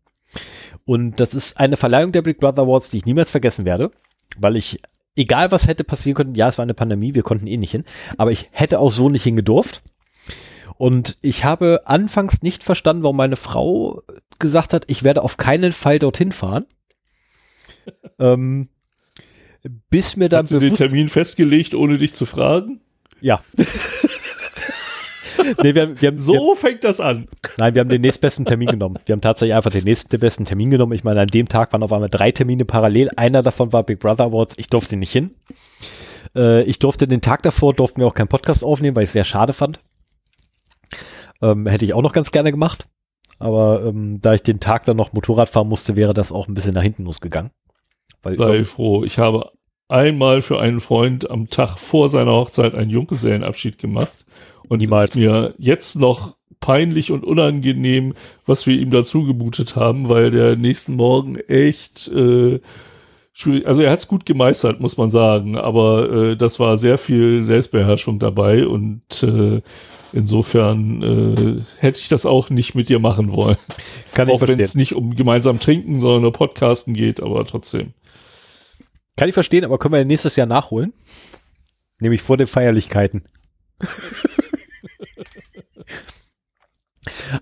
Und 0.89 1.21
das 1.21 1.35
ist 1.35 1.61
eine 1.61 1.77
Verleihung 1.77 2.13
der 2.13 2.23
Big 2.23 2.41
Brother 2.41 2.63
Awards, 2.63 2.89
die 2.89 2.97
ich 2.97 3.05
niemals 3.05 3.31
vergessen 3.31 3.67
werde, 3.67 3.91
weil 4.39 4.57
ich, 4.57 4.81
egal 5.17 5.51
was 5.51 5.67
hätte 5.67 5.85
passieren 5.85 6.17
können, 6.17 6.35
ja, 6.35 6.49
es 6.49 6.57
war 6.57 6.63
eine 6.63 6.73
Pandemie, 6.73 7.15
wir 7.15 7.23
konnten 7.23 7.47
eh 7.47 7.59
nicht 7.59 7.73
hin, 7.73 7.85
aber 8.17 8.33
ich 8.33 8.49
hätte 8.53 8.79
auch 8.79 8.91
so 8.91 9.11
nicht 9.11 9.25
hingedurft. 9.25 9.83
Und 10.79 11.19
ich 11.21 11.45
habe 11.45 11.83
anfangs 11.85 12.41
nicht 12.41 12.65
verstanden, 12.65 13.03
warum 13.03 13.19
meine 13.19 13.37
Frau 13.37 14.03
gesagt 14.39 14.73
hat, 14.73 14.85
ich 14.87 15.03
werde 15.03 15.25
auf 15.25 15.37
keinen 15.37 15.75
Fall 15.75 15.99
dorthin 15.99 16.33
fahren. 16.33 16.65
ähm, 18.19 18.71
bis 19.91 20.17
mir 20.17 20.31
dann 20.31 20.45
Hast 20.45 20.53
du 20.53 20.59
den 20.59 20.75
Termin 20.75 21.11
festgelegt, 21.11 21.75
ohne 21.75 21.99
dich 21.99 22.15
zu 22.15 22.25
fragen? 22.25 22.81
ja. 23.21 23.43
nee, 25.63 25.75
wir, 25.75 26.01
wir 26.01 26.09
haben, 26.09 26.19
So 26.19 26.33
wir, 26.33 26.57
fängt 26.57 26.85
das 26.85 27.01
an. 27.01 27.29
nein, 27.59 27.75
wir 27.75 27.81
haben 27.81 27.89
den 27.89 28.01
nächstbesten 28.01 28.45
Termin 28.45 28.69
genommen. 28.69 28.99
Wir 29.07 29.13
haben 29.13 29.21
tatsächlich 29.21 29.55
einfach 29.55 29.71
den 29.71 29.85
nächsten 29.85 30.19
besten 30.19 30.45
Termin 30.45 30.71
genommen. 30.71 30.93
Ich 30.93 31.05
meine, 31.05 31.21
an 31.21 31.29
dem 31.29 31.49
Tag 31.49 31.73
waren 31.73 31.83
auf 31.83 31.93
einmal 31.93 32.09
drei 32.09 32.33
Termine 32.33 32.65
parallel. 32.65 33.11
Einer 33.17 33.43
davon 33.43 33.73
war 33.73 33.83
Big 33.83 34.01
Brother 34.01 34.25
Awards. 34.25 34.57
Ich 34.59 34.69
durfte 34.69 34.97
nicht 34.97 35.13
hin. 35.13 35.31
Äh, 36.35 36.63
ich 36.63 36.79
durfte 36.79 37.07
den 37.07 37.21
Tag 37.21 37.43
davor, 37.43 37.75
durften 37.75 38.01
wir 38.01 38.07
auch 38.07 38.15
keinen 38.15 38.29
Podcast 38.29 38.65
aufnehmen, 38.65 38.97
weil 38.97 39.05
ich 39.05 39.09
es 39.09 39.15
sehr 39.15 39.25
schade 39.25 39.53
fand. 39.53 39.81
Ähm, 41.43 41.67
hätte 41.67 41.85
ich 41.85 41.95
auch 41.95 42.03
noch 42.03 42.13
ganz 42.13 42.33
gerne 42.33 42.51
gemacht. 42.51 42.87
Aber 43.39 43.85
ähm, 43.85 44.21
da 44.21 44.35
ich 44.35 44.43
den 44.43 44.61
Tag 44.61 44.85
dann 44.85 44.97
noch 44.97 45.13
Motorrad 45.13 45.49
fahren 45.49 45.69
musste, 45.69 45.95
wäre 45.97 46.15
das 46.15 46.33
auch 46.33 46.49
ein 46.49 46.55
bisschen 46.55 46.75
nach 46.75 46.83
hinten 46.83 47.05
losgegangen. 47.05 47.53
Weil 48.23 48.37
Sei 48.37 48.65
froh. 48.65 49.05
Ich 49.05 49.19
habe 49.19 49.53
einmal 49.89 50.43
für 50.43 50.61
einen 50.61 50.81
Freund 50.81 51.31
am 51.31 51.49
Tag 51.49 51.79
vor 51.79 52.09
seiner 52.09 52.33
Hochzeit 52.33 52.75
einen 52.75 52.91
Junggesellenabschied 52.91 53.79
gemacht. 53.79 54.13
Und 54.69 54.81
Niemals. 54.81 55.05
es 55.05 55.11
ist 55.11 55.17
mir 55.17 55.55
jetzt 55.59 55.97
noch 55.97 56.37
peinlich 56.61 57.13
und 57.13 57.25
unangenehm, 57.25 58.15
was 58.47 58.67
wir 58.67 58.79
ihm 58.79 58.91
dazu 58.91 59.25
gebootet 59.25 59.77
haben, 59.77 60.09
weil 60.09 60.31
der 60.31 60.57
nächsten 60.57 60.97
Morgen 60.97 61.37
echt 61.37 62.09
äh, 62.09 62.61
schwierig, 63.33 63.67
also 63.67 63.83
er 63.83 63.91
hat 63.93 64.01
es 64.01 64.09
gut 64.09 64.27
gemeistert, 64.27 64.81
muss 64.81 64.97
man 64.97 65.11
sagen, 65.11 65.57
aber 65.57 66.11
äh, 66.11 66.37
das 66.37 66.59
war 66.59 66.77
sehr 66.77 66.99
viel 66.99 67.43
Selbstbeherrschung 67.43 68.19
dabei 68.19 68.67
und 68.67 69.23
äh, 69.23 69.63
insofern 70.13 71.03
äh, 71.03 71.81
hätte 71.81 72.01
ich 72.01 72.09
das 72.09 72.27
auch 72.27 72.51
nicht 72.51 72.75
mit 72.75 72.89
dir 72.89 72.99
machen 72.99 73.33
wollen. 73.33 73.57
kann 74.15 74.29
ich 74.29 74.35
auch 74.35 74.41
wenn 74.41 74.49
verstehen. 74.49 74.61
es 74.65 74.75
nicht 74.75 74.95
um 74.95 75.15
gemeinsam 75.15 75.61
trinken, 75.61 76.01
sondern 76.01 76.23
nur 76.23 76.33
Podcasten 76.33 76.95
geht, 76.95 77.23
aber 77.23 77.45
trotzdem. 77.45 77.93
Kann 79.17 79.29
ich 79.29 79.35
verstehen, 79.35 79.65
aber 79.65 79.79
können 79.79 79.95
wir 79.95 80.05
nächstes 80.05 80.37
Jahr 80.37 80.47
nachholen? 80.47 80.93
Nämlich 82.01 82.23
vor 82.23 82.37
den 82.37 82.47
Feierlichkeiten. 82.47 83.25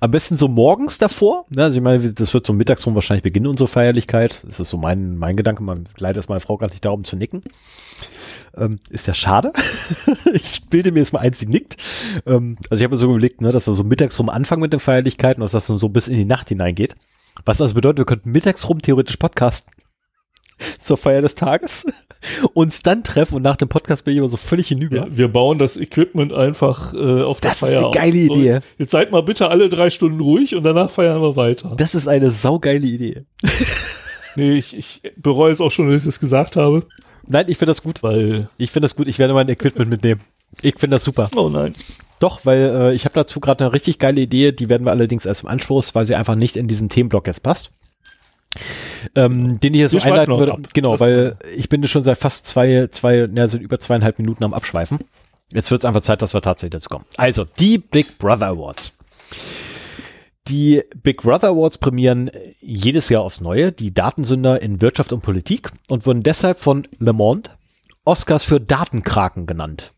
Am 0.01 0.11
besten 0.11 0.37
so 0.37 0.49
morgens 0.49 0.99
davor. 0.99 1.47
Ne? 1.51 1.65
Also 1.65 1.77
ich 1.77 1.83
meine, 1.83 2.13
das 2.13 2.35
wird 2.35 2.47
so 2.47 2.53
mittags 2.53 2.87
rum 2.87 2.95
wahrscheinlich 2.95 3.23
beginnen, 3.23 3.47
unsere 3.47 3.69
Feierlichkeit. 3.69 4.45
Das 4.45 4.61
ist 4.61 4.71
so 4.71 4.77
mein, 4.77 5.17
mein 5.17 5.37
Gedanke. 5.37 5.63
Man, 5.63 5.89
leider 5.97 6.21
ist 6.21 6.29
meine 6.29 6.41
Frau 6.41 6.57
gerade 6.57 6.73
nicht 6.73 6.85
da, 6.85 6.91
um 6.91 7.05
zu 7.05 7.17
nicken. 7.17 7.43
Ähm, 8.57 8.81
ist 8.91 9.07
ja 9.07 9.15
schade. 9.15 9.53
ich 10.33 10.67
bilde 10.69 10.93
mir 10.93 11.01
jetzt 11.01 11.13
mal 11.13 11.21
eins, 11.21 11.39
die 11.39 11.47
nickt. 11.47 11.77
Ähm, 12.27 12.57
also 12.71 12.81
ich 12.81 12.85
habe 12.85 12.95
mir 12.95 12.99
so 12.99 13.07
überlegt, 13.07 13.41
ne, 13.41 13.53
dass 13.53 13.67
wir 13.67 13.75
so 13.75 13.85
mittags 13.85 14.19
rum 14.19 14.29
anfangen 14.29 14.63
mit 14.63 14.73
den 14.73 14.81
Feierlichkeiten, 14.81 15.41
dass 15.41 15.53
das 15.53 15.67
dann 15.67 15.79
so 15.79 15.89
bis 15.89 16.09
in 16.09 16.17
die 16.17 16.25
Nacht 16.25 16.49
hineingeht. 16.49 16.95
Was 17.45 17.59
das 17.59 17.75
bedeutet, 17.75 17.99
wir 17.99 18.07
könnten 18.07 18.33
mittags 18.33 18.69
rum 18.69 18.81
theoretisch 18.81 19.17
podcasten 19.17 19.73
zur 20.79 20.97
Feier 20.97 21.21
des 21.21 21.35
Tages, 21.35 21.87
uns 22.55 22.83
dann 22.83 23.05
treffen 23.05 23.37
und 23.37 23.43
nach 23.43 23.57
dem 23.57 23.69
Podcast 23.69 24.05
bin 24.05 24.13
ich 24.13 24.19
immer 24.19 24.29
so 24.29 24.37
völlig 24.37 24.69
hinüber. 24.69 25.07
Wir, 25.07 25.17
wir 25.17 25.29
bauen 25.29 25.59
das 25.59 25.77
Equipment 25.77 26.33
einfach 26.33 26.95
äh, 26.95 27.23
auf 27.23 27.41
Das 27.41 27.61
der 27.61 27.69
ist 27.69 27.75
Feier 27.75 27.83
eine 27.85 27.91
geile. 27.93 28.17
Idee. 28.17 28.59
Jetzt 28.79 28.91
seid 28.93 29.11
mal 29.13 29.23
bitte 29.23 29.49
alle 29.49 29.69
drei 29.69 29.91
Stunden 29.91 30.21
ruhig 30.21 30.55
und 30.55 30.63
danach 30.63 30.91
feiern 30.91 31.21
wir 31.21 31.37
weiter. 31.37 31.75
Das 31.77 31.95
ist 31.95 32.09
eine 32.09 32.31
saugeile 32.31 32.87
Idee. 32.87 33.25
nee, 34.37 34.53
ich, 34.53 34.77
ich 34.77 35.03
bereue 35.17 35.53
es 35.53 35.61
auch 35.61 35.71
schon, 35.71 35.91
dass 35.91 36.03
ich 36.03 36.09
es 36.09 36.21
gesagt 36.21 36.57
habe, 36.57 36.85
Nein, 37.29 37.47
ich 37.49 37.59
finde 37.59 37.71
das 37.71 37.83
gut. 37.83 38.03
weil, 38.03 38.49
Ich 38.57 38.71
finde 38.71 38.85
das 38.87 38.95
gut. 38.95 39.09
Ich 39.09 39.19
werde 39.19 39.35
mein 39.35 39.49
Equipment 39.49 39.91
mitnehmen. 39.91 40.21
Ich 40.63 40.79
finde 40.79 40.95
das 40.95 41.05
super. 41.05 41.29
oh 41.35 41.49
nein. 41.49 41.73
Doch, 42.21 42.45
weil 42.45 42.59
äh, 42.61 42.95
ich 42.95 43.05
habe 43.05 43.15
dazu 43.15 43.41
gerade 43.41 43.65
eine 43.65 43.73
richtig 43.73 43.99
geile 43.99 44.21
Idee. 44.21 44.53
Die 44.53 44.69
werden 44.69 44.85
wir 44.87 44.93
allerdings 44.93 45.27
erst 45.27 45.43
im 45.43 45.49
Anschluss, 45.49 45.95
weil 45.95 46.07
sie 46.07 46.15
einfach 46.15 46.37
nicht 46.37 46.57
in 46.57 46.69
diesen 46.69 46.89
Themenblock 46.89 47.27
jetzt 47.27 47.43
passt. 47.43 47.73
Ähm, 49.15 49.61
den 49.61 49.75
ich 49.75 49.81
jetzt 49.81 49.93
so 49.93 49.99
einleiten 49.99 50.39
würde. 50.39 50.53
ab. 50.53 50.61
Genau, 50.73 50.93
Das- 50.93 51.01
weil 51.01 51.37
ich 51.57 51.69
bin 51.69 51.87
schon 51.89 52.03
seit 52.03 52.19
fast 52.19 52.47
zwei, 52.47 52.89
zwei, 52.89 53.27
ne, 53.27 53.43
also 53.43 53.59
über 53.59 53.79
zweieinhalb 53.79 54.19
Minuten 54.19 54.45
am 54.45 54.55
Abschweifen. 54.55 54.99
Jetzt 55.53 55.71
wird 55.71 55.83
es 55.83 55.85
einfach 55.85 56.01
Zeit, 56.03 56.23
dass 56.23 56.35
wir 56.35 56.43
tatsächlich 56.43 56.73
dazu 56.73 56.89
kommen. 56.89 57.05
Also, 57.17 57.45
die 57.59 57.79
Big 57.79 58.19
Brother 58.19 58.49
Awards. 58.49 58.93
Die 60.49 60.83
Big 61.03 61.23
Brother 61.23 61.49
Awards 61.49 61.79
prämieren 61.79 62.31
jedes 62.61 63.09
Jahr 63.09 63.23
aufs 63.23 63.41
Neue 63.41 63.73
die 63.73 63.93
Datensünder 63.93 64.63
in 64.63 64.81
Wirtschaft 64.81 65.13
und 65.13 65.21
Politik 65.23 65.71
und 65.89 66.07
wurden 66.07 66.23
deshalb 66.23 66.61
von 66.61 66.85
Le 66.99 67.13
Monde 67.13 67.51
Oscars 68.05 68.45
für 68.45 68.61
Datenkraken 68.61 69.47
genannt. 69.47 69.91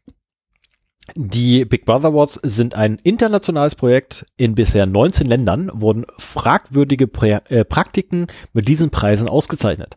Die 1.17 1.65
Big 1.65 1.85
Brother 1.85 2.09
Awards 2.09 2.39
sind 2.43 2.75
ein 2.75 2.99
internationales 3.03 3.75
Projekt. 3.75 4.27
In 4.37 4.55
bisher 4.55 4.87
19 4.87 5.27
Ländern 5.27 5.71
wurden 5.73 6.07
fragwürdige 6.19 7.07
Prä 7.07 7.39
äh, 7.49 7.65
Praktiken 7.65 8.27
mit 8.53 8.69
diesen 8.69 8.91
Preisen 8.91 9.29
ausgezeichnet. 9.29 9.97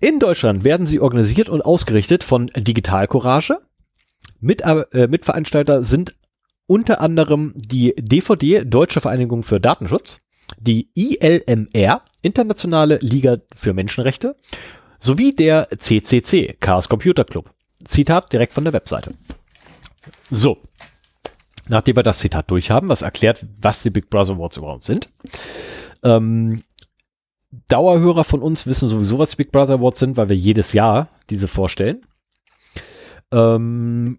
In 0.00 0.18
Deutschland 0.18 0.64
werden 0.64 0.86
sie 0.86 1.00
organisiert 1.00 1.48
und 1.48 1.62
ausgerichtet 1.62 2.24
von 2.24 2.50
Digital 2.56 3.06
Courage. 3.06 3.58
Mit, 4.40 4.62
äh, 4.62 5.08
Mitveranstalter 5.08 5.84
sind 5.84 6.14
unter 6.66 7.00
anderem 7.00 7.54
die 7.56 7.94
DVD, 7.96 8.64
Deutsche 8.64 9.00
Vereinigung 9.00 9.42
für 9.42 9.60
Datenschutz, 9.60 10.20
die 10.58 10.90
ILMR, 10.94 12.02
Internationale 12.22 12.98
Liga 13.00 13.38
für 13.54 13.72
Menschenrechte, 13.72 14.36
sowie 14.98 15.34
der 15.34 15.68
CCC, 15.76 16.56
Chaos 16.60 16.88
Computer 16.88 17.24
Club. 17.24 17.50
Zitat 17.84 18.32
direkt 18.32 18.52
von 18.52 18.64
der 18.64 18.72
Webseite. 18.72 19.12
So. 20.30 20.58
Nachdem 21.68 21.96
wir 21.96 22.02
das 22.02 22.18
Zitat 22.18 22.50
durchhaben, 22.50 22.88
was 22.88 23.02
erklärt, 23.02 23.44
was 23.60 23.82
die 23.82 23.90
Big 23.90 24.08
Brother 24.08 24.34
Awards 24.34 24.56
überhaupt 24.56 24.84
sind. 24.84 25.10
Ähm, 26.02 26.62
Dauerhörer 27.68 28.24
von 28.24 28.42
uns 28.42 28.66
wissen 28.66 28.88
sowieso, 28.88 29.18
was 29.18 29.30
die 29.30 29.36
Big 29.36 29.52
Brother 29.52 29.74
Awards 29.74 30.00
sind, 30.00 30.16
weil 30.16 30.28
wir 30.28 30.36
jedes 30.36 30.72
Jahr 30.72 31.08
diese 31.30 31.48
vorstellen. 31.48 32.02
Ähm, 33.32 34.18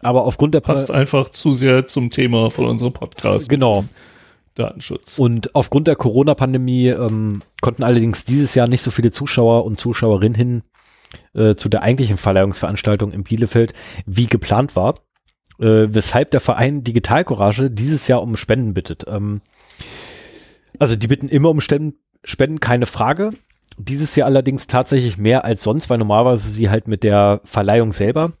aber 0.00 0.24
aufgrund 0.24 0.54
der 0.54 0.60
Passt 0.60 0.90
einfach 0.90 1.28
zu 1.28 1.54
sehr 1.54 1.86
zum 1.86 2.10
Thema 2.10 2.50
von 2.50 2.66
unserem 2.66 2.92
Podcast. 2.92 3.48
Genau. 3.48 3.84
Datenschutz. 4.54 5.18
Und 5.18 5.54
aufgrund 5.54 5.86
der 5.86 5.96
Corona-Pandemie 5.96 6.88
ähm, 6.88 7.42
konnten 7.60 7.82
allerdings 7.82 8.24
dieses 8.24 8.54
Jahr 8.54 8.68
nicht 8.68 8.82
so 8.82 8.90
viele 8.90 9.10
Zuschauer 9.10 9.64
und 9.64 9.78
Zuschauerinnen 9.78 10.34
hin 10.34 10.62
äh, 11.34 11.54
zu 11.54 11.68
der 11.68 11.82
eigentlichen 11.82 12.16
Verleihungsveranstaltung 12.16 13.12
in 13.12 13.24
Bielefeld, 13.24 13.72
wie 14.06 14.26
geplant 14.26 14.76
war. 14.76 14.94
Äh, 15.58 15.92
weshalb 15.94 16.30
der 16.30 16.40
Verein 16.40 16.84
Digital 16.84 17.24
Courage 17.24 17.70
dieses 17.70 18.08
Jahr 18.08 18.22
um 18.22 18.36
Spenden 18.36 18.72
bittet. 18.72 19.04
Ähm, 19.06 19.42
also 20.78 20.96
die 20.96 21.06
bitten 21.06 21.28
immer 21.28 21.50
um 21.50 21.60
Spenden, 21.60 21.98
Spenden, 22.24 22.60
keine 22.60 22.86
Frage. 22.86 23.30
Dieses 23.76 24.16
Jahr 24.16 24.26
allerdings 24.26 24.66
tatsächlich 24.66 25.18
mehr 25.18 25.44
als 25.44 25.62
sonst, 25.62 25.90
weil 25.90 25.98
normalerweise 25.98 26.50
sie 26.50 26.70
halt 26.70 26.88
mit 26.88 27.02
der 27.02 27.40
Verleihung 27.44 27.92
selber 27.92 28.32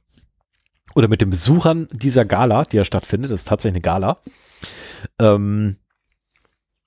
oder 0.94 1.08
mit 1.08 1.20
den 1.20 1.30
Besuchern 1.30 1.88
dieser 1.92 2.24
Gala, 2.24 2.64
die 2.64 2.76
ja 2.76 2.84
stattfindet, 2.84 3.30
das 3.30 3.40
ist 3.40 3.48
tatsächlich 3.48 3.76
eine 3.76 3.82
Gala, 3.82 4.18
ähm, 5.18 5.76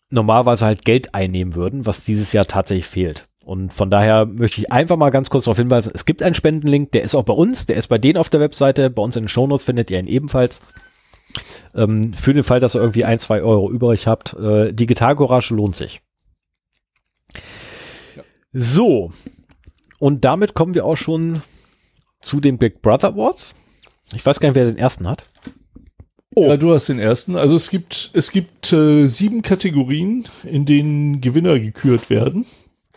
normalerweise 0.10 0.66
halt 0.66 0.86
Geld 0.86 1.16
einnehmen 1.16 1.56
würden, 1.56 1.86
was 1.86 2.04
dieses 2.04 2.34
Jahr 2.34 2.46
tatsächlich 2.46 2.88
fehlt. 2.88 3.28
Und 3.44 3.74
von 3.74 3.92
daher 3.92 4.26
möchte 4.26 4.62
ich 4.62 4.72
einfach 4.72 4.96
mal 4.96 5.10
ganz 5.10 5.30
kurz 5.30 5.46
darauf 5.46 5.58
hinweisen, 5.58 5.92
es 5.94 6.06
gibt 6.06 6.24
einen 6.24 6.36
Spendenlink, 6.36 6.92
der 6.94 7.04
ist 7.04 7.14
auch 7.14 7.26
bei 7.26 7.34
uns, 7.34 7.66
der 7.66 7.76
ist 7.76 7.88
bei 7.88 7.98
denen 7.98 8.18
auf 8.18 8.30
der 8.30 8.40
Webseite, 8.40 8.90
bei 8.90 9.02
uns 9.02 9.18
in 9.18 9.24
den 9.24 9.30
Shownotes 9.30 9.66
findet 9.66 9.92
ihr 9.92 10.00
ihn 10.00 10.08
ebenfalls. 10.08 10.62
Ähm, 11.76 12.14
für 12.14 12.34
den 12.34 12.44
Fall, 12.44 12.60
dass 12.60 12.76
ihr 12.76 12.82
irgendwie 12.82 13.06
ein, 13.06 13.20
zwei 13.20 13.42
Euro 13.42 13.70
übrig 13.70 14.08
habt, 14.08 14.34
äh, 14.34 14.72
Digital 14.72 15.16
Garage 15.16 15.54
lohnt 15.54 15.76
sich. 15.76 16.02
Ja. 18.16 18.24
So. 18.54 19.12
Und 20.00 20.24
damit 20.24 20.54
kommen 20.54 20.74
wir 20.74 20.86
auch 20.86 20.98
schon 20.98 21.42
zu 22.22 22.40
den 22.40 22.58
Big 22.58 22.82
Brother 22.82 23.10
Awards. 23.10 23.56
Ich 24.14 24.26
weiß 24.26 24.40
gar 24.40 24.50
nicht, 24.50 24.56
wer 24.56 24.66
den 24.66 24.78
ersten 24.78 25.10
hat. 25.10 25.24
Oh. 26.36 26.48
Ja, 26.48 26.58
du 26.58 26.74
hast 26.74 26.88
den 26.88 27.00
ersten. 27.00 27.36
Also 27.36 27.56
es 27.56 27.70
gibt, 27.70 28.12
es 28.14 28.32
gibt 28.32 28.72
äh, 28.72 29.06
sieben 29.06 29.42
Kategorien, 29.42 30.26
in 30.44 30.66
denen 30.66 31.20
Gewinner 31.20 31.60
gekürt 31.60 32.10
werden. 32.10 32.46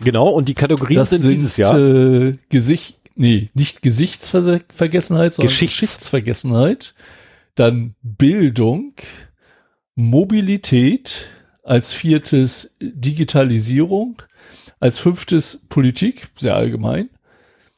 Genau, 0.00 0.28
und 0.28 0.48
die 0.48 0.54
Kategorien 0.54 1.04
sind, 1.04 1.22
sind 1.22 1.32
dieses 1.32 1.56
Jahr. 1.56 1.78
Äh, 1.78 2.36
Gesicht, 2.48 2.98
nee, 3.14 3.48
nicht 3.54 3.82
Gesichtsvergessenheit, 3.82 5.34
sondern 5.34 5.48
Geschichts 5.48 5.80
Geschichtsvergessenheit. 5.80 6.94
Dann 7.54 7.94
Bildung, 8.02 8.92
Mobilität, 9.94 11.28
als 11.62 11.92
viertes 11.92 12.76
Digitalisierung, 12.80 14.22
als 14.78 14.98
fünftes 14.98 15.66
Politik, 15.68 16.28
sehr 16.36 16.54
allgemein, 16.54 17.08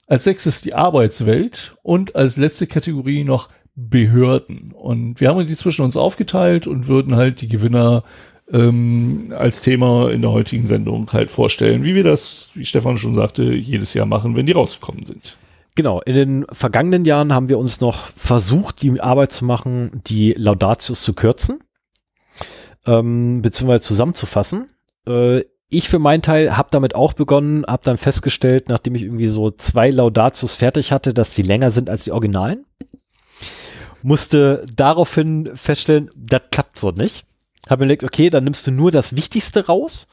als 0.06 0.24
sechstes 0.24 0.60
die 0.60 0.74
Arbeitswelt 0.74 1.76
und 1.82 2.16
als 2.16 2.36
letzte 2.36 2.66
Kategorie 2.66 3.24
noch 3.24 3.48
Behörden. 3.74 4.72
Und 4.72 5.20
wir 5.20 5.28
haben 5.28 5.46
die 5.46 5.54
zwischen 5.54 5.84
uns 5.84 5.96
aufgeteilt 5.96 6.66
und 6.66 6.88
würden 6.88 7.14
halt 7.14 7.40
die 7.40 7.48
Gewinner 7.48 8.02
ähm, 8.52 9.32
als 9.36 9.62
Thema 9.62 10.10
in 10.10 10.22
der 10.22 10.32
heutigen 10.32 10.66
Sendung 10.66 11.12
halt 11.12 11.30
vorstellen, 11.30 11.84
wie 11.84 11.94
wir 11.94 12.04
das, 12.04 12.50
wie 12.54 12.64
Stefan 12.64 12.96
schon 12.96 13.14
sagte, 13.14 13.44
jedes 13.44 13.94
Jahr 13.94 14.06
machen, 14.06 14.36
wenn 14.36 14.46
die 14.46 14.52
rausgekommen 14.52 15.04
sind. 15.04 15.36
Genau, 15.74 16.00
in 16.00 16.14
den 16.14 16.46
vergangenen 16.50 17.04
Jahren 17.04 17.32
haben 17.32 17.48
wir 17.48 17.58
uns 17.58 17.80
noch 17.80 18.08
versucht, 18.08 18.82
die 18.82 19.00
Arbeit 19.00 19.30
zu 19.30 19.44
machen, 19.44 20.02
die 20.06 20.32
Laudatius 20.36 21.02
zu 21.02 21.12
kürzen, 21.12 21.60
ähm, 22.84 23.42
beziehungsweise 23.42 23.82
zusammenzufassen. 23.82 24.66
Äh, 25.06 25.42
ich 25.70 25.88
für 25.88 25.98
meinen 25.98 26.22
Teil 26.22 26.56
habe 26.56 26.70
damit 26.72 26.94
auch 26.94 27.12
begonnen, 27.12 27.64
habe 27.66 27.84
dann 27.84 27.98
festgestellt, 27.98 28.68
nachdem 28.68 28.94
ich 28.94 29.02
irgendwie 29.02 29.28
so 29.28 29.50
zwei 29.50 29.90
Laudatius 29.90 30.54
fertig 30.54 30.92
hatte, 30.92 31.12
dass 31.12 31.34
sie 31.34 31.42
länger 31.42 31.70
sind 31.70 31.90
als 31.90 32.04
die 32.04 32.12
Originalen. 32.12 32.64
Musste 34.02 34.64
daraufhin 34.74 35.50
feststellen, 35.54 36.08
das 36.16 36.42
klappt 36.50 36.78
so 36.78 36.90
nicht. 36.90 37.27
Habe 37.68 37.84
mir 37.84 37.94
gedacht, 37.94 38.12
okay, 38.12 38.30
dann 38.30 38.44
nimmst 38.44 38.66
du 38.66 38.70
nur 38.70 38.90
das 38.90 39.16
Wichtigste 39.16 39.66
raus. 39.66 40.06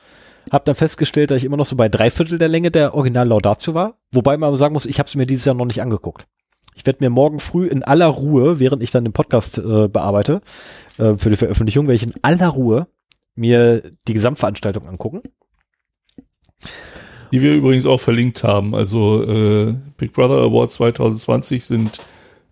Hab 0.51 0.65
dann 0.65 0.75
festgestellt, 0.75 1.31
dass 1.31 1.37
ich 1.37 1.43
immer 1.43 1.57
noch 1.57 1.65
so 1.65 1.75
bei 1.75 1.89
drei 1.89 2.11
Viertel 2.11 2.37
der 2.37 2.47
Länge 2.47 2.71
der 2.71 2.93
Original 2.93 3.27
Laudatio 3.27 3.73
war. 3.73 3.97
Wobei 4.11 4.37
man 4.37 4.47
aber 4.47 4.57
sagen 4.57 4.73
muss, 4.73 4.85
ich 4.85 4.99
habe 4.99 5.07
es 5.07 5.15
mir 5.15 5.25
dieses 5.25 5.45
Jahr 5.45 5.55
noch 5.55 5.65
nicht 5.65 5.81
angeguckt. 5.81 6.27
Ich 6.75 6.85
werde 6.85 7.03
mir 7.03 7.09
morgen 7.09 7.39
früh 7.39 7.67
in 7.67 7.83
aller 7.83 8.07
Ruhe, 8.07 8.59
während 8.59 8.83
ich 8.83 8.91
dann 8.91 9.05
den 9.05 9.13
Podcast 9.13 9.57
äh, 9.57 9.87
bearbeite, 9.87 10.41
äh, 10.97 11.13
für 11.17 11.29
die 11.29 11.37
Veröffentlichung, 11.37 11.87
werde 11.87 11.95
ich 11.95 12.03
in 12.03 12.13
aller 12.21 12.49
Ruhe 12.49 12.87
mir 13.33 13.91
die 14.07 14.13
Gesamtveranstaltung 14.13 14.87
angucken. 14.87 15.21
Die 17.31 17.41
wir 17.41 17.53
übrigens 17.53 17.85
auch 17.85 17.99
verlinkt 17.99 18.43
haben. 18.43 18.75
Also 18.75 19.23
äh, 19.23 19.75
Big 19.97 20.13
Brother 20.13 20.43
Award 20.43 20.71
2020 20.71 21.65
sind 21.65 21.99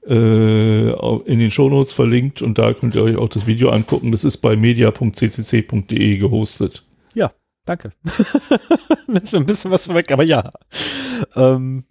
äh, 0.08 0.92
in 1.26 1.40
den 1.40 1.52
Shownotes 1.52 1.94
verlinkt 1.94 2.42
und 2.42 2.58
da 2.58 2.74
könnt 2.74 2.96
ihr 2.96 3.04
euch 3.04 3.18
auch 3.18 3.30
das 3.30 3.48
Video 3.48 3.70
angucken. 3.70 4.12
Das 4.12 4.24
ist 4.24 4.38
bei 4.38 4.56
media.ccc.de 4.56 6.18
gehostet. 6.18 6.86
Ja, 7.14 7.32
danke. 7.66 7.92
das 9.08 9.24
ist 9.24 9.36
ein 9.36 9.46
bisschen 9.46 9.72
was 9.72 9.94
weg, 9.94 10.12
aber 10.12 10.24
ja. 10.24 10.52
Ähm, 11.36 11.86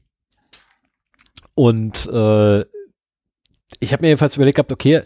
und 1.55 2.06
äh, 2.06 2.60
ich 3.80 3.93
habe 3.93 4.02
mir 4.02 4.09
jedenfalls 4.09 4.36
überlegt 4.36 4.56
gehabt, 4.56 4.72
okay, 4.72 5.02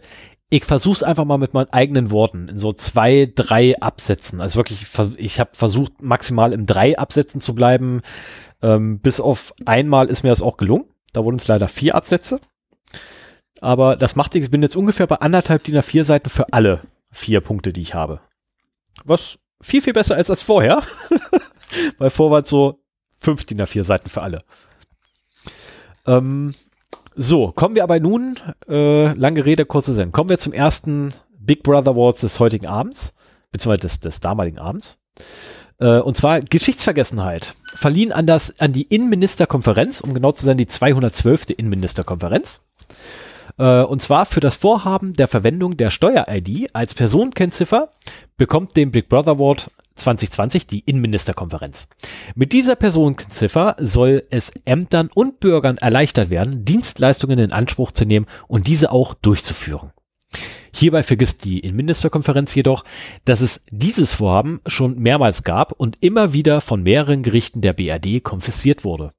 ich 0.49 0.65
versuche 0.65 0.97
es 0.97 1.03
einfach 1.03 1.24
mal 1.24 1.39
mit 1.39 1.55
meinen 1.55 1.73
eigenen 1.73 2.11
Worten 2.11 2.49
in 2.49 2.59
so 2.59 2.73
zwei, 2.73 3.31
drei 3.35 3.81
Absätzen. 3.81 4.41
Also 4.41 4.57
wirklich, 4.57 4.87
ich 5.16 5.41
habe 5.41 5.51
versucht, 5.55 6.03
maximal 6.03 6.53
im 6.53 6.66
drei 6.66 6.97
Absätzen 6.99 7.41
zu 7.41 7.55
bleiben. 7.55 8.03
Ähm, 8.62 9.01
bis 9.01 9.19
auf 9.20 9.53
einmal 9.65 10.09
ist 10.09 10.23
mir 10.23 10.31
das 10.31 10.43
auch 10.43 10.57
gelungen. 10.57 10.85
Da 11.12 11.24
wurden 11.24 11.37
es 11.37 11.49
leider 11.49 11.66
vier 11.66 11.95
Absätze. 11.95 12.41
Aber 13.61 13.97
das 13.97 14.16
macht 14.16 14.35
ich 14.35 14.51
bin 14.51 14.62
jetzt 14.62 14.77
ungefähr 14.77 15.07
bei 15.07 15.16
anderthalb 15.16 15.65
DIN 15.65 15.77
A4 15.77 16.05
Seiten 16.05 16.28
für 16.28 16.53
alle 16.53 16.83
vier 17.11 17.41
Punkte, 17.41 17.73
die 17.73 17.81
ich 17.81 17.95
habe. 17.95 18.20
Was 19.05 19.39
viel, 19.61 19.81
viel 19.81 19.93
besser 19.93 20.19
ist 20.19 20.31
als 20.31 20.43
vorher. 20.43 20.83
Weil 21.99 22.11
vorher 22.11 22.45
so 22.45 22.81
fünf 23.19 23.45
DIN 23.45 23.61
A4 23.61 23.85
Seiten 23.85 24.09
für 24.09 24.23
alle. 24.23 24.45
Ähm, 26.07 26.55
so, 27.15 27.51
kommen 27.53 27.74
wir 27.74 27.83
aber 27.83 27.99
nun, 27.99 28.39
äh, 28.69 29.12
lange 29.15 29.45
Rede, 29.45 29.65
kurze 29.65 29.95
Sinn. 29.95 30.12
Kommen 30.12 30.28
wir 30.28 30.39
zum 30.39 30.53
ersten 30.53 31.15
Big 31.39 31.62
Brother 31.62 31.93
Awards 31.93 32.20
des 32.20 32.39
heutigen 32.41 32.66
Abends, 32.66 33.15
beziehungsweise 33.51 33.81
des, 33.81 34.01
des 34.01 34.20
damaligen 34.20 34.59
Abends. 34.59 34.99
Äh, 35.78 36.01
und 36.01 36.16
zwar 36.16 36.41
Geschichtsvergessenheit. 36.41 37.55
Verliehen 37.74 38.12
an, 38.12 38.27
das, 38.27 38.61
an 38.61 38.73
die 38.73 38.83
Innenministerkonferenz, 38.83 40.01
um 40.01 40.15
genau 40.15 40.33
zu 40.33 40.45
sein, 40.45 40.59
die 40.59 40.66
212. 40.66 41.51
Innenministerkonferenz. 41.57 42.61
Äh, 43.59 43.83
und 43.83 44.03
zwar 44.03 44.27
für 44.27 44.41
das 44.41 44.57
Vorhaben 44.57 45.12
der 45.12 45.28
Verwendung 45.28 45.77
der 45.77 45.91
Steuer-ID 45.91 46.74
als 46.74 46.95
Personenkennziffer 46.95 47.93
bekommt 48.37 48.77
den 48.77 48.91
Big 48.91 49.09
Brother 49.09 49.33
Award 49.33 49.70
2020 49.97 50.66
die 50.66 50.81
Innenministerkonferenz. 50.81 51.89
Mit 52.35 52.53
dieser 52.53 52.77
Personenziffer 52.77 53.77
soll 53.78 54.24
es 54.31 54.53
Ämtern 54.65 55.09
und 55.15 55.41
Bürgern 55.41 55.78
erleichtert 55.78 56.31
werden, 56.31 56.65
Dienstleistungen 56.65 57.39
in 57.39 57.53
Anspruch 57.53 57.93
zu 57.93 58.05
nehmen 58.05 58.27
und 58.47 58.66
diese 58.66 58.93
auch 58.93 59.15
durchzuführen. 59.15 59.93
Hierbei 60.74 61.03
vergisst 61.03 61.45
die 61.45 61.61
Innenministerkonferenz 61.61 62.55
jedoch, 62.55 62.85
dass 63.24 63.41
es 63.41 63.62
dieses 63.70 64.15
Vorhaben 64.16 64.61
schon 64.66 64.99
mehrmals 64.99 65.43
gab 65.45 65.73
und 65.73 65.97
immer 66.03 66.35
wieder 66.35 66.61
von 66.61 66.83
mehreren 66.83 67.23
Gerichten 67.23 67.62
der 67.62 67.73
BRD 67.73 68.23
konfisziert 68.23 68.85
wurde. 68.85 69.12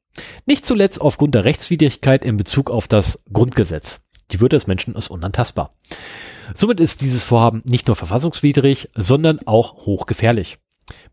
Nicht 0.45 0.65
zuletzt 0.65 1.01
aufgrund 1.01 1.35
der 1.35 1.45
Rechtswidrigkeit 1.45 2.25
in 2.25 2.37
Bezug 2.37 2.69
auf 2.69 2.87
das 2.87 3.23
Grundgesetz. 3.31 4.06
Die 4.31 4.39
Würde 4.39 4.55
des 4.55 4.67
Menschen 4.67 4.95
ist 4.95 5.09
unantastbar. 5.09 5.73
Somit 6.53 6.79
ist 6.79 7.01
dieses 7.01 7.23
Vorhaben 7.23 7.61
nicht 7.65 7.87
nur 7.87 7.95
verfassungswidrig, 7.95 8.89
sondern 8.95 9.39
auch 9.45 9.85
hochgefährlich. 9.85 10.57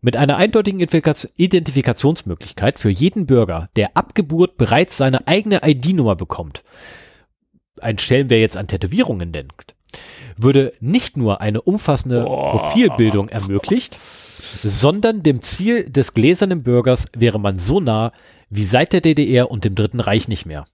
Mit 0.01 0.15
einer 0.15 0.37
eindeutigen 0.37 0.79
Identifikationsmöglichkeit 0.79 2.79
für 2.79 2.89
jeden 2.89 3.25
Bürger, 3.25 3.69
der 3.75 3.97
ab 3.97 4.15
Geburt 4.15 4.57
bereits 4.57 4.97
seine 4.97 5.27
eigene 5.27 5.61
ID-Nummer 5.65 6.15
bekommt, 6.15 6.63
ein 7.81 7.99
Stellen, 7.99 8.29
wer 8.29 8.39
jetzt 8.39 8.55
an 8.55 8.67
Tätowierungen 8.67 9.33
denkt, 9.33 9.75
würde 10.37 10.73
nicht 10.79 11.17
nur 11.17 11.41
eine 11.41 11.61
umfassende 11.61 12.23
Profilbildung 12.23 13.29
ermöglicht, 13.29 13.97
sondern 13.99 15.23
dem 15.23 15.41
Ziel 15.41 15.89
des 15.89 16.13
gläsernen 16.13 16.63
Bürgers 16.63 17.07
wäre 17.15 17.39
man 17.39 17.59
so 17.59 17.79
nah 17.79 18.11
wie 18.49 18.65
seit 18.65 18.93
der 18.93 19.01
DDR 19.01 19.51
und 19.51 19.65
dem 19.65 19.75
Dritten 19.75 19.99
Reich 19.99 20.27
nicht 20.27 20.45
mehr. 20.45 20.65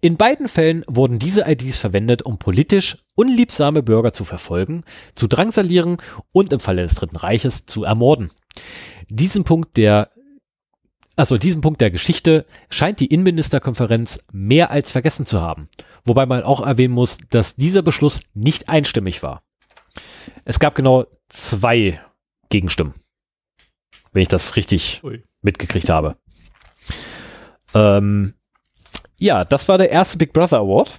In 0.00 0.16
beiden 0.16 0.48
Fällen 0.48 0.84
wurden 0.86 1.18
diese 1.18 1.44
IDs 1.46 1.78
verwendet, 1.78 2.22
um 2.22 2.38
politisch 2.38 2.96
unliebsame 3.14 3.82
Bürger 3.82 4.12
zu 4.12 4.24
verfolgen, 4.24 4.84
zu 5.14 5.26
drangsalieren 5.26 5.98
und 6.32 6.52
im 6.52 6.60
Falle 6.60 6.82
des 6.82 6.94
Dritten 6.94 7.16
Reiches 7.16 7.66
zu 7.66 7.84
ermorden. 7.84 8.30
Diesen 9.08 9.44
Punkt 9.44 9.76
der 9.76 10.10
also 11.16 11.38
diesen 11.38 11.60
Punkt 11.60 11.80
der 11.80 11.92
Geschichte 11.92 12.44
scheint 12.70 12.98
die 12.98 13.06
Innenministerkonferenz 13.06 14.24
mehr 14.32 14.70
als 14.70 14.90
vergessen 14.90 15.26
zu 15.26 15.40
haben. 15.40 15.68
Wobei 16.04 16.26
man 16.26 16.42
auch 16.42 16.64
erwähnen 16.66 16.94
muss, 16.94 17.18
dass 17.30 17.54
dieser 17.54 17.82
Beschluss 17.82 18.20
nicht 18.34 18.68
einstimmig 18.68 19.22
war. 19.22 19.44
Es 20.44 20.58
gab 20.58 20.74
genau 20.74 21.06
zwei 21.28 22.00
Gegenstimmen. 22.48 22.94
Wenn 24.12 24.22
ich 24.22 24.28
das 24.28 24.56
richtig 24.56 25.02
Ui. 25.04 25.22
mitgekriegt 25.40 25.88
habe. 25.88 26.16
Ähm, 27.74 28.34
ja, 29.16 29.44
das 29.44 29.68
war 29.68 29.78
der 29.78 29.90
erste 29.90 30.18
Big 30.18 30.32
Brother 30.32 30.58
Award 30.58 30.92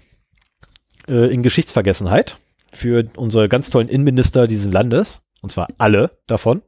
äh, 1.08 1.34
in 1.34 1.44
Geschichtsvergessenheit 1.44 2.38
für 2.72 3.08
unsere 3.16 3.48
ganz 3.50 3.70
tollen 3.70 3.90
Innenminister 3.90 4.48
dieses 4.48 4.72
Landes. 4.72 5.22
Und 5.42 5.52
zwar 5.52 5.68
alle 5.78 6.18
davon. 6.28 6.62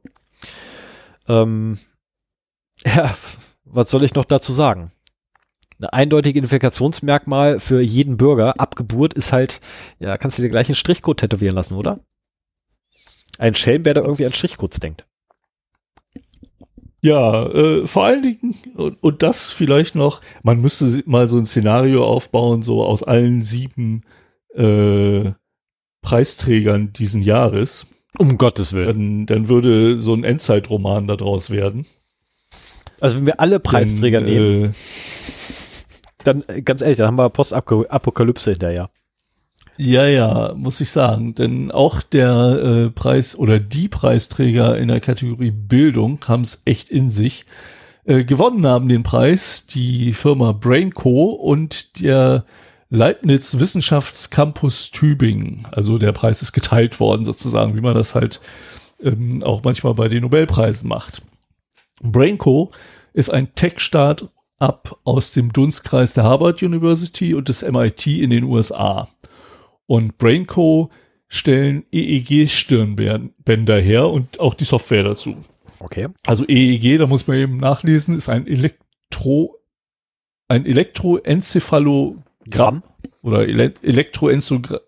Ähm, 1.26 1.78
ja, 2.84 3.14
was 3.64 3.90
soll 3.90 4.04
ich 4.04 4.14
noch 4.14 4.24
dazu 4.24 4.52
sagen? 4.52 4.92
Ein 5.80 5.88
eindeutiges 5.90 6.38
Identifikationsmerkmal 6.38 7.60
für 7.60 7.80
jeden 7.80 8.16
Bürger 8.16 8.58
ab 8.58 8.74
Geburt 8.74 9.14
ist 9.14 9.32
halt, 9.32 9.60
ja, 9.98 10.16
kannst 10.16 10.38
du 10.38 10.42
dir 10.42 10.48
gleich 10.48 10.68
einen 10.68 10.74
Strichcode 10.74 11.20
tätowieren 11.20 11.54
lassen, 11.54 11.74
oder? 11.74 12.00
Ein 13.38 13.54
Schelm, 13.54 13.84
wer 13.84 13.94
da 13.94 14.00
irgendwie 14.00 14.26
an 14.26 14.32
Strichcodes 14.32 14.80
denkt. 14.80 15.06
Ja, 17.00 17.46
äh, 17.46 17.86
vor 17.86 18.04
allen 18.04 18.22
Dingen, 18.22 18.56
und, 18.74 19.02
und 19.02 19.22
das 19.22 19.50
vielleicht 19.50 19.94
noch, 19.94 20.20
man 20.42 20.60
müsste 20.60 21.02
mal 21.06 21.28
so 21.28 21.38
ein 21.38 21.46
Szenario 21.46 22.04
aufbauen, 22.04 22.62
so 22.62 22.84
aus 22.84 23.02
allen 23.02 23.40
sieben 23.40 24.02
äh, 24.54 25.30
Preisträgern 26.02 26.92
diesen 26.92 27.22
Jahres. 27.22 27.86
Um 28.18 28.36
Gottes 28.36 28.72
Willen. 28.72 29.26
Dann, 29.26 29.26
dann 29.26 29.48
würde 29.48 30.00
so 30.00 30.12
ein 30.12 30.24
Endzeitroman 30.24 31.06
daraus 31.06 31.50
werden. 31.50 31.86
Also 33.00 33.18
wenn 33.18 33.26
wir 33.26 33.38
alle 33.38 33.60
Preisträger 33.60 34.20
Denn, 34.20 34.28
nehmen, 34.28 34.64
Äh, 34.64 34.70
dann 36.24 36.42
äh, 36.48 36.62
ganz 36.62 36.80
ehrlich, 36.80 36.98
dann 36.98 37.06
haben 37.06 37.16
wir 37.16 37.30
Postapokalypse 37.30 38.50
hinterher. 38.50 38.90
Ja, 39.78 40.06
ja, 40.06 40.52
muss 40.54 40.80
ich 40.80 40.90
sagen. 40.90 41.34
Denn 41.34 41.70
auch 41.70 42.02
der 42.02 42.30
äh, 42.30 42.90
Preis 42.90 43.36
oder 43.38 43.60
die 43.60 43.88
Preisträger 43.88 44.76
in 44.76 44.88
der 44.88 45.00
Kategorie 45.00 45.52
Bildung 45.52 46.18
haben 46.26 46.42
es 46.42 46.62
echt 46.64 46.90
in 46.90 47.10
sich. 47.10 47.46
Äh, 48.04 48.24
gewonnen 48.24 48.66
haben 48.66 48.88
den 48.88 49.02
Preis 49.04 49.66
die 49.66 50.12
Firma 50.12 50.52
Brainco 50.52 51.26
und 51.30 52.00
der 52.00 52.44
Leibniz 52.90 53.58
Wissenschaftscampus 53.58 54.90
Tübingen. 54.90 55.66
Also 55.70 55.98
der 55.98 56.12
Preis 56.12 56.42
ist 56.42 56.52
geteilt 56.52 57.00
worden 57.00 57.24
sozusagen, 57.24 57.76
wie 57.76 57.82
man 57.82 57.94
das 57.94 58.14
halt 58.14 58.40
ähm, 59.00 59.42
auch 59.42 59.62
manchmal 59.62 59.94
bei 59.94 60.08
den 60.08 60.22
Nobelpreisen 60.22 60.88
macht. 60.88 61.22
Brainco 62.02 62.70
ist 63.12 63.30
ein 63.30 63.54
Tech-Start-up 63.54 64.98
aus 65.04 65.32
dem 65.32 65.52
Dunstkreis 65.52 66.14
der 66.14 66.24
Harvard 66.24 66.62
University 66.62 67.34
und 67.34 67.48
des 67.48 67.62
MIT 67.62 68.06
in 68.06 68.30
den 68.30 68.44
USA. 68.44 69.08
Und 69.88 70.18
Brainco 70.18 70.90
stellen 71.28 71.84
EEG-Stirnbänder 71.92 73.80
her 73.80 74.08
und 74.08 74.38
auch 74.38 74.54
die 74.54 74.64
Software 74.64 75.02
dazu. 75.02 75.36
Okay. 75.80 76.08
Also 76.26 76.44
EEG, 76.46 76.98
da 76.98 77.06
muss 77.06 77.26
man 77.26 77.38
eben 77.38 77.56
nachlesen, 77.56 78.16
ist 78.16 78.28
ein 78.28 78.46
Elektro, 78.46 79.56
ein 80.48 80.66
Elektroenzephalogramm 80.66 82.22
Gramm. 82.50 82.82
oder 83.22 83.48
Ele 83.48 83.72
Elektroenzogra 83.82 84.80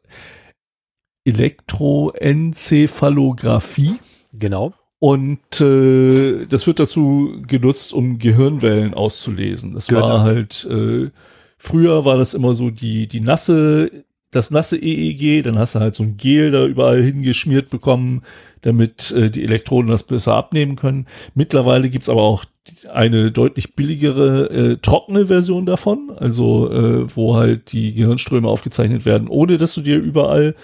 Elektroenzephalographie. 1.25 3.95
Genau. 4.33 4.73
Und 4.99 5.61
äh, 5.61 6.47
das 6.47 6.67
wird 6.67 6.79
dazu 6.79 7.41
genutzt, 7.47 7.93
um 7.95 8.19
Gehirnwellen 8.19 8.95
auszulesen. 8.95 9.73
Das 9.75 9.87
Genau. 9.87 10.03
war 10.03 10.23
halt, 10.23 10.67
äh, 10.71 11.11
früher 11.57 12.05
war 12.05 12.19
das 12.19 12.35
immer 12.35 12.55
so 12.55 12.71
die, 12.71 13.07
die 13.07 13.21
nasse, 13.21 14.05
das 14.31 14.51
nasse 14.51 14.77
EEG, 14.77 15.43
dann 15.43 15.59
hast 15.59 15.75
du 15.75 15.81
halt 15.81 15.95
so 15.95 16.05
ein 16.05 16.17
Gel 16.17 16.51
da 16.51 16.65
überall 16.65 17.03
hingeschmiert 17.03 17.69
bekommen, 17.71 18.23
damit 18.61 19.11
äh, 19.11 19.31
die 19.31 19.43
Elektroden 19.43 19.91
das 19.91 20.05
besser 20.05 20.35
abnehmen 20.35 20.77
können. 20.77 21.07
Mittlerweile 21.35 21.91
gibt's 21.91 22.09
aber 22.09 22.23
auch 22.23 22.45
eine 22.93 23.33
deutlich 23.33 23.75
billigere 23.75 24.51
äh, 24.51 24.77
trockene 24.77 25.27
Version 25.27 25.67
davon, 25.67 26.13
also 26.17 26.71
äh, 26.71 27.17
wo 27.17 27.37
halt 27.37 27.73
die 27.73 27.93
Gehirnströme 27.95 28.49
aufgezeichnet 28.49 29.05
werden, 29.05 29.29
ohne 29.29 29.57
dass 29.59 29.75
du 29.75 29.81
dir 29.81 29.99
überall 29.99 30.55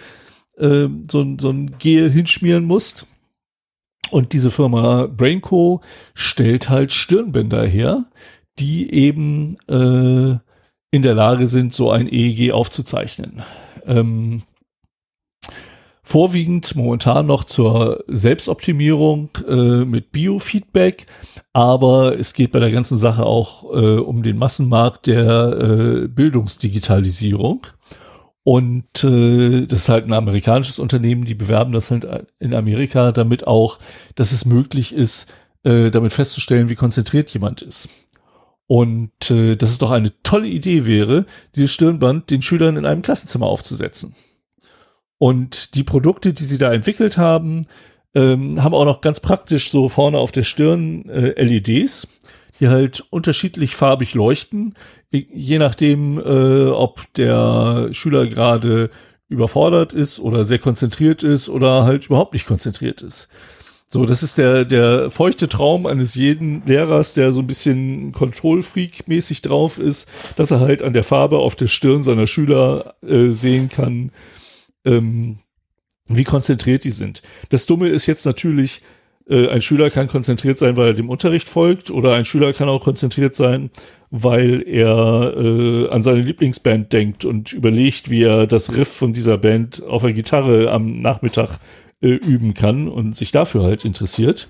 äh, 0.59 0.88
so, 1.10 1.36
so 1.38 1.51
ein 1.51 1.78
Gel 1.78 2.10
hinschmieren 2.10 2.64
musst. 2.64 3.06
Und 4.10 4.32
diese 4.32 4.52
Firma 4.52 5.06
Brainco 5.06 5.80
stellt 6.14 6.68
halt 6.68 6.93
Stirnbänder 6.93 7.66
her, 7.66 8.05
die 8.60 8.93
eben 8.93 9.56
äh, 9.68 10.38
in 10.97 11.02
der 11.02 11.14
Lage 11.14 11.47
sind, 11.47 11.74
so 11.74 11.90
ein 11.90 12.09
EEG 12.09 12.52
aufzuzeichnen. 12.52 13.43
Ähm, 13.86 14.43
vorwiegend 16.02 16.74
momentan 16.74 17.27
noch 17.27 17.44
zur 17.44 18.05
Selbstoptimierung 18.06 19.28
äh, 19.47 19.85
mit 19.85 20.12
Biofeedback, 20.12 21.06
aber 21.52 22.18
es 22.18 22.32
geht 22.32 22.52
bei 22.52 22.60
der 22.60 22.70
ganzen 22.70 22.97
Sache 22.97 23.24
auch 23.24 23.64
äh, 23.74 23.98
um 23.98 24.23
den 24.23 24.39
Massenmarkt 24.39 25.06
der 25.06 26.05
äh, 26.05 26.09
Bildungsdigitalisierung. 26.09 27.66
Und 28.43 29.02
äh, 29.02 29.66
das 29.66 29.81
ist 29.81 29.89
halt 29.89 30.06
ein 30.06 30.12
amerikanisches 30.12 30.78
Unternehmen, 30.78 31.24
die 31.24 31.35
bewerben 31.35 31.73
das 31.73 31.90
halt 31.90 32.06
in 32.39 32.55
Amerika, 32.55 33.10
damit 33.10 33.47
auch, 33.47 33.81
dass 34.14 34.31
es 34.31 34.47
möglich 34.47 34.94
ist, 34.94 35.32
äh, 35.64 35.90
damit 35.90 36.12
festzustellen, 36.12 36.68
wie 36.68 36.77
konzentriert 36.77 37.28
jemand 37.31 37.60
ist. 37.60 38.06
Und 38.66 39.30
äh, 39.30 39.56
dass 39.56 39.70
es 39.70 39.78
doch 39.78 39.90
eine 39.93 40.12
tolle 40.22 40.48
Idee 40.48 40.86
wäre, 40.86 41.26
dieses 41.55 41.72
Stirnband 41.72 42.30
den 42.30 42.43
Schülern 42.43 42.76
in 42.76 42.84
einem 42.84 43.02
Klassenzimmer 43.02 43.47
aufzusetzen. 43.47 44.14
Und 45.18 45.74
die 45.74 45.84
Produkte, 45.84 46.32
die 46.32 46.44
sie 46.44 46.59
da 46.59 46.72
entwickelt 46.72 47.16
haben, 47.16 47.66
ähm, 48.14 48.62
haben 48.62 48.74
auch 48.74 48.84
noch 48.84 49.01
ganz 49.01 49.20
praktisch 49.20 49.70
so 49.70 49.88
vorne 49.88 50.18
auf 50.18 50.32
der 50.32 50.43
Stirn 50.43 51.09
äh, 51.09 51.43
LEDs, 51.43 52.09
die 52.59 52.68
halt 52.68 53.05
unterschiedlich 53.10 53.76
farbig 53.76 54.14
leuchten, 54.14 54.74
je 55.10 55.59
nachdem, 55.59 56.18
äh, 56.18 56.68
ob 56.68 57.12
der 57.14 57.88
Schüler 57.93 58.26
gerade 58.26 58.90
überfordert 59.28 59.93
ist 59.93 60.20
oder 60.20 60.44
sehr 60.44 60.59
konzentriert 60.59 61.22
ist 61.22 61.48
oder 61.48 61.84
halt 61.84 62.06
überhaupt 62.06 62.32
nicht 62.32 62.47
konzentriert 62.47 63.02
ist. 63.02 63.28
So, 63.88 64.04
das 64.04 64.24
ist 64.24 64.36
der, 64.36 64.64
der 64.64 65.10
feuchte 65.10 65.48
Traum 65.48 65.86
eines 65.86 66.16
jeden 66.16 66.66
Lehrers, 66.66 67.14
der 67.14 67.32
so 67.32 67.40
ein 67.40 67.46
bisschen 67.46 68.10
Control-Freak-mäßig 68.10 69.42
drauf 69.42 69.78
ist, 69.78 70.08
dass 70.36 70.50
er 70.50 70.60
halt 70.60 70.82
an 70.82 70.92
der 70.92 71.04
Farbe 71.04 71.38
auf 71.38 71.54
der 71.54 71.68
Stirn 71.68 72.02
seiner 72.02 72.26
Schüler 72.26 72.96
äh, 73.06 73.30
sehen 73.30 73.68
kann, 73.68 74.10
ähm, 74.84 75.38
wie 76.08 76.24
konzentriert 76.24 76.82
die 76.82 76.90
sind. 76.90 77.22
Das 77.50 77.66
Dumme 77.66 77.88
ist 77.88 78.06
jetzt 78.06 78.26
natürlich, 78.26 78.82
äh, 79.28 79.48
ein 79.48 79.62
Schüler 79.62 79.90
kann 79.90 80.08
konzentriert 80.08 80.58
sein, 80.58 80.76
weil 80.76 80.88
er 80.88 80.94
dem 80.94 81.08
Unterricht 81.08 81.46
folgt, 81.46 81.92
oder 81.92 82.14
ein 82.14 82.24
Schüler 82.24 82.52
kann 82.52 82.68
auch 82.68 82.82
konzentriert 82.82 83.36
sein, 83.36 83.70
weil 84.10 84.64
er 84.66 85.32
äh, 85.36 85.88
an 85.90 86.02
seine 86.02 86.22
Lieblingsband 86.22 86.92
denkt 86.92 87.24
und 87.24 87.52
überlegt, 87.52 88.10
wie 88.10 88.24
er 88.24 88.48
das 88.48 88.74
Riff 88.74 88.88
von 88.88 89.12
dieser 89.12 89.38
Band 89.38 89.84
auf 89.84 90.02
der 90.02 90.12
Gitarre 90.12 90.72
am 90.72 91.00
Nachmittag 91.00 91.60
äh, 92.01 92.09
üben 92.09 92.55
kann 92.55 92.89
und 92.89 93.16
sich 93.16 93.32
dafür 93.32 93.62
halt 93.62 93.85
interessiert. 93.85 94.48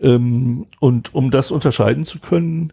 Ähm, 0.00 0.66
und 0.80 1.14
um 1.14 1.30
das 1.30 1.50
unterscheiden 1.50 2.04
zu 2.04 2.18
können, 2.20 2.72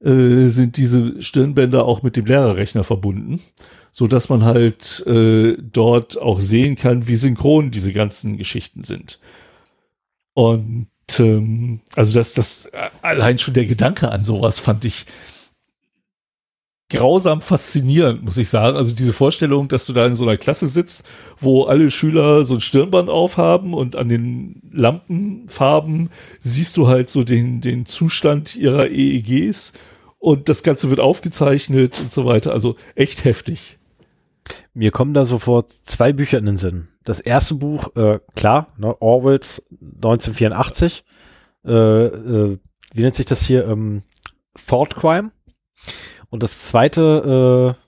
äh, 0.00 0.48
sind 0.48 0.76
diese 0.76 1.20
Stirnbänder 1.22 1.84
auch 1.84 2.02
mit 2.02 2.16
dem 2.16 2.26
Lehrerrechner 2.26 2.84
verbunden, 2.84 3.40
so 3.92 4.06
dass 4.06 4.28
man 4.28 4.44
halt 4.44 5.04
äh, 5.06 5.56
dort 5.58 6.20
auch 6.20 6.40
sehen 6.40 6.76
kann, 6.76 7.08
wie 7.08 7.16
synchron 7.16 7.70
diese 7.70 7.92
ganzen 7.92 8.36
Geschichten 8.36 8.82
sind. 8.82 9.20
Und 10.34 10.88
ähm, 11.18 11.80
also 11.94 12.12
das, 12.12 12.34
das 12.34 12.70
allein 13.00 13.38
schon 13.38 13.54
der 13.54 13.64
Gedanke 13.64 14.10
an 14.10 14.22
sowas 14.22 14.58
fand 14.58 14.84
ich 14.84 15.06
grausam 16.88 17.40
faszinierend, 17.40 18.22
muss 18.22 18.38
ich 18.38 18.48
sagen. 18.48 18.76
Also 18.76 18.94
diese 18.94 19.12
Vorstellung, 19.12 19.68
dass 19.68 19.86
du 19.86 19.92
da 19.92 20.06
in 20.06 20.14
so 20.14 20.24
einer 20.24 20.36
Klasse 20.36 20.68
sitzt, 20.68 21.06
wo 21.38 21.64
alle 21.64 21.90
Schüler 21.90 22.44
so 22.44 22.54
ein 22.54 22.60
Stirnband 22.60 23.08
aufhaben 23.08 23.74
und 23.74 23.96
an 23.96 24.08
den 24.08 24.62
Lampenfarben 24.72 26.10
siehst 26.38 26.76
du 26.76 26.86
halt 26.86 27.10
so 27.10 27.24
den, 27.24 27.60
den 27.60 27.86
Zustand 27.86 28.54
ihrer 28.54 28.88
EEGs 28.88 29.72
und 30.18 30.48
das 30.48 30.62
Ganze 30.62 30.90
wird 30.90 31.00
aufgezeichnet 31.00 32.00
und 32.00 32.12
so 32.12 32.24
weiter. 32.24 32.52
Also 32.52 32.76
echt 32.94 33.24
heftig. 33.24 33.78
Mir 34.74 34.92
kommen 34.92 35.14
da 35.14 35.24
sofort 35.24 35.70
zwei 35.70 36.12
Bücher 36.12 36.38
in 36.38 36.46
den 36.46 36.56
Sinn. 36.56 36.88
Das 37.04 37.20
erste 37.20 37.54
Buch, 37.54 37.94
äh, 37.96 38.20
klar, 38.36 38.68
ne, 38.76 39.00
Orwells 39.00 39.66
1984. 39.70 41.04
Äh, 41.64 41.72
äh, 41.72 42.58
wie 42.94 43.02
nennt 43.02 43.14
sich 43.14 43.26
das 43.26 43.42
hier? 43.42 43.66
Ähm, 43.66 44.02
Thought 44.66 44.96
Crime. 44.96 45.30
Und 46.30 46.42
das 46.42 46.62
zweite, 46.62 47.76
äh, 47.76 47.80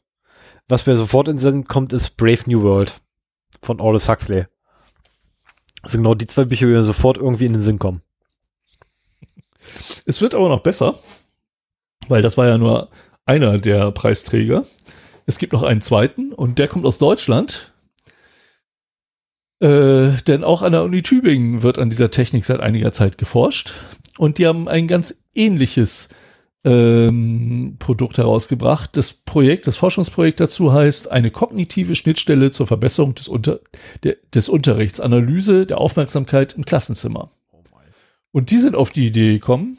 was 0.69 0.87
mir 0.87 0.97
sofort 0.97 1.29
in 1.29 1.35
den 1.35 1.41
Sinn 1.41 1.65
kommt, 1.65 1.93
ist 1.93 2.17
Brave 2.17 2.43
New 2.47 2.63
World 2.63 2.95
von 3.63 3.81
Aldous 3.81 4.09
Huxley. 4.09 4.47
Sind 5.85 6.03
genau 6.03 6.15
die 6.15 6.27
zwei 6.27 6.45
Bücher, 6.45 6.67
die 6.67 6.73
mir 6.73 6.83
sofort 6.83 7.19
irgendwie 7.19 7.47
in 7.47 7.53
den 7.53 7.63
Sinn 7.63 7.79
kommen. 7.79 8.03
Es 10.05 10.21
wird 10.21 10.35
aber 10.35 10.49
noch 10.49 10.61
besser, 10.61 10.99
weil 12.09 12.23
das 12.23 12.37
war 12.37 12.47
ja 12.47 12.59
nur 12.59 12.91
einer 13.25 13.59
der 13.59 13.91
Preisträger. 13.93 14.65
Es 15.27 15.39
gibt 15.39 15.53
noch 15.53 15.63
einen 15.63 15.81
zweiten 15.81 16.33
und 16.33 16.59
der 16.59 16.69
kommt 16.69 16.87
aus 16.87 16.99
Deutschland. 16.99 17.73
Äh, 19.61 20.13
denn 20.27 20.45
auch 20.45 20.63
an 20.63 20.73
der 20.73 20.85
Uni 20.85 21.03
Tübingen 21.03 21.63
wird 21.63 21.79
an 21.79 21.91
dieser 21.91 22.11
Technik 22.11 22.45
seit 22.45 22.61
einiger 22.61 22.93
Zeit 22.93 23.19
geforscht. 23.19 23.75
Und 24.17 24.39
die 24.39 24.47
haben 24.47 24.69
ein 24.69 24.89
ganz 24.89 25.23
ähnliches 25.35 26.09
ähm, 26.65 27.77
Produkt 27.79 28.19
herausgebracht. 28.19 28.91
Das 28.97 29.13
Projekt, 29.13 29.67
das 29.67 29.77
Forschungsprojekt 29.77 30.41
dazu 30.41 30.73
heißt 30.73 31.11
eine 31.11 31.31
kognitive 31.31 31.95
Schnittstelle 31.95 32.51
zur 32.51 32.67
Verbesserung 32.67 33.15
des, 33.15 33.29
Unter 33.29 33.61
der, 34.03 34.17
des 34.35 34.49
Unterrichts, 34.49 35.01
Analyse 35.01 35.67
der 35.67 35.79
Aufmerksamkeit 35.79 36.55
im 36.55 36.65
Klassenzimmer. 36.65 37.31
Und 38.33 38.51
die 38.51 38.59
sind 38.59 38.75
auf 38.75 38.91
die 38.91 39.07
Idee 39.07 39.35
gekommen, 39.35 39.79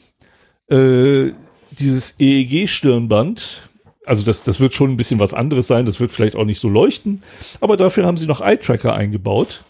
äh, 0.70 1.32
dieses 1.72 2.20
EEG-Stirnband, 2.20 3.62
also 4.06 4.24
das, 4.24 4.44
das 4.44 4.60
wird 4.60 4.74
schon 4.74 4.92
ein 4.92 4.98
bisschen 4.98 5.20
was 5.20 5.34
anderes 5.34 5.68
sein, 5.68 5.86
das 5.86 6.00
wird 6.00 6.12
vielleicht 6.12 6.36
auch 6.36 6.46
nicht 6.46 6.60
so 6.60 6.68
leuchten, 6.68 7.22
aber 7.62 7.78
dafür 7.78 8.06
haben 8.06 8.18
sie 8.18 8.26
noch 8.26 8.42
Eye-Tracker 8.42 8.94
eingebaut, 8.94 9.62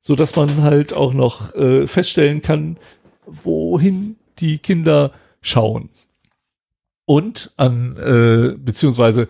so 0.00 0.14
dass 0.14 0.36
man 0.36 0.62
halt 0.62 0.92
auch 0.92 1.12
noch 1.12 1.54
äh, 1.54 1.86
feststellen 1.86 2.40
kann, 2.40 2.76
wohin 3.26 4.16
die 4.38 4.58
Kinder 4.58 5.12
schauen. 5.42 5.90
Und 7.10 7.50
an, 7.56 7.96
äh, 7.96 8.56
beziehungsweise 8.56 9.26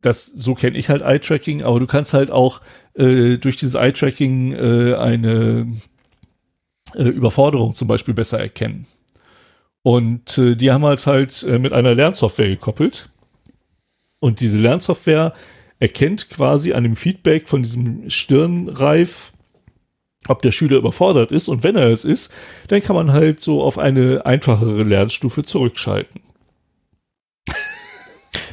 das, 0.00 0.26
so 0.26 0.56
kenne 0.56 0.76
ich 0.76 0.88
halt 0.88 1.00
Eye-Tracking, 1.00 1.62
aber 1.62 1.78
du 1.78 1.86
kannst 1.86 2.12
halt 2.12 2.32
auch 2.32 2.60
äh, 2.94 3.36
durch 3.36 3.54
dieses 3.54 3.76
Eye-Tracking 3.76 4.52
äh, 4.52 4.94
eine 4.96 5.72
äh, 6.96 7.04
Überforderung 7.04 7.72
zum 7.74 7.86
Beispiel 7.86 8.14
besser 8.14 8.40
erkennen. 8.40 8.88
Und 9.82 10.38
äh, 10.38 10.56
die 10.56 10.72
haben 10.72 10.84
halt 10.84 11.06
halt 11.06 11.44
äh, 11.44 11.60
mit 11.60 11.72
einer 11.72 11.94
Lernsoftware 11.94 12.48
gekoppelt. 12.48 13.10
Und 14.18 14.40
diese 14.40 14.58
Lernsoftware 14.58 15.32
erkennt 15.78 16.30
quasi 16.30 16.72
an 16.72 16.82
dem 16.82 16.96
Feedback 16.96 17.46
von 17.46 17.62
diesem 17.62 18.10
Stirnreif, 18.10 19.32
ob 20.26 20.42
der 20.42 20.50
Schüler 20.50 20.78
überfordert 20.78 21.30
ist. 21.30 21.46
Und 21.46 21.62
wenn 21.62 21.76
er 21.76 21.90
es 21.90 22.04
ist, 22.04 22.34
dann 22.66 22.82
kann 22.82 22.96
man 22.96 23.12
halt 23.12 23.40
so 23.40 23.62
auf 23.62 23.78
eine 23.78 24.26
einfachere 24.26 24.82
Lernstufe 24.82 25.44
zurückschalten. 25.44 26.22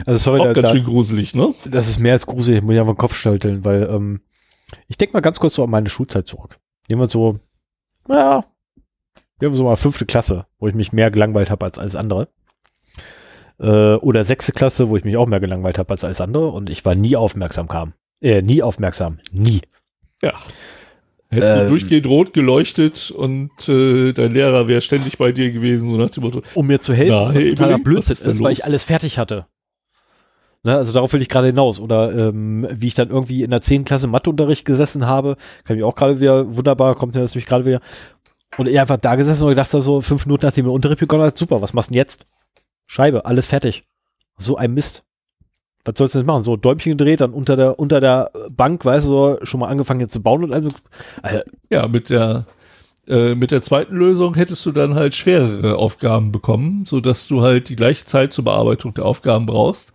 Also 0.05 0.17
sorry, 0.19 0.39
Auch 0.41 0.45
da, 0.53 0.53
ganz 0.53 0.71
schön 0.71 0.83
gruselig, 0.83 1.35
ne? 1.35 1.53
das 1.69 1.87
ist 1.87 1.99
mehr 1.99 2.13
als 2.13 2.25
gruselig, 2.25 2.63
muss 2.63 2.73
ich 2.73 2.79
einfach 2.79 2.93
den 2.93 2.97
Kopf 2.99 3.15
schalteln, 3.15 3.63
weil 3.65 3.83
ähm, 3.91 4.21
ich 4.87 4.97
denke 4.97 5.13
mal 5.13 5.21
ganz 5.21 5.39
kurz 5.39 5.55
so 5.55 5.63
an 5.63 5.69
meine 5.69 5.89
Schulzeit 5.89 6.27
zurück. 6.27 6.57
Nehmen 6.89 7.01
wir 7.01 7.07
so, 7.07 7.39
naja, 8.07 8.45
wir 9.39 9.47
haben 9.47 9.53
so 9.55 9.63
mal 9.63 9.75
fünfte 9.75 10.05
Klasse, 10.05 10.45
wo 10.59 10.67
ich 10.67 10.73
mich 10.75 10.93
mehr 10.93 11.11
gelangweilt 11.11 11.51
habe 11.51 11.65
als 11.65 11.77
alles 11.77 11.95
andere. 11.95 12.27
Äh, 13.59 13.95
oder 13.95 14.23
sechste 14.23 14.51
Klasse, 14.51 14.89
wo 14.89 14.97
ich 14.97 15.03
mich 15.03 15.17
auch 15.17 15.27
mehr 15.27 15.39
gelangweilt 15.39 15.77
habe 15.79 15.91
als 15.91 16.03
alles 16.03 16.21
andere 16.21 16.49
und 16.49 16.69
ich 16.69 16.85
war 16.85 16.95
nie 16.95 17.15
aufmerksam 17.15 17.67
kam. 17.67 17.93
Äh, 18.21 18.41
nie 18.41 18.61
aufmerksam. 18.63 19.19
Nie. 19.31 19.61
Ja. 20.21 20.33
Hättest 21.29 21.53
du 21.53 21.61
Ähm. 21.61 21.67
durchgehend 21.67 22.07
rot 22.07 22.33
geleuchtet 22.33 23.11
und 23.11 23.51
äh, 23.67 24.13
dein 24.13 24.31
Lehrer 24.31 24.67
wäre 24.67 24.81
ständig 24.81 25.17
bei 25.17 25.31
dir 25.31 25.51
gewesen, 25.51 25.89
so 25.89 25.97
nach 25.97 26.09
dem 26.09 26.23
Motto, 26.23 26.41
Um 26.53 26.67
mir 26.67 26.79
zu 26.79 26.93
helfen, 26.93 27.11
Na, 27.11 27.31
hey, 27.31 27.49
totaler 27.53 27.79
Blödsinn 27.79 28.13
ist 28.13 28.25
weil 28.41 28.53
ich 28.53 28.59
los? 28.59 28.65
alles 28.65 28.83
fertig 28.85 29.17
hatte. 29.17 29.45
Ne, 30.67 30.75
also 30.75 30.91
darauf 30.91 31.13
will 31.13 31.21
ich 31.21 31.29
gerade 31.29 31.47
hinaus. 31.47 31.79
Oder 31.79 32.13
ähm, 32.13 32.67
wie 32.69 32.87
ich 32.87 32.93
dann 32.93 33.09
irgendwie 33.09 33.41
in 33.41 33.51
der 33.51 33.61
10. 33.61 33.85
Klasse 33.85 34.05
Matheunterricht 34.05 34.65
gesessen 34.65 35.07
habe, 35.07 35.37
kann 35.63 35.77
ich 35.77 35.83
auch 35.85 35.95
gerade 35.95 36.19
wieder, 36.19 36.57
wunderbar, 36.57 36.95
kommt 36.95 37.15
mir 37.15 37.21
das 37.21 37.31
natürlich 37.31 37.45
gerade 37.45 37.65
wieder. 37.65 37.79
Und 38.57 38.67
ich 38.67 38.77
einfach 38.77 38.97
da 38.97 39.15
gesessen 39.15 39.43
und 39.43 39.51
gedacht 39.51 39.69
so 39.69 40.01
fünf 40.01 40.25
Minuten 40.25 40.45
nachdem 40.45 40.65
der 40.65 40.73
Unterricht 40.73 40.99
begonnen 40.99 41.23
hat, 41.23 41.37
super, 41.37 41.61
was 41.61 41.71
machst 41.71 41.89
du 41.89 41.93
denn 41.93 41.99
jetzt? 41.99 42.25
Scheibe, 42.85 43.23
alles 43.23 43.47
fertig. 43.47 43.83
So 44.37 44.57
ein 44.57 44.73
Mist. 44.73 45.05
Was 45.85 45.97
sollst 45.97 46.15
du 46.15 46.19
denn 46.19 46.25
machen? 46.25 46.43
So 46.43 46.57
Däumchen 46.57 46.97
gedreht, 46.97 47.21
dann 47.21 47.31
unter 47.31 47.55
der, 47.55 47.79
unter 47.79 48.01
der 48.01 48.31
Bank, 48.49 48.83
weißt 48.83 49.05
du, 49.05 49.09
so, 49.09 49.37
schon 49.43 49.61
mal 49.61 49.69
angefangen 49.69 50.01
jetzt 50.01 50.11
zu 50.11 50.21
bauen 50.21 50.43
und 50.43 50.51
allem. 50.51 50.73
Alter, 51.21 51.45
ja, 51.69 51.87
mit 51.87 52.09
der 52.09 52.45
äh, 53.07 53.35
mit 53.35 53.51
der 53.51 53.61
zweiten 53.61 53.95
Lösung 53.95 54.35
hättest 54.35 54.65
du 54.65 54.73
dann 54.73 54.95
halt 54.95 55.15
schwerere 55.15 55.77
Aufgaben 55.77 56.33
bekommen, 56.33 56.83
so 56.85 56.99
dass 56.99 57.25
du 57.25 57.41
halt 57.41 57.69
die 57.69 57.77
gleiche 57.77 58.03
Zeit 58.03 58.33
zur 58.33 58.43
Bearbeitung 58.43 58.93
der 58.95 59.05
Aufgaben 59.05 59.45
brauchst, 59.45 59.93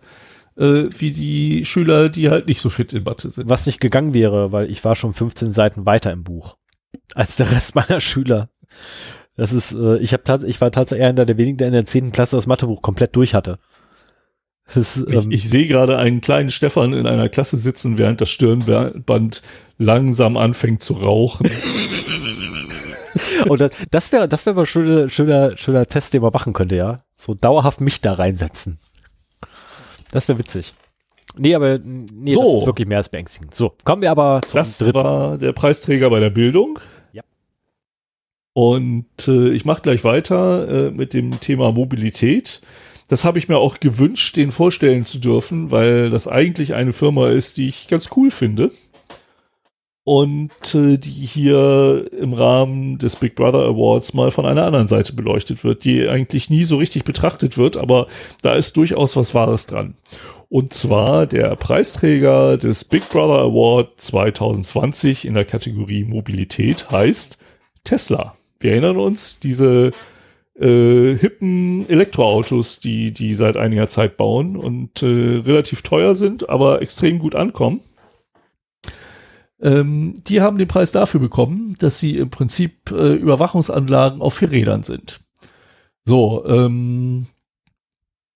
äh, 0.57 0.85
wie 0.97 1.11
die 1.11 1.65
Schüler, 1.65 2.09
die 2.09 2.29
halt 2.29 2.47
nicht 2.47 2.61
so 2.61 2.69
fit 2.69 2.93
in 2.93 3.03
Mathe 3.03 3.29
sind. 3.29 3.49
was 3.49 3.65
nicht 3.65 3.79
gegangen 3.79 4.13
wäre, 4.13 4.51
weil 4.51 4.69
ich 4.69 4.83
war 4.83 4.95
schon 4.95 5.13
15 5.13 5.51
Seiten 5.51 5.85
weiter 5.85 6.11
im 6.11 6.23
Buch 6.23 6.57
als 7.15 7.35
der 7.35 7.51
Rest 7.51 7.75
meiner 7.75 8.01
Schüler. 8.01 8.49
Das 9.35 9.51
ist, 9.51 9.73
äh, 9.73 9.97
ich 9.97 10.13
habe 10.13 10.23
tatsächlich, 10.23 10.57
ich 10.57 10.61
war 10.61 10.71
tatsächlich 10.71 11.07
einer 11.07 11.25
der 11.25 11.37
wenigen, 11.37 11.57
der 11.57 11.67
in 11.67 11.73
der 11.73 11.85
10. 11.85 12.11
Klasse 12.11 12.35
das 12.35 12.45
Mathebuch 12.45 12.81
komplett 12.81 13.15
durch 13.15 13.33
hatte. 13.33 13.59
Ist, 14.73 15.05
Ich, 15.09 15.25
ähm, 15.25 15.31
ich 15.31 15.49
sehe 15.49 15.67
gerade 15.67 15.97
einen 15.97 16.21
kleinen 16.21 16.49
Stefan 16.49 16.93
in 16.93 17.05
einer 17.05 17.29
Klasse 17.29 17.57
sitzen, 17.57 17.97
während 17.97 18.21
das 18.21 18.29
Stirnband 18.29 19.41
langsam 19.77 20.37
anfängt 20.37 20.81
zu 20.81 20.93
rauchen. 20.93 21.49
und 23.47 23.59
das, 23.59 23.71
das 23.91 24.11
wäre, 24.11 24.27
das 24.27 24.45
wäre 24.45 24.55
mal 24.55 24.61
ein 24.61 24.67
schöner, 24.67 25.09
schöner, 25.09 25.57
schöner 25.57 25.85
Test, 25.85 26.13
den 26.13 26.21
man 26.21 26.31
machen 26.31 26.53
könnte, 26.53 26.75
ja. 26.75 27.03
So 27.17 27.33
dauerhaft 27.33 27.81
mich 27.81 28.01
da 28.01 28.13
reinsetzen. 28.13 28.77
Das 30.13 30.27
wäre 30.27 30.37
witzig. 30.37 30.73
Nee, 31.37 31.55
aber 31.55 31.79
nee, 31.79 32.31
So. 32.33 32.53
das 32.53 32.61
ist 32.61 32.65
wirklich 32.67 32.87
mehr 32.87 32.99
als 32.99 33.09
beängstigend. 33.09 33.55
So, 33.55 33.73
kommen 33.83 34.03
wir 34.03 34.11
aber 34.11 34.41
zum 34.45 34.57
Das 34.59 34.77
dritten. 34.77 34.93
war 34.93 35.37
der 35.39 35.51
Preisträger 35.53 36.09
bei 36.11 36.19
der 36.19 36.29
Bildung. 36.29 36.79
Ja. 37.11 37.23
Und 38.53 39.07
äh, 39.27 39.49
ich 39.49 39.65
mache 39.65 39.81
gleich 39.81 40.03
weiter 40.03 40.87
äh, 40.87 40.91
mit 40.91 41.13
dem 41.15 41.39
Thema 41.39 41.71
Mobilität. 41.71 42.61
Das 43.07 43.25
habe 43.25 43.39
ich 43.39 43.49
mir 43.49 43.57
auch 43.57 43.79
gewünscht, 43.79 44.35
den 44.35 44.51
vorstellen 44.51 45.05
zu 45.05 45.17
dürfen, 45.17 45.71
weil 45.71 46.11
das 46.11 46.27
eigentlich 46.27 46.75
eine 46.75 46.93
Firma 46.93 47.29
ist, 47.29 47.57
die 47.57 47.67
ich 47.67 47.87
ganz 47.87 48.09
cool 48.15 48.29
finde. 48.29 48.71
Und 50.05 50.51
äh, 50.75 50.97
die 50.97 51.09
hier 51.09 52.09
im 52.11 52.33
Rahmen 52.33 52.97
des 52.97 53.15
Big 53.15 53.35
Brother 53.35 53.59
Awards 53.59 54.13
mal 54.13 54.31
von 54.31 54.45
einer 54.45 54.65
anderen 54.65 54.89
Seite 54.89 55.13
beleuchtet 55.13 55.63
wird, 55.63 55.85
die 55.85 56.09
eigentlich 56.09 56.49
nie 56.49 56.65
so 56.65 56.77
richtig 56.77 57.05
betrachtet 57.05 57.57
wird, 57.57 57.77
aber 57.77 58.07
da 58.41 58.53
ist 58.53 58.75
durchaus 58.75 59.15
was 59.15 59.33
Wahres 59.33 59.65
dran. 59.65 59.95
Und 60.49 60.73
zwar 60.73 61.25
der 61.25 61.55
Preisträger 61.55 62.57
des 62.57 62.83
Big 62.83 63.09
Brother 63.09 63.39
Award 63.39 63.99
2020 63.99 65.25
in 65.25 65.35
der 65.35 65.45
Kategorie 65.45 66.03
Mobilität 66.03 66.91
heißt 66.91 67.37
Tesla. 67.85 68.35
Wir 68.59 68.71
erinnern 68.73 68.97
uns, 68.97 69.39
diese 69.39 69.91
äh, 70.59 71.15
hippen 71.15 71.89
Elektroautos, 71.89 72.79
die 72.79 73.11
die 73.11 73.33
seit 73.33 73.57
einiger 73.57 73.87
Zeit 73.87 74.17
bauen 74.17 74.55
und 74.55 75.01
äh, 75.01 75.05
relativ 75.05 75.81
teuer 75.81 76.13
sind, 76.13 76.49
aber 76.49 76.81
extrem 76.81 77.19
gut 77.19 77.35
ankommen. 77.35 77.81
Ähm, 79.63 80.13
die 80.27 80.41
haben 80.41 80.57
den 80.57 80.67
Preis 80.67 80.91
dafür 80.91 81.21
bekommen, 81.21 81.77
dass 81.79 81.97
sie 81.97 82.17
im 82.17 82.29
Prinzip 82.29 82.91
äh, 82.91 83.13
Überwachungsanlagen 83.13 84.21
auf 84.21 84.35
vier 84.35 84.51
Rädern 84.51 84.83
sind. 84.83 85.21
So, 86.05 86.45
ähm, 86.45 87.27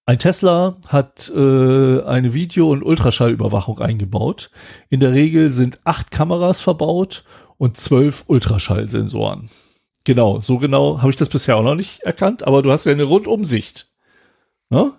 ein 0.05 0.19
Tesla 0.19 0.77
hat 0.87 1.29
äh, 1.35 2.01
eine 2.03 2.33
Video- 2.33 2.71
und 2.71 2.81
Ultraschallüberwachung 2.81 3.79
eingebaut. 3.79 4.51
In 4.89 5.01
der 5.01 5.11
Regel 5.11 5.51
sind 5.51 5.81
acht 5.83 6.11
Kameras 6.11 6.61
verbaut 6.61 7.25
und 7.57 7.75
zwölf 7.75 8.23
Ultraschallsensoren. 8.27 9.49
Genau, 10.05 10.39
so 10.39 10.59
genau 10.59 11.01
habe 11.01 11.09
ich 11.09 11.17
das 11.17 11.27
bisher 11.27 11.57
auch 11.57 11.63
noch 11.63 11.75
nicht 11.75 11.99
erkannt, 12.03 12.47
aber 12.47 12.61
du 12.61 12.71
hast 12.71 12.85
ja 12.85 12.93
eine 12.93 13.03
Rundumsicht. 13.03 13.91
Ne? 14.69 14.93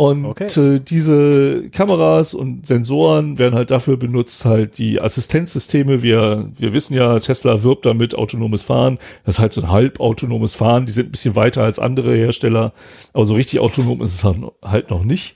Und 0.00 0.26
Okay. 0.26 0.46
äh, 0.76 0.78
diese 0.78 1.70
Kameras 1.70 2.32
und 2.32 2.64
Sensoren 2.68 3.40
werden 3.40 3.56
halt 3.56 3.72
dafür 3.72 3.96
benutzt, 3.96 4.44
halt 4.44 4.78
die 4.78 5.00
Assistenzsysteme. 5.00 6.04
Wir, 6.04 6.52
wir 6.56 6.72
wissen 6.72 6.94
ja, 6.94 7.18
Tesla 7.18 7.64
wirbt 7.64 7.84
damit 7.84 8.14
autonomes 8.14 8.62
Fahren. 8.62 8.98
Das 9.24 9.34
ist 9.34 9.38
halt 9.40 9.52
so 9.52 9.60
ein 9.62 9.70
halbautonomes 9.72 10.54
Fahren. 10.54 10.86
Die 10.86 10.92
sind 10.92 11.08
ein 11.08 11.10
bisschen 11.10 11.34
weiter 11.34 11.64
als 11.64 11.80
andere 11.80 12.14
Hersteller, 12.14 12.72
aber 13.12 13.24
so 13.24 13.34
richtig 13.34 13.58
autonom 13.58 14.00
ist 14.00 14.14
es 14.14 14.22
halt 14.22 14.38
noch- 14.38 14.52
halt 14.62 14.88
noch 14.90 15.02
nicht. 15.02 15.34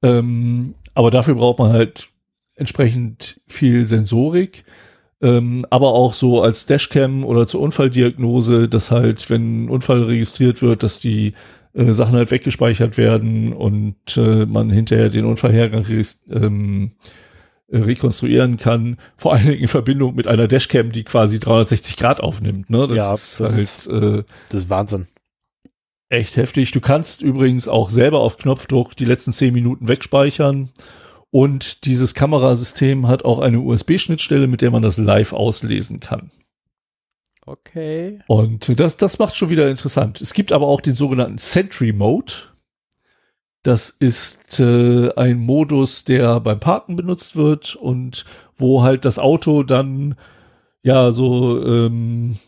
Ähm, 0.00 0.74
aber 0.94 1.10
dafür 1.10 1.34
braucht 1.34 1.58
man 1.58 1.72
halt 1.72 2.08
entsprechend 2.54 3.40
viel 3.48 3.84
Sensorik. 3.84 4.62
Ähm, 5.20 5.66
aber 5.70 5.88
auch 5.94 6.14
so 6.14 6.40
als 6.40 6.66
Dashcam 6.66 7.24
oder 7.24 7.48
zur 7.48 7.60
Unfalldiagnose, 7.62 8.68
dass 8.68 8.92
halt, 8.92 9.28
wenn 9.28 9.64
ein 9.64 9.68
Unfall 9.70 10.04
registriert 10.04 10.62
wird, 10.62 10.84
dass 10.84 11.00
die 11.00 11.32
äh, 11.74 11.92
Sachen 11.92 12.16
halt 12.16 12.30
weggespeichert 12.30 12.98
werden 12.98 13.52
und 13.52 13.96
äh, 14.16 14.46
man 14.46 14.70
hinterher 14.70 15.08
den 15.08 15.24
Unfallhergang 15.24 15.84
ähm, 16.30 16.92
äh, 17.68 17.78
rekonstruieren 17.78 18.56
kann, 18.58 18.96
vor 19.16 19.32
allen 19.34 19.46
Dingen 19.46 19.60
in 19.62 19.68
Verbindung 19.68 20.14
mit 20.14 20.26
einer 20.26 20.48
Dashcam, 20.48 20.92
die 20.92 21.04
quasi 21.04 21.40
360 21.40 21.96
Grad 21.96 22.20
aufnimmt. 22.20 22.68
Ne? 22.70 22.86
Das 22.86 22.96
Ja, 22.96 23.12
ist 23.14 23.40
das 23.40 23.50
halt 23.52 23.58
ist- 23.60 23.86
äh, 23.88 24.22
Das 24.50 24.60
ist 24.62 24.70
Wahnsinn. 24.70 25.06
echt 26.08 26.36
heftig. 26.36 26.72
Du 26.72 26.80
kannst 26.80 27.22
übrigens 27.22 27.68
auch 27.68 27.88
selber 27.90 28.20
auf 28.20 28.36
Knopfdruck 28.36 28.94
die 28.96 29.06
letzten 29.06 29.32
10 29.32 29.54
Minuten 29.54 29.88
wegspeichern. 29.88 30.68
Und 31.30 31.86
dieses 31.86 32.12
Kamerasystem 32.12 33.08
hat 33.08 33.24
auch 33.24 33.38
eine 33.38 33.60
USB-Schnittstelle, 33.60 34.46
mit 34.46 34.60
der 34.60 34.70
man 34.70 34.82
das 34.82 34.98
live 34.98 35.32
auslesen 35.32 35.98
kann. 35.98 36.30
Okay. 37.44 38.20
Und 38.28 38.78
das, 38.78 38.96
das 38.96 39.18
macht 39.18 39.34
schon 39.34 39.50
wieder 39.50 39.68
interessant. 39.68 40.20
Es 40.20 40.32
gibt 40.32 40.52
aber 40.52 40.68
auch 40.68 40.80
den 40.80 40.94
sogenannten 40.94 41.38
Sentry 41.38 41.92
Mode. 41.92 42.32
Das 43.64 43.90
ist 43.90 44.60
äh, 44.60 45.12
ein 45.14 45.38
Modus, 45.38 46.04
der 46.04 46.40
beim 46.40 46.60
Parken 46.60 46.96
benutzt 46.96 47.36
wird 47.36 47.74
und 47.74 48.24
wo 48.56 48.82
halt 48.82 49.04
das 49.04 49.18
Auto 49.18 49.62
dann 49.62 50.16
ja 50.82 51.12
so 51.12 51.64
ähm, 51.64 52.38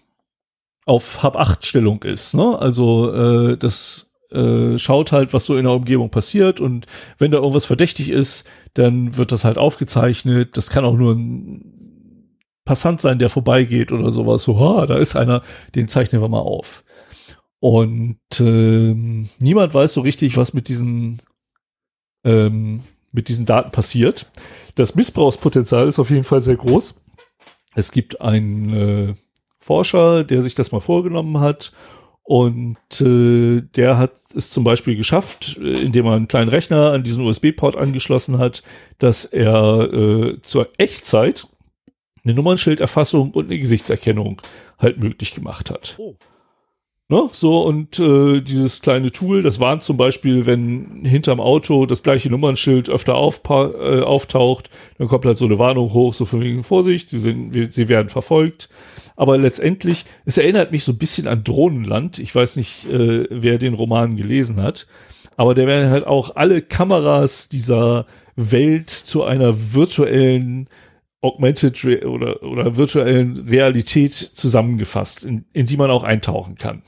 auf 0.86 1.22
Hab-8-Stellung 1.22 2.02
ist. 2.02 2.34
Ne? 2.34 2.58
Also 2.58 3.12
äh, 3.12 3.56
das 3.56 4.12
äh, 4.30 4.78
schaut 4.78 5.12
halt, 5.12 5.32
was 5.32 5.44
so 5.44 5.56
in 5.56 5.64
der 5.64 5.72
Umgebung 5.72 6.10
passiert 6.10 6.60
und 6.60 6.86
wenn 7.18 7.30
da 7.30 7.38
irgendwas 7.38 7.64
verdächtig 7.64 8.10
ist, 8.10 8.48
dann 8.74 9.16
wird 9.16 9.32
das 9.32 9.44
halt 9.44 9.58
aufgezeichnet. 9.58 10.56
Das 10.56 10.70
kann 10.70 10.84
auch 10.84 10.96
nur 10.96 11.14
ein 11.14 11.73
Passant 12.64 13.00
sein, 13.00 13.18
der 13.18 13.28
vorbeigeht 13.28 13.92
oder 13.92 14.10
sowas. 14.10 14.42
So, 14.42 14.58
ha, 14.58 14.86
da 14.86 14.96
ist 14.96 15.16
einer, 15.16 15.42
den 15.74 15.88
zeichnen 15.88 16.22
wir 16.22 16.28
mal 16.28 16.38
auf. 16.40 16.84
Und 17.60 18.18
ähm, 18.40 19.28
niemand 19.40 19.74
weiß 19.74 19.94
so 19.94 20.00
richtig, 20.00 20.36
was 20.36 20.54
mit 20.54 20.68
diesen 20.68 21.20
ähm, 22.24 22.82
mit 23.12 23.28
diesen 23.28 23.46
Daten 23.46 23.70
passiert. 23.70 24.26
Das 24.74 24.96
Missbrauchspotenzial 24.96 25.86
ist 25.86 25.98
auf 25.98 26.10
jeden 26.10 26.24
Fall 26.24 26.42
sehr 26.42 26.56
groß. 26.56 27.00
Es 27.74 27.92
gibt 27.92 28.20
einen 28.20 28.74
äh, 28.74 29.14
Forscher, 29.58 30.24
der 30.24 30.42
sich 30.42 30.54
das 30.54 30.72
mal 30.72 30.80
vorgenommen 30.80 31.40
hat 31.40 31.72
und 32.22 32.78
äh, 33.00 33.60
der 33.60 33.98
hat 33.98 34.12
es 34.34 34.50
zum 34.50 34.64
Beispiel 34.64 34.96
geschafft, 34.96 35.58
äh, 35.60 35.72
indem 35.72 36.06
er 36.06 36.12
einen 36.12 36.28
kleinen 36.28 36.48
Rechner 36.48 36.92
an 36.92 37.04
diesen 37.04 37.24
USB-Port 37.24 37.76
angeschlossen 37.76 38.38
hat, 38.38 38.62
dass 38.98 39.26
er 39.26 39.92
äh, 39.92 40.40
zur 40.40 40.70
Echtzeit 40.78 41.46
eine 42.24 42.34
Nummernschilderfassung 42.34 43.32
und 43.32 43.46
eine 43.46 43.58
Gesichtserkennung 43.58 44.40
halt 44.78 45.02
möglich 45.02 45.34
gemacht 45.34 45.70
hat. 45.70 45.94
Oh. 45.98 46.16
Ne? 47.10 47.28
So, 47.32 47.62
und 47.62 47.98
äh, 47.98 48.40
dieses 48.40 48.80
kleine 48.80 49.12
Tool, 49.12 49.42
das 49.42 49.60
warnt 49.60 49.82
zum 49.82 49.98
Beispiel, 49.98 50.46
wenn 50.46 51.04
hinterm 51.04 51.38
Auto 51.38 51.84
das 51.84 52.02
gleiche 52.02 52.30
Nummernschild 52.30 52.88
öfter 52.88 53.12
äh, 53.12 54.00
auftaucht, 54.00 54.70
dann 54.96 55.08
kommt 55.08 55.26
halt 55.26 55.36
so 55.36 55.44
eine 55.44 55.58
Warnung 55.58 55.92
hoch, 55.92 56.14
so 56.14 56.24
von 56.24 56.40
wegen 56.40 56.62
Vorsicht, 56.62 57.10
sie, 57.10 57.20
sind, 57.20 57.52
sie 57.72 57.88
werden 57.90 58.08
verfolgt. 58.08 58.70
Aber 59.16 59.36
letztendlich, 59.36 60.06
es 60.24 60.38
erinnert 60.38 60.72
mich 60.72 60.82
so 60.82 60.92
ein 60.92 60.98
bisschen 60.98 61.28
an 61.28 61.44
Drohnenland. 61.44 62.18
Ich 62.18 62.34
weiß 62.34 62.56
nicht, 62.56 62.90
äh, 62.90 63.26
wer 63.30 63.58
den 63.58 63.74
Roman 63.74 64.16
gelesen 64.16 64.62
hat. 64.62 64.86
Aber 65.36 65.54
der 65.54 65.66
werden 65.66 65.90
halt 65.90 66.06
auch 66.06 66.36
alle 66.36 66.62
Kameras 66.62 67.48
dieser 67.50 68.06
Welt 68.36 68.90
zu 68.90 69.24
einer 69.24 69.74
virtuellen 69.74 70.68
Augmented 71.24 71.82
Re 71.84 72.06
oder, 72.06 72.42
oder 72.42 72.76
virtuellen 72.76 73.48
Realität 73.48 74.12
zusammengefasst, 74.12 75.24
in, 75.24 75.46
in 75.52 75.66
die 75.66 75.78
man 75.78 75.90
auch 75.90 76.04
eintauchen 76.04 76.56
kann. 76.56 76.82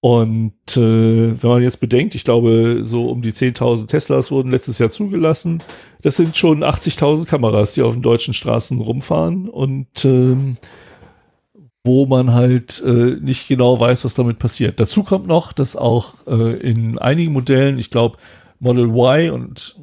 Und 0.00 0.76
äh, 0.76 1.42
wenn 1.42 1.48
man 1.48 1.62
jetzt 1.62 1.80
bedenkt, 1.80 2.14
ich 2.14 2.24
glaube, 2.24 2.80
so 2.82 3.08
um 3.08 3.22
die 3.22 3.32
10.000 3.32 3.86
Teslas 3.86 4.30
wurden 4.30 4.50
letztes 4.50 4.78
Jahr 4.78 4.90
zugelassen. 4.90 5.62
Das 6.02 6.16
sind 6.16 6.36
schon 6.36 6.62
80.000 6.62 7.26
Kameras, 7.26 7.72
die 7.72 7.80
auf 7.80 7.94
den 7.94 8.02
deutschen 8.02 8.34
Straßen 8.34 8.78
rumfahren 8.82 9.48
und 9.48 10.04
ähm, 10.04 10.58
wo 11.84 12.04
man 12.04 12.34
halt 12.34 12.82
äh, 12.84 13.16
nicht 13.18 13.48
genau 13.48 13.80
weiß, 13.80 14.04
was 14.04 14.12
damit 14.12 14.38
passiert. 14.38 14.78
Dazu 14.78 15.04
kommt 15.04 15.26
noch, 15.26 15.54
dass 15.54 15.74
auch 15.74 16.26
äh, 16.26 16.56
in 16.58 16.98
einigen 16.98 17.32
Modellen, 17.32 17.78
ich 17.78 17.90
glaube 17.90 18.18
Model 18.58 18.90
Y 18.90 19.30
und 19.30 19.76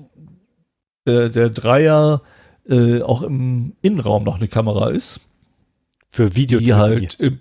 äh, 1.06 1.30
der 1.30 1.50
Dreier 1.50 2.22
äh, 2.72 3.02
auch 3.02 3.22
im 3.22 3.74
Innenraum 3.82 4.24
noch 4.24 4.38
eine 4.38 4.48
Kamera 4.48 4.90
ist. 4.90 5.28
Für 6.10 6.36
Video. 6.36 6.60
Die 6.60 6.74
halt 6.74 7.16
im 7.20 7.40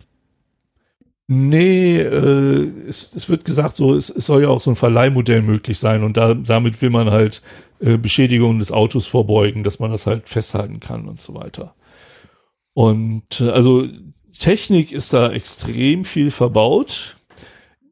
Nee, 1.32 2.00
äh, 2.00 2.88
es, 2.88 3.12
es 3.14 3.28
wird 3.28 3.44
gesagt, 3.44 3.76
so 3.76 3.94
es, 3.94 4.10
es 4.10 4.26
soll 4.26 4.42
ja 4.42 4.48
auch 4.48 4.58
so 4.58 4.70
ein 4.70 4.74
Verleihmodell 4.76 5.42
möglich 5.42 5.78
sein 5.78 6.02
und 6.02 6.16
da, 6.16 6.34
damit 6.34 6.82
will 6.82 6.90
man 6.90 7.12
halt 7.12 7.40
äh, 7.78 7.96
Beschädigungen 7.98 8.58
des 8.58 8.72
Autos 8.72 9.06
vorbeugen, 9.06 9.62
dass 9.62 9.78
man 9.78 9.92
das 9.92 10.08
halt 10.08 10.28
festhalten 10.28 10.80
kann 10.80 11.06
und 11.06 11.20
so 11.20 11.34
weiter. 11.36 11.76
Und 12.74 13.42
äh, 13.42 13.48
also 13.48 13.86
Technik 14.36 14.90
ist 14.90 15.12
da 15.12 15.30
extrem 15.30 16.04
viel 16.04 16.32
verbaut. 16.32 17.16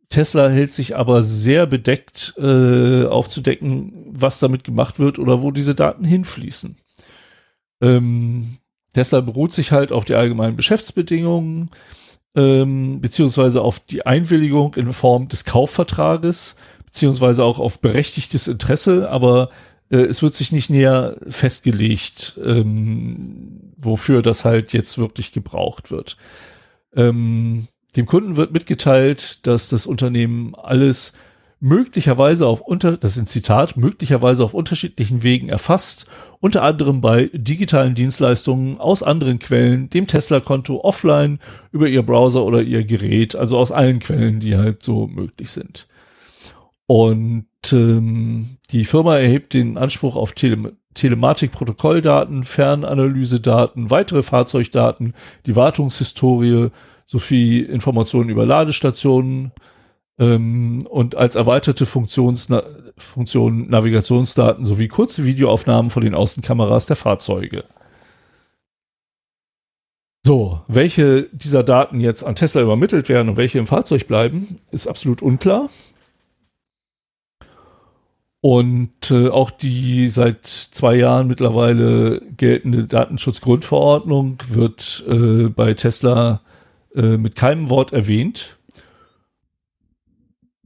Tesla 0.09 0.49
hält 0.49 0.73
sich 0.73 0.97
aber 0.97 1.23
sehr 1.23 1.67
bedeckt 1.67 2.35
äh, 2.39 3.05
aufzudecken, 3.05 3.93
was 4.11 4.41
damit 4.41 4.65
gemacht 4.65 4.99
wird 4.99 5.21
oder 5.21 5.43
wo 5.43 5.53
diese 5.53 5.77
Daten 5.77 6.05
hinfließen. 6.05 6.75
Ähm, 7.81 8.59
Tesla 8.95 9.21
beruht 9.21 9.53
sich 9.53 9.73
halt 9.73 9.93
auf 9.93 10.05
die 10.05 10.15
allgemeinen 10.15 10.57
Geschäftsbedingungen 10.57 11.71
ähm, 12.35 13.01
beziehungsweise 13.01 13.63
auf 13.63 13.81
die 13.81 14.07
Einwilligung 14.07 14.75
in 14.75 14.93
Form 14.93 15.29
des 15.29 15.45
Kaufvertrages, 15.45 16.57
beziehungsweise 16.85 17.43
auch 17.45 17.59
auf 17.59 17.81
berechtigtes 17.81 18.49
Interesse, 18.49 19.11
aber 19.11 19.51
äh, 19.91 19.99
es 19.99 20.23
wird 20.23 20.35
sich 20.35 20.53
nicht 20.53 20.71
näher 20.71 21.17
festgelegt, 21.29 22.39
ähm, 22.45 23.73
wofür 23.77 24.23
das 24.23 24.45
halt 24.45 24.73
jetzt 24.73 24.99
wirklich 24.99 25.33
gebraucht 25.33 25.91
wird. 25.91 26.17
Ähm, 26.95 27.67
dem 27.97 28.07
Kunden 28.07 28.37
wird 28.37 28.53
mitgeteilt, 28.53 29.47
dass 29.47 29.69
das 29.69 29.87
Unternehmen 29.87 30.55
alles 30.55 31.15
möglicherweise 31.61 32.47
auf 32.47 32.61
unter, 32.61 32.97
das 32.97 33.13
ist 33.13 33.23
ein 33.23 33.27
Zitat, 33.27 33.77
möglicherweise 33.77 34.45
auf 34.45 34.55
unterschiedlichen 34.55 35.23
Wegen 35.23 35.49
erfasst, 35.49 36.07
unter 36.41 36.63
anderem 36.63 37.01
bei 37.01 37.31
digitalen 37.33 37.95
Dienstleistungen 37.95 38.79
aus 38.79 39.03
anderen 39.03 39.39
Quellen, 39.39 39.91
dem 39.91 40.07
Tesla-Konto 40.07 40.81
offline, 40.83 41.41
über 41.73 41.89
ihr 41.89 42.03
Browser 42.03 42.45
oder 42.45 42.63
ihr 42.63 42.85
Gerät, 42.85 43.35
also 43.35 43.59
aus 43.59 43.73
allen 43.73 43.99
Quellen, 43.99 44.41
die 44.41 44.57
halt 44.57 44.83
so 44.83 45.07
möglich 45.07 45.51
sind. 45.51 45.89
Und 46.87 47.47
ähm, 47.73 48.57
die 48.71 48.85
Firma 48.85 49.19
erhebt 49.19 49.53
den 49.53 49.77
Anspruch 49.77 50.17
auf 50.17 50.33
Tele 50.33 50.77
Telematik-Protokolldaten, 50.95 52.43
Fernanalysedaten, 52.43 53.91
weitere 53.91 54.23
Fahrzeugdaten, 54.23 55.15
die 55.47 55.55
Wartungshistorie 55.55 56.71
sowie 57.07 57.61
Informationen 57.61 58.31
über 58.31 58.45
Ladestationen, 58.45 59.53
ähm, 60.19 60.87
und 60.89 61.15
als 61.15 61.37
erweiterte 61.37 61.87
Funktions 61.87 62.49
Na 62.49 62.63
Funktion 62.97 63.71
Navigationsdaten 63.71 64.65
sowie 64.65 64.89
kurze 64.89 65.25
Videoaufnahmen 65.25 65.91
von 65.91 66.03
den 66.03 66.15
Außenkameras 66.15 66.87
der 66.87 66.97
Fahrzeuge. 66.97 67.65
So, 70.27 70.61
welche 70.67 71.23
dieser 71.33 71.63
Daten 71.63 72.01
jetzt 72.01 72.23
an 72.25 72.35
Tesla 72.35 72.61
übermittelt 72.61 73.09
werden 73.09 73.31
und 73.31 73.37
welche 73.37 73.59
im 73.59 73.67
Fahrzeug 73.67 74.09
bleiben, 74.09 74.59
ist 74.71 74.87
absolut 74.87 75.23
unklar. 75.23 75.71
Und 78.41 79.11
äh, 79.11 79.29
auch 79.29 79.51
die 79.51 80.09
seit 80.09 80.45
zwei 80.47 80.97
Jahren 80.97 81.29
mittlerweile 81.29 82.21
geltende 82.37 82.85
Datenschutzgrundverordnung 82.85 84.39
wird 84.49 85.05
äh, 85.09 85.49
bei 85.49 85.75
Tesla 85.75 86.43
äh, 86.95 87.17
mit 87.17 87.35
keinem 87.35 87.69
Wort 87.69 87.93
erwähnt. 87.93 88.58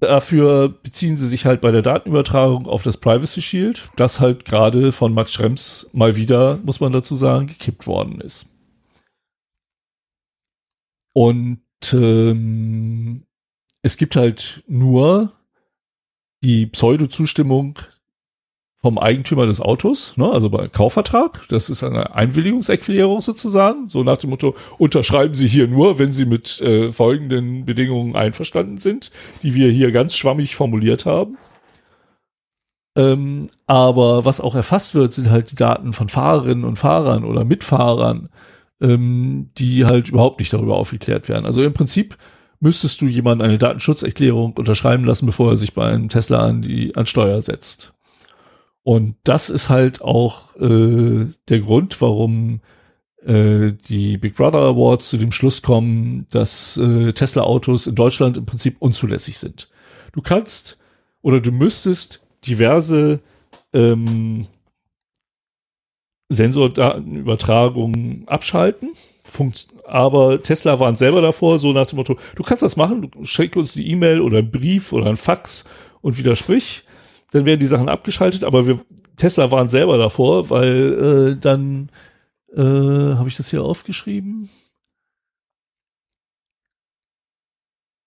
Dafür 0.03 0.69
beziehen 0.69 1.17
sie 1.17 1.29
sich 1.29 1.47
halt 1.47 1.61
bei 1.61 1.71
der 1.71 1.83
Datenübertragung 1.83 2.67
auf 2.67 2.83
das 2.83 2.97
Privacy 2.97 3.41
Shield, 3.41 3.89
das 3.95 4.19
halt 4.19 4.45
gerade 4.45 4.91
von 4.91 5.15
Max 5.15 5.33
Schrems 5.33 5.91
mal 5.93 6.17
wieder, 6.17 6.59
muss 6.65 6.81
man 6.81 6.93
dazu 6.93 7.15
sagen, 7.15 7.47
gekippt 7.47 7.87
worden 7.87 8.21
ist. 8.21 8.49
Und 11.15 11.63
ähm, 11.93 13.23
es 13.83 13.97
gibt 13.97 14.17
halt 14.17 14.65
nur 14.67 15.33
die 16.43 16.67
Pseudo-Zustimmung 16.67 17.79
vom 18.83 18.99
Eigentümer 18.99 19.47
des 19.47 19.61
Autos, 19.61 20.15
ne, 20.17 20.29
also 20.29 20.51
bei 20.51 20.67
Kaufvertrag. 20.67 21.47
Das 21.49 21.71
ist 21.71 21.85
eine 21.85 22.17
Einwilligungserklärung 22.17 23.21
sozusagen. 23.21 23.89
So 23.89 24.03
nach 24.03 24.17
dem 24.17 24.31
Motto, 24.31 24.57
unterschreiben 24.77 25.35
Sie 25.35 25.47
hier 25.47 25.69
nur, 25.69 26.01
wenn 26.01 26.13
Sie 26.13 26.25
mit 26.25 26.61
äh, 26.61 26.91
folgenden 26.91 27.65
Bedingungen 27.65 28.17
einverstanden 28.17 28.79
sind, 28.79 29.13
die 29.45 29.55
wir 29.55 29.71
hier 29.71 29.93
ganz 29.93 30.17
schwammig 30.17 30.57
formuliert 30.57 31.07
haben. 31.07 31.39
Ähm, 32.97 33.47
aber 33.67 34.25
was 34.25 34.41
auch 34.41 34.57
erfasst 34.57 34.97
wird, 34.97 35.13
sind 35.13 35.31
halt 35.31 35.53
die 35.53 35.57
Daten 35.57 35.93
von 35.93 36.09
Fahrerinnen 36.09 36.65
und 36.65 36.77
Fahrern 36.77 37.25
oder 37.25 37.45
Mitfahrern, 37.45 38.31
ähm, 38.81 39.51
die 39.59 39.87
halt 39.87 40.09
überhaupt 40.09 40.41
nicht 40.41 40.53
darüber 40.53 40.77
aufgeklärt 40.77 41.29
werden. 41.29 41.47
Also 41.47 41.63
im 41.63 41.73
Prinzip 41.73 42.19
müsstest 42.59 43.01
du 43.01 43.07
jemanden 43.07 43.45
eine 43.45 43.59
Datenschutzerklärung 43.59 44.55
unterschreiben 44.55 45.05
lassen, 45.05 45.27
bevor 45.27 45.51
er 45.51 45.57
sich 45.57 45.73
bei 45.73 45.87
einem 45.89 46.09
Tesla 46.09 46.41
an 46.41 46.63
die 46.63 46.97
an 46.97 47.07
Steuer 47.07 47.41
setzt. 47.41 47.95
Und 48.85 49.17
das 49.25 49.51
ist 49.51 49.69
halt 49.69 50.03
auch 50.03 50.57
äh, 50.57 51.27
der 51.49 51.61
Grund, 51.61 52.01
warum 52.01 52.61
äh, 53.25 53.73
die 53.89 54.17
Big 54.17 54.35
Brother 54.35 54.59
Awards 54.59 55.09
zu 55.09 55.17
dem 55.17 55.31
Schluss 55.31 55.63
kommen, 55.63 56.27
dass 56.31 56.77
äh, 56.77 57.13
Tesla-Autos 57.13 57.87
in 57.87 57.95
Deutschland 57.95 58.37
im 58.37 58.47
Prinzip 58.47 58.77
unzulässig 58.81 59.39
sind. 59.39 59.69
Du 60.13 60.21
kannst 60.21 60.79
oder 61.23 61.41
du 61.41 61.53
müsstest 61.53 62.27
diverse 62.45 63.21
ähm, 63.73 64.47
Sensordatenübertragungen 66.29 68.25
abschalten. 68.27 68.91
Funkt 69.25 69.69
aber 69.87 70.43
Tesla 70.43 70.81
waren 70.81 70.97
selber 70.97 71.21
davor, 71.21 71.59
so 71.59 71.73
nach 71.73 71.87
dem 71.87 71.97
Motto, 71.97 72.17
du 72.35 72.43
kannst 72.43 72.63
das 72.63 72.77
machen, 72.77 73.11
du 73.11 73.25
schick 73.25 73.57
uns 73.57 73.75
die 73.75 73.89
E-Mail 73.91 74.21
oder 74.21 74.39
einen 74.39 74.51
Brief 74.51 74.93
oder 74.93 75.07
ein 75.07 75.17
Fax 75.17 75.65
und 76.01 76.19
widersprich 76.19 76.85
dann 77.33 77.47
werden 77.47 77.61
die 77.61 77.67
Sachen 77.67 77.89
abgeschaltet, 77.89 78.45
aber 78.45 78.67
wir, 78.67 78.81
Tesla 79.17 79.51
waren 79.51 79.69
selber 79.69 79.99
davor, 79.99 80.51
weil 80.51 81.33
äh, 81.33 81.41
dann 81.41 81.91
äh, 82.55 82.61
habe 82.61 83.29
ich 83.29 83.37
das 83.37 83.51
hier 83.51 83.65
aufgeschrieben? 83.65 84.49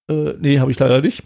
Äh, 0.09 0.33
nee, 0.39 0.59
habe 0.59 0.71
ich 0.71 0.79
leider 0.79 1.01
nicht. 1.01 1.23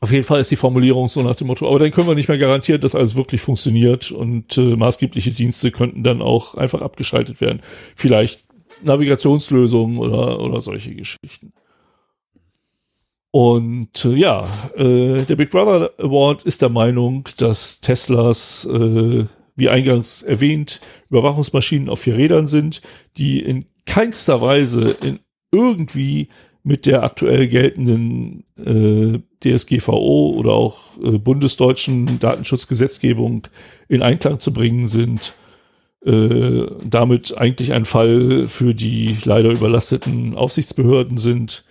Auf 0.00 0.10
jeden 0.10 0.24
Fall 0.24 0.40
ist 0.40 0.50
die 0.50 0.56
Formulierung 0.56 1.06
so 1.06 1.22
nach 1.22 1.36
dem 1.36 1.46
Motto, 1.46 1.68
aber 1.68 1.78
dann 1.78 1.92
können 1.92 2.08
wir 2.08 2.14
nicht 2.14 2.28
mehr 2.28 2.38
garantieren, 2.38 2.80
dass 2.80 2.94
alles 2.94 3.14
wirklich 3.14 3.40
funktioniert 3.40 4.10
und 4.10 4.56
äh, 4.58 4.74
maßgebliche 4.74 5.30
Dienste 5.30 5.70
könnten 5.70 6.02
dann 6.02 6.22
auch 6.22 6.54
einfach 6.56 6.82
abgeschaltet 6.82 7.40
werden. 7.40 7.60
Vielleicht 7.94 8.44
Navigationslösungen 8.82 9.98
oder, 9.98 10.40
oder 10.40 10.60
solche 10.60 10.94
Geschichten. 10.94 11.52
Und 13.32 14.04
äh, 14.04 14.14
ja, 14.14 14.46
äh, 14.76 15.22
der 15.22 15.36
Big 15.36 15.50
Brother 15.50 15.90
Award 15.98 16.44
ist 16.44 16.60
der 16.60 16.68
Meinung, 16.68 17.26
dass 17.38 17.80
Teslas, 17.80 18.68
äh, 18.70 19.24
wie 19.56 19.68
eingangs 19.70 20.20
erwähnt, 20.20 20.80
Überwachungsmaschinen 21.08 21.88
auf 21.88 22.00
vier 22.00 22.16
Rädern 22.16 22.46
sind, 22.46 22.82
die 23.16 23.40
in 23.40 23.64
keinster 23.86 24.42
Weise 24.42 24.96
in 25.02 25.18
irgendwie 25.50 26.28
mit 26.62 26.84
der 26.84 27.02
aktuell 27.04 27.48
geltenden 27.48 28.44
äh, 28.58 29.18
DSGVO 29.42 30.34
oder 30.36 30.52
auch 30.52 30.78
äh, 31.02 31.18
bundesdeutschen 31.18 32.20
Datenschutzgesetzgebung 32.20 33.48
in 33.88 34.02
Einklang 34.02 34.40
zu 34.40 34.52
bringen 34.52 34.88
sind. 34.88 35.32
äh, 36.04 36.66
damit 36.84 37.38
eigentlich 37.38 37.72
ein 37.72 37.84
Fall 37.84 38.48
für 38.48 38.74
die 38.74 39.16
leider 39.24 39.50
überlasteten 39.50 40.34
Aufsichtsbehörden 40.36 41.16
sind. 41.16 41.64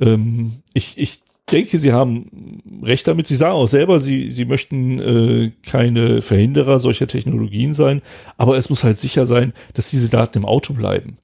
Ähm, 0.00 0.62
ich, 0.72 0.96
ich 0.98 1.20
denke, 1.50 1.78
Sie 1.78 1.92
haben 1.92 2.62
recht 2.82 3.06
damit. 3.08 3.26
Sie 3.26 3.36
sagen 3.36 3.54
auch 3.54 3.66
selber, 3.66 3.98
Sie, 3.98 4.30
Sie 4.30 4.44
möchten 4.44 5.00
äh, 5.00 5.52
keine 5.62 6.22
Verhinderer 6.22 6.78
solcher 6.78 7.06
Technologien 7.06 7.74
sein, 7.74 8.02
aber 8.36 8.56
es 8.56 8.70
muss 8.70 8.84
halt 8.84 8.98
sicher 8.98 9.26
sein, 9.26 9.52
dass 9.74 9.90
diese 9.90 10.10
Daten 10.10 10.38
im 10.38 10.44
Auto 10.44 10.74
bleiben. 10.74 11.18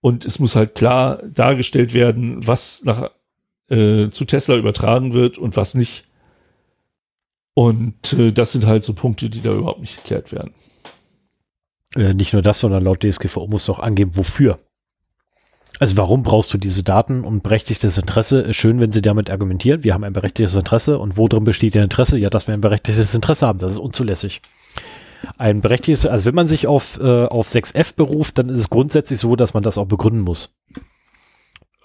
Und 0.00 0.24
es 0.26 0.38
muss 0.38 0.54
halt 0.54 0.74
klar 0.74 1.22
dargestellt 1.22 1.94
werden, 1.94 2.46
was 2.46 2.84
nach, 2.84 3.10
äh, 3.68 4.08
zu 4.08 4.24
Tesla 4.24 4.56
übertragen 4.56 5.14
wird 5.14 5.38
und 5.38 5.56
was 5.56 5.74
nicht. 5.74 6.04
Und 7.54 8.12
äh, 8.12 8.32
das 8.32 8.52
sind 8.52 8.66
halt 8.66 8.84
so 8.84 8.94
Punkte, 8.94 9.30
die 9.30 9.40
da 9.40 9.52
überhaupt 9.52 9.80
nicht 9.80 9.96
geklärt 9.96 10.32
werden. 10.32 10.52
Äh, 11.94 12.14
nicht 12.14 12.32
nur 12.32 12.42
das, 12.42 12.60
sondern 12.60 12.84
laut 12.84 13.02
DSGVO 13.02 13.46
musst 13.46 13.68
du 13.68 13.72
auch 13.72 13.78
angeben, 13.78 14.16
wofür. 14.16 14.58
Also 15.80 15.96
warum 15.96 16.22
brauchst 16.22 16.54
du 16.54 16.58
diese 16.58 16.82
Daten 16.82 17.24
und 17.24 17.42
berechtigtes 17.42 17.98
Interesse? 17.98 18.40
Ist 18.40 18.56
schön, 18.56 18.80
wenn 18.80 18.92
sie 18.92 19.02
damit 19.02 19.30
argumentieren, 19.30 19.82
wir 19.82 19.94
haben 19.94 20.04
ein 20.04 20.12
berechtigtes 20.12 20.54
Interesse 20.54 20.98
und 20.98 21.16
wo 21.16 21.26
drin 21.26 21.44
besteht 21.44 21.74
ihr 21.74 21.82
Interesse? 21.82 22.18
Ja, 22.18 22.30
dass 22.30 22.46
wir 22.46 22.54
ein 22.54 22.60
berechtigtes 22.60 23.14
Interesse 23.14 23.46
haben, 23.46 23.58
das 23.58 23.72
ist 23.72 23.78
unzulässig. 23.78 24.40
Ein 25.38 25.62
berechtigtes, 25.62 26.06
also 26.06 26.26
wenn 26.26 26.34
man 26.34 26.48
sich 26.48 26.66
auf, 26.66 27.00
äh, 27.00 27.24
auf 27.24 27.48
6f 27.48 27.94
beruft, 27.96 28.38
dann 28.38 28.48
ist 28.50 28.58
es 28.58 28.70
grundsätzlich 28.70 29.18
so, 29.18 29.36
dass 29.36 29.54
man 29.54 29.62
das 29.62 29.78
auch 29.78 29.86
begründen 29.86 30.20
muss. 30.20 30.54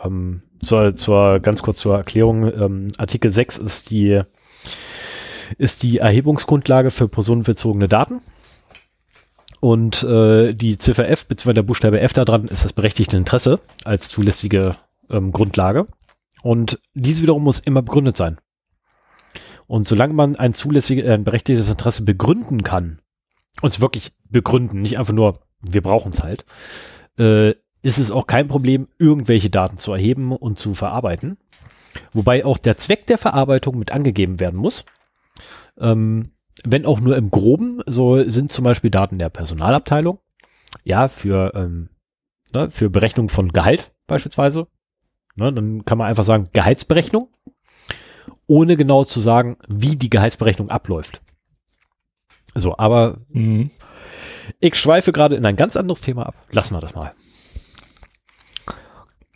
Ähm, 0.04 0.44
zur, 0.62 0.96
zur, 0.96 1.40
ganz 1.40 1.62
kurz 1.62 1.80
zur 1.80 1.98
Erklärung, 1.98 2.44
ähm, 2.54 2.88
Artikel 2.98 3.32
6 3.32 3.58
ist 3.58 3.90
die, 3.90 4.22
ist 5.58 5.84
die 5.84 5.98
Erhebungsgrundlage 5.98 6.92
für 6.92 7.08
personenbezogene 7.08 7.88
Daten. 7.88 8.22
Und 9.60 10.04
äh, 10.04 10.54
die 10.54 10.78
Ziffer 10.78 11.10
F, 11.10 11.26
beziehungsweise 11.26 11.56
der 11.56 11.64
Buchstabe 11.64 12.00
F 12.00 12.14
da 12.14 12.26
dran, 12.26 12.46
ist 12.46 12.64
das 12.64 12.74
berechtigte 12.74 13.18
Interesse 13.18 13.60
als 13.84 14.10
zulässige 14.10 14.76
ähm, 15.12 15.32
Grundlage. 15.32 15.88
Und 16.42 16.80
dies 16.94 17.22
wiederum 17.22 17.44
muss 17.44 17.60
immer 17.60 17.82
begründet 17.82 18.16
sein. 18.16 18.38
Und 19.68 19.88
solange 19.88 20.14
man 20.14 20.36
ein 20.36 20.54
zulässiges, 20.54 21.06
äh, 21.06 21.14
ein 21.14 21.26
berechtigtes 21.26 21.70
Interesse 21.70 22.04
begründen 22.04 22.64
kann, 22.64 23.02
uns 23.62 23.82
wirklich 23.82 24.14
begründen, 24.30 24.82
nicht 24.82 24.98
einfach 24.98 25.14
nur, 25.14 25.42
wir 25.62 25.82
brauchen 25.82 26.14
es 26.14 26.24
halt, 26.24 26.46
äh, 27.18 27.52
ist 27.82 27.98
es 27.98 28.12
auch 28.12 28.28
kein 28.28 28.48
Problem, 28.48 28.88
irgendwelche 28.98 29.50
Daten 29.50 29.78
zu 29.78 29.92
erheben 29.92 30.32
und 30.32 30.58
zu 30.58 30.74
verarbeiten. 30.74 31.38
Wobei 32.14 32.46
auch 32.46 32.58
der 32.58 32.78
Zweck 32.78 33.08
der 33.08 33.18
Verarbeitung 33.18 33.78
mit 33.78 33.92
angegeben 33.92 34.40
werden 34.40 34.60
muss. 34.60 34.86
Ähm, 35.78 36.32
wenn 36.64 36.86
auch 36.86 37.00
nur 37.00 37.18
im 37.18 37.32
Groben, 37.32 37.82
so 37.86 38.24
sind 38.30 38.52
zum 38.52 38.64
Beispiel 38.64 38.90
Daten 38.90 39.20
der 39.20 39.30
Personalabteilung, 39.30 40.20
ja, 40.84 41.08
für, 41.08 41.54
ähm, 41.56 41.90
ne, 42.54 42.72
für 42.72 42.90
Berechnung 42.90 43.30
von 43.30 43.50
Gehalt 43.50 43.92
beispielsweise. 44.08 44.68
Ne, 45.36 45.54
dann 45.54 45.86
kann 45.86 45.98
man 45.98 46.08
einfach 46.08 46.24
sagen, 46.24 46.50
Gehaltsberechnung, 46.54 47.30
ohne 48.48 48.76
genau 48.76 49.06
zu 49.06 49.22
sagen, 49.22 49.58
wie 49.68 49.96
die 49.96 50.10
Gehaltsberechnung 50.10 50.70
abläuft. 50.70 51.22
So, 52.56 52.78
aber 52.78 53.20
mhm. 53.30 53.70
ich 54.60 54.76
schweife 54.76 55.12
gerade 55.12 55.36
in 55.36 55.46
ein 55.46 55.56
ganz 55.56 55.78
anderes 55.78 56.02
Thema 56.02 56.26
ab. 56.26 56.36
Lassen 56.52 56.76
wir 56.76 56.82
das 56.82 56.96
mal. 56.96 57.14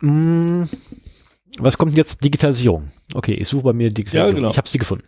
Hm, 0.00 0.68
was 1.58 1.78
kommt 1.78 1.96
jetzt? 1.96 2.22
Digitalisierung. 2.24 2.90
Okay, 3.14 3.34
ich 3.34 3.48
suche 3.48 3.62
bei 3.62 3.72
mir 3.72 3.90
Digitalisierung. 3.90 4.34
Ja, 4.34 4.34
genau. 4.34 4.50
Ich 4.50 4.58
habe 4.58 4.68
sie 4.68 4.78
gefunden. 4.78 5.04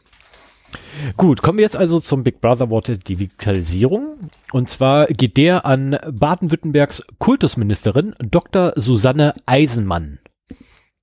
Gut, 1.17 1.43
kommen 1.43 1.59
wir 1.59 1.65
jetzt 1.65 1.77
also 1.77 2.01
zum 2.01 2.25
Big 2.25 2.41
Brother 2.41 2.71
Wort 2.71 2.89
der 2.89 2.97
Digitalisierung. 2.97 4.31
Und 4.53 4.69
zwar 4.69 5.07
geht 5.07 5.37
der 5.37 5.65
an 5.65 5.99
Baden-Württembergs 6.11 7.03
Kultusministerin 7.19 8.15
Dr. 8.19 8.73
Susanne 8.77 9.35
Eisenmann. 9.47 10.19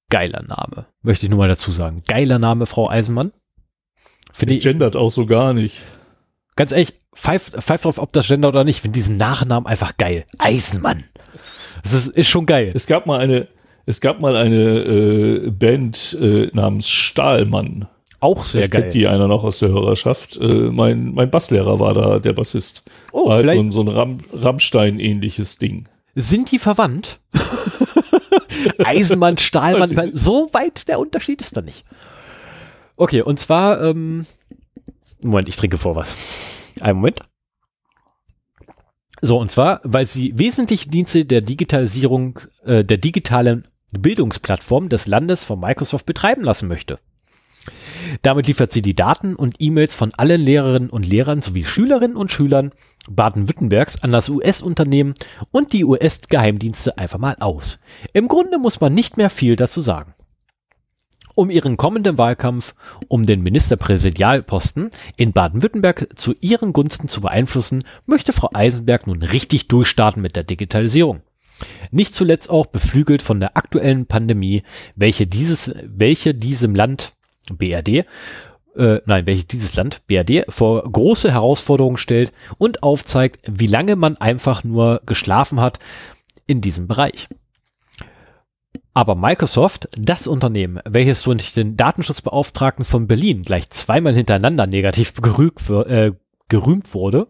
Geiler 0.09 0.43
Name, 0.43 0.85
möchte 1.01 1.25
ich 1.25 1.29
nur 1.29 1.39
mal 1.39 1.47
dazu 1.47 1.71
sagen. 1.71 2.03
Geiler 2.07 2.39
Name, 2.39 2.65
Frau 2.65 2.89
Eisenmann. 2.89 3.31
Finde 4.31 4.55
ich. 4.55 4.63
Gendert 4.63 4.95
auch 4.95 5.11
so 5.11 5.25
gar 5.25 5.53
nicht. 5.53 5.81
Ganz 6.55 6.71
ehrlich, 6.71 6.93
pfeif, 7.15 7.51
pfeif 7.51 7.81
drauf, 7.81 7.97
ob 7.97 8.13
das 8.13 8.27
Gender 8.27 8.49
oder 8.49 8.63
nicht. 8.63 8.81
Finde 8.81 8.93
diesen 8.93 9.17
Nachnamen 9.17 9.65
einfach 9.65 9.97
geil. 9.97 10.25
Eisenmann. 10.37 11.05
Das 11.83 11.93
ist, 11.93 12.07
ist 12.07 12.27
schon 12.27 12.45
geil. 12.45 12.71
Es 12.73 12.87
gab 12.87 13.05
mal 13.05 13.19
eine, 13.19 13.47
es 13.85 14.01
gab 14.01 14.19
mal 14.19 14.35
eine 14.35 14.55
äh, 14.55 15.49
Band 15.49 16.17
äh, 16.19 16.49
namens 16.53 16.89
Stahlmann. 16.89 17.87
Auch 18.23 18.45
sehr 18.45 18.69
geil. 18.69 18.89
die 18.89 19.05
einer 19.05 19.27
noch 19.27 19.43
aus 19.43 19.59
der 19.59 19.67
Hörerschaft. 19.67 20.37
Äh, 20.37 20.71
mein, 20.71 21.13
mein 21.13 21.29
Basslehrer 21.29 21.81
war 21.81 21.93
da 21.93 22.19
der 22.19 22.31
Bassist. 22.31 22.83
Oh, 23.11 23.27
war 23.27 23.35
halt 23.35 23.49
so 23.49 23.59
ein, 23.59 23.71
so 23.73 23.81
ein 23.81 23.89
Ram 23.89 24.17
Rammstein-ähnliches 24.31 25.57
Ding. 25.57 25.89
Sind 26.15 26.49
die 26.49 26.57
verwandt? 26.57 27.19
Eisenmann, 28.77 29.37
Stahlmann, 29.39 30.11
so 30.13 30.47
weit 30.53 30.87
der 30.87 30.99
Unterschied 30.99 31.41
ist 31.41 31.57
da 31.57 31.61
nicht. 31.61 31.83
Okay, 32.95 33.21
und 33.21 33.39
zwar, 33.39 33.81
ähm, 33.81 34.25
Moment, 35.21 35.49
ich 35.49 35.57
trinke 35.57 35.77
vor 35.77 35.97
was. 35.97 36.15
Einen 36.79 36.99
Moment. 36.99 37.19
So, 39.21 39.37
und 39.37 39.51
zwar, 39.51 39.81
weil 39.83 40.07
sie 40.07 40.37
wesentliche 40.39 40.87
Dienste 40.89 41.25
der 41.25 41.41
Digitalisierung, 41.41 42.39
äh, 42.63 42.85
der 42.85 42.99
digitalen 42.99 43.67
Bildungsplattform 43.91 44.87
des 44.87 45.07
Landes 45.07 45.43
von 45.43 45.59
Microsoft 45.59 46.05
betreiben 46.05 46.45
lassen 46.45 46.69
möchte. 46.69 46.99
Damit 48.21 48.47
liefert 48.47 48.71
sie 48.71 48.81
die 48.81 48.95
Daten 48.95 49.35
und 49.35 49.55
E-Mails 49.59 49.93
von 49.93 50.13
allen 50.15 50.41
Lehrerinnen 50.41 50.89
und 50.89 51.07
Lehrern 51.07 51.41
sowie 51.41 51.63
Schülerinnen 51.63 52.17
und 52.17 52.31
Schülern 52.31 52.71
Baden-Württembergs 53.09 54.03
an 54.03 54.11
das 54.11 54.29
US-Unternehmen 54.29 55.13
und 55.51 55.73
die 55.73 55.85
US-Geheimdienste 55.85 56.97
einfach 56.97 57.19
mal 57.19 57.35
aus. 57.39 57.79
Im 58.13 58.27
Grunde 58.27 58.59
muss 58.59 58.81
man 58.81 58.93
nicht 58.93 59.17
mehr 59.17 59.29
viel 59.29 59.55
dazu 59.55 59.81
sagen. 59.81 60.13
Um 61.35 61.49
ihren 61.49 61.77
kommenden 61.77 62.17
Wahlkampf 62.17 62.75
um 63.07 63.25
den 63.25 63.41
Ministerpräsidialposten 63.41 64.91
in 65.17 65.33
Baden-Württemberg 65.33 66.07
zu 66.15 66.35
ihren 66.41 66.73
Gunsten 66.73 67.07
zu 67.07 67.21
beeinflussen, 67.21 67.83
möchte 68.05 68.33
Frau 68.33 68.49
Eisenberg 68.53 69.07
nun 69.07 69.23
richtig 69.23 69.67
durchstarten 69.67 70.21
mit 70.21 70.35
der 70.35 70.43
Digitalisierung. 70.43 71.21
Nicht 71.91 72.13
zuletzt 72.13 72.49
auch 72.49 72.67
beflügelt 72.67 73.21
von 73.21 73.39
der 73.39 73.57
aktuellen 73.57 74.05
Pandemie, 74.05 74.63
welche 74.95 75.25
dieses, 75.25 75.73
welche 75.83 76.35
diesem 76.35 76.75
Land 76.75 77.13
BRD, 77.51 78.05
äh, 78.75 79.01
nein, 79.05 79.25
welche 79.25 79.45
dieses 79.45 79.75
Land, 79.75 80.01
BRD, 80.07 80.45
vor 80.49 80.83
große 80.83 81.31
Herausforderungen 81.31 81.97
stellt 81.97 82.31
und 82.57 82.83
aufzeigt, 82.83 83.39
wie 83.45 83.67
lange 83.67 83.95
man 83.95 84.17
einfach 84.17 84.63
nur 84.63 85.01
geschlafen 85.05 85.59
hat 85.59 85.79
in 86.47 86.61
diesem 86.61 86.87
Bereich. 86.87 87.27
Aber 88.95 89.15
Microsoft, 89.15 89.89
das 89.97 90.27
Unternehmen, 90.27 90.79
welches 90.85 91.23
durch 91.23 91.53
den 91.53 91.75
Datenschutzbeauftragten 91.77 92.85
von 92.85 93.07
Berlin 93.07 93.41
gleich 93.41 93.69
zweimal 93.71 94.13
hintereinander 94.13 94.67
negativ 94.67 95.15
gerügt, 95.15 95.67
äh, 95.69 96.11
gerühmt 96.47 96.93
wurde, 96.93 97.27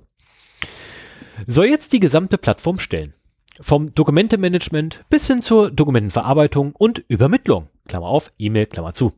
soll 1.48 1.66
jetzt 1.66 1.94
die 1.94 2.02
gesamte 2.02 2.38
Plattform 2.38 2.80
stellen. 2.80 3.14
Vom 3.62 3.94
Dokumentemanagement 3.94 5.06
bis 5.10 5.28
hin 5.28 5.42
zur 5.42 5.72
Dokumentenverarbeitung 5.72 6.74
und 6.76 7.04
Übermittlung. 7.08 7.70
Klammer 7.88 8.08
auf, 8.08 8.34
E-Mail, 8.38 8.66
Klammer 8.66 8.94
zu. 8.94 9.14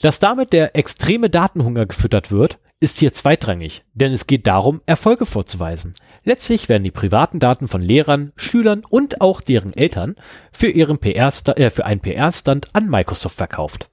Dass 0.00 0.18
damit 0.18 0.52
der 0.52 0.76
extreme 0.76 1.30
Datenhunger 1.30 1.86
gefüttert 1.86 2.30
wird, 2.30 2.58
ist 2.80 2.98
hier 2.98 3.12
zweitrangig, 3.12 3.84
denn 3.94 4.12
es 4.12 4.26
geht 4.26 4.46
darum, 4.46 4.80
Erfolge 4.86 5.26
vorzuweisen. 5.26 5.94
Letztlich 6.22 6.68
werden 6.68 6.84
die 6.84 6.92
privaten 6.92 7.40
Daten 7.40 7.66
von 7.66 7.80
Lehrern, 7.80 8.32
Schülern 8.36 8.82
und 8.88 9.20
auch 9.20 9.40
deren 9.40 9.74
Eltern 9.74 10.14
für, 10.52 10.68
ihren 10.68 10.98
PR 10.98 11.32
äh, 11.56 11.70
für 11.70 11.84
einen 11.84 12.00
PR-Stand 12.00 12.74
an 12.74 12.88
Microsoft 12.88 13.36
verkauft. 13.36 13.90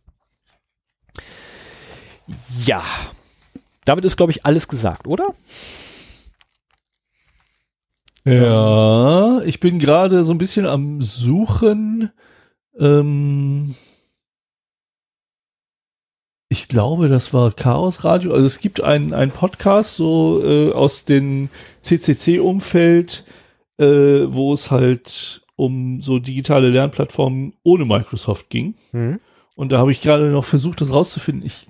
Ja, 2.64 2.84
damit 3.86 4.06
ist, 4.06 4.18
glaube 4.18 4.32
ich, 4.32 4.46
alles 4.46 4.68
gesagt, 4.68 5.08
oder? 5.08 5.34
Ja, 8.24 9.42
ich 9.42 9.60
bin 9.60 9.78
gerade 9.78 10.24
so 10.24 10.32
ein 10.32 10.40
bisschen 10.40 10.66
am 10.66 11.02
Suchen. 11.02 12.12
Ähm 12.78 13.76
ich 16.56 16.70
glaube, 16.70 17.10
das 17.10 17.34
war 17.34 17.52
Chaos 17.52 18.06
Radio. 18.06 18.32
Also 18.32 18.46
es 18.46 18.60
gibt 18.60 18.82
einen, 18.82 19.14
einen 19.14 19.32
Podcast 19.32 19.96
so 19.96 20.42
äh, 20.42 20.72
aus 20.72 21.04
dem 21.04 21.50
CCC-Umfeld, 21.82 23.26
äh, 23.78 23.86
wo 24.28 24.54
es 24.54 24.72
halt 24.72 25.42
um 25.58 26.02
so 26.02 26.18
digitale 26.18 26.70
Lernplattformen 26.70 27.56
ohne 27.64 27.84
Microsoft 27.84 28.50
ging. 28.50 28.76
Mhm. 28.94 29.20
Und 29.56 29.74
da 29.74 29.80
habe 29.80 29.92
ich 29.92 30.00
gerade 30.00 30.32
noch 30.32 30.46
versucht, 30.46 30.80
das 30.80 30.94
rauszufinden. 30.94 31.46
Ich 31.46 31.68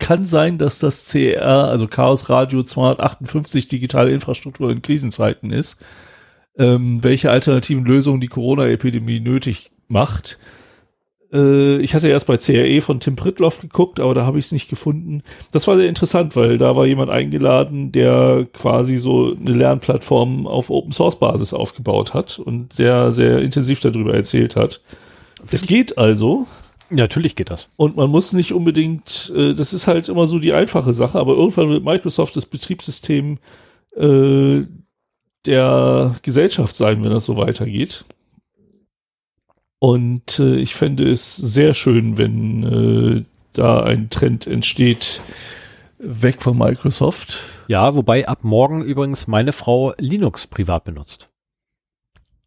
kann 0.00 0.24
sein, 0.24 0.58
dass 0.58 0.80
das 0.80 1.08
CR, 1.12 1.68
also 1.68 1.86
Chaos 1.86 2.28
Radio 2.28 2.64
258 2.64 3.68
digitale 3.68 4.10
Infrastruktur 4.10 4.68
in 4.72 4.82
Krisenzeiten 4.82 5.52
ist. 5.52 5.80
Ähm, 6.58 7.04
welche 7.04 7.30
alternativen 7.30 7.84
Lösungen 7.84 8.20
die 8.20 8.26
Corona-Epidemie 8.26 9.20
nötig 9.20 9.70
macht. 9.86 10.40
Äh, 11.34 11.78
ich 11.78 11.94
hatte 11.94 12.08
erst 12.08 12.26
bei 12.26 12.36
CRE 12.36 12.80
von 12.80 13.00
Tim 13.00 13.16
Pritloff 13.16 13.60
geguckt, 13.60 14.00
aber 14.00 14.14
da 14.14 14.24
habe 14.24 14.38
ich 14.38 14.46
es 14.46 14.52
nicht 14.52 14.70
gefunden. 14.70 15.22
Das 15.52 15.66
war 15.66 15.76
sehr 15.76 15.88
interessant, 15.88 16.36
weil 16.36 16.56
da 16.56 16.76
war 16.76 16.86
jemand 16.86 17.10
eingeladen, 17.10 17.92
der 17.92 18.46
quasi 18.52 18.96
so 18.96 19.34
eine 19.34 19.56
Lernplattform 19.56 20.46
auf 20.46 20.70
Open 20.70 20.92
Source 20.92 21.18
Basis 21.18 21.52
aufgebaut 21.52 22.14
hat 22.14 22.38
und 22.38 22.72
sehr, 22.72 23.12
sehr 23.12 23.40
intensiv 23.40 23.80
darüber 23.80 24.14
erzählt 24.14 24.56
hat. 24.56 24.80
Es 25.50 25.66
geht 25.66 25.98
also. 25.98 26.46
Natürlich 26.90 27.34
geht 27.34 27.50
das. 27.50 27.68
Und 27.76 27.96
man 27.96 28.10
muss 28.10 28.32
nicht 28.34 28.52
unbedingt, 28.52 29.32
äh, 29.34 29.54
das 29.54 29.72
ist 29.72 29.86
halt 29.86 30.08
immer 30.08 30.26
so 30.26 30.38
die 30.38 30.52
einfache 30.52 30.92
Sache, 30.92 31.18
aber 31.18 31.34
irgendwann 31.34 31.70
wird 31.70 31.84
Microsoft 31.84 32.36
das 32.36 32.46
Betriebssystem 32.46 33.38
äh, 33.96 34.62
der 35.46 36.14
Gesellschaft 36.22 36.76
sein, 36.76 37.02
wenn 37.02 37.10
das 37.10 37.24
so 37.24 37.36
weitergeht. 37.36 38.04
Und 39.84 40.38
äh, 40.38 40.56
ich 40.56 40.74
fände 40.74 41.10
es 41.10 41.36
sehr 41.36 41.74
schön, 41.74 42.16
wenn 42.16 42.62
äh, 43.18 43.24
da 43.52 43.82
ein 43.82 44.08
Trend 44.08 44.46
entsteht, 44.46 45.20
weg 45.98 46.40
von 46.40 46.56
Microsoft. 46.56 47.38
Ja, 47.68 47.94
wobei 47.94 48.26
ab 48.26 48.44
morgen 48.44 48.82
übrigens 48.82 49.26
meine 49.26 49.52
Frau 49.52 49.92
Linux 49.98 50.46
privat 50.46 50.84
benutzt. 50.84 51.28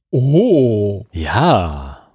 Oh. 0.09 1.05
Ja. 1.11 2.09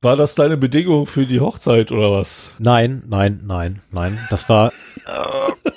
War 0.00 0.16
das 0.16 0.36
deine 0.36 0.56
Bedingung 0.56 1.04
für 1.04 1.26
die 1.26 1.40
Hochzeit 1.40 1.92
oder 1.92 2.12
was? 2.12 2.54
Nein, 2.58 3.02
nein, 3.08 3.42
nein, 3.44 3.82
nein. 3.90 4.18
Das 4.30 4.48
war 4.48 4.72
äh, 5.04 5.70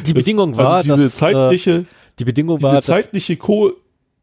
die 0.06 0.12
Bedingung 0.12 0.54
das, 0.54 0.58
war, 0.58 0.74
also 0.78 0.90
diese 0.96 1.04
dass, 1.04 1.14
zeitliche, 1.14 1.70
äh, 1.70 1.84
die 2.18 2.24
Bedingung 2.24 2.58
diese 2.58 2.72
war, 2.72 2.80
zeitliche 2.80 3.36
Co 3.36 3.74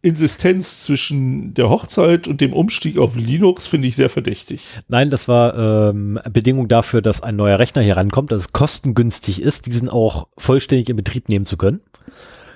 Insistenz 0.02 0.84
zwischen 0.84 1.53
der 1.53 1.69
Hochzeit 1.69 2.28
und 2.28 2.41
dem 2.41 2.53
Umstieg 2.53 2.98
auf 2.98 3.15
Linux 3.15 3.68
finde 3.68 3.88
ich 3.88 3.95
sehr 3.95 4.10
verdächtig. 4.10 4.64
Nein, 4.88 5.10
das 5.10 5.28
war 5.28 5.90
ähm, 5.90 6.19
Bedingung 6.32 6.68
dafür, 6.68 7.02
dass 7.02 7.22
ein 7.22 7.36
neuer 7.36 7.60
Rechner 7.60 7.82
hier 7.82 7.98
rankommt, 7.98 8.32
dass 8.32 8.41
es 8.41 8.52
kostengünstig 8.53 9.41
ist, 9.41 9.68
diesen 9.68 9.90
auch 9.90 10.28
vollständig 10.38 10.90
in 10.90 10.95
Betrieb 10.95 11.30
nehmen 11.30 11.45
zu 11.45 11.56
können. 11.57 11.82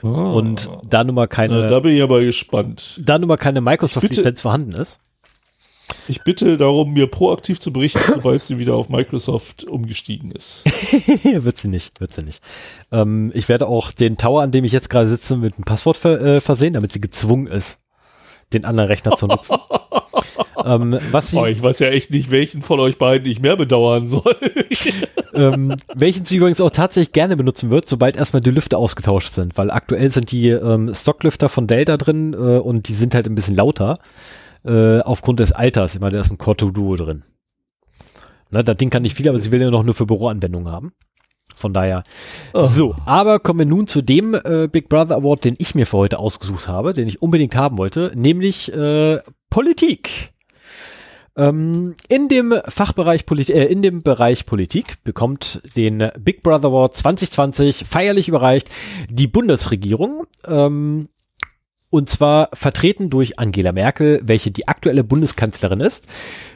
Ah. 0.01 0.07
Und 0.07 0.69
da 0.89 1.03
nun 1.03 1.15
mal 1.15 1.27
keine, 1.27 1.61
Na, 1.61 1.67
da 1.67 1.79
bin 1.79 1.95
ich 1.95 2.01
aber 2.01 2.21
gespannt. 2.21 2.99
da 3.03 3.17
nun 3.19 3.27
mal 3.27 3.37
keine 3.37 3.61
Microsoft-Lizenz 3.61 4.41
vorhanden 4.41 4.73
ist. 4.73 4.99
Ich 6.07 6.23
bitte 6.23 6.57
darum, 6.57 6.93
mir 6.93 7.07
proaktiv 7.07 7.59
zu 7.59 7.71
berichten, 7.71 7.99
sobald 8.15 8.45
sie 8.45 8.57
wieder 8.57 8.75
auf 8.75 8.89
Microsoft 8.89 9.63
umgestiegen 9.65 10.31
ist. 10.31 10.63
wird 11.23 11.57
sie 11.57 11.67
nicht, 11.67 11.99
wird 11.99 12.11
sie 12.11 12.23
nicht. 12.23 12.41
Ähm, 12.91 13.31
ich 13.33 13.49
werde 13.49 13.67
auch 13.67 13.91
den 13.91 14.17
Tower, 14.17 14.41
an 14.41 14.51
dem 14.51 14.65
ich 14.65 14.71
jetzt 14.71 14.89
gerade 14.89 15.07
sitze, 15.07 15.37
mit 15.37 15.55
einem 15.55 15.65
Passwort 15.65 15.97
ver 15.97 16.21
äh, 16.21 16.41
versehen, 16.41 16.73
damit 16.73 16.91
sie 16.91 17.01
gezwungen 17.01 17.47
ist, 17.47 17.79
den 18.53 18.65
anderen 18.65 18.87
Rechner 18.87 19.15
zu 19.15 19.27
nutzen. 19.27 19.57
ähm, 20.65 20.97
was 21.11 21.31
sie, 21.31 21.37
Oh, 21.37 21.45
ich 21.45 21.61
weiß 21.61 21.79
ja 21.79 21.89
echt 21.89 22.11
nicht, 22.11 22.31
welchen 22.31 22.61
von 22.61 22.79
euch 22.79 22.97
beiden 22.97 23.29
ich 23.29 23.39
mehr 23.39 23.55
bedauern 23.55 24.05
soll. 24.05 24.35
ähm, 25.33 25.75
welchen 25.93 26.25
sie 26.25 26.37
übrigens 26.37 26.61
auch 26.61 26.71
tatsächlich 26.71 27.13
gerne 27.13 27.37
benutzen 27.37 27.69
wird, 27.69 27.87
sobald 27.87 28.15
erstmal 28.15 28.41
die 28.41 28.51
Lüfter 28.51 28.77
ausgetauscht 28.77 29.33
sind, 29.33 29.57
weil 29.57 29.71
aktuell 29.71 30.09
sind 30.09 30.31
die 30.31 30.49
ähm, 30.49 30.93
Stocklüfter 30.93 31.49
von 31.49 31.67
Dell 31.67 31.85
da 31.85 31.97
drin 31.97 32.33
äh, 32.33 32.37
und 32.59 32.87
die 32.87 32.93
sind 32.93 33.15
halt 33.15 33.27
ein 33.27 33.35
bisschen 33.35 33.55
lauter 33.55 33.97
äh, 34.65 34.99
aufgrund 34.99 35.39
des 35.39 35.51
Alters. 35.51 35.95
Ich 35.95 36.01
meine, 36.01 36.13
da 36.13 36.21
ist 36.21 36.31
ein 36.31 36.37
Core 36.37 36.71
Duo 36.71 36.95
drin. 36.95 37.23
Ne, 38.51 38.63
das 38.63 38.77
Ding 38.77 38.89
kann 38.89 39.01
nicht 39.01 39.15
viel, 39.15 39.27
aber 39.29 39.39
sie 39.39 39.51
will 39.51 39.61
ja 39.61 39.69
noch 39.69 39.83
nur 39.83 39.93
für 39.93 40.05
Büroanwendungen 40.05 40.71
haben. 40.71 40.93
Von 41.55 41.73
daher. 41.73 42.03
Oh. 42.53 42.63
So, 42.63 42.95
aber 43.05 43.39
kommen 43.39 43.59
wir 43.59 43.65
nun 43.65 43.87
zu 43.87 44.01
dem 44.01 44.33
äh, 44.33 44.67
Big 44.67 44.89
Brother 44.89 45.15
Award, 45.15 45.45
den 45.45 45.55
ich 45.57 45.73
mir 45.75 45.85
für 45.85 45.97
heute 45.97 46.19
ausgesucht 46.19 46.67
habe, 46.67 46.93
den 46.93 47.07
ich 47.07 47.21
unbedingt 47.21 47.55
haben 47.55 47.77
wollte, 47.77 48.11
nämlich 48.15 48.73
äh, 48.73 49.19
Politik. 49.49 50.33
Ähm, 51.37 51.95
in 52.07 52.29
dem 52.29 52.53
Fachbereich 52.65 53.25
Politik, 53.25 53.55
äh, 53.55 53.65
in 53.65 53.81
dem 53.81 54.03
Bereich 54.03 54.45
Politik 54.45 55.03
bekommt 55.03 55.61
den 55.75 56.09
Big 56.19 56.43
Brother 56.43 56.69
Award 56.69 56.95
2020 56.95 57.85
feierlich 57.85 58.27
überreicht 58.27 58.69
die 59.09 59.27
Bundesregierung. 59.27 60.25
Ähm, 60.47 61.09
und 61.95 62.09
zwar 62.09 62.49
vertreten 62.51 63.09
durch 63.09 63.39
Angela 63.39 63.71
Merkel, 63.71 64.19
welche 64.21 64.51
die 64.51 64.67
aktuelle 64.67 65.05
Bundeskanzlerin 65.05 65.79
ist, 65.79 66.07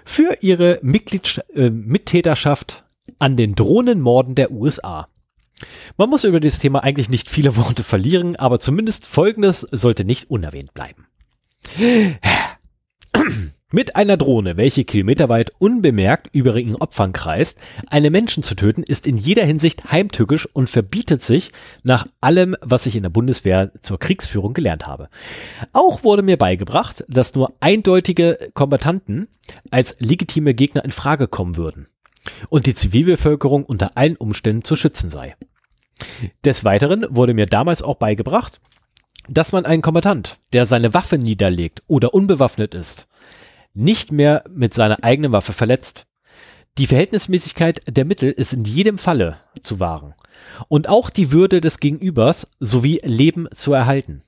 für 0.03 0.35
ihre 0.41 0.79
Mitglieds 0.81 1.37
äh, 1.55 1.69
Mittäterschaft 1.69 2.83
an 3.19 3.37
den 3.37 3.55
Drohnenmorden 3.55 4.35
der 4.35 4.51
USA. 4.51 5.07
Man 5.95 6.09
muss 6.09 6.25
über 6.25 6.41
dieses 6.41 6.59
Thema 6.59 6.83
eigentlich 6.83 7.09
nicht 7.09 7.29
viele 7.29 7.55
Worte 7.55 7.83
verlieren, 7.83 8.35
aber 8.35 8.59
zumindest 8.59 9.05
Folgendes 9.05 9.61
sollte 9.71 10.03
nicht 10.03 10.29
unerwähnt 10.29 10.73
bleiben. 10.73 11.07
Mit 13.71 13.95
einer 13.95 14.17
Drohne, 14.17 14.57
welche 14.57 14.83
kilometerweit 14.83 15.51
unbemerkt 15.59 16.33
über 16.33 16.57
ihren 16.57 16.77
Opfern 16.77 17.13
kreist, 17.13 17.59
eine 17.87 18.09
Menschen 18.09 18.41
zu 18.41 18.55
töten, 18.55 18.81
ist 18.81 19.05
in 19.05 19.15
jeder 19.15 19.43
Hinsicht 19.45 19.91
heimtückisch 19.91 20.49
und 20.53 20.71
verbietet 20.71 21.21
sich 21.21 21.51
nach 21.83 22.07
allem, 22.19 22.55
was 22.61 22.87
ich 22.87 22.95
in 22.95 23.03
der 23.03 23.11
Bundeswehr 23.11 23.71
zur 23.81 23.99
Kriegsführung 23.99 24.53
gelernt 24.53 24.87
habe. 24.87 25.09
Auch 25.71 26.03
wurde 26.03 26.23
mir 26.23 26.37
beigebracht, 26.37 27.05
dass 27.07 27.35
nur 27.35 27.53
eindeutige 27.59 28.49
Kombattanten 28.55 29.27
als 29.69 29.97
legitime 29.99 30.55
Gegner 30.55 30.83
in 30.83 30.91
Frage 30.91 31.27
kommen 31.27 31.55
würden 31.55 31.85
und 32.49 32.65
die 32.65 32.73
Zivilbevölkerung 32.73 33.65
unter 33.65 33.95
allen 33.97 34.15
Umständen 34.15 34.63
zu 34.63 34.75
schützen 34.77 35.11
sei. 35.11 35.35
Des 36.43 36.63
Weiteren 36.63 37.05
wurde 37.11 37.35
mir 37.35 37.45
damals 37.45 37.83
auch 37.83 37.97
beigebracht, 37.97 38.59
dass 39.27 39.51
man 39.51 39.65
einen 39.65 39.83
Kombattant, 39.83 40.39
der 40.53 40.65
seine 40.65 40.95
Waffe 40.95 41.19
niederlegt 41.19 41.83
oder 41.85 42.15
unbewaffnet 42.15 42.73
ist, 42.73 43.07
nicht 43.79 44.11
mehr 44.11 44.43
mit 44.49 44.73
seiner 44.73 45.03
eigenen 45.03 45.31
Waffe 45.31 45.53
verletzt. 45.53 46.05
Die 46.77 46.85
Verhältnismäßigkeit 46.85 47.81
der 47.87 48.05
Mittel 48.05 48.31
ist 48.31 48.53
in 48.53 48.63
jedem 48.63 48.97
Falle 48.97 49.37
zu 49.61 49.79
wahren 49.79 50.13
und 50.67 50.89
auch 50.89 51.09
die 51.09 51.31
Würde 51.31 51.61
des 51.61 51.79
Gegenübers 51.79 52.47
sowie 52.59 53.01
Leben 53.03 53.47
zu 53.53 53.73
erhalten. 53.73 54.23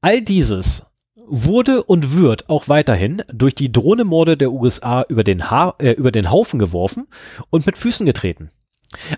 All 0.00 0.20
dieses 0.20 0.84
wurde 1.14 1.82
und 1.84 2.16
wird 2.16 2.48
auch 2.48 2.68
weiterhin 2.68 3.22
durch 3.32 3.54
die 3.54 3.72
Drohnemorde 3.72 4.36
der 4.36 4.52
USA 4.52 5.04
über 5.08 5.24
den, 5.24 5.50
ha 5.50 5.74
äh, 5.78 5.92
über 5.92 6.10
den 6.10 6.30
Haufen 6.30 6.58
geworfen 6.58 7.06
und 7.50 7.64
mit 7.64 7.78
Füßen 7.78 8.04
getreten. 8.06 8.50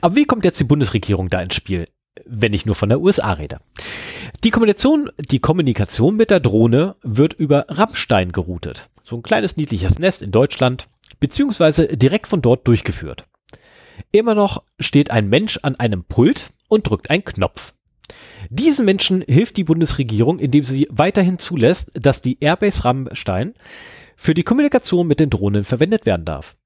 Aber 0.00 0.14
wie 0.14 0.24
kommt 0.24 0.44
jetzt 0.44 0.60
die 0.60 0.64
Bundesregierung 0.64 1.30
da 1.30 1.40
ins 1.40 1.54
Spiel, 1.54 1.86
wenn 2.24 2.52
ich 2.52 2.66
nur 2.66 2.74
von 2.74 2.88
der 2.88 3.00
USA 3.00 3.32
rede? 3.32 3.58
Die 4.44 4.50
Kommunikation, 4.50 5.10
die 5.18 5.40
Kommunikation 5.40 6.16
mit 6.16 6.30
der 6.30 6.40
Drohne 6.40 6.96
wird 7.02 7.34
über 7.34 7.66
Rammstein 7.68 8.32
geroutet. 8.32 8.90
So 9.06 9.16
ein 9.16 9.22
kleines 9.22 9.58
niedliches 9.58 9.98
Nest 9.98 10.22
in 10.22 10.30
Deutschland, 10.30 10.88
beziehungsweise 11.20 11.88
direkt 11.88 12.26
von 12.26 12.40
dort 12.40 12.66
durchgeführt. 12.66 13.26
Immer 14.12 14.34
noch 14.34 14.62
steht 14.80 15.10
ein 15.10 15.28
Mensch 15.28 15.58
an 15.62 15.76
einem 15.76 16.04
Pult 16.04 16.46
und 16.68 16.88
drückt 16.88 17.10
einen 17.10 17.22
Knopf. 17.22 17.74
Diesen 18.48 18.86
Menschen 18.86 19.22
hilft 19.28 19.58
die 19.58 19.64
Bundesregierung, 19.64 20.38
indem 20.38 20.64
sie 20.64 20.88
weiterhin 20.90 21.38
zulässt, 21.38 21.90
dass 21.92 22.22
die 22.22 22.38
Airbase 22.40 22.86
Rammstein 22.86 23.52
für 24.16 24.32
die 24.32 24.42
Kommunikation 24.42 25.06
mit 25.06 25.20
den 25.20 25.28
Drohnen 25.28 25.64
verwendet 25.64 26.06
werden 26.06 26.24
darf. 26.24 26.56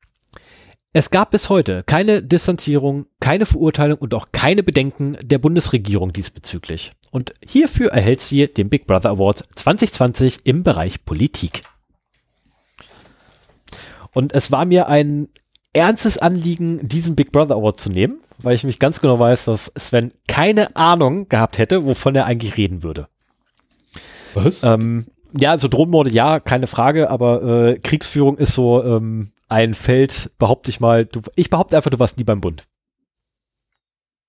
Es 0.93 1.11
gab 1.11 1.33
bis 1.33 1.49
heute 1.49 1.83
keine 1.83 2.23
Distanzierung, 2.23 3.07
keine 3.19 3.47
Verurteilung 3.47 3.99
und 3.99 4.15
auch 4.15 4.29
keine 4.31 4.63
Bedenken 4.63 5.19
der 5.23 5.39
Bundesregierung 5.39 6.13
diesbezüglich. 6.13 6.93
Und 7.11 7.35
hierfür 7.45 7.91
erhält 7.91 8.21
sie 8.21 8.47
den 8.47 8.69
Big 8.69 8.87
Brother 8.87 9.11
Award 9.11 9.45
2020 9.57 10.39
im 10.45 10.63
Bereich 10.63 11.05
Politik. 11.05 11.63
Und 14.15 14.33
es 14.33 14.51
war 14.51 14.65
mir 14.65 14.89
ein 14.89 15.29
ernstes 15.73 16.19
Anliegen, 16.19 16.87
diesen 16.87 17.15
Big 17.15 17.33
Brother 17.33 17.55
Award 17.55 17.79
zu 17.79 17.91
nehmen, 17.91 18.21
weil 18.43 18.55
ich 18.55 18.65
mich 18.65 18.79
ganz 18.79 19.01
genau 19.01 19.19
weiß, 19.19 19.47
dass 19.47 19.73
Sven 19.77 20.13
keine 20.27 20.75
Ahnung 20.77 21.29
gehabt 21.29 21.59
hätte, 21.59 21.85
wovon 21.85 22.15
er 22.15 22.27
eigentlich 22.27 22.57
reden 22.57 22.83
würde. 22.83 23.09
Was? 24.35 24.63
Ähm, 24.63 25.07
ja, 25.39 25.51
also 25.51 25.69
Drohnenmorde, 25.69 26.11
ja, 26.11 26.41
keine 26.41 26.67
Frage, 26.67 27.11
aber 27.11 27.43
äh, 27.43 27.79
Kriegsführung 27.79 28.39
ist 28.39 28.53
so 28.53 28.83
ähm, 28.83 29.31
ein 29.49 29.75
Feld, 29.75 30.31
behaupte 30.39 30.71
ich 30.71 30.81
mal, 30.81 31.05
du, 31.05 31.21
ich 31.37 31.51
behaupte 31.51 31.77
einfach, 31.77 31.91
du 31.91 31.99
warst 31.99 32.19
nie 32.19 32.25
beim 32.25 32.41
Bund. 32.41 32.65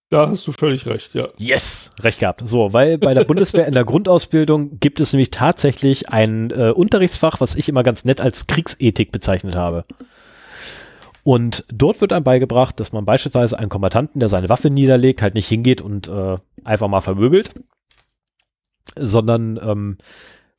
Da 0.10 0.27
hast 0.27 0.48
du 0.48 0.52
völlig 0.52 0.88
recht, 0.88 1.14
ja. 1.14 1.30
Yes, 1.38 1.91
recht 2.02 2.19
gehabt. 2.19 2.41
So, 2.45 2.73
weil 2.73 2.98
bei 2.98 3.14
der 3.14 3.26
Bundeswehr 3.26 3.68
in 3.68 3.76
der 3.76 3.86
Grundausbildung 3.86 4.80
gibt 4.80 4.99
es 4.99 5.14
nämlich 5.14 5.30
tatsächlich 5.30 6.10
ein 6.10 6.49
äh, 6.49 6.72
Unterrichtsfach, 6.72 7.40
was 7.41 7.53
ich 7.53 7.69
immer 7.69 7.84
ganz 7.84 8.06
nett 8.06 8.19
als 8.19 8.48
Kriegsethik 8.48 9.11
bezeichnet 9.11 9.56
habe. 9.56 9.84
Und 11.23 11.64
dort 11.72 12.02
wird 12.02 12.11
einem 12.11 12.23
beigebracht, 12.23 12.80
dass 12.80 12.91
man 12.91 13.06
beispielsweise 13.06 13.60
einen 13.60 13.69
Kombattanten, 13.69 14.19
der 14.19 14.30
seine 14.30 14.49
Waffe 14.49 14.72
niederlegt, 14.72 15.22
halt 15.22 15.36
nicht 15.36 15.48
hingeht 15.48 15.80
und 15.80 16.07
äh, 16.07 16.38
einfach 16.64 16.88
mal 16.88 17.02
vermöbelt, 17.02 17.52
sondern 18.95 19.60
ähm, 19.61 19.98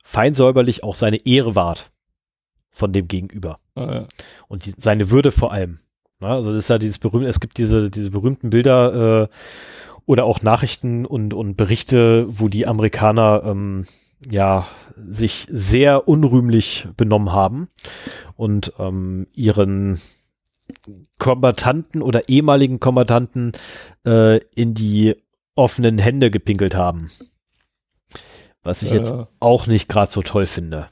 feinsäuberlich 0.05 0.85
auch 0.85 0.95
seine 0.95 1.27
Ehre 1.27 1.57
wahrt 1.57 1.91
von 2.71 2.93
dem 2.93 3.09
Gegenüber. 3.09 3.59
Ah, 3.75 3.93
ja. 3.93 4.07
Und 4.47 4.65
die, 4.65 4.75
seine 4.79 5.11
Würde 5.11 5.33
vor 5.33 5.53
allem. 5.53 5.81
Ja, 6.21 6.35
also 6.35 6.51
das 6.51 6.61
ist 6.61 6.71
ja 6.71 6.79
dieses 6.79 6.99
berühmte, 6.99 7.29
es 7.29 7.41
gibt 7.41 7.59
diese, 7.59 7.91
diese 7.91 8.11
berühmten 8.11 8.51
Bilder 8.51 9.23
äh, 9.23 9.29
oder 10.07 10.25
auch 10.25 10.43
Nachrichten 10.43 11.07
und, 11.07 11.35
und 11.35 11.57
Berichte, 11.57 12.27
wo 12.29 12.49
die 12.49 12.67
Amerikaner 12.67 13.43
ähm, 13.45 13.87
ja 14.29 14.67
sich 14.97 15.47
sehr 15.51 16.09
unrühmlich 16.09 16.89
benommen 16.97 17.33
haben 17.33 17.69
und 18.37 18.73
ähm, 18.79 19.27
ihren 19.35 20.01
Kombatanten 21.19 22.03
oder 22.03 22.29
ehemaligen 22.29 22.81
Kombatanten 22.81 23.53
äh, 24.05 24.39
in 24.55 24.75
die 24.75 25.17
offenen 25.55 25.99
Hände 25.99 26.31
gepinkelt 26.31 26.75
haben. 26.75 27.09
Was 28.63 28.83
ich 28.83 28.91
Ja, 28.91 28.97
jetzt 28.97 29.15
auch 29.41 29.67
nicht 29.67 29.89
gerade 29.89 30.11
so 30.11 30.23
toll 30.23 30.47
finde. 30.47 30.89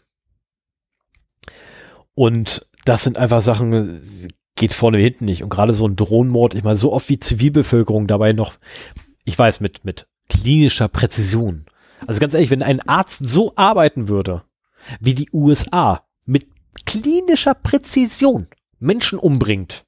Und 2.14 2.66
das 2.84 3.04
sind 3.04 3.18
einfach 3.18 3.42
Sachen, 3.42 4.00
geht 4.58 4.72
vorne 4.72 4.98
und 4.98 5.02
hinten 5.02 5.24
nicht. 5.24 5.42
Und 5.42 5.48
gerade 5.48 5.74
so 5.74 5.86
ein 5.86 5.96
Drohnenmord, 5.96 6.54
ich 6.54 6.64
meine, 6.64 6.76
so 6.76 6.92
oft 6.92 7.08
wie 7.08 7.18
Zivilbevölkerung 7.18 8.06
dabei 8.06 8.32
noch, 8.32 8.54
ich 9.24 9.38
weiß, 9.38 9.60
mit, 9.60 9.84
mit 9.84 10.06
klinischer 10.28 10.88
Präzision. 10.88 11.66
Also 12.06 12.20
ganz 12.20 12.34
ehrlich, 12.34 12.50
wenn 12.50 12.62
ein 12.62 12.86
Arzt 12.86 13.26
so 13.26 13.52
arbeiten 13.56 14.08
würde, 14.08 14.44
wie 15.00 15.14
die 15.14 15.28
USA, 15.32 16.04
mit 16.26 16.46
klinischer 16.86 17.54
Präzision 17.54 18.46
Menschen 18.78 19.18
umbringt, 19.18 19.84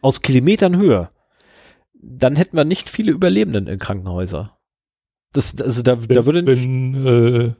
aus 0.00 0.22
Kilometern 0.22 0.76
Höhe, 0.76 1.10
dann 1.94 2.36
hätten 2.36 2.56
wir 2.56 2.64
nicht 2.64 2.90
viele 2.90 3.12
Überlebenden 3.12 3.66
in 3.66 3.78
Krankenhäusern. 3.78 4.50
Das, 5.32 5.60
also 5.60 5.82
da, 5.82 5.96
da 5.96 6.26
würde 6.26 6.42
nicht, 6.42 6.62
wenn 6.62 7.06
äh, 7.06 7.54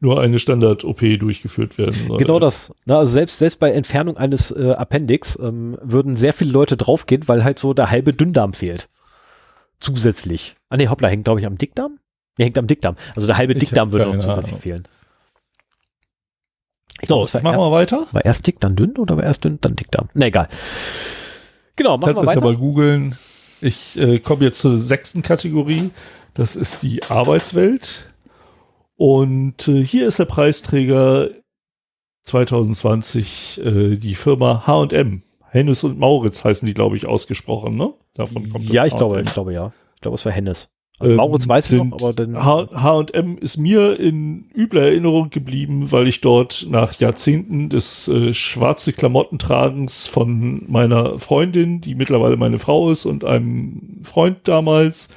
nur 0.00 0.20
eine 0.20 0.38
Standard-OP 0.38 1.00
durchgeführt 1.18 1.78
werden 1.78 2.06
soll. 2.06 2.18
Genau 2.18 2.38
das. 2.38 2.72
Na, 2.84 2.98
also 2.98 3.12
selbst, 3.12 3.38
selbst 3.38 3.58
bei 3.60 3.72
Entfernung 3.72 4.16
eines 4.16 4.50
äh, 4.50 4.72
Appendix 4.72 5.38
ähm, 5.40 5.78
würden 5.82 6.16
sehr 6.16 6.32
viele 6.34 6.52
Leute 6.52 6.76
draufgehen, 6.76 7.26
weil 7.28 7.44
halt 7.44 7.58
so 7.58 7.72
der 7.72 7.90
halbe 7.90 8.12
Dünndarm 8.12 8.52
fehlt. 8.52 8.88
Zusätzlich. 9.78 10.56
Ah 10.68 10.76
nee, 10.76 10.88
hoppla, 10.88 11.08
hängt 11.08 11.24
glaube 11.24 11.40
ich 11.40 11.46
am 11.46 11.56
Dickdarm? 11.58 11.98
Nee, 12.38 12.44
hängt 12.44 12.58
am 12.58 12.66
Dickdarm. 12.66 12.96
Also 13.14 13.26
der 13.26 13.36
halbe 13.38 13.54
Ich 13.54 13.58
Dickdarm 13.60 13.92
würde 13.92 14.04
noch 14.06 14.12
keine 14.12 14.22
zusätzlich 14.22 14.52
Ahnung. 14.52 14.62
fehlen. 14.62 14.88
Ich 17.00 17.08
So, 17.08 17.24
glaub, 17.24 17.42
machen 17.42 17.56
wir 17.58 17.62
erst, 17.80 17.92
weiter. 17.92 18.06
war 18.12 18.24
erst 18.24 18.46
dick, 18.46 18.60
dann 18.60 18.74
dünn 18.76 18.96
oder 18.96 19.16
war 19.16 19.24
erst 19.24 19.44
dünn, 19.44 19.58
dann 19.60 19.76
Dickdarm? 19.76 20.08
Na 20.14 20.26
egal. 20.26 20.48
Genau, 21.76 21.98
machen 21.98 22.14
Kannst 22.14 22.22
wir 22.22 22.26
das 22.26 22.34
ja 22.34 22.40
weiter. 22.40 22.52
mal 22.52 22.56
googeln. 22.56 23.16
Ich 23.60 23.96
äh, 23.98 24.18
komme 24.18 24.44
jetzt 24.44 24.60
zur 24.60 24.78
sechsten 24.78 25.22
Kategorie. 25.22 25.90
Das 26.34 26.56
ist 26.56 26.82
die 26.82 27.02
Arbeitswelt. 27.04 28.06
Und 28.96 29.68
äh, 29.68 29.84
hier 29.84 30.06
ist 30.06 30.18
der 30.18 30.24
Preisträger 30.24 31.30
2020 32.24 33.60
äh, 33.64 33.96
die 33.96 34.14
Firma 34.14 34.66
H&M. 34.66 35.22
Hennes 35.48 35.84
und 35.84 35.98
Mauritz 35.98 36.44
heißen 36.44 36.66
die, 36.66 36.74
glaube 36.74 36.96
ich, 36.96 37.06
ausgesprochen, 37.06 37.76
ne? 37.76 37.92
Davon 38.14 38.50
kommt 38.50 38.68
ja, 38.68 38.84
ich 38.84 38.96
glaube, 38.96 39.22
ich 39.22 39.32
glaube 39.32 39.52
ja. 39.52 39.72
Ich 39.94 40.00
glaube, 40.00 40.16
es 40.16 40.24
war 40.24 40.32
Hennes. 40.32 40.68
Also 40.98 41.12
Ähm, 41.12 41.16
Mauritz 41.16 41.46
weiß 41.46 41.72
ich 41.72 41.82
noch, 41.82 42.00
aber 42.00 42.12
dann. 42.12 42.42
H&M 42.42 43.38
ist 43.38 43.58
mir 43.58 44.00
in 44.00 44.50
übler 44.54 44.82
Erinnerung 44.82 45.30
geblieben, 45.30 45.92
weil 45.92 46.08
ich 46.08 46.20
dort 46.20 46.66
nach 46.70 46.94
Jahrzehnten 46.94 47.68
des 47.68 48.08
äh, 48.08 48.32
schwarze 48.32 48.92
Klamottentragens 48.92 50.06
von 50.06 50.64
meiner 50.70 51.18
Freundin, 51.18 51.80
die 51.80 51.94
mittlerweile 51.94 52.36
meine 52.36 52.58
Frau 52.58 52.90
ist, 52.90 53.04
und 53.04 53.24
einem 53.24 54.00
Freund 54.02 54.38
damals 54.44 55.10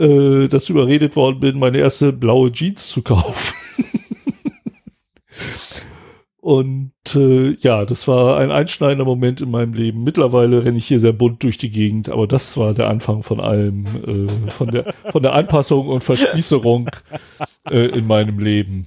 äh, 0.00 0.48
dazu 0.48 0.72
überredet 0.72 1.14
worden 1.14 1.40
bin, 1.40 1.58
meine 1.58 1.78
erste 1.78 2.12
blaue 2.12 2.50
Jeans 2.50 2.88
zu 2.88 3.02
kaufen. 3.02 3.54
Und 6.40 6.92
äh, 7.14 7.50
ja, 7.60 7.84
das 7.84 8.08
war 8.08 8.38
ein 8.38 8.50
einschneidender 8.50 9.04
Moment 9.04 9.42
in 9.42 9.50
meinem 9.50 9.74
Leben. 9.74 10.02
Mittlerweile 10.02 10.64
renne 10.64 10.78
ich 10.78 10.86
hier 10.86 10.98
sehr 10.98 11.12
bunt 11.12 11.42
durch 11.42 11.58
die 11.58 11.70
Gegend, 11.70 12.08
aber 12.08 12.26
das 12.26 12.56
war 12.56 12.72
der 12.72 12.88
Anfang 12.88 13.22
von 13.22 13.40
allem, 13.40 13.84
äh, 14.06 14.50
von, 14.50 14.70
der, 14.70 14.94
von 15.10 15.22
der 15.22 15.34
Anpassung 15.34 15.86
und 15.88 16.02
Verspießerung 16.02 16.88
äh, 17.70 17.86
in 17.88 18.06
meinem 18.06 18.38
Leben. 18.38 18.86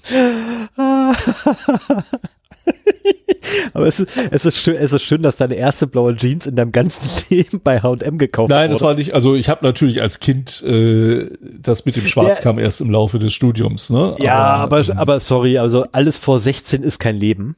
aber 3.73 3.87
es 3.87 3.99
ist, 3.99 4.09
es, 4.31 4.45
ist 4.45 4.57
schön, 4.57 4.75
es 4.75 4.93
ist 4.93 5.03
schön, 5.03 5.21
dass 5.21 5.37
deine 5.37 5.55
erste 5.55 5.87
blaue 5.87 6.15
Jeans 6.15 6.45
in 6.47 6.55
deinem 6.55 6.71
ganzen 6.71 7.09
Leben 7.29 7.61
bei 7.63 7.81
H&M 7.81 8.17
gekauft 8.17 8.49
Nein, 8.49 8.69
das 8.69 8.81
wurde. 8.81 8.89
war 8.89 8.95
nicht, 8.95 9.13
also 9.13 9.35
ich 9.35 9.49
habe 9.49 9.65
natürlich 9.65 10.01
als 10.01 10.19
Kind 10.19 10.63
äh, 10.63 11.29
das 11.59 11.85
mit 11.85 11.95
dem 11.95 12.07
Schwarz 12.07 12.37
Ja. 12.37 12.43
kam 12.43 12.59
erst 12.59 12.81
im 12.81 12.89
Laufe 12.89 13.19
des 13.19 13.33
Studiums, 13.33 13.89
ne? 13.89 14.15
Ja, 14.19 14.37
aber, 14.37 14.79
ähm, 14.79 14.97
aber 14.97 15.19
sorry, 15.19 15.57
also 15.57 15.85
alles 15.91 16.17
vor 16.17 16.39
16 16.39 16.83
ist 16.83 16.99
kein 16.99 17.15
Leben, 17.17 17.55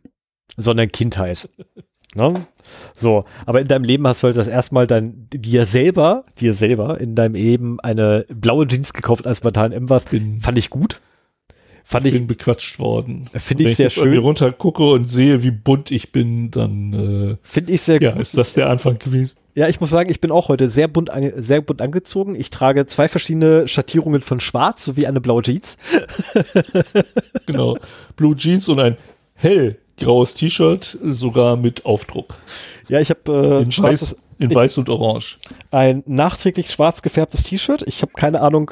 sondern 0.57 0.91
Kindheit. 0.91 1.47
ne? 2.15 2.33
So, 2.95 3.23
aber 3.45 3.61
in 3.61 3.67
deinem 3.67 3.83
Leben 3.83 4.07
hast 4.07 4.23
du 4.23 4.27
halt 4.27 4.37
das 4.37 4.47
erstmal 4.47 4.87
dein, 4.87 5.27
dir 5.31 5.65
selber, 5.65 6.23
dir 6.39 6.53
selber 6.53 6.99
in 6.99 7.13
deinem 7.15 7.35
Leben 7.35 7.79
eine 7.79 8.25
blaue 8.29 8.67
Jeans 8.67 8.91
gekauft, 8.93 9.27
als 9.27 9.41
bei 9.41 9.51
H&M 9.51 9.89
warst. 9.89 10.09
Fand 10.41 10.57
ich 10.57 10.69
gut. 10.69 10.99
Fand 11.87 12.07
ich, 12.07 12.13
bin 12.13 12.25
bequatscht 12.25 12.79
worden. 12.79 13.27
finde 13.37 13.63
Wenn 13.63 13.71
ich 13.71 13.77
sehr 13.77 13.85
jetzt 13.85 13.99
an 13.99 14.09
mir 14.09 14.15
schön. 14.15 14.23
runter 14.23 14.51
gucke 14.51 14.83
und 14.89 15.05
sehe, 15.05 15.43
wie 15.43 15.51
bunt 15.51 15.91
ich 15.91 16.11
bin, 16.11 16.49
dann 16.49 17.37
Finde 17.43 17.71
ich 17.71 17.81
sehr 17.83 18.01
äh, 18.01 18.05
ja, 18.05 18.11
gut. 18.13 18.21
ist 18.21 18.35
das 18.37 18.55
der 18.55 18.69
Anfang 18.71 18.97
gewesen. 18.97 19.37
Ja, 19.53 19.69
ich 19.69 19.79
muss 19.79 19.91
sagen, 19.91 20.09
ich 20.09 20.19
bin 20.19 20.31
auch 20.31 20.47
heute 20.49 20.67
sehr 20.69 20.87
bunt, 20.87 21.11
sehr 21.37 21.61
bunt 21.61 21.81
angezogen. 21.81 22.33
Ich 22.35 22.49
trage 22.49 22.87
zwei 22.87 23.07
verschiedene 23.07 23.67
Schattierungen 23.67 24.21
von 24.21 24.39
Schwarz 24.39 24.83
sowie 24.83 25.05
eine 25.05 25.21
blaue 25.21 25.43
Jeans. 25.43 25.77
Genau. 27.45 27.77
Blue 28.15 28.35
Jeans 28.35 28.67
und 28.69 28.79
ein 28.79 28.97
hellgraues 29.35 30.33
T-Shirt, 30.33 30.97
sogar 31.03 31.55
mit 31.57 31.85
Aufdruck. 31.85 32.35
Ja, 32.87 32.99
ich 32.99 33.09
habe 33.09 33.31
äh, 33.31 33.63
In, 33.63 33.71
weiß, 33.83 34.15
in 34.39 34.53
weiß 34.53 34.77
und 34.77 34.89
orange. 34.89 35.37
ein 35.71 36.03
nachträglich 36.07 36.71
schwarz 36.71 37.01
gefärbtes 37.01 37.43
T-Shirt. 37.43 37.83
Ich 37.87 38.01
habe 38.01 38.11
keine 38.15 38.41
Ahnung, 38.41 38.71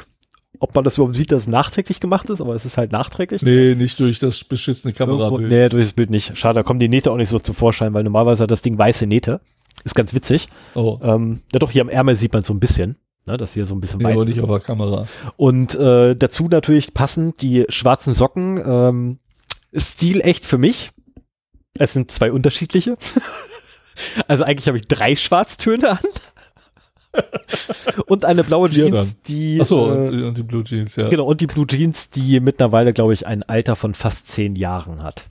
ob 0.64 0.73
man 0.76 0.85
das 0.85 0.95
überhaupt 0.95 1.15
sieht, 1.15 1.30
dass 1.34 1.44
es 1.44 1.48
nachträglich 1.49 1.99
gemacht 1.99 2.30
ist, 2.30 2.40
aber 2.40 2.56
es 2.56 2.64
ist 2.64 2.77
halt 2.77 2.94
nachträglich. 2.94 3.41
Nee, 3.41 3.76
nicht 3.76 3.99
durch 3.99 4.19
das 4.19 4.45
beschissene 4.45 4.94
Kamerabild. 4.94 5.52
Nee, 5.52 5.68
durch 5.68 5.84
das 5.84 5.91
Bild 5.91 6.10
nicht. 6.10 6.38
Schade, 6.38 6.56
da 6.56 6.64
kommen 6.64 6.80
die 6.80 6.88
Nähte 6.88 7.11
auch 7.11 7.18
nicht 7.18 7.27
so 7.27 7.38
zum 7.38 7.53
Vorschein, 7.53 7.94
weil 7.94 8.06
normalerweise 8.06 8.44
hat 8.44 8.52
das 8.52 8.61
Ding 8.61 8.77
weiße 8.77 9.06
Nähte. 9.06 9.41
Ist 9.84 9.94
ganz 9.94 10.14
witzig. 10.14 10.48
Oh, 10.73 10.99
Ähm, 11.03 11.41
ja 11.52 11.60
doch, 11.60 11.69
hier 11.69 11.81
am 11.81 11.90
Ärmel 11.90 12.15
sieht 12.15 12.31
man 12.31 12.44
so 12.44 12.53
ein 12.53 12.61
bisschen, 12.61 12.95
ne, 13.26 13.35
dass 13.35 13.56
hier 13.56 13.65
so 13.65 13.76
ein 13.76 13.81
bisschen 13.81 13.98
nee, 13.98 14.06
weiß 14.06 14.14
aber 14.14 14.23
nicht 14.23 14.38
ist. 14.38 14.44
auf 14.44 14.49
der 14.49 14.61
Kamera. 14.61 15.06
Und 15.35 15.76
äh, 15.76 16.15
dazu 16.15 16.48
natürlich 16.48 16.94
passend 16.94 17.41
die 17.41 17.65
schwarzen 17.68 18.14
Socken. 18.14 18.64
Ähm, 18.65 19.19
Stil 19.76 20.22
echt 20.22 20.45
für 20.45 20.57
mich. 20.57 20.91
Es 21.77 21.91
sind 21.91 22.10
zwei 22.10 22.31
unterschiedliche. 22.31 22.95
also 24.30 24.45
eigentlich 24.45 24.68
habe 24.69 24.77
ich 24.77 24.88
drei 24.88 25.18
Schwarztöne 25.18 25.90
an. 25.90 25.99
Und 28.07 28.26
eine 28.26 28.44
blaue 28.44 28.69
Jeans, 28.69 29.22
die 29.23 29.60
Achso, 29.61 29.88
äh, 29.91 30.07
und, 30.10 30.23
und 30.23 30.38
die 30.38 30.44
Blue 30.44 30.64
Jeans, 30.64 30.95
ja. 30.95 31.10
Genau, 31.10 31.26
und 31.26 31.41
die 31.41 31.48
Blue 31.48 31.68
Jeans, 31.68 32.10
die 32.10 32.40
mittlerweile, 32.40 32.94
glaube 32.94 33.14
ich, 33.14 33.27
ein 33.27 33.44
Alter 33.44 33.76
von 33.76 33.94
fast 33.94 34.27
zehn 34.27 34.56
Jahren 34.56 35.03
hat. 35.03 35.26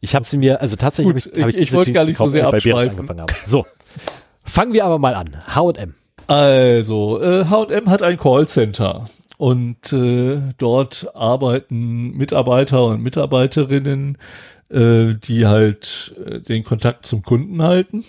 Ich 0.00 0.14
habe 0.14 0.24
sie 0.24 0.36
mir, 0.38 0.60
also 0.60 0.76
tatsächlich 0.76 1.24
Gut, 1.24 1.32
hab 1.32 1.36
ich, 1.36 1.42
hab 1.42 1.48
ich- 1.50 1.56
ich 1.56 1.72
wollte 1.72 1.92
gar 1.92 2.04
nicht 2.04 2.16
so 2.16 2.26
sehr 2.26 2.46
abschweifen. 2.46 3.08
habe. 3.08 3.32
So, 3.46 3.66
fangen 4.44 4.72
wir 4.72 4.84
aber 4.84 4.98
mal 4.98 5.14
an. 5.14 5.36
H&M. 5.46 5.94
Also, 6.26 7.20
äh, 7.20 7.44
H&M 7.46 7.88
hat 7.90 8.02
ein 8.02 8.16
Callcenter 8.16 9.08
und 9.36 9.92
äh, 9.92 10.38
dort 10.58 11.10
arbeiten 11.14 12.12
Mitarbeiter 12.12 12.84
und 12.84 13.02
Mitarbeiterinnen, 13.02 14.16
äh, 14.70 15.14
die 15.14 15.46
halt 15.46 16.14
äh, 16.24 16.40
den 16.40 16.62
Kontakt 16.62 17.04
zum 17.06 17.22
Kunden 17.22 17.62
halten. 17.62 18.04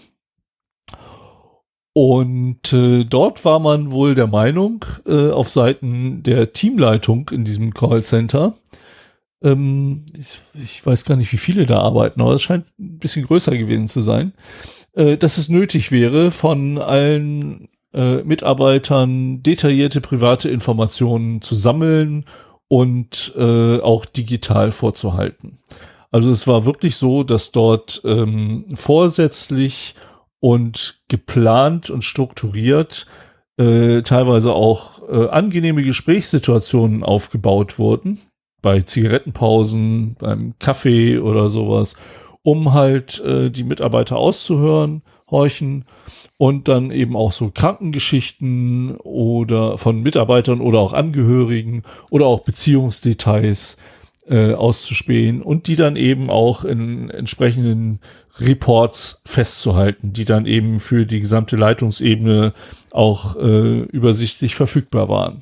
Und 1.94 2.72
äh, 2.72 3.04
dort 3.04 3.44
war 3.44 3.60
man 3.60 3.92
wohl 3.92 4.16
der 4.16 4.28
Meinung, 4.28 4.86
äh, 5.06 5.30
auf 5.30 5.50
Seiten 5.50 6.24
der 6.24 6.54
Teamleitung 6.54 7.30
in 7.30 7.44
diesem 7.44 7.74
Callcenter, 7.74 8.56
ähm, 9.44 10.06
ich, 10.18 10.40
ich 10.62 10.86
weiß 10.86 11.06
gar 11.06 11.16
nicht, 11.16 11.32
wie 11.32 11.38
viele 11.38 11.66
da 11.66 11.80
arbeiten, 11.80 12.22
aber 12.22 12.34
es 12.34 12.44
scheint 12.44 12.68
ein 12.80 13.00
bisschen 13.00 13.26
größer 13.26 13.58
gewesen 13.58 13.88
zu 13.88 14.02
sein, 14.02 14.34
äh, 14.94 15.18
dass 15.18 15.38
es 15.38 15.50
nötig 15.50 15.92
wäre, 15.92 16.32
von 16.32 16.78
allen 16.78 17.70
äh, 17.94 18.24
Mitarbeitern 18.24 19.44
detaillierte 19.44 20.02
private 20.02 20.50
Informationen 20.50 21.42
zu 21.42 21.56
sammeln 21.56 22.26
und 22.68 23.34
äh, 23.36 23.80
auch 23.80 24.06
digital 24.06 24.72
vorzuhalten. 24.72 25.60
Also 26.12 26.30
es 26.30 26.46
war 26.46 26.66
wirklich 26.66 26.96
so, 26.96 27.24
dass 27.24 27.52
dort 27.52 28.02
ähm, 28.06 28.66
vorsätzlich 28.76 29.96
und 30.42 31.00
geplant 31.08 31.90
und 31.90 32.04
strukturiert 32.04 33.06
äh, 33.58 34.02
teilweise 34.02 34.54
auch 34.54 35.08
äh, 35.08 35.30
angenehme 35.30 35.84
Gesprächssituationen 35.84 37.04
aufgebaut 37.04 37.80
wurden, 37.80 38.20
bei 38.62 38.82
Zigarettenpausen, 38.82 40.16
beim 40.20 40.56
Kaffee 40.60 41.20
oder 41.20 41.50
sowas, 41.50 41.96
um 42.44 42.74
halt 42.74 43.20
äh, 43.24 43.52
die 43.52 43.64
Mitarbeiter 43.64 44.18
auszuhören, 44.18 45.04
horchen 45.30 45.86
und 46.38 46.68
dann 46.68 46.92
eben 46.92 47.16
auch 47.16 47.32
so 47.32 47.52
Krankengeschichten 47.54 48.98
oder 48.98 49.78
von 49.78 50.02
Mitarbeitern 50.02 50.60
oder 50.60 50.80
auch 50.80 50.94
Angehörigen 50.94 51.84
oder 52.10 52.26
auch 52.26 52.42
Beziehungsdetails 52.42 53.78
äh, 54.28 54.54
auszuspähen 54.54 55.42
und 55.42 55.68
die 55.68 55.76
dann 55.76 55.96
eben 55.96 56.30
auch 56.30 56.64
in 56.64 57.10
entsprechenden 57.10 58.00
Reports 58.40 59.22
festzuhalten, 59.26 60.14
die 60.14 60.26
dann 60.26 60.46
eben 60.46 60.80
für 60.80 61.06
die 61.06 61.20
gesamte 61.20 61.56
Leitungsebene 61.56 62.54
auch 62.92 63.36
äh, 63.36 63.82
übersichtlich 63.82 64.56
verfügbar 64.56 65.10
waren. 65.10 65.42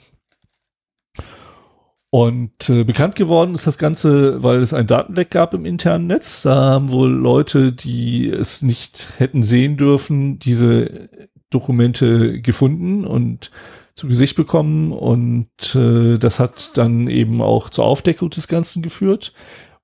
Und 2.11 2.69
äh, 2.69 2.84
bekannt 2.84 3.15
geworden 3.15 3.53
ist 3.53 3.68
das 3.68 3.77
Ganze, 3.77 4.41
weil 4.41 4.61
es 4.61 4.73
ein 4.73 4.88
Datenleck 4.88 5.30
gab 5.30 5.53
im 5.53 5.65
internen 5.65 6.07
Netz. 6.07 6.41
Da 6.41 6.56
haben 6.56 6.89
wohl 6.89 7.11
Leute, 7.11 7.72
die 7.72 8.27
es 8.27 8.64
nicht 8.64 9.14
hätten 9.19 9.43
sehen 9.43 9.77
dürfen, 9.77 10.39
diese 10.39 11.10
Dokumente 11.51 12.41
gefunden 12.41 13.06
und 13.06 13.51
zu 13.99 14.07
Gesicht 14.07 14.35
bekommen. 14.35 14.91
Und 14.91 15.76
äh, 15.76 16.17
das 16.17 16.39
hat 16.39 16.77
dann 16.77 17.07
eben 17.07 17.41
auch 17.41 17.69
zur 17.69 17.85
Aufdeckung 17.85 18.30
des 18.30 18.47
Ganzen 18.47 18.81
geführt, 18.81 19.34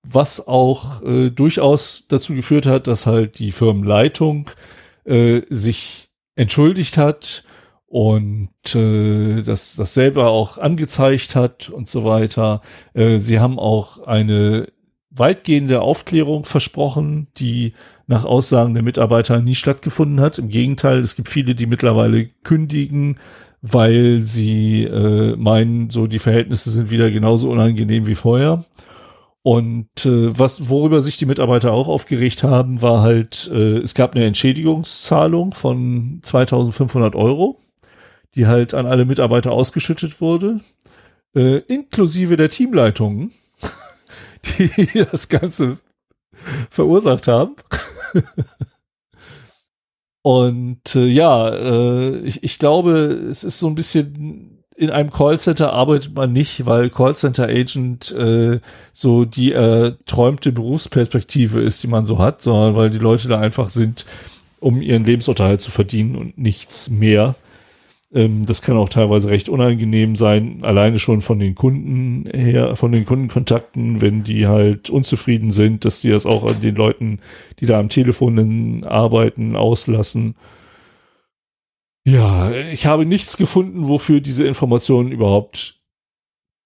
was 0.04 0.48
auch 0.48 1.04
äh, 1.04 1.30
durchaus 1.30 2.08
dazu 2.08 2.34
geführt 2.34 2.66
hat, 2.66 2.88
dass 2.88 3.06
halt 3.06 3.40
die 3.40 3.52
Firmenleitung 3.52 4.50
äh, 5.04 5.42
sich 5.50 6.10
entschuldigt 6.36 6.98
hat 6.98 7.44
und 7.88 8.50
äh, 8.74 9.42
das, 9.42 9.76
das 9.76 9.94
selber 9.94 10.28
auch 10.28 10.58
angezeigt 10.58 11.36
hat 11.36 11.70
und 11.70 11.88
so 11.88 12.06
weiter. 12.06 12.62
Äh, 12.94 13.20
sie 13.20 13.40
haben 13.40 13.60
auch 13.60 14.06
eine 14.06 14.68
weitgehende 15.12 15.82
Aufklärung 15.82 16.46
versprochen, 16.46 17.28
die 17.38 17.74
nach 18.08 18.26
Aussagen 18.26 18.74
der 18.74 18.84
Mitarbeiter 18.84 19.40
nie 19.40 19.56
stattgefunden 19.56 20.20
hat. 20.20 20.38
Im 20.38 20.50
Gegenteil, 20.50 21.00
es 21.00 21.16
gibt 21.16 21.30
viele, 21.30 21.56
die 21.56 21.66
mittlerweile 21.66 22.28
kündigen, 22.44 23.18
weil 23.72 24.20
sie 24.20 24.84
äh, 24.84 25.36
meinen, 25.36 25.90
so 25.90 26.08
die 26.08 26.20
Verhältnisse 26.20 26.70
sind 26.70 26.92
wieder 26.92 27.10
genauso 27.12 27.50
unangenehm 27.50 28.08
wie 28.08 28.16
vorher. 28.16 28.66
Und 29.42 30.06
äh, 30.06 30.38
was, 30.38 30.70
worüber 30.70 31.02
sich 31.02 31.18
die 31.18 31.26
Mitarbeiter 31.28 31.72
auch 31.72 31.88
aufgeregt 31.88 32.44
haben, 32.44 32.82
war 32.82 33.02
halt, 33.02 33.50
äh, 33.54 33.78
es 33.78 33.94
gab 33.94 34.16
eine 34.16 34.26
Entschädigungszahlung 34.26 35.54
von 35.54 36.20
2500 36.24 37.16
Euro 37.16 37.60
die 38.36 38.48
halt 38.48 38.74
an 38.74 38.86
alle 38.86 39.06
Mitarbeiter 39.06 39.52
ausgeschüttet 39.52 40.22
wurde, 40.22 40.60
äh, 41.36 41.58
inklusive 41.60 42.36
der 42.36 42.50
Teamleitungen, 42.50 43.32
die 44.58 45.06
das 45.12 45.30
Ganze 45.30 45.78
verursacht 46.70 47.28
haben. 47.28 47.56
Und 50.26 50.96
äh, 50.96 51.06
ja, 51.06 51.50
äh, 51.50 52.18
ich, 52.22 52.44
ich 52.44 52.58
glaube, 52.58 52.94
es 53.30 53.44
ist 53.44 53.60
so 53.60 53.68
ein 53.68 53.76
bisschen 53.76 54.64
in 54.76 54.90
einem 54.90 55.12
Callcenter 55.12 55.72
arbeitet 55.72 56.16
man 56.16 56.32
nicht, 56.32 56.66
weil 56.66 56.90
Callcenter 56.90 57.44
Agent 57.44 58.12
äh, 58.12 58.60
so 58.92 59.26
die 59.26 59.52
erträumte 59.52 60.52
Berufsperspektive 60.52 61.62
ist, 61.62 61.84
die 61.84 61.88
man 61.90 62.08
so 62.08 62.18
hat, 62.18 62.42
sondern 62.42 62.76
weil 62.76 62.90
die 62.90 62.98
Leute 62.98 63.28
da 63.28 63.40
einfach 63.40 63.70
sind, 63.70 64.08
um 64.60 64.82
ihren 64.82 65.06
Lebensunterhalt 65.06 65.62
zu 65.62 65.70
verdienen 65.70 66.16
und 66.16 66.40
nichts 66.40 66.90
mehr. 66.90 67.36
Ähm, 68.16 68.46
das 68.46 68.62
kann 68.62 68.78
auch 68.78 68.88
teilweise 68.88 69.30
recht 69.30 69.50
unangenehm 69.50 70.16
sein, 70.16 70.60
alleine 70.64 71.00
schon 71.00 71.22
von 71.22 71.38
den 71.38 71.54
Kunden 71.54 72.28
her, 72.34 72.78
von 72.78 72.94
den 72.94 73.06
Kundenkontakten, 73.06 74.00
wenn 74.00 74.24
die 74.24 74.48
halt 74.48 74.90
unzufrieden 74.90 75.52
sind, 75.52 75.84
dass 75.84 76.00
die 76.00 76.10
das 76.10 76.26
auch 76.26 76.46
an 76.46 76.62
den 76.62 76.76
Leuten, 76.76 77.20
die 77.60 77.66
da 77.66 77.78
am 77.78 77.90
Telefon 77.90 78.86
arbeiten, 78.86 79.58
auslassen. 79.58 80.36
Ja, 82.08 82.52
ich 82.52 82.86
habe 82.86 83.06
nichts 83.06 83.36
gefunden, 83.36 83.88
wofür 83.88 84.22
diese 84.22 84.48
Informationen 84.48 85.12
überhaupt 85.12 85.82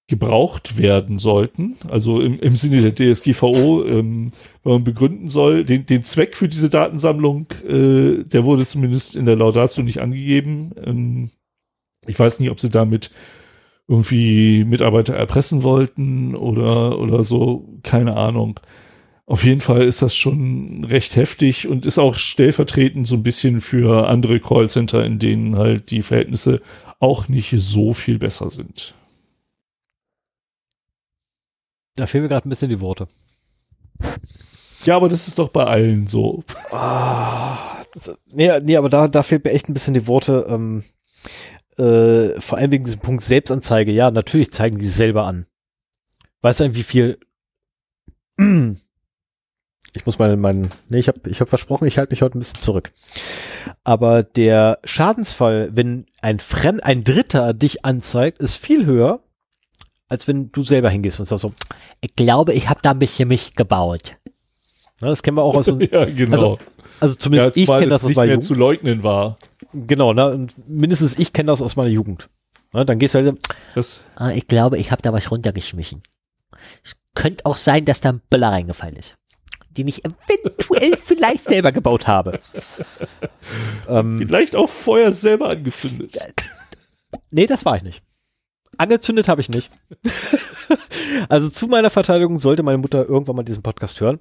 gebraucht 0.07 0.77
werden 0.77 1.17
sollten. 1.17 1.77
Also 1.87 2.19
im, 2.19 2.39
im 2.39 2.55
Sinne 2.55 2.91
der 2.91 3.13
DSGVO, 3.13 3.85
ähm, 3.85 4.31
wenn 4.63 4.73
man 4.73 4.83
begründen 4.83 5.29
soll, 5.29 5.63
den, 5.63 5.85
den 5.85 6.03
Zweck 6.03 6.35
für 6.35 6.49
diese 6.49 6.69
Datensammlung, 6.69 7.45
äh, 7.67 8.23
der 8.23 8.43
wurde 8.43 8.65
zumindest 8.65 9.15
in 9.15 9.25
der 9.25 9.35
Laudatio 9.35 9.83
nicht 9.83 10.01
angegeben. 10.01 10.71
Ähm, 10.83 11.29
ich 12.09 12.19
weiß 12.19 12.39
nicht, 12.39 12.49
ob 12.49 12.59
sie 12.59 12.69
damit 12.69 13.11
irgendwie 13.87 14.63
Mitarbeiter 14.65 15.15
erpressen 15.15 15.63
wollten 15.63 16.35
oder, 16.35 16.99
oder 16.99 17.23
so, 17.23 17.67
keine 17.83 18.15
Ahnung. 18.17 18.59
Auf 19.25 19.43
jeden 19.43 19.61
Fall 19.61 19.83
ist 19.83 20.01
das 20.01 20.15
schon 20.15 20.83
recht 20.85 21.15
heftig 21.15 21.67
und 21.67 21.85
ist 21.85 21.99
auch 21.99 22.15
stellvertretend 22.15 23.07
so 23.07 23.15
ein 23.15 23.23
bisschen 23.23 23.61
für 23.61 24.07
andere 24.07 24.39
Callcenter, 24.39 25.05
in 25.05 25.19
denen 25.19 25.55
halt 25.55 25.91
die 25.91 26.01
Verhältnisse 26.01 26.61
auch 26.99 27.27
nicht 27.27 27.53
so 27.55 27.93
viel 27.93 28.19
besser 28.19 28.49
sind. 28.49 28.95
Da 31.95 32.07
fehlen 32.07 32.23
mir 32.23 32.29
gerade 32.29 32.47
ein 32.47 32.49
bisschen 32.49 32.69
die 32.69 32.81
Worte. 32.81 33.07
Ja, 34.85 34.95
aber 34.95 35.09
das 35.09 35.27
ist 35.27 35.37
doch 35.37 35.49
bei 35.49 35.65
allen 35.65 36.07
so. 36.07 36.43
Ah, 36.71 37.57
das, 37.93 38.11
nee, 38.31 38.51
nee, 38.61 38.77
aber 38.77 38.89
da, 38.89 39.07
da 39.07 39.23
fehlt 39.23 39.43
mir 39.43 39.51
echt 39.51 39.67
ein 39.67 39.73
bisschen 39.73 39.93
die 39.93 40.07
Worte. 40.07 40.45
Ähm, 40.49 40.83
äh, 41.79 42.39
vor 42.39 42.57
allem 42.57 42.71
wegen 42.71 42.83
diesem 42.83 42.99
Punkt 42.99 43.23
Selbstanzeige. 43.23 43.91
Ja, 43.91 44.11
natürlich 44.11 44.51
zeigen 44.51 44.79
die 44.79 44.89
selber 44.89 45.25
an. 45.25 45.45
Weißt 46.41 46.59
du, 46.59 46.75
wie 46.75 46.83
viel. 46.83 47.19
Ich 49.95 50.05
muss 50.05 50.19
mal 50.19 50.37
meinen. 50.37 50.69
Nee, 50.89 50.99
ich 50.99 51.07
habe 51.07 51.27
ich 51.27 51.41
hab 51.41 51.49
versprochen, 51.49 51.87
ich 51.87 51.97
halte 51.97 52.13
mich 52.13 52.21
heute 52.21 52.37
ein 52.37 52.39
bisschen 52.41 52.61
zurück. 52.61 52.91
Aber 53.83 54.21
der 54.21 54.77
Schadensfall, 54.83 55.71
wenn 55.73 56.05
ein 56.21 56.37
Fremd, 56.37 56.83
ein 56.83 57.03
Dritter 57.03 57.55
dich 57.55 57.85
anzeigt, 57.85 58.37
ist 58.37 58.57
viel 58.57 58.85
höher, 58.85 59.23
als 60.07 60.27
wenn 60.27 60.51
du 60.51 60.61
selber 60.61 60.91
hingehst 60.91 61.19
und 61.19 61.25
sagst 61.25 61.41
so, 61.41 61.53
ich 62.01 62.15
glaube, 62.15 62.53
ich 62.53 62.69
habe 62.69 62.81
da 62.83 62.91
ein 62.91 62.99
bisschen 62.99 63.27
mich 63.29 63.55
gebaut. 63.55 64.15
Ja, 65.01 65.07
das 65.07 65.23
kennen 65.23 65.37
wir 65.37 65.43
auch 65.43 65.55
aus 65.55 65.65
Ja, 65.91 66.05
genau. 66.05 66.33
Also, 66.35 66.59
also 66.99 67.15
zumindest 67.15 67.57
ja, 67.57 67.63
ich 67.63 67.67
kenne 67.67 67.87
das 67.87 68.03
aus 68.03 68.13
meiner 68.13 68.33
Jugend. 68.33 68.43
zu 68.43 68.53
leugnen 68.53 69.03
war. 69.03 69.39
Genau, 69.73 70.13
ne? 70.13 70.29
Und 70.29 70.67
mindestens 70.67 71.17
ich 71.17 71.33
kenne 71.33 71.51
das 71.51 71.61
aus 71.61 71.75
meiner 71.75 71.89
Jugend. 71.89 72.29
Ne? 72.73 72.85
Dann 72.85 72.99
gehst 72.99 73.15
du 73.15 73.23
halt 73.23 73.37
das 73.75 74.03
ah, 74.15 74.31
Ich 74.31 74.47
glaube, 74.47 74.77
ich 74.77 74.91
habe 74.91 75.01
da 75.01 75.13
was 75.13 75.31
runtergeschmissen. 75.31 76.03
Es 76.83 76.95
könnte 77.15 77.45
auch 77.45 77.57
sein, 77.57 77.85
dass 77.85 78.01
da 78.01 78.09
ein 78.09 78.21
Böller 78.29 78.49
reingefallen 78.49 78.95
ist. 78.95 79.15
Den 79.71 79.87
ich 79.87 80.03
eventuell 80.03 80.97
vielleicht 81.03 81.45
selber 81.45 81.71
gebaut 81.71 82.07
habe. 82.07 82.39
ähm, 83.87 84.19
vielleicht 84.19 84.55
auch 84.55 84.69
Feuer 84.69 85.11
selber 85.11 85.49
angezündet. 85.49 86.17
Nee, 87.31 87.45
das 87.45 87.65
war 87.65 87.77
ich 87.77 87.83
nicht. 87.83 88.03
Angezündet 88.77 89.27
habe 89.27 89.41
ich 89.41 89.49
nicht. 89.49 89.69
also 91.29 91.49
zu 91.49 91.67
meiner 91.67 91.89
Verteidigung 91.89 92.39
sollte 92.39 92.63
meine 92.63 92.77
Mutter 92.77 93.07
irgendwann 93.07 93.35
mal 93.35 93.43
diesen 93.43 93.63
Podcast 93.63 93.99
hören. 93.99 94.19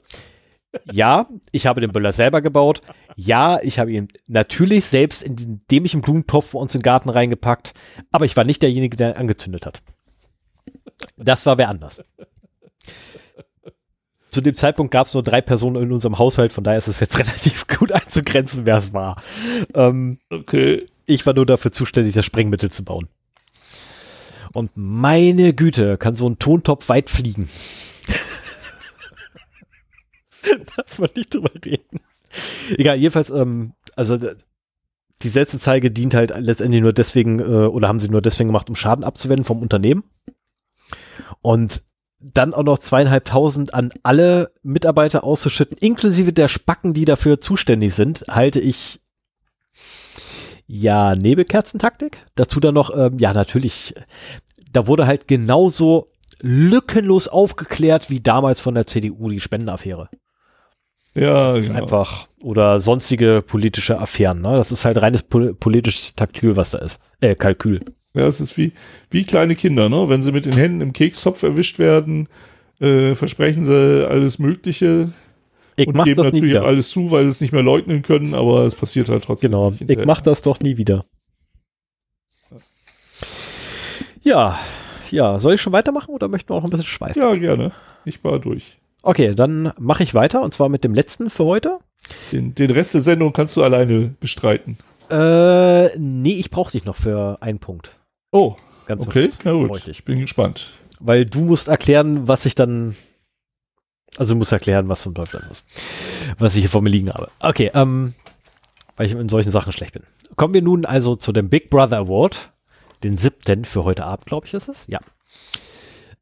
Ja, 0.91 1.29
ich 1.53 1.67
habe 1.67 1.81
den 1.81 1.93
Böller 1.93 2.13
selber 2.13 2.43
gebaut. 2.43 2.81
Ja, 3.17 3.59
ich 3.63 3.79
habe 3.79 3.93
ihn 3.93 4.09
natürlich 4.27 4.85
selbst 4.85 5.23
in 5.23 5.37
den 5.37 5.59
dämlichen 5.71 6.03
Blumentopf 6.03 6.53
bei 6.53 6.59
uns 6.59 6.75
im 6.75 6.83
Garten 6.83 7.09
reingepackt. 7.09 7.73
Aber 8.11 8.25
ich 8.25 8.37
war 8.37 8.45
nicht 8.45 8.63
derjenige, 8.63 8.97
der 8.97 9.11
ihn 9.11 9.17
angezündet 9.17 9.67
hat. 9.67 9.83
Das 11.17 11.47
war 11.47 11.59
wer 11.59 11.69
anders. 11.69 12.03
Zu 14.31 14.43
dem 14.43 14.55
Zeitpunkt 14.55 14.93
gab 14.93 15.07
es 15.07 15.15
nur 15.15 15.23
drei 15.23 15.41
Personen 15.41 15.83
in 15.83 15.93
unserem 15.93 16.19
Haushalt, 16.19 16.53
von 16.53 16.63
daher 16.63 16.79
ist 16.79 16.89
es 16.89 17.01
jetzt 17.01 17.19
relativ 17.19 17.67
gut 17.67 17.93
einzugrenzen, 17.93 18.67
wer 18.67 18.77
es 18.77 18.93
war. 18.93 19.17
Ähm, 19.75 20.19
okay. 20.31 20.85
Ich 21.07 21.25
war 21.25 21.35
nur 21.35 21.47
dafür 21.47 21.73
zuständig, 21.73 22.15
das 22.15 22.27
Sprengmittel 22.27 22.71
zu 22.71 22.85
bauen. 22.85 23.09
Und 24.53 24.73
meine 24.75 25.55
Güte, 25.55 25.97
kann 25.97 26.17
so 26.17 26.29
ein 26.29 26.39
Tontopf 26.39 26.89
weit 26.89 27.11
fliegen. 27.11 27.49
Darf 30.77 30.99
man 30.99 31.11
nicht 31.15 31.35
drüber 31.35 31.51
reden. 31.65 32.01
Egal, 32.77 32.99
jedenfalls, 32.99 33.31
ähm, 33.31 33.73
also 33.97 34.19
die 35.23 35.29
Selbstanzeige 35.29 35.91
dient 35.91 36.15
halt 36.15 36.33
letztendlich 36.39 36.83
nur 36.83 36.93
deswegen, 36.93 37.41
äh, 37.41 37.43
oder 37.43 37.89
haben 37.89 38.01
sie 38.01 38.09
nur 38.09 38.23
deswegen 38.23 38.49
gemacht, 38.49 38.69
um 38.69 38.77
Schaden 38.77 39.05
abzuwenden 39.05 39.45
vom 39.45 39.63
Unternehmen. 39.63 40.05
Und 41.43 41.83
dann 42.21 42.55
auch 42.55 42.65
noch 42.65 42.79
zweieinhalbtausend 42.79 43.75
an 43.75 43.91
alle 44.03 44.53
Mitarbeiter 44.63 45.25
auszuschütten, 45.25 45.79
inklusive 45.79 46.33
der 46.33 46.49
Spacken, 46.49 46.93
die 46.93 47.05
dafür 47.05 47.41
zuständig 47.41 47.95
sind, 47.95 48.25
halte 48.29 48.61
ich 48.61 49.01
ja 50.67 51.15
Nebelkerzentaktik. 51.15 52.27
Dazu 52.35 52.61
dann 52.61 52.75
noch, 52.75 52.91
ähm, 52.95 53.19
ja 53.19 53.33
natürlich, 53.33 53.95
da 54.73 54.87
wurde 54.87 55.07
halt 55.07 55.29
genauso 55.29 56.11
lückenlos 56.41 57.29
aufgeklärt 57.29 58.11
wie 58.11 58.21
damals 58.21 58.61
von 58.61 58.75
der 58.75 58.87
CDU 58.87 59.29
die 59.29 59.41
Spendenaffäre. 59.41 60.09
Ja, 61.19 61.49
das 61.49 61.65
ist 61.65 61.67
genau. 61.69 61.83
einfach 61.83 62.29
oder 62.41 62.81
sonstige 62.81 63.43
politische 63.47 63.99
Affären. 63.99 64.41
Ne? 64.41 64.53
Das 64.55 64.73
ist 64.73 64.85
halt 64.85 65.01
reines 65.01 65.23
pol 65.23 65.55
politisches 65.55 66.15
Taktil, 66.15 66.57
was 66.57 66.71
da 66.71 66.79
ist. 66.79 67.01
Äh, 67.21 67.35
Kalkül. 67.35 67.81
Ja, 68.15 68.27
es 68.27 68.41
ist 68.41 68.57
wie, 68.57 68.73
wie 69.11 69.25
kleine 69.25 69.55
Kinder, 69.55 69.89
ne? 69.89 70.09
Wenn 70.09 70.23
sie 70.23 70.33
mit 70.33 70.47
den 70.47 70.55
Händen 70.55 70.81
im 70.81 70.93
Kekstopf 70.93 71.43
erwischt 71.43 71.79
werden, 71.79 72.29
äh, 72.81 73.15
versprechen 73.15 73.65
sie 73.65 74.09
alles 74.09 74.39
Mögliche. 74.39 75.13
Ich 75.77 75.87
und 75.87 76.03
geben 76.03 76.17
das 76.17 76.33
natürlich 76.33 76.59
alles 76.59 76.91
zu, 76.91 77.11
weil 77.11 77.25
sie 77.25 77.31
es 77.31 77.41
nicht 77.41 77.53
mehr 77.53 77.63
leugnen 77.63 78.03
können, 78.03 78.35
aber 78.35 78.65
es 78.65 78.75
passiert 78.75 79.09
halt 79.09 79.23
trotzdem. 79.23 79.53
Genau, 79.53 79.73
ich 79.87 80.05
mach 80.05 80.21
das 80.21 80.43
doch 80.43 80.59
nie 80.61 80.77
wieder. 80.77 81.05
Ja, 84.23 84.59
ja, 85.11 85.39
soll 85.39 85.55
ich 85.55 85.61
schon 85.61 85.73
weitermachen 85.73 86.13
oder 86.13 86.29
möchten 86.29 86.51
wir 86.51 86.57
auch 86.57 86.63
noch 86.63 86.69
ein 86.69 86.71
bisschen 86.71 86.87
schweifen? 86.87 87.23
Ja, 87.23 87.33
gerne. 87.35 87.73
Ich 88.05 88.23
war 88.25 88.39
durch. 88.39 88.79
Okay, 89.03 89.35
dann 89.35 89.73
mache 89.79 90.03
ich 90.03 90.15
weiter 90.15 90.43
und 90.43 90.53
zwar 90.53 90.69
mit 90.69 90.85
dem 90.85 90.95
letzten 90.95 91.31
für 91.31 91.45
heute. 91.45 91.79
Den, 92.33 92.55
den 92.55 92.71
Rest 92.71 92.95
der 92.95 93.01
Sendung 93.01 93.33
kannst 93.33 93.57
du 93.57 93.63
alleine 93.63 94.15
bestreiten. 94.21 94.77
Äh, 95.11 95.97
nee, 95.99 96.35
ich 96.35 96.51
brauche 96.51 96.73
dich 96.73 96.85
noch 96.85 96.97
für 96.97 97.39
einen 97.41 97.59
Punkt. 97.59 97.91
Oh, 98.31 98.57
Ganz 98.87 99.03
okay, 99.07 99.31
na 99.45 99.53
gut. 99.53 99.87
Ich 99.89 100.05
bin 100.05 100.21
gespannt. 100.21 100.73
weil 101.01 101.25
du 101.27 101.41
musst 101.41 101.69
erklären, 101.69 102.29
was 102.29 102.45
ich 102.47 102.55
dann, 102.55 102.97
also 104.17 104.35
du 104.35 104.39
musst 104.39 104.53
erklären, 104.53 104.89
was 104.89 105.03
zum 105.03 105.15
Teufel 105.15 105.41
das 105.41 105.51
ist, 105.51 105.67
was 106.39 106.55
ich 106.55 106.61
hier 106.63 106.71
vor 106.71 106.83
mir 106.83 106.91
liegen 106.91 107.11
habe. 107.11 107.31
Okay, 107.41 107.71
ähm, 107.75 108.15
weil 108.97 109.07
ich 109.07 109.13
in 109.13 109.29
solchen 109.29 109.51
Sachen 109.51 109.73
schlecht 109.73 109.93
bin. 109.93 110.03
Kommen 110.37 110.55
wir 110.55 110.63
nun 110.63 110.85
also 110.85 111.17
zu 111.17 111.33
dem 111.33 111.49
Big 111.49 111.71
Brother 111.71 111.99
Award, 111.99 112.53
den 113.03 113.17
siebten 113.17 113.65
für 113.65 113.85
heute 113.85 114.05
Abend, 114.05 114.27
glaube 114.27 114.47
ich, 114.47 114.55
ist 114.55 114.69
es. 114.69 114.87
Ja. 114.89 115.01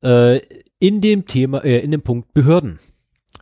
Äh, 0.03 0.41
in 0.79 1.01
dem 1.01 1.27
Thema, 1.27 1.65
äh, 1.65 1.79
in 1.79 1.91
dem 1.91 2.03
Punkt 2.03 2.33
Behörden. 2.35 2.79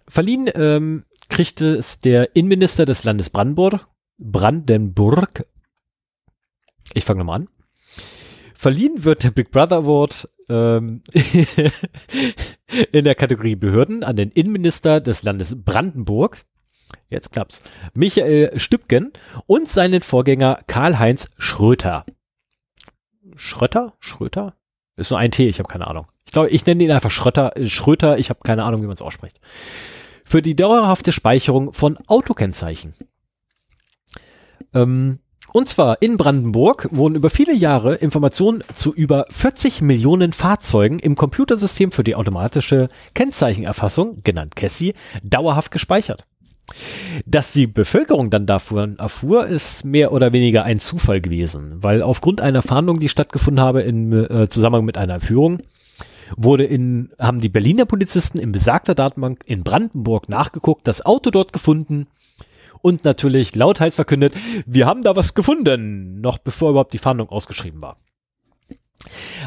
Verliehen 0.09 0.51
ähm, 0.55 1.05
kriegte 1.29 1.77
es 1.77 2.01
der 2.01 2.37
Innenminister 2.37 2.85
des 2.85 3.05
Landes 3.05 3.31
Brandenburg, 3.31 3.87
Brandenburg. 4.19 5.47
Ich 6.93 7.05
fange 7.05 7.21
nochmal 7.21 7.41
an. 7.41 7.49
Verliehen 8.55 9.05
wird 9.05 9.25
der 9.25 9.31
Big 9.31 9.51
Brother 9.51 9.77
Award 9.77 10.29
ähm, 10.49 11.03
in 12.93 13.05
der 13.05 13.15
Kategorie 13.15 13.57
Behörden 13.57 14.05
an 14.05 14.17
den 14.17 14.31
Innenminister 14.31 15.01
des 15.01 15.23
Landes 15.23 15.65
Brandenburg. 15.65 16.45
Jetzt 17.09 17.33
klappt's. 17.33 17.63
Michael 17.95 18.59
Stübgen 18.59 19.13
und 19.47 19.69
seinen 19.69 20.03
Vorgänger 20.03 20.63
Karl-Heinz 20.67 21.33
Schröter. 21.39 22.05
Schröter? 23.37 23.95
Schröter? 24.01 24.55
Ist 24.97 25.11
nur 25.11 25.19
ein 25.19 25.31
T, 25.31 25.49
ich 25.49 25.59
habe 25.59 25.69
keine 25.69 25.87
Ahnung. 25.89 26.07
Ich 26.35 26.37
glaube, 26.37 26.51
ich 26.51 26.67
nenne 26.67 26.83
ihn 26.83 26.91
einfach 26.91 27.13
Schröter, 27.13 27.57
äh, 27.57 27.67
Schröter, 27.67 28.19
ich 28.19 28.29
habe 28.29 28.41
keine 28.43 28.65
Ahnung, 28.65 28.83
wie 28.83 28.87
man 28.87 28.95
es 28.95 29.03
ausspricht. 29.03 29.39
Für 30.25 30.43
die 30.43 30.57
dauerhafte 30.57 31.13
Speicherung 31.13 31.73
von 31.73 31.97
Autokennzeichen. 32.09 32.93
Ähm, 34.75 35.21
und 35.53 35.69
zwar 35.69 36.03
in 36.03 36.17
Brandenburg 36.17 36.89
wurden 36.91 37.15
über 37.15 37.31
viele 37.31 37.55
Jahre 37.55 37.95
Informationen 37.95 38.65
zu 38.75 38.93
über 38.93 39.27
40 39.31 39.81
Millionen 39.81 40.33
Fahrzeugen 40.33 40.99
im 40.99 41.15
Computersystem 41.15 41.93
für 41.93 42.03
die 42.03 42.17
automatische 42.17 42.89
Kennzeichenerfassung, 43.15 44.25
genannt 44.25 44.57
CASSI, 44.57 44.95
dauerhaft 45.23 45.71
gespeichert. 45.71 46.25
Dass 47.27 47.53
die 47.53 47.69
Bevölkerung 47.69 48.31
dann 48.31 48.47
davon 48.47 48.99
erfuhr, 48.99 49.47
ist 49.47 49.85
mehr 49.85 50.11
oder 50.11 50.33
weniger 50.33 50.65
ein 50.65 50.81
Zufall 50.81 51.21
gewesen, 51.21 51.75
weil 51.77 52.03
aufgrund 52.03 52.41
einer 52.41 52.63
Fahndung, 52.63 52.99
die 52.99 53.09
stattgefunden 53.09 53.63
habe 53.63 53.83
im 53.83 54.13
äh, 54.13 54.49
Zusammenhang 54.49 54.85
mit 54.85 54.99
einer 54.99 55.21
Führung, 55.21 55.61
wurde 56.37 56.65
in, 56.65 57.13
haben 57.19 57.41
die 57.41 57.49
Berliner 57.49 57.85
Polizisten 57.85 58.39
in 58.39 58.53
besagter 58.53 58.95
Datenbank 58.95 59.43
in 59.47 59.65
Brandenburg 59.65 60.29
nachgeguckt, 60.29 60.87
das 60.87 61.05
Auto 61.05 61.31
dort 61.31 61.53
gefunden 61.53 62.07
und 62.83 63.05
natürlich 63.05 63.55
lauthals 63.55 63.95
verkündet, 63.95 64.35
wir 64.67 64.87
haben 64.87 65.03
da 65.03 65.17
was 65.17 65.35
gefunden, 65.35 66.21
noch 66.21 66.39
bevor 66.39 66.71
überhaupt 66.71 66.93
die 66.93 66.99
Fahndung 66.99 67.31
ausgeschrieben 67.31 67.81
war. 67.81 67.97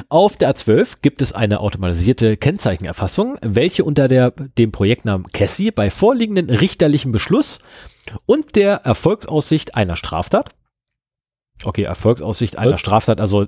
Auf 0.09 0.37
der 0.37 0.53
A12 0.53 0.97
gibt 1.01 1.21
es 1.21 1.33
eine 1.33 1.59
automatisierte 1.59 2.37
Kennzeichenerfassung, 2.37 3.37
welche 3.41 3.83
unter 3.83 4.07
der, 4.07 4.31
dem 4.31 4.71
Projektnamen 4.71 5.27
Cassie 5.27 5.71
bei 5.71 5.89
vorliegenden 5.89 6.49
richterlichen 6.49 7.11
Beschluss 7.11 7.59
und 8.25 8.55
der 8.55 8.77
Erfolgsaussicht 8.77 9.75
einer 9.75 9.95
Straftat, 9.95 10.55
okay, 11.63 11.83
Erfolgsaussicht 11.83 12.57
einer 12.57 12.71
Was? 12.71 12.79
Straftat, 12.79 13.19
also 13.19 13.47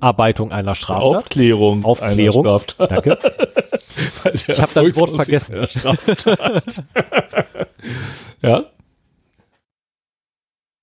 Aufarbeitung 0.00 0.52
einer 0.52 0.74
Straftat. 0.74 1.02
Aufklärung. 1.02 1.84
Aufklärung. 1.84 2.46
Einer 2.46 2.58
Straftat. 2.60 2.90
Danke. 2.90 3.18
Weil 4.22 4.32
der 4.32 4.48
Ich 4.48 4.60
hab 4.60 4.72
das 4.72 4.96
Wort 4.96 5.16
vergessen. 5.16 5.56
ja. 8.42 8.64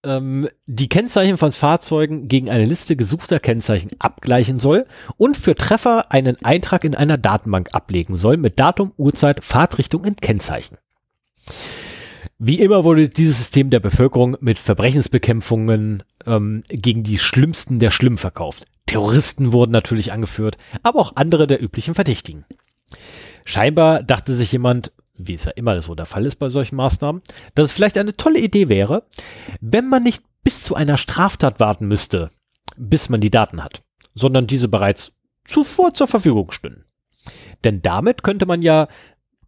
ähm, 0.03 0.49
die 0.65 0.90
Kennzeichen 0.90 1.38
von 1.38 1.52
Fahrzeugen 1.52 2.27
gegen 2.27 2.49
eine 2.49 2.65
Liste 2.65 2.95
gesuchter 2.95 3.40
Kennzeichen 3.40 3.91
abgleichen 3.99 4.57
soll 4.57 4.85
und 5.18 5.38
für 5.38 5.56
Treffer 5.56 6.11
einen 6.11 6.44
Eintrag 6.44 6.84
in 6.84 6.95
einer 6.95 7.18
Datenbank 7.18 7.69
ablegen 7.73 8.15
soll 8.15 8.38
mit 8.38 8.60
Datum, 8.60 8.94
Uhrzeit, 8.98 9.44
Fahrtrichtung 9.44 10.02
und 10.02 10.22
Kennzeichen. 10.22 10.77
Wie 12.40 12.60
immer 12.60 12.84
wurde 12.84 13.10
dieses 13.10 13.38
System 13.38 13.69
der 13.69 13.80
Bevölkerung 13.80 14.38
mit 14.41 14.60
Verbrechensbekämpfungen 14.60 16.03
ähm, 16.26 16.64
gegen 16.68 17.03
die 17.03 17.18
Schlimmsten 17.18 17.80
der 17.80 17.91
Schlimm 17.91 18.18
verkauft. 18.18 18.65
Terroristen 18.85 19.53
wurden 19.53 19.72
natürlich 19.72 20.11
angeführt, 20.11 20.57
aber 20.84 20.99
auch 20.99 21.15
andere 21.15 21.47
der 21.47 21.61
üblichen 21.61 21.95
Verdächtigen. 21.95 22.45
Scheinbar 23.45 24.03
dachte 24.03 24.34
sich 24.34 24.51
jemand, 24.51 24.93
wie 25.15 25.34
es 25.34 25.45
ja 25.45 25.51
immer 25.51 25.80
so 25.81 25.95
der 25.95 26.05
Fall 26.05 26.26
ist 26.26 26.38
bei 26.38 26.49
solchen 26.49 26.76
Maßnahmen, 26.76 27.22
dass 27.55 27.65
es 27.65 27.72
vielleicht 27.72 27.97
eine 27.97 28.15
tolle 28.15 28.39
Idee 28.39 28.69
wäre, 28.69 29.05
wenn 29.61 29.88
man 29.88 30.03
nicht 30.03 30.23
bis 30.43 30.61
zu 30.61 30.76
einer 30.76 30.97
Straftat 30.97 31.60
warten 31.60 31.88
müsste, 31.88 32.31
bis 32.77 33.10
man 33.10 33.22
die 33.22 33.31
Daten 33.31 33.64
hat, 33.64 33.84
sondern 34.14 34.47
diese 34.47 34.68
bereits 34.68 35.14
zuvor 35.45 35.93
zur 35.93 36.07
Verfügung 36.07 36.51
stünden. 36.51 36.85
Denn 37.64 37.81
damit 37.81 38.23
könnte 38.23 38.45
man 38.45 38.61
ja 38.61 38.88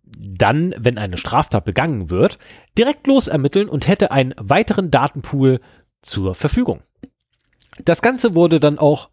dann, 0.04 0.74
wenn 0.78 0.98
eine 0.98 1.18
Straftat 1.18 1.66
begangen 1.66 2.10
wird, 2.10 2.38
direkt 2.78 3.08
losermitteln 3.08 3.68
und 3.68 3.88
hätte 3.88 4.12
einen 4.12 4.34
weiteren 4.38 4.92
Datenpool 4.92 5.60
zur 6.02 6.36
Verfügung. 6.36 6.84
Das 7.84 8.02
Ganze 8.02 8.36
wurde 8.36 8.60
dann 8.60 8.80
auch 8.80 9.10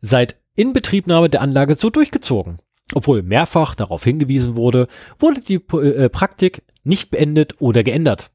seit 0.00 0.40
Inbetriebnahme 0.56 1.30
der 1.30 1.42
Anlage 1.42 1.74
so 1.74 1.90
durchgezogen. 1.90 2.58
Obwohl 2.94 3.22
mehrfach 3.22 3.74
darauf 3.74 4.02
hingewiesen 4.02 4.56
wurde, 4.56 4.88
wurde 5.18 5.40
die 5.40 5.62
äh, 5.76 6.08
Praktik 6.08 6.62
nicht 6.82 7.10
beendet 7.10 7.60
oder 7.60 7.84
geändert. 7.84 8.30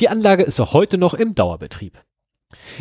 Die 0.00 0.08
Anlage 0.08 0.42
ist 0.42 0.58
auch 0.60 0.72
heute 0.72 0.96
noch 0.96 1.14
im 1.14 1.34
Dauerbetrieb. 1.34 2.02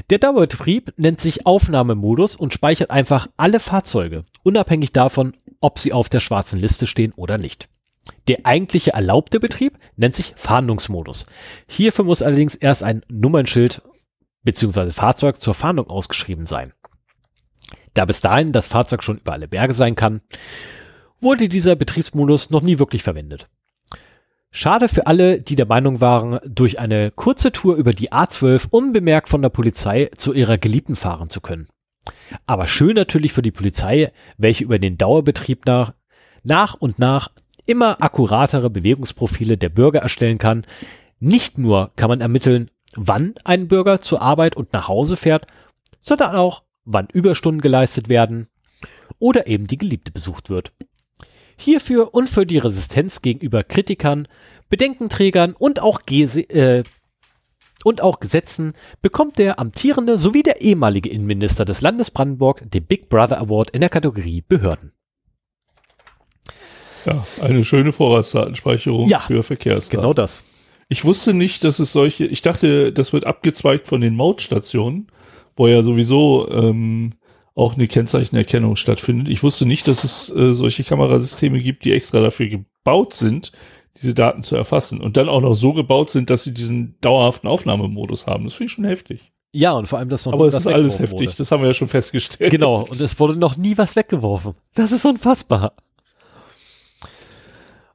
Der 0.10 0.20
Dauerbetrieb 0.20 0.94
nennt 0.98 1.20
sich 1.20 1.46
Aufnahmemodus 1.46 2.38
und 2.38 2.54
speichert 2.54 2.90
einfach 2.90 3.28
alle 3.36 3.60
Fahrzeuge, 3.60 4.24
unabhängig 4.44 4.94
davon, 4.94 5.34
ob 5.60 5.80
sie 5.80 5.92
auf 5.92 6.08
der 6.08 6.22
schwarzen 6.22 6.60
Liste 6.60 6.88
stehen 6.88 7.12
oder 7.14 7.38
nicht. 7.38 7.68
Der 8.30 8.46
eigentliche 8.46 8.94
erlaubte 8.94 9.42
Betrieb 9.42 9.78
nennt 9.98 10.16
sich 10.16 10.34
Fahndungsmodus. 10.38 11.26
Hierfür 11.68 12.06
muss 12.06 12.22
allerdings 12.22 12.56
erst 12.56 12.84
ein 12.84 13.04
Nummernschild 13.10 13.82
bzw. 14.48 14.92
Fahrzeug 14.92 15.42
zur 15.42 15.54
Fahndung 15.54 15.90
ausgeschrieben 15.90 16.46
sein. 16.46 16.74
Da 17.94 18.06
bis 18.06 18.22
dahin 18.22 18.54
das 18.54 18.68
Fahrzeug 18.68 19.04
schon 19.04 19.18
über 19.18 19.34
alle 19.34 19.48
Berge 19.48 19.74
sein 19.74 19.96
kann, 19.96 20.22
wurde 21.20 21.50
dieser 21.50 21.76
Betriebsmodus 21.76 22.50
noch 22.50 22.62
nie 22.62 22.80
wirklich 22.80 23.04
verwendet. 23.04 23.50
Schade 24.50 24.88
für 24.88 25.06
alle, 25.06 25.42
die 25.42 25.56
der 25.56 25.66
Meinung 25.66 26.00
waren, 26.00 26.40
durch 26.46 26.80
eine 26.80 27.12
kurze 27.12 27.52
Tour 27.52 27.76
über 27.76 27.92
die 27.92 28.14
A12 28.14 28.68
unbemerkt 28.70 29.28
von 29.28 29.42
der 29.42 29.50
Polizei 29.50 30.10
zu 30.16 30.34
ihrer 30.34 30.58
Geliebten 30.58 30.96
fahren 30.96 31.30
zu 31.30 31.42
können. 31.42 31.68
Aber 32.46 32.68
schön 32.68 32.96
natürlich 32.96 33.34
für 33.34 33.42
die 33.42 33.52
Polizei, 33.52 34.12
welche 34.38 34.64
über 34.64 34.80
den 34.80 34.98
Dauerbetrieb 34.98 35.66
nach, 35.66 35.94
nach 36.44 36.74
und 36.76 37.00
nach 37.00 37.30
immer 37.66 38.02
akkuratere 38.02 38.70
Bewegungsprofile 38.70 39.58
der 39.58 39.70
Bürger 39.70 40.00
erstellen 40.00 40.38
kann. 40.38 40.64
Nicht 41.20 41.58
nur 41.58 41.92
kann 41.98 42.10
man 42.10 42.22
ermitteln, 42.22 42.72
wann 42.98 43.36
ein 43.46 43.68
Bürger 43.68 44.02
zur 44.02 44.22
Arbeit 44.22 44.58
und 44.58 44.74
nach 44.74 44.88
Hause 44.90 45.16
fährt, 45.16 45.48
sondern 46.02 46.36
auch, 46.36 46.64
wann 46.84 47.08
Überstunden 47.12 47.62
geleistet 47.62 48.10
werden 48.10 48.48
oder 49.20 49.48
eben 49.48 49.68
die 49.68 49.78
Geliebte 49.78 50.12
besucht 50.12 50.50
wird. 50.50 50.74
Hierfür 51.58 52.14
und 52.14 52.30
für 52.30 52.46
die 52.46 52.60
Resistenz 52.60 53.22
gegenüber 53.22 53.64
Kritikern, 53.64 54.28
Bedenkenträgern 54.70 55.54
und 55.54 55.82
auch, 55.82 56.02
Gese 56.06 56.42
äh, 56.42 56.84
und 57.84 58.02
auch 58.02 58.20
Gesetzen 58.20 58.74
bekommt 59.02 59.38
der 59.38 59.60
amtierende 59.60 60.18
sowie 60.18 60.44
der 60.44 60.62
ehemalige 60.62 61.10
Innenminister 61.10 61.66
des 61.66 61.82
Landes 61.82 62.12
Brandenburg 62.12 62.70
den 62.70 62.86
Big 62.86 63.10
Brother 63.10 63.40
Award 63.40 63.70
in 63.72 63.82
der 63.82 63.90
Kategorie 63.90 64.44
Behörden. 64.48 64.92
ja, 67.06 67.26
eine 67.42 67.64
schöne 67.64 67.92
Vorratsdatenspeicherung 67.92 69.08
Ja, 69.08 69.20
für 69.20 69.42
Verkehrsdaten. 69.44 70.02
Genau 70.02 70.14
das. 70.14 70.44
Ich 70.90 71.04
wusste 71.04 71.34
nicht, 71.34 71.64
dass 71.64 71.80
es 71.80 71.92
solche, 71.92 72.26
ich 72.26 72.42
dachte, 72.42 72.94
das 72.94 73.14
wird 73.14 73.26
abgezweigt 73.26 73.88
von 73.88 74.02
den 74.02 74.16
Mautstationen, 74.16 75.08
wo 75.56 75.68
ja 75.68 75.84
sowieso 75.84 76.50
ähm, 76.50 77.14
auch 77.56 77.76
eine 77.76 77.88
Kennzeichenerkennung 77.88 78.76
stattfindet. 78.76 79.30
Ich 79.30 79.44
wusste 79.44 79.66
nicht, 79.66 79.88
dass 79.88 80.04
es 80.04 80.34
äh, 80.34 80.54
solche 80.54 80.84
Kamerasysteme 80.84 81.60
gibt, 81.60 81.86
die 81.86 81.92
extra 81.92 82.22
dafür 82.22 82.48
gebaut 82.48 83.14
sind, 83.16 83.52
diese 83.96 84.14
Daten 84.14 84.44
zu 84.44 84.56
erfassen 84.56 85.02
und 85.02 85.18
dann 85.18 85.28
auch 85.28 85.42
noch 85.42 85.56
so 85.56 85.74
gebaut 85.74 86.12
sind, 86.12 86.30
dass 86.30 86.44
sie 86.44 86.54
diesen 86.54 86.96
dauerhaften 87.02 87.48
Aufnahmemodus 87.50 88.28
haben. 88.28 88.44
Das 88.44 88.54
finde 88.54 88.66
ich 88.68 88.72
schon 88.74 88.86
heftig. 88.86 89.32
Ja, 89.54 89.72
und 89.72 89.88
vor 89.88 89.98
allem 89.98 90.10
das 90.10 90.26
noch 90.26 90.34
Aber 90.34 90.46
es 90.46 90.54
ist 90.54 90.68
alles 90.68 91.00
heftig, 91.00 91.30
wurde. 91.30 91.38
das 91.38 91.52
haben 91.52 91.62
wir 91.62 91.68
ja 91.68 91.74
schon 91.74 91.88
festgestellt. 91.88 92.52
Genau, 92.52 92.82
und 92.82 93.00
es 93.00 93.20
wurde 93.20 93.36
noch 93.36 93.58
nie 93.58 93.78
was 93.78 93.96
weggeworfen. 93.96 94.54
Das 94.76 94.92
ist 94.92 95.04
unfassbar. 95.06 95.74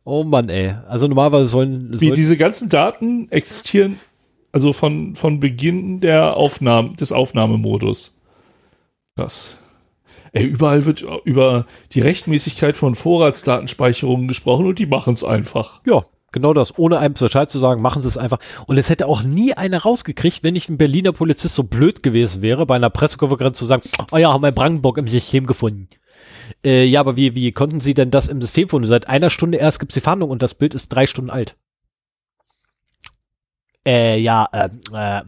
Oh 0.05 0.25
Mann, 0.25 0.49
ey. 0.49 0.75
Also 0.89 1.07
normalerweise 1.07 1.47
sollen, 1.47 2.01
Wie 2.01 2.07
sollen 2.07 2.15
diese 2.17 2.37
ganzen 2.37 2.69
Daten 2.69 3.31
existieren, 3.31 3.99
also 4.53 4.73
von, 4.73 5.15
von 5.15 5.41
Beginn 5.41 6.01
der 6.01 6.37
Aufnahme, 6.37 6.95
des 6.97 7.13
Aufnahmemodus. 7.13 8.19
Krass. 9.17 9.57
Ey, 10.33 10.45
überall 10.45 10.87
wird 10.87 11.05
über 11.25 11.67
die 11.93 12.01
Rechtmäßigkeit 12.01 12.77
von 12.77 12.95
Vorratsdatenspeicherungen 12.95 14.29
gesprochen 14.29 14.67
und 14.67 14.79
die 14.79 14.87
machen 14.87 15.13
es 15.13 15.25
einfach. 15.25 15.81
Ja, 15.87 16.05
genau 16.33 16.55
das. 16.55 16.79
Ohne 16.79 16.99
einem 16.99 17.15
Bescheid 17.15 17.51
zu 17.51 17.59
sagen, 17.59 17.83
machen 17.83 18.01
sie 18.01 18.09
es 18.09 18.17
einfach. 18.17 18.39
Und 18.67 18.79
es 18.79 18.89
hätte 18.89 19.07
auch 19.07 19.23
nie 19.23 19.53
einer 19.53 19.83
rausgekriegt, 19.83 20.43
wenn 20.43 20.55
nicht 20.55 20.71
ein 20.71 20.79
Berliner 20.79 21.13
Polizist 21.13 21.55
so 21.55 21.65
blöd 21.65 22.03
gewesen 22.03 22.41
wäre, 22.41 22.65
bei 22.65 22.77
einer 22.77 22.91
Pressekonferenz 22.91 23.59
zu 23.59 23.67
sagen, 23.67 23.83
oh 24.11 24.17
ja, 24.17 24.33
haben 24.33 24.43
wir 24.43 24.53
Brandenburg 24.53 24.99
im 24.99 25.09
System 25.09 25.47
gefunden. 25.47 25.89
Äh, 26.65 26.85
ja, 26.85 27.01
aber 27.01 27.17
wie, 27.17 27.35
wie 27.35 27.53
konnten 27.53 27.81
Sie 27.81 27.95
denn 27.95 28.11
das 28.11 28.29
im 28.29 28.41
System 28.41 28.69
finden? 28.69 28.87
Seit 28.87 29.09
einer 29.09 29.31
Stunde 29.31 29.59
erst 29.59 29.81
gibt 29.81 29.93
es 29.93 29.95
die 29.95 30.01
Fahndung 30.01 30.31
und 30.31 30.43
das 30.43 30.55
Bild 30.55 30.75
ist 30.75 30.89
drei 30.89 31.07
Stunden 31.07 31.31
alt. 31.31 31.57
Äh, 33.87 34.19
ja, 34.19 34.49
äh, 34.53 34.69
äh, 34.93 35.23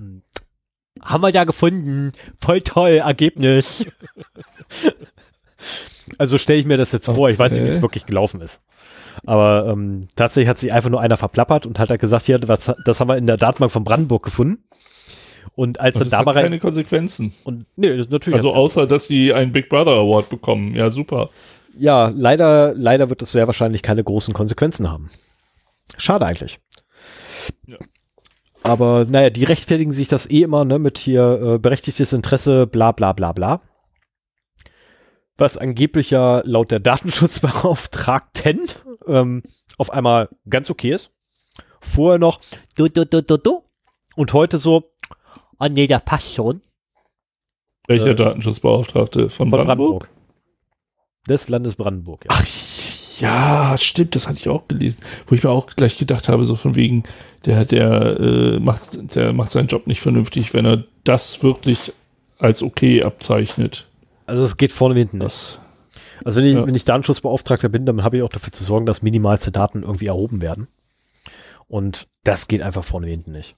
haben 1.01 1.23
wir 1.23 1.31
ja 1.31 1.45
gefunden. 1.45 2.13
Voll 2.41 2.61
toll, 2.63 3.03
Ergebnis. 3.05 3.87
also 6.19 6.39
stelle 6.39 6.61
ich 6.61 6.67
mir 6.67 6.77
das 6.77 6.93
jetzt 6.93 7.07
vor. 7.07 7.31
Ich 7.31 7.39
weiß 7.39 7.53
nicht, 7.53 7.63
wie 7.63 7.69
es 7.69 7.77
Okay. 7.77 7.83
wirklich 7.83 8.07
gelaufen 8.07 8.41
ist. 8.41 8.61
Aber 9.27 9.69
ähm, 9.69 10.09
tatsächlich 10.17 10.49
hat 10.49 10.59
sich 10.59 10.73
einfach 10.73 10.91
nur 10.91 11.01
einer 11.01 11.17
verplappert 11.17 11.67
und 11.67 11.79
hat 11.79 11.91
halt 11.91 12.01
gesagt, 12.01 12.27
hier, 12.27 12.41
was, 12.47 12.73
das 12.85 13.01
haben 13.01 13.09
wir 13.09 13.17
in 13.17 13.27
der 13.27 13.37
Datenbank 13.37 13.73
von 13.73 13.85
Brandenburg 13.85 14.25
gefunden. 14.25 14.65
Und 15.55 15.81
als 15.81 15.97
Und 15.97 16.03
das 16.05 16.11
da 16.11 16.19
hat 16.19 16.27
mal 16.27 16.35
keine 16.35 16.59
Konsequenzen. 16.59 17.33
und 17.45 17.67
nee, 17.77 17.97
das 17.97 18.09
natürlich. 18.09 18.37
Also 18.37 18.55
außer, 18.55 18.87
dass 18.87 19.07
sie 19.07 19.33
einen 19.33 19.53
Big 19.53 19.69
Brother 19.69 19.93
Award 19.93 20.31
bekommen. 20.31 20.75
Ja, 20.75 20.91
super. 20.91 21.31
ja, 21.79 22.09
leider, 22.09 22.75
leider 22.75 23.11
wird 23.11 23.23
es 23.23 23.33
sehr 23.33 23.47
wahrscheinlich 23.47 23.83
keine 23.83 24.03
großen 24.05 24.35
Konsequenzen 24.35 24.91
haben. 24.91 25.11
Schade 25.99 26.25
eigentlich. 26.27 26.59
Ja. 27.67 27.77
Aber 28.63 29.05
naja, 29.05 29.29
die 29.31 29.45
rechtfertigen 29.45 29.93
sich 29.93 30.09
das 30.09 30.29
eh 30.31 30.43
immer, 30.43 30.65
ne, 30.65 30.79
mit 30.79 30.97
hier 30.97 31.41
äh, 31.43 31.59
berechtigtes 31.59 32.13
Interesse, 32.15 32.67
bla 32.67 32.93
bla 32.93 33.13
bla 33.13 33.33
bla. 33.33 33.61
Was 35.37 35.59
angeblich 35.59 36.11
ja 36.11 36.43
laut 36.47 36.71
der 36.71 36.81
Datenschutzbeauftragten 36.81 38.61
ähm, 39.07 39.43
auf 39.77 39.91
einmal 39.91 40.29
ganz 40.49 40.71
okay 40.71 40.93
ist. 40.93 41.11
Vorher 41.81 42.19
noch 42.19 42.41
Du, 42.77 42.89
du, 42.89 43.05
du, 43.05 43.23
du, 43.23 43.37
du. 43.37 43.63
und 44.17 44.33
heute 44.33 44.59
so 44.59 44.94
Oh 45.59 45.67
nee, 45.71 45.87
das 45.87 46.03
passt 46.05 46.35
schon. 46.35 46.61
Welcher 47.87 48.09
Äh, 48.11 48.15
Datenschutzbeauftragte 48.15 49.29
von, 49.29 49.49
von 49.49 49.51
Brandenburg? 49.51 50.09
Brandenburg. 50.09 50.09
Des 51.29 51.49
Landes 51.49 51.77
Brandenburg, 51.77 52.25
ja. 52.25 52.31
Ach 52.33 52.45
ja, 53.21 53.77
stimmt, 53.79 54.17
das 54.17 54.27
hatte 54.29 54.39
ich 54.41 54.49
auch 54.49 54.67
gelesen. 54.67 55.01
Wo 55.27 55.35
ich 55.37 55.45
mir 55.45 55.51
auch 55.51 55.67
gleich 55.67 55.97
gedacht 55.99 56.29
habe, 56.29 56.45
so 56.45 56.57
von 56.57 56.75
wegen, 56.75 57.05
der, 57.47 57.65
der, 57.65 58.19
äh, 58.19 58.59
macht, 58.59 59.15
der 59.15 59.33
macht 59.33 59.53
seinen 59.53 59.69
Job 59.69 59.87
nicht 59.87 60.01
vernünftig, 60.01 60.53
wenn 60.53 60.67
er 60.67 60.85
das 61.05 61.43
wirklich 61.45 61.93
als 62.39 62.63
okay 62.63 63.05
abzeichnet. 63.05 63.87
Also 64.27 64.43
es 64.43 64.57
geht 64.57 64.73
vorne 64.73 64.95
und 64.95 64.99
hinten 64.99 65.19
nicht. 65.19 65.27
Das, 65.27 65.61
Also 66.25 66.41
wenn 66.41 66.47
ich, 66.49 66.55
Ja. 66.55 66.67
wenn 66.67 66.75
ich 66.75 66.85
Datenschutzbeauftragter 66.85 67.69
bin, 67.69 67.87
dann 67.87 68.03
habe 68.03 68.17
ich 68.17 68.23
auch 68.25 68.29
dafür 68.31 68.53
zu 68.53 68.65
sorgen, 68.65 68.85
dass 68.87 69.03
minimalste 69.03 69.53
Daten 69.53 69.83
irgendwie 69.85 70.07
erhoben 70.07 70.43
werden. 70.43 70.67
Und 71.69 72.09
das 72.25 72.49
geht 72.49 72.63
einfach 72.63 72.85
vorne 72.85 73.07
und 73.07 73.13
hinten 73.13 73.33
nicht. 73.33 73.55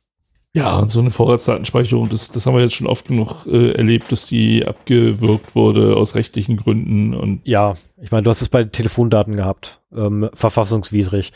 Ja, 0.56 0.78
und 0.78 0.90
so 0.90 1.00
eine 1.00 1.10
Vorratsdatenspeicherung, 1.10 2.08
das, 2.08 2.32
das 2.32 2.46
haben 2.46 2.54
wir 2.54 2.62
jetzt 2.62 2.74
schon 2.74 2.86
oft 2.86 3.06
genug 3.06 3.46
äh, 3.46 3.72
erlebt, 3.72 4.10
dass 4.10 4.26
die 4.26 4.66
abgewürgt 4.66 5.54
wurde 5.54 5.94
aus 5.94 6.14
rechtlichen 6.14 6.56
Gründen 6.56 7.12
und 7.12 7.42
Ja, 7.44 7.74
ich 8.00 8.10
meine, 8.10 8.22
du 8.22 8.30
hast 8.30 8.40
es 8.40 8.48
bei 8.48 8.64
Telefondaten 8.64 9.36
gehabt, 9.36 9.82
ähm, 9.94 10.30
verfassungswidrig. 10.32 11.32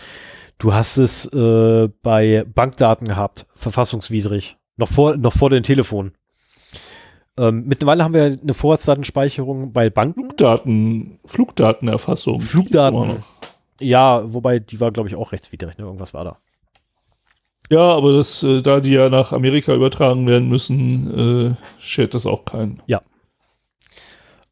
Du 0.56 0.72
hast 0.72 0.97
es 0.97 1.26
äh, 1.26 1.90
bei 2.02 2.47
Bankdaten 2.55 3.06
gehabt, 3.06 3.47
verfassungswidrig. 3.55 4.56
Noch 4.78 4.88
vor, 4.88 5.18
noch 5.18 5.34
vor 5.34 5.51
den 5.51 5.64
Telefonen. 5.64 6.12
Ähm, 7.36 7.64
mittlerweile 7.66 8.02
haben 8.02 8.14
wir 8.14 8.38
eine 8.42 8.55
Vorratsdatenspeicherung 8.55 9.74
bei 9.74 9.90
Banken. 9.90 10.24
Flugdaten, 10.24 11.20
Flugdatenerfassung. 11.26 12.40
Flugdaten. 12.40 13.22
Ja, 13.80 14.22
wobei 14.32 14.60
die 14.60 14.80
war, 14.80 14.92
glaube 14.92 15.10
ich, 15.10 15.14
auch 15.14 15.32
rechtswidrig. 15.32 15.76
Ne? 15.76 15.84
Irgendwas 15.84 16.14
war 16.14 16.24
da. 16.24 16.38
Ja, 17.70 17.94
aber 17.94 18.12
das, 18.14 18.42
äh, 18.42 18.62
da 18.62 18.80
die 18.80 18.90
ja 18.90 19.09
nach 19.09 19.32
Amerika 19.32 19.72
übertragen 19.72 20.26
werden 20.26 20.48
müssen, 20.48 21.55
äh, 21.55 21.55
schert 21.80 22.14
das 22.14 22.26
auch 22.26 22.44
keinen. 22.44 22.82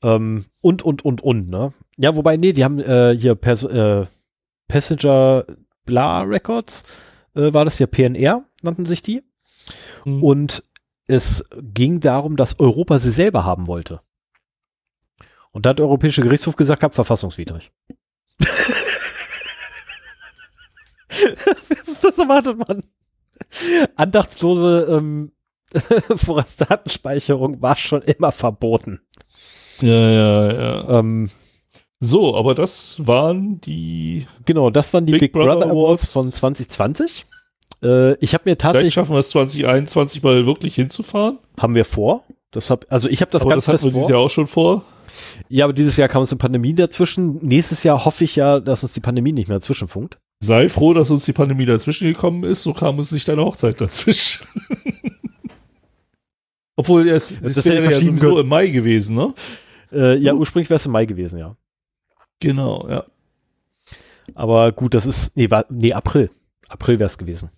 Ähm, 0.02 0.44
und, 0.60 0.82
und, 0.82 1.04
und, 1.04 1.20
und, 1.22 1.48
ne? 1.48 1.72
Ja, 1.96 2.14
wobei, 2.14 2.36
nee, 2.36 2.52
die 2.52 2.62
haben 2.64 2.78
äh, 2.78 3.16
hier 3.18 3.34
Pers 3.34 3.64
äh, 3.64 4.06
Passenger 4.68 5.44
Bla 5.84 6.20
Records, 6.20 6.84
äh, 7.34 7.52
war 7.52 7.64
das 7.64 7.80
ja 7.80 7.88
PNR, 7.88 8.44
nannten 8.62 8.86
sich 8.86 9.02
die. 9.02 9.24
Mhm. 10.04 10.22
Und 10.22 10.62
es 11.08 11.44
ging 11.56 11.98
darum, 11.98 12.36
dass 12.36 12.60
Europa 12.60 13.00
sie 13.00 13.10
selber 13.10 13.44
haben 13.44 13.66
wollte. 13.66 14.00
Und 15.50 15.66
da 15.66 15.70
hat 15.70 15.80
der 15.80 15.86
Europäische 15.86 16.22
Gerichtshof 16.22 16.54
gesagt, 16.54 16.84
hab 16.84 16.94
verfassungswidrig. 16.94 17.72
das 21.08 22.18
erwartet 22.18 22.58
man. 22.68 22.84
Andachtslose 23.96 24.86
ähm, 24.90 25.32
Vorratsdatenspeicherung 26.16 27.60
war 27.62 27.76
schon 27.76 28.02
immer 28.02 28.32
verboten. 28.32 29.00
Ja, 29.80 30.10
ja, 30.10 30.52
ja. 30.52 30.98
Ähm, 30.98 31.30
So, 32.00 32.36
aber 32.36 32.54
das 32.54 33.06
waren 33.06 33.60
die. 33.60 34.26
genau, 34.44 34.70
das 34.70 34.92
waren 34.94 35.06
die 35.06 35.12
Big, 35.12 35.20
Big 35.20 35.32
Brother, 35.32 35.56
Brother 35.56 35.70
Awards 35.70 36.12
von 36.12 36.32
2020. 36.32 37.26
Äh, 37.82 38.14
ich 38.24 38.34
habe 38.34 38.42
mir 38.44 38.52
Vielleicht 38.52 38.60
tatsächlich, 38.60 38.94
schaffen 38.94 39.12
wir 39.12 39.18
es 39.18 39.30
2021 39.30 40.22
mal 40.22 40.46
wirklich 40.46 40.74
hinzufahren. 40.74 41.38
haben 41.60 41.74
wir 41.74 41.84
vor. 41.84 42.24
Das 42.50 42.70
hab, 42.70 42.86
also 42.90 43.08
ich 43.08 43.20
habe 43.20 43.30
das 43.30 43.42
aber 43.42 43.50
ganz 43.50 43.66
das 43.66 43.74
hatten 43.74 43.84
wir 43.84 43.90
vor. 43.92 43.98
dieses 44.00 44.08
Jahr 44.08 44.20
auch 44.20 44.30
schon 44.30 44.46
vor. 44.46 44.84
Ja, 45.48 45.64
aber 45.64 45.72
dieses 45.74 45.96
Jahr 45.96 46.08
kam 46.08 46.22
uns 46.22 46.32
eine 46.32 46.38
Pandemie 46.38 46.74
dazwischen. 46.74 47.36
Nächstes 47.36 47.82
Jahr 47.82 48.04
hoffe 48.04 48.24
ich 48.24 48.36
ja, 48.36 48.58
dass 48.60 48.82
uns 48.82 48.94
die 48.94 49.00
Pandemie 49.00 49.32
nicht 49.32 49.48
mehr 49.48 49.58
dazwischenfunkt. 49.58 50.18
Sei 50.40 50.68
froh, 50.68 50.94
dass 50.94 51.10
uns 51.10 51.24
die 51.24 51.32
Pandemie 51.32 51.66
dazwischen 51.66 52.06
gekommen 52.12 52.44
ist, 52.44 52.62
so 52.62 52.72
kam 52.72 52.98
uns 52.98 53.10
nicht 53.12 53.26
deine 53.26 53.44
Hochzeit 53.44 53.80
dazwischen. 53.80 54.46
Obwohl 56.76 57.08
es, 57.08 57.36
Das 57.40 57.56
es 57.56 57.64
hätte 57.64 57.82
wäre 57.82 57.92
ja 57.92 57.98
sowieso 57.98 58.20
können. 58.20 58.38
im 58.38 58.48
Mai 58.48 58.68
gewesen, 58.68 59.16
ne? 59.16 59.34
Äh, 59.92 60.16
ja, 60.18 60.32
Mhm. 60.32 60.38
ursprünglich 60.40 60.70
wäre 60.70 60.76
es 60.78 60.86
im 60.86 60.92
Mai 60.92 61.06
gewesen, 61.06 61.38
ja. 61.38 61.56
Genau, 62.40 62.86
ja. 62.88 63.04
Aber 64.36 64.70
gut, 64.72 64.94
das 64.94 65.06
ist, 65.06 65.36
nee, 65.36 65.50
war, 65.50 65.64
nee 65.70 65.92
April. 65.92 66.30
April 66.68 66.98
wäre 67.00 67.06
es 67.08 67.18
gewesen. 67.18 67.50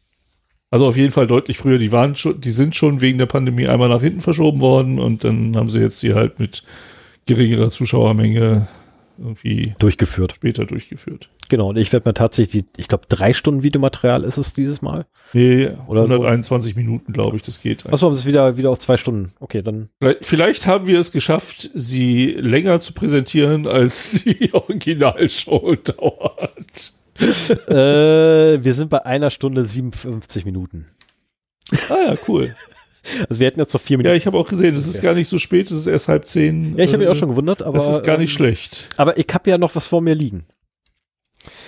Also 0.70 0.86
auf 0.86 0.96
jeden 0.96 1.10
Fall 1.12 1.26
deutlich 1.26 1.58
früher. 1.58 1.78
Die 1.78 1.90
waren 1.92 2.14
schon, 2.14 2.40
die 2.40 2.52
sind 2.52 2.76
schon 2.76 3.00
wegen 3.00 3.18
der 3.18 3.26
Pandemie 3.26 3.66
einmal 3.66 3.88
nach 3.88 4.00
hinten 4.00 4.20
verschoben 4.20 4.60
worden 4.60 4.98
und 5.00 5.24
dann 5.24 5.54
haben 5.56 5.68
sie 5.68 5.80
jetzt 5.80 6.00
die 6.02 6.14
halt 6.14 6.38
mit 6.38 6.62
geringerer 7.26 7.68
Zuschauermenge 7.68 8.68
irgendwie 9.20 9.74
Durchgeführt. 9.78 10.32
später 10.36 10.64
durchgeführt. 10.64 11.28
Genau, 11.48 11.68
und 11.70 11.76
ich 11.78 11.92
werde 11.92 12.08
mir 12.08 12.14
tatsächlich, 12.14 12.64
die, 12.64 12.80
ich 12.80 12.88
glaube, 12.88 13.04
drei 13.08 13.32
Stunden 13.32 13.62
Videomaterial 13.62 14.24
ist 14.24 14.36
es 14.38 14.52
dieses 14.52 14.82
Mal. 14.82 15.06
Nee, 15.32 15.66
Oder 15.88 16.06
so. 16.06 16.14
121 16.14 16.76
Minuten, 16.76 17.12
glaube 17.12 17.36
ich, 17.36 17.42
das 17.42 17.60
geht. 17.60 17.84
Achso, 17.86 18.10
es 18.10 18.24
wieder, 18.24 18.56
wieder 18.56 18.70
auf 18.70 18.78
zwei 18.78 18.96
Stunden. 18.96 19.32
Okay, 19.40 19.62
dann. 19.62 19.88
Vielleicht- 20.00 20.24
Vielleicht 20.26 20.66
haben 20.66 20.86
wir 20.86 20.98
es 20.98 21.12
geschafft, 21.12 21.70
sie 21.74 22.26
länger 22.32 22.80
zu 22.80 22.92
präsentieren, 22.94 23.66
als 23.66 24.24
die 24.24 24.52
Originalshow 24.54 25.74
dauert. 25.76 26.92
äh, 27.68 28.64
wir 28.64 28.74
sind 28.74 28.88
bei 28.90 29.04
einer 29.04 29.30
Stunde 29.30 29.64
57 29.64 30.44
Minuten. 30.44 30.86
Ah 31.88 32.12
ja, 32.12 32.16
cool. 32.28 32.54
Also 33.28 33.40
wir 33.40 33.46
hätten 33.46 33.60
jetzt 33.60 33.72
noch 33.74 33.80
vier 33.80 33.94
Ja, 33.94 33.98
Minuten. 33.98 34.16
ich 34.16 34.26
habe 34.26 34.38
auch 34.38 34.48
gesehen, 34.48 34.74
es 34.74 34.86
ist 34.86 35.02
gar 35.02 35.14
nicht 35.14 35.28
so 35.28 35.38
spät, 35.38 35.66
es 35.66 35.72
ist 35.76 35.86
erst 35.86 36.08
halb 36.08 36.26
zehn. 36.26 36.76
Ja, 36.76 36.84
ich 36.84 36.90
habe 36.92 36.98
mich 36.98 37.08
Äh, 37.08 37.10
auch 37.10 37.16
schon 37.16 37.28
gewundert, 37.30 37.62
aber. 37.62 37.74
Das 37.78 37.88
ist 37.88 38.02
gar 38.04 38.18
nicht 38.18 38.30
ähm, 38.32 38.36
schlecht. 38.36 38.88
Aber 38.96 39.18
ich 39.18 39.26
habe 39.32 39.48
ja 39.50 39.58
noch 39.58 39.74
was 39.74 39.86
vor 39.86 40.00
mir 40.00 40.14
liegen. 40.14 40.44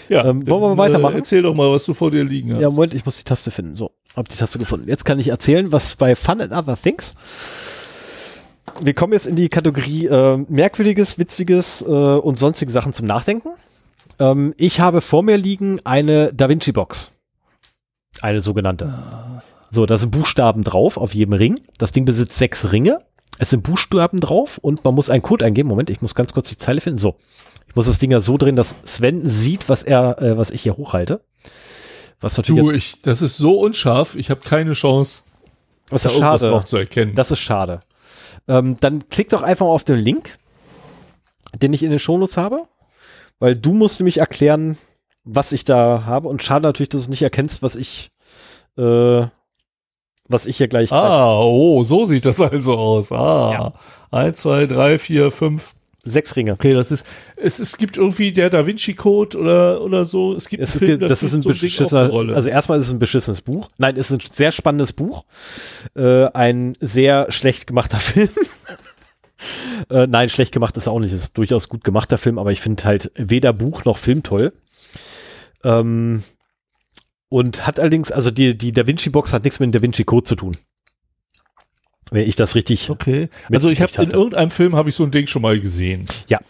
Ja, 0.09 0.25
ähm, 0.27 0.47
wollen 0.49 0.63
wir 0.63 0.75
mal 0.75 0.89
weitermachen? 0.89 1.15
Äh, 1.15 1.19
erzähl 1.19 1.43
doch 1.43 1.55
mal, 1.55 1.71
was 1.71 1.85
du 1.87 1.95
vor 1.95 2.11
dir 2.11 2.25
liegen 2.25 2.53
hast. 2.55 2.61
Ja, 2.61 2.69
Moment, 2.69 2.93
ich 2.95 3.05
muss 3.07 3.17
die 3.17 3.25
Taste 3.25 3.51
finden. 3.51 3.77
So, 3.77 3.93
hab 4.15 4.29
die 4.29 4.37
Taste 4.37 4.59
gefunden. 4.59 4.89
Jetzt 4.89 5.05
kann 5.05 5.19
ich 5.19 5.29
erzählen, 5.29 5.73
was 5.73 5.97
bei 5.97 6.15
Fun 6.17 6.41
and 6.41 6.53
Other 6.53 6.77
Things. 6.77 7.15
Wir 8.81 8.95
kommen 8.95 9.13
jetzt 9.13 9.27
in 9.27 9.37
die 9.37 9.49
Kategorie 9.49 10.07
äh, 10.07 10.37
Merkwürdiges, 10.49 11.19
Witziges 11.19 11.83
äh, 11.83 11.85
und 11.85 12.39
sonstige 12.39 12.71
Sachen 12.73 12.93
zum 12.93 13.07
Nachdenken. 13.07 13.51
Ähm, 14.19 14.55
ich 14.57 14.81
habe 14.81 15.01
vor 15.01 15.23
mir 15.23 15.37
liegen 15.37 15.81
eine 15.85 16.33
Da 16.35 16.49
Vinci 16.49 16.73
Box. 16.73 17.13
Eine 18.21 18.41
sogenannte. 18.41 18.93
So, 19.75 19.87
da 19.87 19.97
sind 19.97 20.11
Buchstaben 20.11 20.63
drauf 20.63 20.99
auf 20.99 21.15
jedem 21.15 21.33
Ring. 21.33 21.59
Das 21.79 21.93
Ding 21.93 22.05
besitzt 22.05 22.37
sechs 22.37 22.73
Ringe. 22.73 22.99
Es 23.39 23.49
sind 23.49 23.63
Buchstaben 23.63 24.21
drauf 24.21 24.59
und 24.59 24.85
man 24.85 24.95
muss 24.95 25.09
einen 25.09 25.23
Code 25.23 25.47
eingeben. 25.47 25.67
Moment, 25.67 25.89
ich 25.89 26.03
muss 26.03 26.15
ganz 26.15 26.35
kurz 26.35 26.51
die 26.51 26.59
Zeile 26.59 26.83
finden. 26.83 26.99
So. 26.99 27.17
Ich 27.69 27.75
muss 27.75 27.87
das 27.87 27.99
Ding 27.99 28.11
ja 28.11 28.21
so 28.21 28.37
drehen, 28.37 28.55
dass 28.55 28.75
Sven 28.85 29.27
sieht, 29.27 29.71
was 29.71 29.83
er, 29.83 30.21
äh, 30.21 30.37
was 30.37 30.51
ich 30.51 30.61
hier 30.61 30.77
hochhalte. 30.77 31.25
Was 32.21 32.37
natürlich 32.37 32.63
Du, 32.63 32.71
ich, 32.71 33.01
das 33.01 33.23
ist 33.23 33.39
so 33.39 33.59
unscharf, 33.59 34.15
ich 34.15 34.29
habe 34.29 34.43
keine 34.43 34.75
Chance, 34.75 35.23
was 35.89 36.03
da 36.03 36.11
ist 36.11 36.19
schade. 36.19 36.49
drauf 36.49 36.67
zu 36.67 36.77
erkennen. 36.77 37.15
Das 37.15 37.31
ist 37.31 37.41
schade. 37.41 37.81
Ähm, 38.49 38.77
dann 38.79 39.09
klick 39.09 39.31
doch 39.31 39.41
einfach 39.41 39.65
mal 39.65 39.73
auf 39.73 39.85
den 39.85 39.99
Link, 39.99 40.37
den 41.55 41.73
ich 41.73 41.83
in 41.83 41.89
den 41.89 41.99
Shownotes 41.99 42.37
habe, 42.37 42.65
weil 43.39 43.57
du 43.57 43.73
musst 43.73 44.01
nämlich 44.01 44.19
erklären, 44.19 44.77
was 45.25 45.53
ich 45.53 45.65
da 45.65 46.05
habe. 46.05 46.29
Und 46.29 46.43
schade 46.43 46.67
natürlich, 46.67 46.91
dass 46.91 47.05
du 47.05 47.11
nicht 47.11 47.23
erkennst, 47.23 47.63
was 47.63 47.75
ich, 47.75 48.11
äh, 48.77 49.27
was 50.33 50.47
ich 50.47 50.57
hier 50.57 50.69
gleich. 50.69 50.93
ah, 50.93 51.39
oh, 51.39 51.85
so 51.85 52.05
sieht 52.07 52.27
das 52.27 52.41
also 52.41 52.77
aus. 52.77 53.13
Ah, 53.13 53.73
eins, 54.11 54.41
zwei, 54.41 54.67
drei, 54.67 54.99
vier, 54.99 55.31
fünf. 55.31 55.75
Sechs 56.05 56.35
Ringe. 56.35 56.53
Okay, 56.53 56.75
das 56.75 56.91
ist, 56.91 57.07
es, 57.37 57.61
es 57.61 57.79
gibt 57.79 57.97
irgendwie 57.97 58.33
der 58.33 58.51
Da 58.51 58.67
Vinci 58.67 58.95
Code 58.95 59.39
oder, 59.39 59.83
oder 59.83 60.05
so. 60.05 60.35
Es 60.35 60.49
gibt 60.49 60.61
Es 60.61 60.77
Film, 60.77 60.99
das 60.99 61.19
spielt 61.19 61.31
ist 61.31 61.35
ein 61.35 61.43
so 61.43 61.51
beschissener, 61.51 62.13
also 62.35 62.49
erstmal 62.49 62.81
ist 62.81 62.87
es 62.87 62.93
ein 62.93 62.99
beschissenes 62.99 63.41
Buch. 63.41 63.71
Nein, 63.79 63.97
es 63.97 64.11
ist 64.11 64.21
ein 64.21 64.33
sehr 64.33 64.51
spannendes 64.51 64.93
Buch. 64.93 65.25
Äh, 65.95 66.25
ein 66.33 66.77
sehr 66.81 67.31
schlecht 67.31 67.69
gemachter 67.69 67.99
Film. 68.01 68.31
Äh, 69.91 70.09
nein, 70.09 70.29
schlecht 70.29 70.53
gemacht 70.53 70.77
ist 70.77 70.89
auch 70.89 70.99
nicht. 70.99 71.13
Es 71.13 71.23
ist 71.23 71.39
durchaus 71.39 71.69
gut 71.69 71.85
gemachter 71.85 72.19
Film, 72.19 72.39
aber 72.39 72.51
ich 72.51 72.61
finde 72.61 72.83
halt 72.85 73.13
weder 73.15 73.53
Buch 73.53 73.85
noch 73.85 73.99
Film 73.99 74.25
toll. 74.25 74.53
Ähm, 75.63 76.25
und 77.33 77.67
hat 77.67 77.81
allerdings, 77.81 78.13
also 78.13 78.31
die, 78.31 78.59
die 78.59 78.73
Da 78.73 78.87
Vinci 78.87 79.09
Box 79.09 79.33
hat 79.33 79.45
nichts 79.45 79.59
mit 79.59 79.69
dem 79.69 79.73
Da 79.73 79.83
Vinci 79.83 80.05
Code 80.05 80.25
zu 80.25 80.37
tun. 80.37 80.53
Wenn 82.11 82.29
ich 82.29 82.37
das 82.37 82.55
richtig. 82.55 82.91
Okay. 82.91 83.31
Also 83.51 83.71
ich 83.71 83.81
habe 83.81 83.91
in 84.03 84.11
irgendeinem 84.11 84.51
Film 84.51 84.77
habe 84.77 84.91
ich 84.91 84.95
so 84.95 85.03
ein 85.03 85.11
Ding 85.11 85.27
schon 85.27 85.41
mal 85.41 85.59
gesehen. 85.59 86.05
Ja. 86.29 86.41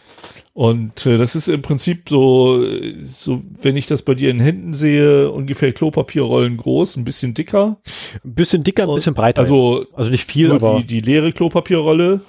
Und 0.51 1.05
äh, 1.05 1.17
das 1.17 1.37
ist 1.37 1.47
im 1.47 1.61
Prinzip 1.61 2.09
so, 2.09 2.65
so, 3.01 3.41
wenn 3.61 3.77
ich 3.77 3.87
das 3.87 4.01
bei 4.01 4.13
dir 4.13 4.29
in 4.29 4.41
Händen 4.41 4.73
sehe, 4.73 5.31
ungefähr 5.31 5.71
Klopapierrollen 5.71 6.57
groß, 6.57 6.97
ein 6.97 7.05
bisschen 7.05 7.33
dicker. 7.33 7.77
Ein 8.25 8.35
bisschen 8.35 8.63
dicker, 8.65 8.83
ein 8.83 8.93
bisschen 8.93 9.13
breiter. 9.13 9.39
Also 9.39 9.85
also 9.93 10.11
nicht 10.11 10.29
viel, 10.29 10.51
aber 10.51 10.79
die, 10.79 10.85
die 10.85 10.99
leere 10.99 11.31
Klopapierrolle. 11.31 12.19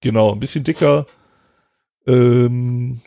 Genau, 0.00 0.32
ein 0.32 0.40
bisschen 0.40 0.64
dicker. 0.64 1.06
Ähm, 2.04 3.00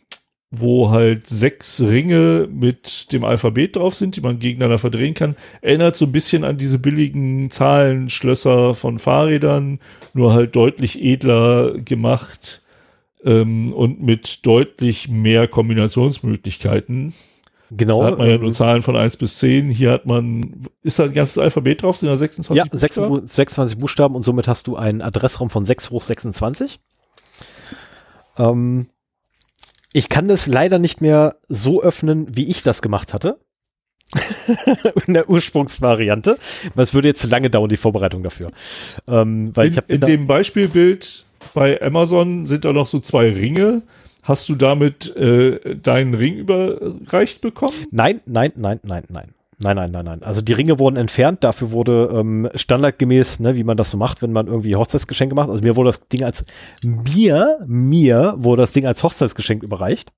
wo 0.55 0.91
halt 0.91 1.25
sechs 1.25 1.81
Ringe 1.81 2.47
mit 2.51 3.11
dem 3.11 3.23
Alphabet 3.23 3.75
drauf 3.75 3.95
sind, 3.95 4.15
die 4.15 4.21
man 4.21 4.38
gegeneinander 4.38 4.77
verdrehen 4.77 5.15
kann. 5.15 5.35
Erinnert 5.61 5.95
so 5.95 6.05
ein 6.05 6.11
bisschen 6.11 6.43
an 6.43 6.57
diese 6.57 6.77
billigen 6.77 7.49
Zahlenschlösser 7.49 8.75
von 8.75 8.99
Fahrrädern, 8.99 9.80
nur 10.13 10.34
halt 10.34 10.55
deutlich 10.55 11.01
edler 11.01 11.73
gemacht 11.80 12.61
ähm, 13.25 13.73
und 13.73 14.03
mit 14.03 14.45
deutlich 14.45 15.09
mehr 15.09 15.47
Kombinationsmöglichkeiten. 15.47 17.15
genau. 17.71 18.03
Da 18.03 18.11
hat 18.11 18.19
man 18.19 18.30
ja 18.30 18.38
nur 18.38 18.51
Zahlen 18.51 18.84
von 18.84 18.95
1 18.95 19.17
bis 19.17 19.39
10. 19.39 19.71
Hier 19.71 19.89
hat 19.89 20.05
man, 20.05 20.67
ist 20.84 20.99
da 20.99 21.05
ein 21.05 21.13
ganzes 21.13 21.39
Alphabet 21.39 21.81
drauf? 21.81 21.97
Sind 21.97 22.09
da 22.09 22.15
26 22.15 22.55
ja, 22.55 22.69
Buchstaben? 22.69 23.27
26 23.27 23.80
Buchstaben 23.80 24.15
und 24.15 24.21
somit 24.21 24.47
hast 24.47 24.67
du 24.67 24.75
einen 24.75 25.01
Adressraum 25.01 25.49
von 25.49 25.65
6 25.65 25.89
hoch 25.89 26.03
26. 26.03 26.80
Ähm, 28.38 28.85
ich 29.94 30.10
kann 30.10 30.28
das 30.28 30.48
leider 30.48 30.80
nicht 30.80 31.02
mehr 31.02 31.38
so 31.48 31.82
öffnen, 31.82 32.36
wie 32.36 32.49
ich 32.49 32.64
das 32.64 32.82
gemacht 32.82 33.14
hatte. 33.14 33.38
in 35.07 35.14
der 35.15 35.30
Ursprungsvariante. 35.30 36.38
Es 36.76 36.94
würde 36.94 37.07
jetzt 37.07 37.22
zu 37.22 37.28
lange 37.28 37.49
dauern, 37.49 37.70
die 37.70 37.78
Vorbereitung 37.78 38.22
dafür. 38.22 38.52
Ähm, 39.07 39.56
weil 39.56 39.68
in, 39.68 39.74
ich 39.74 39.80
in 39.88 40.02
dem 40.02 40.28
Beispielbild 40.28 41.26
bei 41.53 41.82
Amazon 41.82 42.45
sind 42.45 42.65
da 42.65 42.74
noch 42.74 42.86
so 42.86 42.99
zwei 42.99 43.32
Ringe. 43.32 43.82
Hast 44.22 44.49
du 44.49 44.56
damit 44.56 45.15
äh, 45.15 45.76
deinen 45.76 46.14
Ring 46.14 46.36
überreicht 46.36 47.41
bekommen? 47.41 47.74
Nein, 47.91 48.22
nein, 48.26 48.53
nein, 48.56 48.80
nein, 48.84 49.03
nein. 49.10 49.34
Nein, 49.59 49.75
nein, 49.75 49.91
nein, 49.91 50.05
nein. 50.05 50.23
Also 50.23 50.41
die 50.41 50.53
Ringe 50.53 50.80
wurden 50.80 50.95
entfernt. 50.95 51.43
Dafür 51.43 51.71
wurde 51.71 52.09
ähm, 52.13 52.49
standardgemäß, 52.55 53.39
ne, 53.39 53.55
wie 53.55 53.63
man 53.63 53.77
das 53.77 53.91
so 53.91 53.97
macht, 53.97 54.21
wenn 54.21 54.31
man 54.31 54.47
irgendwie 54.47 54.75
Hochzeitsgeschenke 54.75 55.35
macht. 55.35 55.49
Also 55.49 55.63
mir 55.63 55.75
wurde 55.75 55.89
das 55.89 56.07
Ding 56.07 56.23
als 56.23 56.45
mir, 56.84 57.59
mir 57.65 58.35
wurde 58.38 58.63
das 58.63 58.71
Ding 58.71 58.85
als 58.85 59.03
Hochzeitsgeschenk 59.03 59.63
überreicht. 59.63 60.11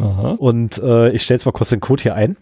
Aha. 0.00 0.32
Und 0.38 0.78
äh, 0.78 1.10
ich 1.10 1.22
stelle 1.22 1.36
jetzt 1.36 1.46
mal 1.46 1.52
kurz 1.52 1.70
den 1.70 1.80
Code 1.80 2.02
hier 2.02 2.14
ein, 2.14 2.36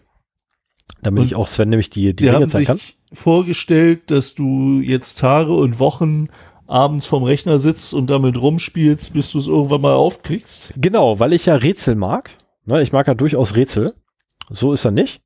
damit 1.01 1.21
Und 1.21 1.27
ich 1.27 1.35
auch 1.35 1.47
Sven 1.47 1.69
nämlich 1.69 1.89
die, 1.89 2.15
die 2.15 2.25
Ringe 2.27 2.41
haben 2.41 2.49
zeigen 2.49 2.65
sich 2.65 2.67
kann. 2.67 3.17
vorgestellt, 3.17 4.11
dass 4.11 4.35
du 4.35 4.79
jetzt 4.79 5.19
Tage 5.19 5.53
und 5.53 5.79
Wochen 5.79 6.29
abends 6.65 7.05
vom 7.05 7.23
Rechner 7.23 7.59
sitzt 7.59 7.93
und 7.93 8.09
damit 8.09 8.41
rumspielst, 8.41 9.13
bis 9.13 9.31
du 9.31 9.39
es 9.39 9.47
irgendwann 9.47 9.81
mal 9.81 9.93
aufkriegst. 9.93 10.73
Genau, 10.75 11.19
weil 11.19 11.33
ich 11.33 11.45
ja 11.45 11.55
Rätsel 11.55 11.95
mag. 11.95 12.31
Ne, 12.65 12.81
ich 12.81 12.91
mag 12.91 13.07
ja 13.07 13.13
durchaus 13.13 13.55
Rätsel. 13.55 13.93
So 14.49 14.73
ist 14.73 14.83
er 14.83 14.91
nicht. 14.91 15.21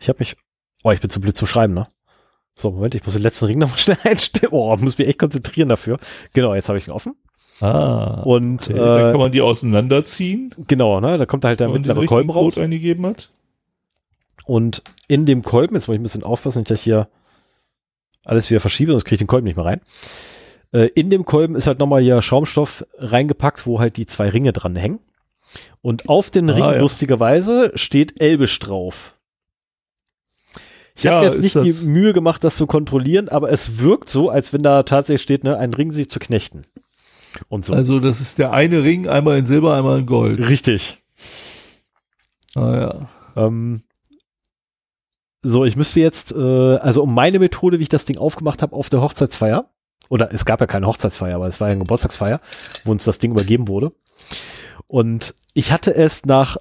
Ich 0.00 0.08
habe 0.08 0.18
mich. 0.20 0.36
Oh, 0.82 0.90
ich 0.90 1.00
bin 1.00 1.10
zu 1.10 1.20
blöd 1.20 1.36
zum 1.36 1.46
Schreiben, 1.46 1.74
ne? 1.74 1.88
So, 2.54 2.70
Moment, 2.72 2.94
ich 2.94 3.04
muss 3.04 3.14
den 3.14 3.22
letzten 3.22 3.44
Ring 3.44 3.58
nochmal 3.58 3.78
schnell 3.78 3.98
einstellen. 4.02 4.52
Oh, 4.52 4.76
muss 4.76 4.98
mich 4.98 5.06
echt 5.06 5.18
konzentrieren 5.18 5.68
dafür. 5.68 5.98
Genau, 6.32 6.54
jetzt 6.54 6.68
habe 6.68 6.78
ich 6.78 6.88
ihn 6.88 6.92
offen. 6.92 7.14
Ah. 7.60 8.22
Und 8.22 8.70
Okay, 8.70 8.78
dann 8.78 9.08
äh, 9.08 9.12
kann 9.12 9.20
man 9.20 9.32
die 9.32 9.42
auseinanderziehen, 9.42 10.54
genau, 10.66 10.98
ne, 11.00 11.18
da 11.18 11.26
kommt 11.26 11.44
halt 11.44 11.60
der 11.60 11.68
mittlere 11.68 12.06
Kolben 12.06 12.30
raus. 12.30 12.54
Code 12.54 12.64
eingegeben 12.64 13.04
hat. 13.04 13.30
Und 14.46 14.82
in 15.08 15.26
dem 15.26 15.42
Kolben, 15.42 15.74
jetzt 15.74 15.86
muss 15.86 15.94
ich 15.94 16.00
ein 16.00 16.02
bisschen 16.02 16.22
aufpassen, 16.22 16.64
dass 16.64 16.78
ich 16.78 16.84
hier 16.84 17.08
alles 18.24 18.48
wieder 18.48 18.60
verschiebe, 18.60 18.92
sonst 18.92 19.04
kriege 19.04 19.16
ich 19.16 19.20
den 19.20 19.26
Kolben 19.26 19.46
nicht 19.46 19.56
mehr 19.56 19.66
rein. 19.66 19.82
Äh, 20.72 20.86
in 20.94 21.10
dem 21.10 21.26
Kolben 21.26 21.54
ist 21.54 21.66
halt 21.66 21.78
nochmal 21.78 22.00
hier 22.00 22.22
Schaumstoff 22.22 22.86
reingepackt, 22.96 23.66
wo 23.66 23.78
halt 23.78 23.98
die 23.98 24.06
zwei 24.06 24.30
Ringe 24.30 24.54
dran 24.54 24.74
hängen. 24.76 25.00
Und 25.82 26.08
auf 26.08 26.30
den 26.30 26.48
Ah, 26.48 26.54
Ringen, 26.54 26.72
ja. 26.74 26.80
lustigerweise, 26.80 27.72
steht 27.74 28.22
Elbisch 28.22 28.58
drauf. 28.58 29.16
Ich 31.00 31.04
Ja, 31.04 31.14
habe 31.14 31.26
jetzt 31.26 31.40
nicht 31.40 31.54
die 31.56 31.88
Mühe 31.88 32.12
gemacht, 32.12 32.44
das 32.44 32.56
zu 32.56 32.66
kontrollieren, 32.66 33.30
aber 33.30 33.50
es 33.50 33.78
wirkt 33.78 34.10
so, 34.10 34.28
als 34.28 34.52
wenn 34.52 34.62
da 34.62 34.82
tatsächlich 34.82 35.22
steht, 35.22 35.44
ne, 35.44 35.56
ein 35.56 35.72
Ring 35.72 35.92
sich 35.92 36.10
zu 36.10 36.18
knechten. 36.18 36.60
Und 37.48 37.64
so. 37.64 37.72
Also 37.72 38.00
das 38.00 38.20
ist 38.20 38.38
der 38.38 38.52
eine 38.52 38.82
Ring, 38.82 39.08
einmal 39.08 39.38
in 39.38 39.46
Silber, 39.46 39.74
einmal 39.74 40.00
in 40.00 40.04
Gold. 40.04 40.46
Richtig. 40.46 40.98
Ah 42.54 42.76
ja. 42.76 43.08
Ähm, 43.34 43.82
so, 45.42 45.64
ich 45.64 45.74
müsste 45.74 46.00
jetzt, 46.00 46.32
äh, 46.32 46.76
also 46.76 47.02
um 47.02 47.14
meine 47.14 47.38
Methode, 47.38 47.78
wie 47.78 47.84
ich 47.84 47.88
das 47.88 48.04
Ding 48.04 48.18
aufgemacht 48.18 48.60
habe 48.60 48.76
auf 48.76 48.90
der 48.90 49.00
Hochzeitsfeier, 49.00 49.70
oder 50.10 50.34
es 50.34 50.44
gab 50.44 50.60
ja 50.60 50.66
keine 50.66 50.86
Hochzeitsfeier, 50.86 51.36
aber 51.36 51.46
es 51.46 51.62
war 51.62 51.68
ja 51.68 51.72
eine 51.72 51.80
Geburtstagsfeier, 51.80 52.42
wo 52.84 52.90
uns 52.90 53.04
das 53.04 53.18
Ding 53.18 53.30
übergeben 53.30 53.68
wurde. 53.68 53.92
Und 54.86 55.34
ich 55.54 55.72
hatte 55.72 55.94
es 55.94 56.26
nach, 56.26 56.58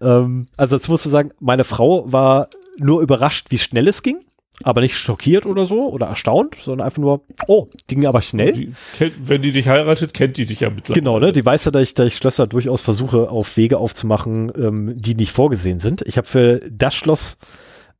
ähm, 0.00 0.46
also 0.56 0.76
jetzt 0.76 0.88
musst 0.88 1.04
du 1.04 1.10
sagen, 1.10 1.30
meine 1.40 1.64
Frau 1.64 2.10
war 2.10 2.48
nur 2.78 3.02
überrascht, 3.02 3.46
wie 3.50 3.58
schnell 3.58 3.88
es 3.88 4.02
ging, 4.02 4.20
aber 4.62 4.80
nicht 4.80 4.96
schockiert 4.96 5.46
oder 5.46 5.66
so 5.66 5.88
oder 5.88 6.06
erstaunt, 6.06 6.56
sondern 6.62 6.86
einfach 6.86 6.98
nur, 6.98 7.24
oh, 7.46 7.68
ging 7.86 8.06
aber 8.06 8.22
schnell. 8.22 8.52
Die, 8.52 8.72
kennt, 8.96 9.28
wenn 9.28 9.42
die 9.42 9.52
dich 9.52 9.68
heiratet, 9.68 10.14
kennt 10.14 10.36
die 10.36 10.46
dich 10.46 10.60
ja 10.60 10.70
mittlerweile. 10.70 11.00
Genau, 11.00 11.18
ne? 11.18 11.32
Die 11.32 11.44
weiß 11.44 11.66
ja, 11.66 11.70
dass 11.70 11.82
ich, 11.82 11.94
dass 11.94 12.06
ich 12.08 12.16
Schlösser 12.16 12.46
durchaus 12.46 12.82
versuche, 12.82 13.30
auf 13.30 13.56
Wege 13.56 13.78
aufzumachen, 13.78 14.52
ähm, 14.56 14.94
die 14.96 15.14
nicht 15.14 15.32
vorgesehen 15.32 15.80
sind. 15.80 16.02
Ich 16.06 16.16
habe 16.16 16.26
für 16.26 16.60
das 16.70 16.94
Schloss 16.94 17.38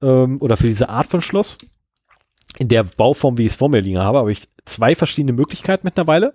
ähm, 0.03 0.39
oder 0.41 0.57
für 0.57 0.67
diese 0.67 0.89
Art 0.89 1.07
von 1.07 1.23
Schloss, 1.23 1.59
in 2.59 2.69
der 2.69 2.85
Bauform, 2.85 3.39
wie 3.39 3.43
ich 3.43 3.53
es 3.53 3.57
vor 3.57 3.69
mir 3.69 3.81
liegen 3.81 3.99
habe, 3.99 4.19
habe 4.19 4.33
ich 4.33 4.49
zwei 4.65 4.95
verschiedene 4.95 5.33
Möglichkeiten 5.33 5.87
mittlerweile. 5.87 6.35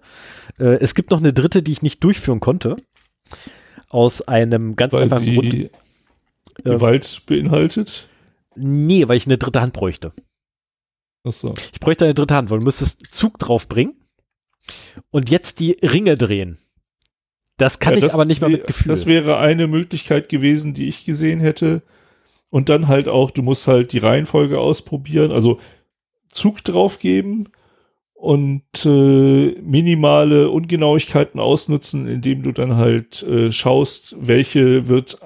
Äh, 0.59 0.77
es 0.79 0.95
gibt 0.95 1.11
noch 1.11 1.19
eine 1.19 1.33
dritte, 1.33 1.63
die 1.63 1.71
ich 1.71 1.81
nicht 1.81 2.03
durchführen 2.03 2.39
konnte. 2.39 2.77
Aus 3.93 4.21
einem 4.21 4.75
ganz 4.75 4.93
Weil 4.93 5.03
einfachen 5.03 5.33
Grund. 5.35 5.51
sie 5.51 5.61
Ähm, 5.63 5.69
Gewalt 6.63 7.21
beinhaltet. 7.25 8.09
Nee, 8.55 9.07
weil 9.07 9.17
ich 9.17 9.25
eine 9.25 9.37
dritte 9.37 9.61
Hand 9.61 9.73
bräuchte. 9.73 10.13
Achso. 11.23 11.53
Ich 11.71 11.79
bräuchte 11.79 12.05
eine 12.05 12.13
dritte 12.13 12.35
Hand, 12.35 12.49
weil 12.49 12.59
du 12.59 12.65
müsstest 12.65 13.13
Zug 13.13 13.39
drauf 13.39 13.67
bringen 13.67 13.95
und 15.11 15.29
jetzt 15.29 15.59
die 15.59 15.77
Ringe 15.81 16.17
drehen. 16.17 16.57
Das 17.57 17.79
kann 17.79 17.93
Ja, 17.93 17.97
ich 17.97 18.01
das 18.01 18.15
aber 18.15 18.25
nicht 18.25 18.41
mal 18.41 18.47
wär- 18.49 18.57
mit 18.57 18.67
Gefühl. 18.67 18.89
Das 18.89 19.05
wäre 19.05 19.37
eine 19.37 19.67
Möglichkeit 19.67 20.27
gewesen, 20.27 20.73
die 20.73 20.87
ich 20.87 21.05
gesehen 21.05 21.39
hätte. 21.39 21.81
Und 22.49 22.69
dann 22.69 22.87
halt 22.87 23.07
auch, 23.07 23.31
du 23.31 23.41
musst 23.41 23.67
halt 23.67 23.93
die 23.93 23.99
Reihenfolge 23.99 24.59
ausprobieren, 24.59 25.31
also 25.31 25.59
Zug 26.29 26.63
draufgeben 26.63 27.49
und 28.23 28.63
äh, 28.85 29.59
minimale 29.61 30.49
Ungenauigkeiten 30.49 31.41
ausnutzen, 31.41 32.07
indem 32.07 32.41
du 32.41 32.53
dann 32.53 32.77
halt 32.77 33.21
äh, 33.23 33.51
schaust, 33.51 34.15
welche 34.17 34.87
wird 34.87 35.17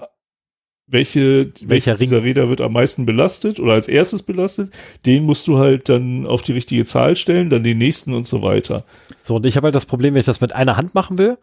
welche, 0.88 1.52
welches 1.62 1.96
Ring? 2.00 2.06
dieser 2.06 2.24
Räder 2.24 2.50
wird 2.50 2.60
am 2.62 2.74
meisten 2.74 3.06
belastet 3.06 3.60
oder 3.60 3.74
als 3.74 3.88
erstes 3.88 4.24
belastet, 4.24 4.72
den 5.06 5.26
musst 5.26 5.48
du 5.48 5.58
halt 5.60 5.90
dann 5.90 6.26
auf 6.26 6.42
die 6.42 6.54
richtige 6.54 6.86
Zahl 6.86 7.16
stellen, 7.16 7.50
dann 7.52 7.62
den 7.64 7.78
nächsten 7.78 8.14
und 8.16 8.26
so 8.26 8.42
weiter. 8.42 8.84
So, 9.22 9.36
und 9.36 9.46
ich 9.46 9.58
habe 9.58 9.66
halt 9.66 9.76
das 9.76 9.86
Problem, 9.86 10.14
wenn 10.16 10.22
ich 10.22 10.26
das 10.26 10.42
mit 10.42 10.56
einer 10.56 10.76
Hand 10.78 10.96
machen 10.96 11.18
will, 11.20 11.38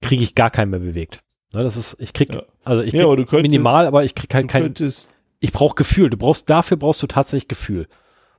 kriege 0.00 0.24
ich 0.24 0.34
gar 0.34 0.50
keinen 0.50 0.70
mehr 0.70 0.80
bewegt. 0.80 1.20
Ne, 1.52 1.62
das 1.62 1.76
ist, 1.76 1.98
ich 2.00 2.14
krieg, 2.14 2.34
Ja. 2.34 2.42
also 2.64 2.82
ich 2.82 2.92
Ja, 2.94 2.98
krieg 3.00 3.06
aber 3.06 3.16
du 3.16 3.26
könntest- 3.26 3.42
minimal, 3.52 3.86
aber 3.86 4.02
ich 4.04 4.14
krieg 4.16 4.34
halt 4.34 4.44
Du 4.44 4.48
kein, 4.48 4.62
könntest, 4.62 5.14
ich 5.40 5.52
brauche 5.52 5.74
Gefühl. 5.76 6.08
Du 6.10 6.16
brauchst, 6.16 6.48
dafür 6.50 6.78
brauchst 6.78 7.00
du 7.02 7.06
tatsächlich 7.06 7.46
Gefühl. 7.48 7.86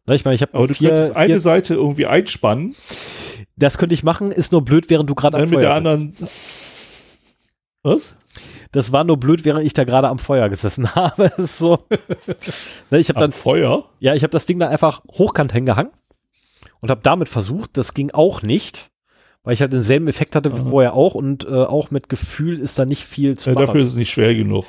Ne, 0.07 0.15
ich 0.15 0.23
meine, 0.25 0.35
ich 0.35 0.41
habe 0.41 0.53
aber 0.55 0.67
du 0.67 0.73
vier, 0.73 0.89
könntest 0.89 1.15
eine 1.15 1.27
vier, 1.34 1.39
Seite 1.39 1.73
irgendwie 1.75 2.05
einspannen 2.05 2.75
das 3.59 3.77
könnte 3.79 3.95
ich 3.95 4.03
machen, 4.03 4.31
ist 4.31 4.51
nur 4.51 4.63
blöd, 4.63 4.89
während 4.91 5.09
du 5.09 5.15
gerade 5.15 5.35
am 5.38 5.49
mit 5.49 5.59
Feuer 5.59 5.59
der 5.61 5.75
sitzt. 5.75 5.77
anderen. 5.77 6.29
Was? 7.84 8.15
Das 8.71 8.91
war 8.91 9.03
nur 9.03 9.17
blöd, 9.17 9.45
während 9.45 9.65
ich 9.65 9.73
da 9.73 9.84
gerade 9.84 10.09
am 10.09 10.19
Feuer 10.19 10.47
gesessen 10.49 10.89
habe. 10.95 11.29
Das 11.35 11.39
ist 11.39 11.57
so. 11.57 11.79
ne, 12.91 12.99
ich 12.99 13.09
habe 13.09 13.17
Am 13.17 13.21
dann, 13.21 13.31
Feuer? 13.31 13.85
ja, 13.99 14.13
ich 14.13 14.23
habe 14.23 14.31
das 14.31 14.45
Ding 14.45 14.59
da 14.59 14.67
einfach 14.69 15.01
hochkant 15.11 15.53
hingehangen 15.53 15.91
und 16.81 16.91
habe 16.91 17.01
damit 17.03 17.29
versucht. 17.29 17.77
Das 17.77 17.93
ging 17.95 18.11
auch 18.11 18.41
nicht, 18.43 18.91
weil 19.43 19.53
ich 19.55 19.61
halt 19.61 19.73
denselben 19.73 20.07
Effekt 20.07 20.35
hatte 20.35 20.53
wie 20.53 20.59
Aha. 20.61 20.69
vorher 20.69 20.93
auch 20.93 21.15
und 21.15 21.45
äh, 21.45 21.49
auch 21.63 21.89
mit 21.89 22.09
Gefühl 22.09 22.59
ist 22.59 22.77
da 22.77 22.85
nicht 22.85 23.03
viel 23.05 23.38
zu 23.38 23.49
Ja, 23.49 23.53
machen. 23.55 23.65
dafür 23.65 23.81
ist 23.81 23.89
es 23.89 23.95
nicht 23.95 24.11
schwer 24.11 24.35
genug. 24.35 24.65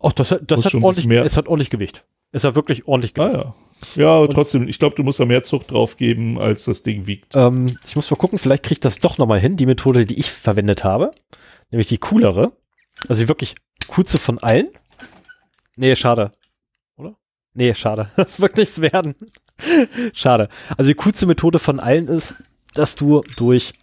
Ach, 0.00 0.12
das, 0.12 0.32
hat- 0.32 0.42
das 0.50 0.64
hat 0.64 0.74
ordentlich, 0.74 1.06
es 1.08 1.36
hat 1.36 1.46
ordentlich 1.46 1.70
Gewicht. 1.70 2.04
Es 2.32 2.44
hat 2.44 2.54
wirklich 2.54 2.86
ordentlich 2.86 3.12
Ah 3.18 3.28
Gewicht. 3.28 3.44
ja. 3.44 3.54
Ja, 3.94 4.08
aber 4.16 4.28
trotzdem, 4.28 4.66
ich 4.68 4.78
glaube, 4.80 4.96
du 4.96 5.04
musst 5.04 5.20
da 5.20 5.24
mehr 5.24 5.44
Zucht 5.44 5.70
drauf 5.70 5.96
geben, 5.96 6.38
als 6.38 6.64
das 6.64 6.82
Ding 6.82 7.06
wiegt. 7.06 7.36
Ähm, 7.36 7.66
ich 7.86 7.94
muss 7.94 8.10
mal 8.10 8.16
gucken, 8.16 8.38
vielleicht 8.38 8.64
kriege 8.64 8.74
ich 8.74 8.80
das 8.80 8.98
doch 8.98 9.18
nochmal 9.18 9.38
hin, 9.38 9.56
die 9.56 9.66
Methode, 9.66 10.04
die 10.04 10.18
ich 10.18 10.30
verwendet 10.32 10.82
habe. 10.82 11.12
Nämlich 11.70 11.86
die 11.86 11.98
coolere. 11.98 12.52
Also 13.08 13.22
die 13.22 13.28
wirklich 13.28 13.54
coolste 13.86 14.18
von 14.18 14.38
allen. 14.38 14.66
Nee, 15.76 15.94
schade. 15.94 16.32
Oder? 16.96 17.14
Nee, 17.54 17.72
schade. 17.74 18.10
Das 18.16 18.40
wird 18.40 18.56
nichts 18.56 18.80
werden. 18.80 19.14
schade. 20.12 20.48
Also 20.76 20.88
die 20.88 20.96
coolste 20.96 21.26
Methode 21.26 21.60
von 21.60 21.78
allen 21.78 22.08
ist, 22.08 22.34
dass 22.74 22.96
du 22.96 23.22
durch 23.36 23.74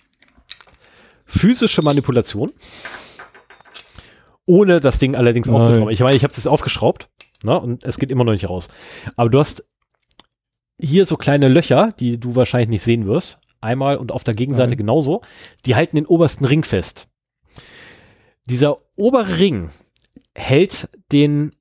physische 1.25 1.81
Manipulation, 1.81 2.51
ohne 4.45 4.81
das 4.81 4.99
Ding 4.99 5.15
allerdings 5.15 5.47
Nein. 5.47 5.55
aufzuschrauben. 5.55 5.93
Ich 5.93 6.01
meine, 6.01 6.17
ich 6.17 6.23
habe 6.23 6.33
das 6.33 6.47
aufgeschraubt 6.47 7.09
ne, 7.45 7.59
und 7.59 7.83
es 7.83 7.97
geht 7.97 8.11
immer 8.11 8.23
noch 8.23 8.33
nicht 8.33 8.49
raus. 8.49 8.67
Aber 9.15 9.29
du 9.29 9.39
hast 9.39 9.63
hier 10.79 11.05
so 11.05 11.17
kleine 11.17 11.47
Löcher, 11.47 11.93
die 11.99 12.19
du 12.19 12.35
wahrscheinlich 12.35 12.69
nicht 12.69 12.83
sehen 12.83 13.05
wirst. 13.05 13.39
Einmal 13.61 13.97
und 13.97 14.11
auf 14.11 14.23
der 14.23 14.33
Gegenseite 14.33 14.69
Nein. 14.69 14.77
genauso. 14.77 15.21
Die 15.65 15.75
halten 15.75 15.95
den 15.95 16.05
obersten 16.05 16.45
Ring 16.45 16.63
fest. 16.63 17.07
Dieser 18.45 18.77
obere 18.95 19.37
Ring 19.37 19.71
hält 20.35 20.89
den, 21.11 21.55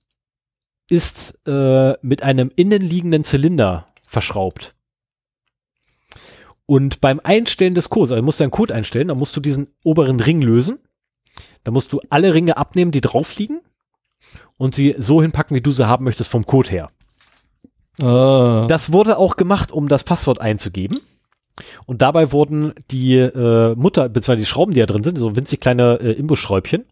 ist 0.91 1.41
äh, 1.47 1.95
mit 2.03 2.23
einem 2.23 2.51
innenliegenden 2.55 3.25
Zylinder 3.25 3.87
verschraubt. 4.07 4.75
Und 6.67 7.01
beim 7.01 7.21
Einstellen 7.23 7.75
des 7.75 7.89
Codes, 7.89 8.11
also 8.11 8.21
du 8.21 8.25
musst 8.25 8.41
deinen 8.41 8.51
Code 8.51 8.75
einstellen, 8.75 9.09
dann 9.09 9.19
musst 9.19 9.37
du 9.37 9.41
diesen 9.41 9.69
oberen 9.83 10.21
Ring 10.21 10.43
lösen. 10.43 10.81
Dann 11.63 11.75
musst 11.75 11.93
du 11.93 12.01
alle 12.11 12.35
Ringe 12.35 12.57
abnehmen, 12.57 12.91
die 12.91 13.01
drauf 13.01 13.37
liegen 13.39 13.61
und 14.57 14.75
sie 14.75 14.95
so 14.99 15.23
hinpacken, 15.23 15.55
wie 15.55 15.61
du 15.61 15.73
sie 15.73 15.87
haben 15.87 16.05
möchtest 16.05 16.31
vom 16.31 16.47
Code 16.47 16.71
her. 16.71 16.91
Ah. 18.03 18.67
Das 18.69 18.93
wurde 18.93 19.19
auch 19.19 19.37
gemacht, 19.37 19.73
um 19.73 19.89
das 19.89 20.05
Passwort 20.05 20.41
einzugeben. 20.41 20.99
Und 21.87 22.03
dabei 22.03 22.33
wurden 22.33 22.73
die 22.91 23.17
äh, 23.17 23.75
Mutter, 23.77 24.09
beziehungsweise 24.09 24.43
die 24.43 24.47
Schrauben, 24.47 24.75
die 24.75 24.81
da 24.81 24.87
drin 24.87 25.05
sind, 25.05 25.19
so 25.19 25.37
winzig 25.37 25.61
kleine 25.61 26.01
äh, 26.01 26.13
Imbusschräubchen, 26.13 26.85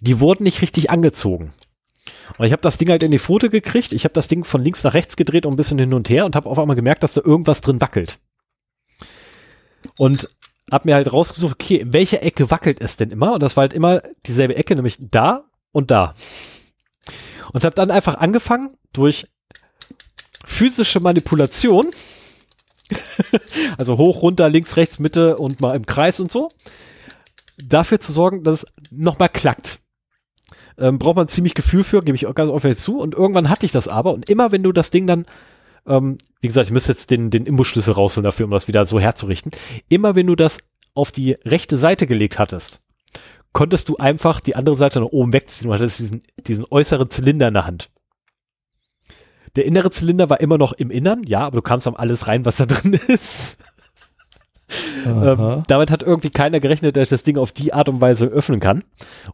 die 0.00 0.20
wurden 0.20 0.44
nicht 0.44 0.62
richtig 0.62 0.90
angezogen. 0.90 1.52
Und 2.38 2.46
ich 2.46 2.52
habe 2.52 2.62
das 2.62 2.78
Ding 2.78 2.88
halt 2.88 3.02
in 3.02 3.10
die 3.10 3.18
Pfote 3.18 3.50
gekriegt. 3.50 3.92
Ich 3.92 4.04
habe 4.04 4.14
das 4.14 4.28
Ding 4.28 4.44
von 4.44 4.62
links 4.62 4.84
nach 4.84 4.94
rechts 4.94 5.16
gedreht 5.16 5.46
und 5.46 5.54
ein 5.54 5.56
bisschen 5.56 5.78
hin 5.78 5.94
und 5.94 6.08
her 6.08 6.24
und 6.24 6.36
habe 6.36 6.48
auf 6.48 6.58
einmal 6.58 6.76
gemerkt, 6.76 7.02
dass 7.02 7.14
da 7.14 7.22
irgendwas 7.24 7.60
drin 7.60 7.80
wackelt. 7.80 8.18
Und 9.98 10.28
habe 10.70 10.88
mir 10.88 10.94
halt 10.94 11.12
rausgesucht, 11.12 11.54
okay, 11.54 11.76
in 11.76 11.92
welcher 11.92 12.22
Ecke 12.22 12.50
wackelt 12.50 12.80
es 12.80 12.96
denn 12.96 13.10
immer? 13.10 13.34
Und 13.34 13.42
das 13.42 13.56
war 13.56 13.62
halt 13.62 13.74
immer 13.74 14.02
dieselbe 14.26 14.56
Ecke, 14.56 14.74
nämlich 14.74 14.98
da 15.00 15.44
und 15.72 15.90
da. 15.90 16.14
Und 17.54 17.64
habe 17.64 17.76
dann 17.76 17.92
einfach 17.92 18.16
angefangen, 18.16 18.74
durch 18.92 19.28
physische 20.44 20.98
Manipulation, 20.98 21.86
also 23.78 23.96
hoch, 23.96 24.22
runter, 24.22 24.48
links, 24.50 24.76
rechts, 24.76 24.98
Mitte 24.98 25.36
und 25.36 25.60
mal 25.60 25.76
im 25.76 25.86
Kreis 25.86 26.18
und 26.18 26.32
so, 26.32 26.50
dafür 27.56 28.00
zu 28.00 28.12
sorgen, 28.12 28.42
dass 28.42 28.64
es 28.64 28.66
nochmal 28.90 29.28
klackt. 29.28 29.78
Ähm, 30.76 30.98
braucht 30.98 31.14
man 31.14 31.28
ziemlich 31.28 31.54
Gefühl 31.54 31.84
für, 31.84 32.02
gebe 32.02 32.16
ich 32.16 32.26
ganz 32.34 32.50
offen 32.50 32.76
zu. 32.76 32.98
Und 32.98 33.14
irgendwann 33.14 33.48
hatte 33.48 33.66
ich 33.66 33.72
das 33.72 33.86
aber. 33.86 34.12
Und 34.12 34.28
immer 34.28 34.50
wenn 34.50 34.64
du 34.64 34.72
das 34.72 34.90
Ding 34.90 35.06
dann, 35.06 35.24
ähm, 35.86 36.18
wie 36.40 36.48
gesagt, 36.48 36.66
ich 36.66 36.72
müsste 36.72 36.90
jetzt 36.90 37.10
den, 37.10 37.30
den 37.30 37.46
Imbusschlüssel 37.46 37.94
rausholen 37.94 38.24
dafür, 38.24 38.46
um 38.46 38.50
das 38.50 38.66
wieder 38.66 38.84
so 38.84 38.98
herzurichten. 38.98 39.52
Immer 39.88 40.16
wenn 40.16 40.26
du 40.26 40.34
das 40.34 40.58
auf 40.92 41.12
die 41.12 41.36
rechte 41.44 41.76
Seite 41.76 42.08
gelegt 42.08 42.40
hattest, 42.40 42.80
konntest 43.54 43.88
du 43.88 43.96
einfach 43.96 44.40
die 44.40 44.56
andere 44.56 44.76
Seite 44.76 45.00
nach 45.00 45.06
oben 45.06 45.32
wegziehen. 45.32 45.68
Du 45.68 45.74
hattest 45.74 45.98
diesen, 45.98 46.22
diesen 46.36 46.66
äußeren 46.70 47.08
Zylinder 47.08 47.48
in 47.48 47.54
der 47.54 47.66
Hand. 47.66 47.88
Der 49.56 49.64
innere 49.64 49.90
Zylinder 49.90 50.28
war 50.28 50.40
immer 50.40 50.58
noch 50.58 50.72
im 50.72 50.90
Innern, 50.90 51.22
ja, 51.24 51.40
aber 51.40 51.56
du 51.56 51.62
kamst 51.62 51.86
am 51.86 51.94
alles 51.94 52.26
rein, 52.26 52.44
was 52.44 52.56
da 52.56 52.66
drin 52.66 52.92
ist. 53.08 53.64
Ähm, 55.06 55.62
damit 55.68 55.90
hat 55.90 56.02
irgendwie 56.02 56.30
keiner 56.30 56.58
gerechnet, 56.58 56.96
dass 56.96 57.04
ich 57.04 57.10
das 57.10 57.22
Ding 57.22 57.38
auf 57.38 57.52
die 57.52 57.72
Art 57.72 57.88
und 57.88 58.00
Weise 58.00 58.26
öffnen 58.26 58.60
kann. 58.60 58.82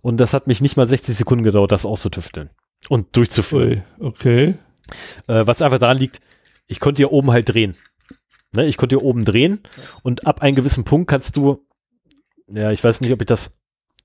Und 0.02 0.18
das 0.18 0.34
hat 0.34 0.46
mich 0.46 0.60
nicht 0.60 0.76
mal 0.76 0.86
60 0.86 1.16
Sekunden 1.16 1.44
gedauert, 1.44 1.72
das 1.72 1.86
auszutüfteln 1.86 2.50
und 2.88 3.16
durchzuführen. 3.16 3.84
Ui, 3.98 4.06
okay. 4.06 4.54
Äh, 5.28 5.46
was 5.46 5.62
einfach 5.62 5.78
daran 5.78 5.98
liegt, 5.98 6.20
ich 6.66 6.80
konnte 6.80 6.98
hier 6.98 7.12
oben 7.12 7.30
halt 7.30 7.48
drehen. 7.48 7.76
Ne, 8.52 8.66
ich 8.66 8.76
konnte 8.76 8.96
hier 8.96 9.04
oben 9.04 9.24
drehen 9.24 9.60
und 10.02 10.26
ab 10.26 10.42
einem 10.42 10.56
gewissen 10.56 10.84
Punkt 10.84 11.08
kannst 11.08 11.36
du, 11.36 11.64
ja, 12.48 12.72
ich 12.72 12.82
weiß 12.82 13.00
nicht, 13.00 13.12
ob 13.12 13.20
ich 13.20 13.26
das, 13.26 13.52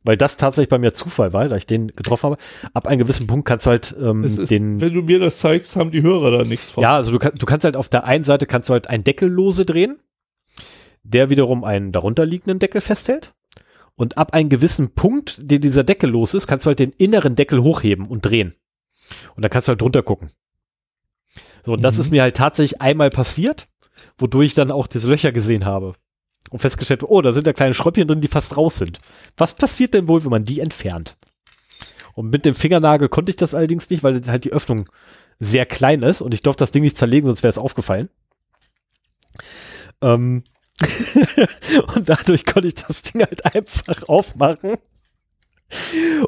weil 0.05 0.15
das 0.17 0.37
tatsächlich 0.37 0.69
bei 0.69 0.77
mir 0.77 0.93
Zufall 0.93 1.33
war, 1.33 1.47
da 1.49 1.55
ich 1.57 1.65
den 1.67 1.87
getroffen 1.87 2.31
habe, 2.31 2.37
ab 2.73 2.87
einem 2.87 2.99
gewissen 2.99 3.27
Punkt 3.27 3.47
kannst 3.47 3.65
du 3.65 3.71
halt 3.71 3.95
ähm, 3.99 4.23
ist, 4.23 4.49
den, 4.51 4.79
wenn 4.79 4.93
du 4.93 5.01
mir 5.01 5.19
das 5.19 5.39
zeigst, 5.39 5.75
haben 5.75 5.91
die 5.91 6.01
Hörer 6.03 6.31
da 6.31 6.43
nichts 6.43 6.69
von. 6.69 6.81
ja, 6.83 6.95
also 6.95 7.11
du, 7.11 7.19
kann, 7.19 7.33
du 7.37 7.45
kannst 7.45 7.65
halt 7.65 7.75
auf 7.75 7.89
der 7.89 8.05
einen 8.05 8.23
Seite 8.23 8.45
kannst 8.45 8.69
du 8.69 8.73
halt 8.73 8.87
einen 8.87 9.03
Deckel 9.03 9.29
lose 9.29 9.65
drehen, 9.65 9.99
der 11.03 11.29
wiederum 11.29 11.63
einen 11.63 11.91
darunterliegenden 11.91 12.59
Deckel 12.59 12.81
festhält. 12.81 13.33
Und 13.97 14.17
ab 14.17 14.33
einem 14.33 14.49
gewissen 14.49 14.93
Punkt, 14.93 15.37
den 15.39 15.61
dieser 15.61 15.83
Deckel 15.85 16.09
los 16.09 16.33
ist, 16.33 16.47
kannst 16.47 16.65
du 16.65 16.67
halt 16.67 16.79
den 16.79 16.91
inneren 16.91 17.35
Deckel 17.35 17.63
hochheben 17.63 18.07
und 18.07 18.25
drehen. 18.25 18.53
Und 19.35 19.43
dann 19.43 19.49
kannst 19.49 19.67
du 19.67 19.71
halt 19.71 19.81
drunter 19.81 20.03
gucken. 20.03 20.31
So, 21.63 21.73
und 21.73 21.81
das 21.81 21.95
Mhm. 21.95 22.01
ist 22.01 22.11
mir 22.11 22.21
halt 22.21 22.35
tatsächlich 22.35 22.81
einmal 22.81 23.09
passiert, 23.09 23.67
wodurch 24.17 24.47
ich 24.47 24.53
dann 24.53 24.71
auch 24.71 24.87
diese 24.87 25.09
Löcher 25.09 25.31
gesehen 25.31 25.65
habe. 25.65 25.93
Und 26.51 26.59
festgestellt, 26.59 27.03
oh, 27.03 27.21
da 27.21 27.33
sind 27.33 27.47
ja 27.47 27.53
kleine 27.53 27.73
Schröppchen 27.73 28.07
drin, 28.07 28.21
die 28.21 28.27
fast 28.27 28.55
raus 28.55 28.77
sind. 28.77 28.99
Was 29.35 29.55
passiert 29.55 29.93
denn 29.93 30.07
wohl, 30.07 30.23
wenn 30.23 30.31
man 30.31 30.45
die 30.45 30.59
entfernt? 30.59 31.17
Und 32.13 32.29
mit 32.29 32.45
dem 32.45 32.55
Fingernagel 32.55 33.09
konnte 33.09 33.31
ich 33.31 33.35
das 33.35 33.53
allerdings 33.53 33.89
nicht, 33.89 34.03
weil 34.03 34.21
halt 34.27 34.45
die 34.45 34.53
Öffnung 34.53 34.89
sehr 35.39 35.65
klein 35.65 36.01
ist 36.01 36.21
und 36.21 36.33
ich 36.33 36.41
durfte 36.41 36.61
das 36.61 36.71
Ding 36.71 36.83
nicht 36.83 36.97
zerlegen, 36.97 37.27
sonst 37.27 37.43
wäre 37.43 37.49
es 37.49 37.57
aufgefallen. 37.57 38.09
Ähm 40.01 40.43
und 41.95 42.09
dadurch 42.09 42.45
konnte 42.45 42.67
ich 42.67 42.75
das 42.75 43.01
Ding 43.01 43.21
halt 43.21 43.45
einfach 43.53 44.07
aufmachen. 44.07 44.75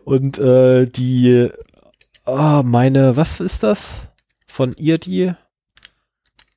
Und 0.03 0.39
äh, 0.39 0.87
die, 0.87 1.49
oh, 2.25 2.61
meine, 2.63 3.15
was 3.15 3.39
ist 3.39 3.63
das? 3.63 4.07
Von 4.47 4.73
ihr 4.77 4.97
die 4.97 5.33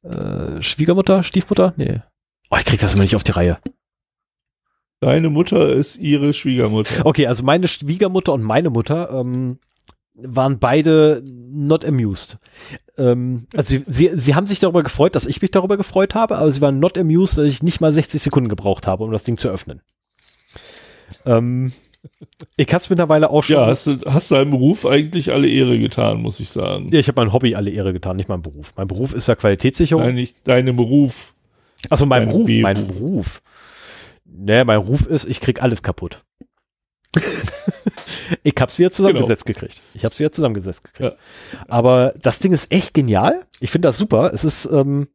äh, 0.02 0.62
Schwiegermutter, 0.62 1.22
Stiefmutter? 1.22 1.74
Nee. 1.76 2.00
Oh, 2.50 2.56
ich 2.58 2.64
krieg 2.64 2.80
das 2.80 2.94
immer 2.94 3.02
nicht 3.02 3.16
auf 3.16 3.24
die 3.24 3.32
Reihe. 3.32 3.58
Deine 5.00 5.30
Mutter 5.30 5.72
ist 5.72 5.96
ihre 5.96 6.32
Schwiegermutter. 6.32 7.06
Okay, 7.06 7.26
also 7.26 7.42
meine 7.42 7.68
Schwiegermutter 7.68 8.34
und 8.34 8.42
meine 8.42 8.68
Mutter 8.68 9.10
ähm, 9.12 9.58
waren 10.14 10.58
beide 10.58 11.22
not 11.24 11.84
amused. 11.84 12.36
Ähm, 12.98 13.46
also 13.54 13.76
sie, 13.76 13.84
sie, 13.86 14.10
sie 14.14 14.34
haben 14.34 14.46
sich 14.46 14.58
darüber 14.58 14.82
gefreut, 14.82 15.14
dass 15.14 15.26
ich 15.26 15.40
mich 15.40 15.52
darüber 15.52 15.78
gefreut 15.78 16.14
habe, 16.14 16.36
aber 16.36 16.50
sie 16.50 16.60
waren 16.60 16.78
not 16.80 16.98
amused, 16.98 17.38
dass 17.38 17.46
ich 17.46 17.62
nicht 17.62 17.80
mal 17.80 17.92
60 17.92 18.20
Sekunden 18.20 18.50
gebraucht 18.50 18.86
habe, 18.86 19.04
um 19.04 19.10
das 19.10 19.24
Ding 19.24 19.38
zu 19.38 19.48
öffnen. 19.48 19.80
Ähm, 21.24 21.72
ich 22.56 22.68
habe 22.68 22.82
es 22.82 22.90
mittlerweile 22.90 23.30
auch 23.30 23.42
schon. 23.42 23.56
Ja, 23.56 23.66
hast 23.66 23.86
du 23.86 23.98
hast 24.06 24.30
deinem 24.30 24.50
Beruf 24.50 24.86
eigentlich 24.86 25.32
alle 25.32 25.48
Ehre 25.48 25.78
getan, 25.78 26.20
muss 26.20 26.40
ich 26.40 26.48
sagen. 26.48 26.90
Ja, 26.92 26.98
ich 26.98 27.08
habe 27.08 27.20
mein 27.20 27.32
Hobby 27.32 27.54
alle 27.54 27.70
Ehre 27.70 27.92
getan, 27.92 28.16
nicht 28.16 28.28
mein 28.28 28.42
Beruf. 28.42 28.74
Mein 28.76 28.88
Beruf 28.88 29.14
ist 29.14 29.28
ja 29.28 29.34
Qualitätssicherung. 29.34 30.04
Nein, 30.04 30.14
nicht 30.14 30.36
deinem 30.44 30.76
Beruf. 30.76 31.34
Achso, 31.88 32.06
mein 32.06 32.28
Beruf. 32.28 32.48
mein 32.48 32.86
Beruf. 32.86 33.42
Nee, 34.24 34.64
mein 34.64 34.78
Ruf 34.78 35.06
ist, 35.06 35.24
ich 35.24 35.40
krieg 35.40 35.62
alles 35.62 35.82
kaputt. 35.82 36.22
ich 38.42 38.54
hab's 38.60 38.78
wieder 38.78 38.92
zusammengesetzt 38.92 39.44
gekriegt. 39.46 39.80
Ich 39.94 40.04
hab's 40.04 40.18
wieder 40.18 40.30
zusammengesetzt 40.30 40.84
gekriegt. 40.84 41.16
Aber 41.66 42.14
das 42.20 42.38
Ding 42.38 42.52
ist 42.52 42.70
echt 42.70 42.94
genial. 42.94 43.44
Ich 43.58 43.70
finde 43.70 43.88
das 43.88 43.98
super. 43.98 44.32
Es 44.32 44.44
ist, 44.44 44.66
ähm, 44.66 45.08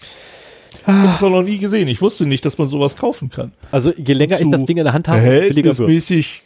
Ich 0.00 0.86
habe 0.86 1.08
das 1.08 1.22
auch 1.22 1.30
noch 1.30 1.42
nie 1.42 1.58
gesehen. 1.58 1.88
Ich 1.88 2.00
wusste 2.00 2.26
nicht, 2.26 2.44
dass 2.44 2.56
man 2.58 2.68
sowas 2.68 2.96
kaufen 2.96 3.28
kann. 3.30 3.52
also 3.70 3.92
je 3.92 4.14
länger 4.14 4.36
ich 4.36 4.42
Zu 4.42 4.50
das 4.50 4.64
Ding 4.64 4.78
in 4.78 4.84
der 4.84 4.92
Hand 4.94 5.08
habe, 5.08 5.20
Verhältnismäßig 5.20 6.42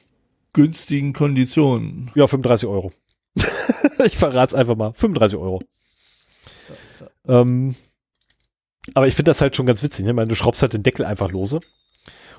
günstigen 0.53 1.13
Konditionen. 1.13 2.11
Ja, 2.15 2.27
35 2.27 2.69
Euro. 2.69 2.91
ich 4.05 4.17
verrate 4.17 4.55
es 4.55 4.61
einfach 4.61 4.77
mal. 4.77 4.93
35 4.95 5.39
Euro. 5.39 5.63
Ähm, 7.29 7.77
aber 8.95 9.07
ich 9.07 9.15
finde 9.15 9.31
das 9.31 9.41
halt 9.41 9.57
schon 9.57 9.67
ganz 9.67 9.83
witzig. 9.83 10.05
Ne? 10.05 10.11
Ich 10.11 10.17
meine, 10.17 10.29
du 10.29 10.35
schraubst 10.35 10.63
halt 10.63 10.73
den 10.73 10.83
Deckel 10.83 11.05
einfach 11.05 11.31
lose. 11.31 11.61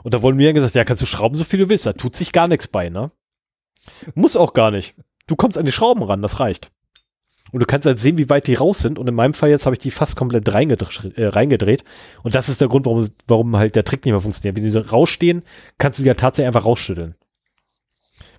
Und 0.04 0.14
da 0.14 0.22
wurden 0.22 0.38
mir 0.38 0.54
gesagt, 0.54 0.76
ja, 0.76 0.86
kannst 0.86 1.02
du 1.02 1.06
schrauben, 1.06 1.36
so 1.36 1.44
viel 1.44 1.60
du 1.60 1.70
willst. 1.70 1.86
Da 1.86 1.94
tut 1.94 2.16
sich 2.16 2.32
gar 2.32 2.48
nichts 2.48 2.68
bei, 2.68 2.90
ne? 2.90 3.12
Muss 4.16 4.38
auch 4.38 4.54
gar 4.54 4.72
nicht. 4.72 4.96
Du 5.28 5.36
kommst 5.36 5.58
an 5.58 5.66
die 5.66 5.72
Schrauben 5.72 6.04
ran, 6.04 6.22
das 6.22 6.40
reicht. 6.40 6.72
Und 7.52 7.62
du 7.62 7.66
kannst 7.66 7.86
halt 7.86 8.00
sehen, 8.00 8.18
wie 8.18 8.30
weit 8.30 8.48
die 8.48 8.56
raus 8.56 8.80
sind. 8.80 9.00
Und 9.00 9.08
in 9.08 9.16
meinem 9.16 9.34
Fall 9.34 9.50
jetzt 9.50 9.66
habe 9.66 9.76
ich 9.76 9.80
die 9.80 9.92
fast 9.92 10.16
komplett 10.16 10.54
reingedreht, 10.54 11.18
äh, 11.18 11.28
reingedreht. 11.28 11.84
Und 12.24 12.36
das 12.36 12.48
ist 12.48 12.62
der 12.62 12.68
Grund, 12.68 12.86
warum, 12.86 13.10
warum 13.28 13.56
halt 13.58 13.76
der 13.76 13.84
Trick 13.84 14.06
nicht 14.06 14.12
mehr 14.12 14.22
funktioniert. 14.22 14.56
Wenn 14.56 14.64
die 14.64 14.70
so 14.70 14.80
rausstehen, 14.80 15.44
kannst 15.78 16.00
du 16.00 16.04
sie 16.04 16.08
ja 16.08 16.14
tatsächlich 16.14 16.48
einfach 16.48 16.66
rausschütteln. 16.66 17.16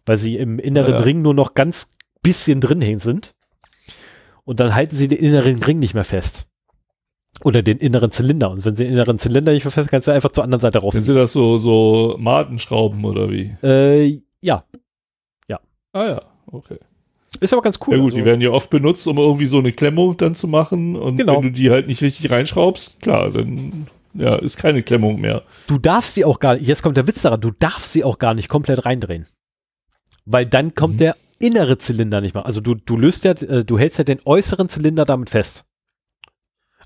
Weil 0.06 0.16
sie 0.16 0.36
im 0.36 0.58
inneren 0.58 0.94
Ja. 0.94 1.00
Ring 1.00 1.22
nur 1.22 1.34
noch 1.34 1.54
ganz 1.54 1.92
bisschen 2.22 2.60
drin 2.60 2.80
hängen 2.80 3.00
sind. 3.00 3.34
Und 4.44 4.60
dann 4.60 4.74
halten 4.74 4.96
sie 4.96 5.08
den 5.08 5.18
inneren 5.18 5.62
Ring 5.62 5.78
nicht 5.78 5.94
mehr 5.94 6.04
fest. 6.04 6.46
Oder 7.44 7.62
den 7.62 7.78
inneren 7.78 8.10
Zylinder. 8.12 8.50
Und 8.50 8.64
wenn 8.64 8.76
sie 8.76 8.84
den 8.84 8.92
inneren 8.92 9.18
Zylinder 9.18 9.52
nicht 9.52 9.62
fest, 9.62 9.88
kannst 9.90 10.08
du 10.08 10.12
einfach 10.12 10.32
zur 10.32 10.44
anderen 10.44 10.60
Seite 10.60 10.78
raus. 10.80 10.94
Sind 10.94 11.14
das 11.16 11.32
so, 11.32 11.56
so 11.56 12.16
Madenschrauben 12.18 13.04
oder 13.04 13.30
wie? 13.30 13.54
Äh, 13.62 14.20
ja, 14.42 14.64
Ah 15.92 16.06
ja, 16.06 16.22
okay. 16.52 16.78
ist 17.40 17.52
aber 17.52 17.62
ganz 17.62 17.78
cool. 17.84 17.94
ja 17.96 18.00
gut, 18.00 18.12
Also, 18.12 18.18
die 18.18 18.24
werden 18.24 18.40
ja 18.40 18.50
oft 18.50 18.70
benutzt, 18.70 19.08
um 19.08 19.18
irgendwie 19.18 19.46
so 19.46 19.58
eine 19.58 19.72
Klemmung 19.72 20.16
dann 20.16 20.36
zu 20.36 20.46
machen. 20.46 20.94
Und 20.94 21.16
Genau. 21.16 21.34
wenn 21.36 21.42
du 21.42 21.50
die 21.50 21.70
halt 21.70 21.88
nicht 21.88 22.00
richtig 22.00 22.30
reinschraubst, 22.30 23.02
klar, 23.02 23.30
dann 23.30 23.88
ja, 24.14 24.36
ist 24.36 24.56
keine 24.56 24.82
Klemmung 24.84 25.20
mehr. 25.20 25.42
du 25.66 25.78
darfst 25.78 26.14
sie 26.14 26.24
auch 26.24 26.38
gar 26.38 26.54
nicht, 26.54 26.68
jetzt 26.68 26.82
kommt 26.84 26.96
der 26.96 27.08
Witz 27.08 27.22
daran, 27.22 27.40
du 27.40 27.50
darfst 27.50 27.90
sie 27.92 28.04
auch 28.04 28.18
gar 28.20 28.34
nicht 28.34 28.48
komplett 28.48 28.84
reindrehen. 28.86 29.26
Weil 30.26 30.46
dann 30.46 30.76
kommt 30.76 30.94
Mhm. 30.94 30.98
der 30.98 31.16
innere 31.40 31.78
Zylinder 31.78 32.20
nicht 32.20 32.34
mehr. 32.34 32.46
Also 32.46 32.60
du, 32.60 32.74
du 32.76 32.96
löst 32.96 33.24
ja, 33.24 33.32
äh, 33.32 33.64
du 33.64 33.76
hältst 33.76 33.98
ja 33.98 34.04
den 34.04 34.20
äußeren 34.24 34.68
Zylinder 34.68 35.04
damit 35.04 35.30
fest. 35.30 35.64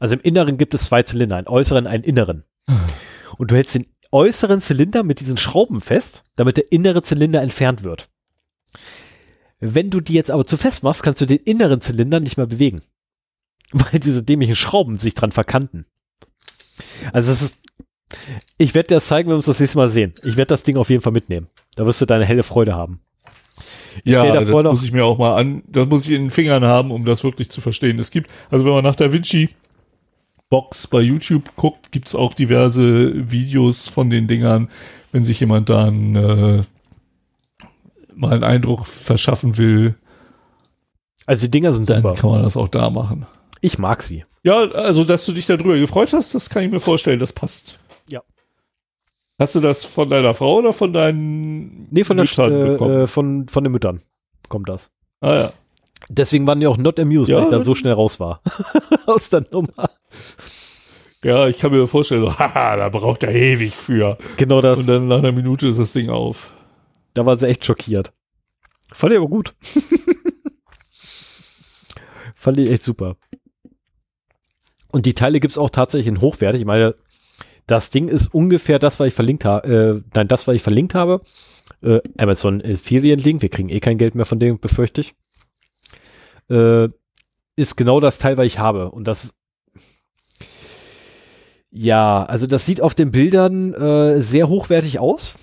Also 0.00 0.14
im 0.14 0.20
Inneren 0.22 0.58
gibt 0.58 0.74
es 0.74 0.84
zwei 0.84 1.02
Zylinder, 1.02 1.36
einen 1.36 1.46
äußeren, 1.48 1.86
einen 1.86 2.04
inneren. 2.04 2.44
und 3.38 3.50
du 3.50 3.54
hältst 3.56 3.74
den 3.74 3.86
äußeren 4.12 4.60
Zylinder 4.60 5.02
mit 5.02 5.20
diesen 5.20 5.36
Schrauben 5.36 5.80
fest, 5.80 6.22
damit 6.36 6.56
der 6.56 6.70
innere 6.72 7.02
Zylinder 7.02 7.42
entfernt 7.42 7.82
wird. 7.82 8.08
Wenn 9.60 9.90
du 9.90 10.00
die 10.00 10.12
jetzt 10.14 10.30
aber 10.30 10.44
zu 10.46 10.56
fest 10.56 10.82
machst, 10.82 11.02
kannst 11.02 11.20
du 11.20 11.26
den 11.26 11.38
inneren 11.38 11.80
Zylinder 11.80 12.20
nicht 12.20 12.36
mehr 12.36 12.46
bewegen. 12.46 12.82
Weil 13.72 14.00
diese 14.00 14.22
dämlichen 14.22 14.56
Schrauben 14.56 14.98
sich 14.98 15.14
dran 15.14 15.32
verkanten. 15.32 15.86
Also 17.12 17.32
es 17.32 17.42
ist, 17.42 17.58
ich 18.58 18.74
werde 18.74 18.88
dir 18.88 18.94
das 18.96 19.06
zeigen, 19.06 19.28
wenn 19.28 19.32
wir 19.34 19.36
uns 19.36 19.46
das 19.46 19.60
nächste 19.60 19.78
Mal 19.78 19.88
sehen. 19.88 20.12
Ich 20.22 20.36
werde 20.36 20.48
das 20.48 20.62
Ding 20.64 20.76
auf 20.76 20.90
jeden 20.90 21.02
Fall 21.02 21.12
mitnehmen. 21.12 21.48
Da 21.76 21.86
wirst 21.86 22.00
du 22.00 22.06
deine 22.06 22.24
helle 22.24 22.42
Freude 22.42 22.74
haben. 22.74 23.00
Ich 24.04 24.12
Ja, 24.12 24.30
das 24.32 24.48
noch- 24.48 24.62
muss 24.64 24.84
ich 24.84 24.92
mir 24.92 25.04
auch 25.04 25.18
mal 25.18 25.36
an, 25.36 25.62
das 25.68 25.88
muss 25.88 26.04
ich 26.06 26.12
in 26.12 26.22
den 26.22 26.30
Fingern 26.30 26.64
haben, 26.64 26.90
um 26.90 27.04
das 27.04 27.22
wirklich 27.24 27.48
zu 27.50 27.60
verstehen. 27.60 27.98
Es 27.98 28.10
gibt, 28.10 28.28
also 28.50 28.64
wenn 28.64 28.72
man 28.72 28.84
nach 28.84 28.96
Da 28.96 29.12
Vinci 29.12 29.50
Box 30.50 30.86
bei 30.86 31.00
YouTube 31.00 31.56
guckt, 31.56 31.90
gibt's 31.92 32.14
auch 32.14 32.34
diverse 32.34 33.30
Videos 33.30 33.88
von 33.88 34.10
den 34.10 34.26
Dingern, 34.26 34.68
wenn 35.12 35.24
sich 35.24 35.40
jemand 35.40 35.68
dann 35.68 36.14
äh, 36.16 36.62
mal 38.14 38.32
einen 38.34 38.44
Eindruck 38.44 38.86
verschaffen 38.86 39.56
will, 39.58 39.94
Also 41.26 41.46
die 41.46 41.50
Dinger 41.50 41.72
sind 41.72 41.88
dann 41.90 42.02
super. 42.02 42.14
kann 42.14 42.30
man 42.30 42.42
das 42.42 42.56
auch 42.56 42.68
da 42.68 42.90
machen. 42.90 43.26
Ich 43.60 43.78
mag 43.78 44.02
sie. 44.02 44.24
Ja, 44.44 44.56
also 44.70 45.04
dass 45.04 45.24
du 45.26 45.32
dich 45.32 45.46
darüber 45.46 45.76
gefreut 45.78 46.12
hast, 46.12 46.34
das 46.34 46.50
kann 46.50 46.62
ich 46.64 46.70
mir 46.70 46.80
vorstellen, 46.80 47.18
das 47.18 47.32
passt. 47.32 47.78
Ja. 48.10 48.22
Hast 49.40 49.54
du 49.56 49.60
das 49.60 49.84
von 49.84 50.08
deiner 50.08 50.34
Frau 50.34 50.58
oder 50.58 50.72
von 50.72 50.92
deinen 50.92 51.88
Nee, 51.90 52.04
von, 52.04 52.16
der, 52.18 52.26
Müttern 52.26 52.52
äh, 52.52 52.64
bekommen? 52.72 53.00
äh, 53.00 53.06
von, 53.06 53.48
von 53.48 53.64
den 53.64 53.72
Müttern 53.72 54.02
kommt 54.48 54.68
das. 54.68 54.90
ah 55.20 55.34
ja. 55.34 55.52
Deswegen 56.08 56.46
waren 56.46 56.60
die 56.60 56.66
auch 56.66 56.76
not 56.76 56.98
amused, 57.00 57.28
Ja, 57.30 57.36
weil 57.36 57.44
ich 57.44 57.50
da 57.50 57.56
dann- 57.56 57.64
so 57.64 57.74
schnell 57.74 57.94
raus 57.94 58.20
war. 58.20 58.40
Aus 59.06 59.30
der 59.30 59.44
Nummer. 59.50 59.90
Ja, 61.22 61.48
ich 61.48 61.58
kann 61.58 61.72
mir 61.72 61.86
vorstellen, 61.86 62.20
so, 62.22 62.38
haha, 62.38 62.76
da 62.76 62.88
braucht 62.90 63.22
er 63.22 63.32
ewig 63.34 63.74
für. 63.74 64.18
Genau 64.36 64.60
das. 64.60 64.78
Und 64.80 64.86
dann 64.86 65.08
nach 65.08 65.18
einer 65.18 65.32
Minute 65.32 65.66
ist 65.68 65.78
das 65.78 65.92
Ding 65.94 66.10
auf. 66.10 66.52
Da 67.14 67.24
war 67.24 67.36
sie 67.38 67.46
echt 67.48 67.64
schockiert. 67.64 68.12
Fand 68.92 69.12
ich 69.12 69.18
aber 69.18 69.28
gut. 69.28 69.54
Fand 72.34 72.58
ich 72.58 72.70
echt 72.70 72.82
super. 72.82 73.16
Und 74.92 75.06
die 75.06 75.14
Teile 75.14 75.40
gibt's 75.40 75.58
auch 75.58 75.70
tatsächlich 75.70 76.06
in 76.08 76.20
hochwertig. 76.20 76.60
Ich 76.60 76.66
meine, 76.66 76.94
das 77.66 77.90
Ding 77.90 78.08
ist 78.08 78.32
ungefähr 78.34 78.78
das, 78.78 79.00
was 79.00 79.08
ich 79.08 79.14
verlinkt 79.14 79.44
habe. 79.44 80.02
Äh, 80.04 80.10
nein, 80.14 80.28
das, 80.28 80.46
was 80.46 80.54
ich 80.56 80.62
verlinkt 80.62 80.94
habe. 80.94 81.22
Äh, 81.82 82.00
Amazon 82.18 82.60
Affiliate 82.62 83.22
Link. 83.22 83.40
Wir 83.42 83.48
kriegen 83.48 83.70
eh 83.70 83.80
kein 83.80 83.96
Geld 83.98 84.14
mehr 84.14 84.26
von 84.26 84.38
dem, 84.38 84.58
befürchte 84.60 85.00
ich. 85.00 85.14
Äh, 86.50 86.88
ist 87.56 87.76
genau 87.76 88.00
das 88.00 88.18
Teil, 88.18 88.36
was 88.36 88.46
ich 88.46 88.58
habe. 88.58 88.90
Und 88.90 89.06
das 89.06 89.34
ja, 91.76 92.24
also 92.24 92.46
das 92.46 92.64
sieht 92.64 92.80
auf 92.80 92.94
den 92.94 93.10
Bildern 93.10 93.74
äh, 93.74 94.22
sehr 94.22 94.48
hochwertig 94.48 95.00
aus. 95.00 95.34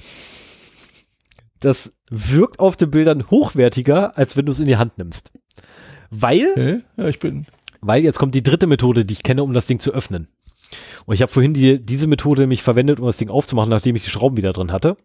Das 1.60 1.94
wirkt 2.10 2.60
auf 2.60 2.78
den 2.78 2.90
Bildern 2.90 3.30
hochwertiger, 3.30 4.18
als 4.18 4.38
wenn 4.38 4.46
du 4.46 4.54
es 4.54 4.60
in 4.60 4.66
die 4.66 4.78
Hand 4.78 4.98
nimmst. 4.98 5.34
Weil, 6.10 6.48
Okay? 6.52 6.80
Ja, 6.96 7.08
ich 7.10 7.20
bin. 7.20 7.46
weil 7.82 8.02
jetzt 8.02 8.18
kommt 8.18 8.34
die 8.34 8.44
dritte 8.44 8.66
Methode, 8.66 9.04
die 9.04 9.14
ich 9.14 9.24
kenne, 9.24 9.44
um 9.44 9.54
das 9.54 9.68
Ding 9.68 9.82
zu 9.82 9.92
öffnen. 9.92 10.30
Und 11.06 11.16
ich 11.16 11.22
habe 11.22 11.32
vorhin 11.32 11.54
die, 11.54 11.86
diese 11.86 12.08
Methode 12.08 12.44
nämlich 12.44 12.64
verwendet, 12.64 13.02
um 13.02 13.08
das 13.08 13.18
Ding 13.18 13.30
aufzumachen, 13.30 13.70
nachdem 13.70 13.98
ich 13.98 14.06
die 14.06 14.10
Schrauben 14.10 14.38
wieder 14.38 14.54
drin 14.54 14.72
hatte. 14.72 14.96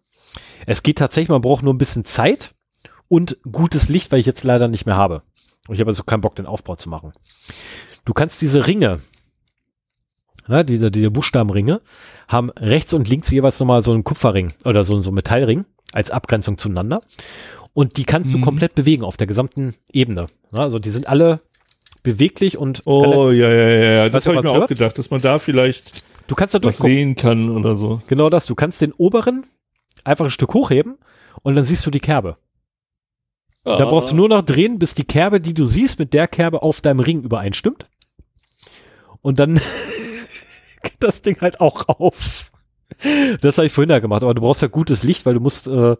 Es 0.65 0.85
geht 0.85 0.99
tatsächlich, 0.99 1.29
man 1.29 1.41
braucht 1.41 1.65
nur 1.65 1.75
ein 1.75 1.79
bisschen 1.79 2.05
Zeit 2.05 2.55
und 3.09 3.37
gutes 3.51 3.89
Licht, 3.89 4.13
weil 4.13 4.21
ich 4.21 4.27
jetzt 4.27 4.45
leider 4.45 4.69
nicht 4.69 4.87
mehr 4.87 4.97
habe. 4.97 5.23
Ich 5.71 5.81
habe 5.81 5.91
also 5.91 6.05
keinen 6.05 6.21
Bock, 6.21 6.35
den 6.37 6.47
Aufbau 6.47 6.77
zu 6.77 6.89
machen. 6.89 7.13
Du 8.05 8.13
kannst 8.13 8.41
diese 8.41 8.67
Ringe, 8.67 9.01
ne, 10.47 10.65
diese, 10.65 10.91
diese 10.91 11.11
Buchstabenringe, 11.11 11.81
haben 12.29 12.51
rechts 12.51 12.93
und 12.93 13.09
links 13.09 13.31
jeweils 13.31 13.59
nochmal 13.61 13.83
so 13.83 13.93
einen 13.93 14.05
Kupferring 14.05 14.53
oder 14.65 14.85
so, 14.85 15.01
so 15.01 15.11
einen 15.11 15.17
Metallring 15.17 15.65
als 15.93 16.11
Abgrenzung 16.11 16.59
zueinander. 16.59 17.01
Und 17.73 17.97
die 17.97 18.05
kannst 18.05 18.33
du 18.33 18.39
Mhm. 18.39 18.43
komplett 18.43 18.75
bewegen 18.75 19.05
auf 19.05 19.17
der 19.17 19.27
gesamten 19.27 19.75
Ebene. 19.93 20.27
Ne, 20.53 20.61
also 20.61 20.79
die 20.79 20.91
sind 20.91 21.09
alle 21.09 21.41
beweglich 22.03 22.57
und 22.57 22.83
Oh, 22.87 23.31
ja, 23.31 23.49
ja, 23.53 23.69
ja, 23.69 23.91
ja. 24.05 24.09
Das 24.09 24.25
du, 24.25 24.31
habe 24.31 24.39
ich 24.39 24.45
mir 24.45 24.51
auch 24.63 24.69
gedacht, 24.69 24.97
dass 24.97 25.11
man 25.11 25.21
da 25.21 25.39
vielleicht 25.39 26.05
du 26.29 26.35
kannst 26.35 26.55
da 26.55 26.63
was 26.63 26.79
sehen 26.79 27.17
kann 27.17 27.51
oder 27.51 27.75
so. 27.75 28.01
Genau 28.07 28.31
das. 28.31 28.47
Du 28.47 28.55
kannst 28.55 28.81
den 28.81 28.93
oberen 28.93 29.45
einfach 30.05 30.25
ein 30.25 30.31
Stück 30.31 30.55
hochheben 30.55 30.99
und 31.43 31.57
dann 31.57 31.65
siehst 31.65 31.85
du 31.85 31.91
die 31.91 32.01
Kerbe. 32.01 32.37
Da 33.67 33.85
brauchst 33.85 34.13
du 34.13 34.15
nur 34.15 34.29
noch 34.29 34.43
drehen, 34.43 34.79
bis 34.79 34.95
die 34.95 35.05
Kerbe, 35.05 35.41
die 35.41 35.53
du 35.55 35.65
siehst, 35.65 35.99
mit 35.99 36.13
der 36.13 36.29
Kerbe 36.29 36.63
auf 36.63 36.81
deinem 36.81 37.01
Ring 37.01 37.23
übereinstimmt. 37.23 37.87
Und 39.23 39.39
dann 39.41 39.55
geht 40.85 40.97
das 41.01 41.21
Ding 41.23 41.41
halt 41.41 41.61
auch 41.61 41.89
auf. 41.89 42.53
Das 43.41 43.59
habe 43.59 43.67
ich 43.67 43.73
vorhin 43.73 43.91
ja 43.91 43.99
gemacht, 43.99 44.23
aber 44.23 44.35
du 44.35 44.41
brauchst 44.43 44.63
ja 44.63 44.69
gutes 44.69 45.03
Licht, 45.03 45.27
weil 45.27 45.35
du 45.35 45.41
musst 45.41 45.67
äh, 45.67 45.97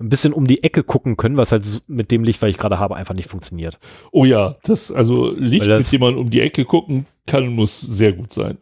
ein 0.00 0.08
bisschen 0.08 0.32
um 0.32 0.46
die 0.46 0.62
Ecke 0.64 0.82
gucken 0.82 1.16
können, 1.18 1.36
was 1.36 1.52
halt 1.52 1.66
mit 1.88 2.10
dem 2.10 2.24
Licht, 2.24 2.40
was 2.40 2.48
ich 2.50 2.56
gerade 2.58 2.78
habe, 2.78 2.96
einfach 2.96 3.14
nicht 3.14 3.28
funktioniert. 3.28 3.78
Oh 4.10 4.24
ja, 4.24 4.56
das, 4.62 4.90
also 4.90 5.30
Licht, 5.32 5.68
das- 5.68 5.78
mit 5.86 5.92
dem 5.92 6.00
man 6.00 6.16
um 6.16 6.30
die 6.30 6.40
Ecke 6.40 6.64
gucken 6.64 7.06
kann, 7.26 7.48
muss 7.48 7.80
sehr 7.80 8.14
gut 8.14 8.32
sein. 8.32 8.56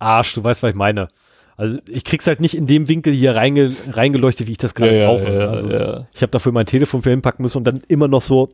Arsch, 0.00 0.34
du 0.34 0.42
weißt, 0.42 0.62
was 0.64 0.70
ich 0.70 0.76
meine. 0.76 1.06
Also 1.60 1.78
ich 1.86 2.04
krieg's 2.04 2.26
halt 2.26 2.40
nicht 2.40 2.56
in 2.56 2.66
dem 2.66 2.88
Winkel 2.88 3.12
hier 3.12 3.36
reinge 3.36 3.70
reingeleuchtet, 3.90 4.46
wie 4.46 4.52
ich 4.52 4.56
das 4.56 4.74
gerade 4.74 5.04
brauche. 5.04 5.48
also, 5.50 5.70
ja. 5.70 6.08
Ich 6.14 6.22
habe 6.22 6.30
dafür 6.30 6.52
mein 6.52 6.64
Telefon 6.64 7.02
für 7.02 7.10
hinpacken 7.10 7.42
müssen 7.42 7.58
und 7.58 7.64
dann 7.64 7.82
immer 7.86 8.08
noch 8.08 8.22
so. 8.22 8.48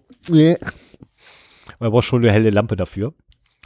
Man 1.78 1.92
braucht 1.92 2.04
schon 2.04 2.24
eine 2.24 2.32
helle 2.32 2.50
Lampe 2.50 2.74
dafür. 2.74 3.14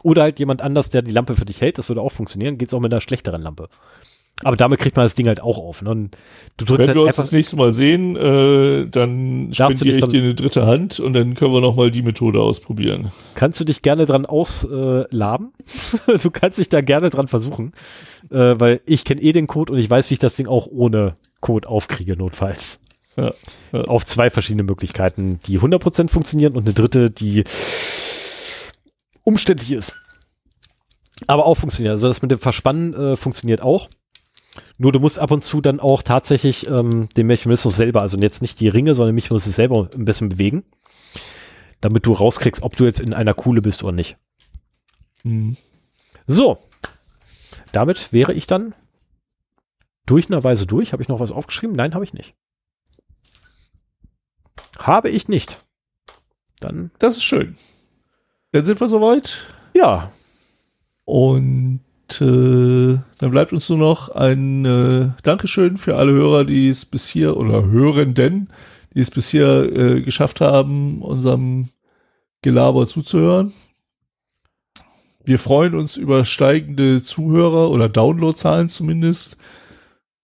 Oder 0.02 0.24
halt 0.24 0.38
jemand 0.38 0.60
anders, 0.60 0.90
der 0.90 1.00
die 1.00 1.10
Lampe 1.10 1.36
für 1.36 1.46
dich 1.46 1.62
hält. 1.62 1.78
Das 1.78 1.88
würde 1.88 2.02
auch 2.02 2.12
funktionieren. 2.12 2.58
Geht's 2.58 2.74
auch 2.74 2.80
mit 2.80 2.92
einer 2.92 3.00
schlechteren 3.00 3.40
Lampe. 3.40 3.70
Aber 4.42 4.56
damit 4.56 4.78
kriegt 4.78 4.96
man 4.96 5.06
das 5.06 5.14
Ding 5.14 5.26
halt 5.26 5.42
auch 5.42 5.56
auf. 5.56 5.80
Ne? 5.80 5.90
Und 5.90 6.16
du 6.58 6.66
drückst 6.66 6.80
Wenn 6.80 6.88
halt 6.88 6.96
wir 6.96 7.02
uns 7.02 7.16
das 7.16 7.32
nächste 7.32 7.56
Mal 7.56 7.72
sehen, 7.72 8.16
äh, 8.16 8.88
dann 8.88 9.50
spendiere 9.52 9.98
ich 9.98 10.04
dir 10.04 10.22
eine 10.22 10.34
dritte 10.34 10.66
Hand 10.66 11.00
und 11.00 11.14
dann 11.14 11.34
können 11.34 11.52
wir 11.52 11.60
noch 11.62 11.76
mal 11.76 11.90
die 11.90 12.02
Methode 12.02 12.40
ausprobieren. 12.40 13.10
kannst 13.34 13.58
du 13.60 13.64
dich 13.64 13.80
gerne 13.80 14.04
dran 14.04 14.26
auslaben. 14.26 15.52
du 16.22 16.30
kannst 16.30 16.58
dich 16.58 16.68
da 16.68 16.80
gerne 16.82 17.08
dran 17.08 17.26
versuchen. 17.26 17.72
Äh, 18.30 18.60
weil 18.60 18.80
ich 18.86 19.04
kenne 19.04 19.22
eh 19.22 19.32
den 19.32 19.46
Code 19.46 19.72
und 19.72 19.78
ich 19.78 19.88
weiß, 19.88 20.10
wie 20.10 20.14
ich 20.14 20.20
das 20.20 20.36
Ding 20.36 20.46
auch 20.46 20.66
ohne 20.66 21.14
Code 21.40 21.68
aufkriege, 21.68 22.16
notfalls. 22.16 22.80
Ja, 23.16 23.32
ja. 23.72 23.80
Auf 23.82 24.04
zwei 24.04 24.30
verschiedene 24.30 24.62
Möglichkeiten, 24.62 25.40
die 25.46 25.58
100% 25.58 26.08
funktionieren 26.08 26.56
und 26.56 26.64
eine 26.64 26.74
dritte, 26.74 27.10
die 27.10 27.44
umständlich 29.24 29.72
ist. 29.72 29.96
Aber 31.26 31.46
auch 31.46 31.56
funktioniert. 31.56 31.92
Also 31.92 32.08
das 32.08 32.22
mit 32.22 32.30
dem 32.30 32.38
Verspannen 32.38 32.94
äh, 32.94 33.16
funktioniert 33.16 33.60
auch. 33.60 33.88
Nur 34.78 34.92
du 34.92 35.00
musst 35.00 35.18
ab 35.18 35.30
und 35.30 35.44
zu 35.44 35.60
dann 35.60 35.80
auch 35.80 36.02
tatsächlich 36.02 36.66
ähm, 36.68 37.08
den 37.16 37.26
Mechanismus 37.26 37.76
selber, 37.76 38.02
also 38.02 38.16
jetzt 38.18 38.42
nicht 38.42 38.58
die 38.60 38.68
Ringe, 38.68 38.94
sondern 38.94 39.10
den 39.12 39.16
Mechanismus 39.16 39.54
selber 39.54 39.88
ein 39.94 40.04
bisschen 40.04 40.30
bewegen, 40.30 40.64
damit 41.80 42.06
du 42.06 42.12
rauskriegst, 42.12 42.62
ob 42.62 42.76
du 42.76 42.84
jetzt 42.84 43.00
in 43.00 43.14
einer 43.14 43.34
Kuhle 43.34 43.62
bist 43.62 43.82
oder 43.82 43.92
nicht. 43.92 44.16
Hm. 45.22 45.56
So, 46.26 46.58
damit 47.72 48.12
wäre 48.12 48.32
ich 48.32 48.46
dann 48.46 48.74
durchnerweise 50.06 50.66
durch. 50.66 50.92
Habe 50.92 51.02
ich 51.02 51.08
noch 51.08 51.20
was 51.20 51.32
aufgeschrieben? 51.32 51.76
Nein, 51.76 51.94
habe 51.94 52.04
ich 52.04 52.12
nicht. 52.14 52.34
Habe 54.78 55.10
ich 55.10 55.28
nicht. 55.28 55.60
Dann, 56.60 56.90
Das 56.98 57.16
ist 57.16 57.24
schön. 57.24 57.56
Dann 58.52 58.64
sind 58.64 58.80
wir 58.80 58.88
soweit. 58.88 59.46
ja, 59.74 60.10
Und 61.04 61.80
äh, 62.20 62.98
dann 63.18 63.30
bleibt 63.30 63.52
uns 63.52 63.68
nur 63.68 63.78
noch 63.78 64.08
ein 64.08 64.64
äh, 64.64 65.10
Dankeschön 65.22 65.76
für 65.76 65.96
alle 65.96 66.12
Hörer, 66.12 66.44
die 66.44 66.68
es 66.68 66.84
bis 66.84 67.08
hier 67.08 67.36
oder 67.36 67.66
Hörenden, 67.66 68.52
die 68.94 69.00
es 69.00 69.10
bis 69.10 69.30
hier 69.30 69.72
äh, 69.72 70.02
geschafft 70.02 70.40
haben, 70.40 71.02
unserem 71.02 71.68
Gelaber 72.42 72.86
zuzuhören. 72.86 73.52
Wir 75.24 75.38
freuen 75.38 75.74
uns 75.74 75.96
über 75.96 76.24
steigende 76.24 77.02
Zuhörer 77.02 77.70
oder 77.70 77.88
Downloadzahlen 77.88 78.68
zumindest. 78.68 79.36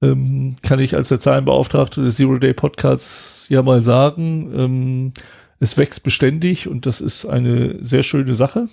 Ähm, 0.02 0.56
kann 0.62 0.81
ich 0.81 0.94
als 0.94 1.09
der 1.09 1.20
Zahlenbeauftragte 1.20 2.02
des 2.02 2.16
Zero 2.16 2.39
Day 2.39 2.55
Podcasts 2.55 3.48
ja 3.48 3.62
mal 3.62 3.82
sagen. 3.82 4.52
Ähm, 4.55 5.12
es 5.59 5.78
wächst 5.78 6.02
beständig 6.02 6.68
und 6.68 6.86
das 6.86 7.01
ist 7.01 7.24
eine 7.27 7.82
sehr 7.82 8.02
schöne 8.02 8.35
Sache. 8.35 8.68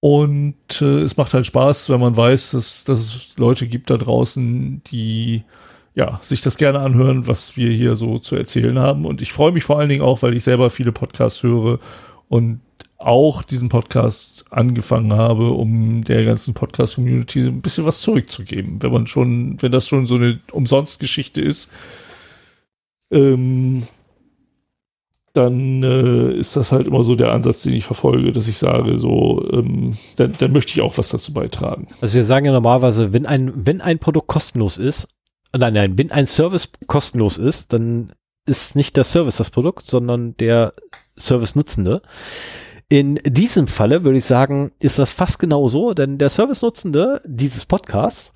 Und 0.00 0.80
äh, 0.80 1.00
es 1.00 1.16
macht 1.16 1.32
halt 1.32 1.46
Spaß, 1.46 1.88
wenn 1.90 2.00
man 2.00 2.16
weiß, 2.16 2.52
dass, 2.52 2.84
dass 2.84 3.00
es 3.00 3.36
Leute 3.36 3.68
gibt 3.68 3.88
da 3.88 3.96
draußen, 3.96 4.82
die 4.84 5.44
ja, 5.94 6.18
sich 6.22 6.40
das 6.40 6.56
gerne 6.56 6.80
anhören, 6.80 7.28
was 7.28 7.56
wir 7.56 7.70
hier 7.70 7.96
so 7.96 8.18
zu 8.18 8.34
erzählen 8.34 8.78
haben. 8.78 9.04
Und 9.04 9.22
ich 9.22 9.32
freue 9.32 9.52
mich 9.52 9.64
vor 9.64 9.78
allen 9.78 9.88
Dingen 9.88 10.02
auch, 10.02 10.22
weil 10.22 10.34
ich 10.34 10.42
selber 10.42 10.70
viele 10.70 10.90
Podcasts 10.90 11.42
höre 11.42 11.78
und 12.28 12.60
auch 13.06 13.42
diesen 13.42 13.68
Podcast 13.68 14.44
angefangen 14.50 15.12
habe, 15.12 15.50
um 15.50 16.04
der 16.04 16.24
ganzen 16.24 16.54
Podcast-Community 16.54 17.40
ein 17.40 17.62
bisschen 17.62 17.84
was 17.84 18.00
zurückzugeben. 18.00 18.82
Wenn 18.82 18.92
man 18.92 19.06
schon, 19.06 19.60
wenn 19.60 19.72
das 19.72 19.88
schon 19.88 20.06
so 20.06 20.16
eine 20.16 20.40
Umsonstgeschichte 20.52 21.40
ist, 21.40 21.72
ähm, 23.10 23.84
dann 25.32 25.82
äh, 25.82 26.34
ist 26.34 26.56
das 26.56 26.72
halt 26.72 26.86
immer 26.86 27.02
so 27.04 27.14
der 27.14 27.32
Ansatz, 27.32 27.62
den 27.62 27.74
ich 27.74 27.84
verfolge, 27.84 28.32
dass 28.32 28.48
ich 28.48 28.58
sage, 28.58 28.98
so, 28.98 29.42
ähm, 29.50 29.96
dann, 30.16 30.32
dann 30.38 30.52
möchte 30.52 30.72
ich 30.72 30.82
auch 30.82 30.98
was 30.98 31.08
dazu 31.08 31.32
beitragen. 31.32 31.86
Also 32.00 32.16
wir 32.16 32.24
sagen 32.24 32.46
ja 32.46 32.52
normalerweise, 32.52 33.12
wenn 33.12 33.24
ein, 33.24 33.50
wenn 33.66 33.80
ein 33.80 33.98
Produkt 33.98 34.26
kostenlos 34.26 34.76
ist, 34.76 35.08
nein, 35.56 35.72
nein, 35.72 35.98
wenn 35.98 36.10
ein 36.10 36.26
Service 36.26 36.68
kostenlos 36.86 37.38
ist, 37.38 37.72
dann 37.72 38.12
ist 38.46 38.76
nicht 38.76 38.96
der 38.96 39.04
Service 39.04 39.36
das 39.36 39.50
Produkt, 39.50 39.86
sondern 39.86 40.36
der 40.36 40.72
Service-Nutzende. 41.18 42.02
In 42.92 43.18
diesem 43.24 43.68
Falle 43.68 44.04
würde 44.04 44.18
ich 44.18 44.26
sagen, 44.26 44.70
ist 44.78 44.98
das 44.98 45.12
fast 45.12 45.38
genauso, 45.38 45.94
denn 45.94 46.18
der 46.18 46.28
Service-Nutzende 46.28 47.22
dieses 47.24 47.64
Podcasts 47.64 48.32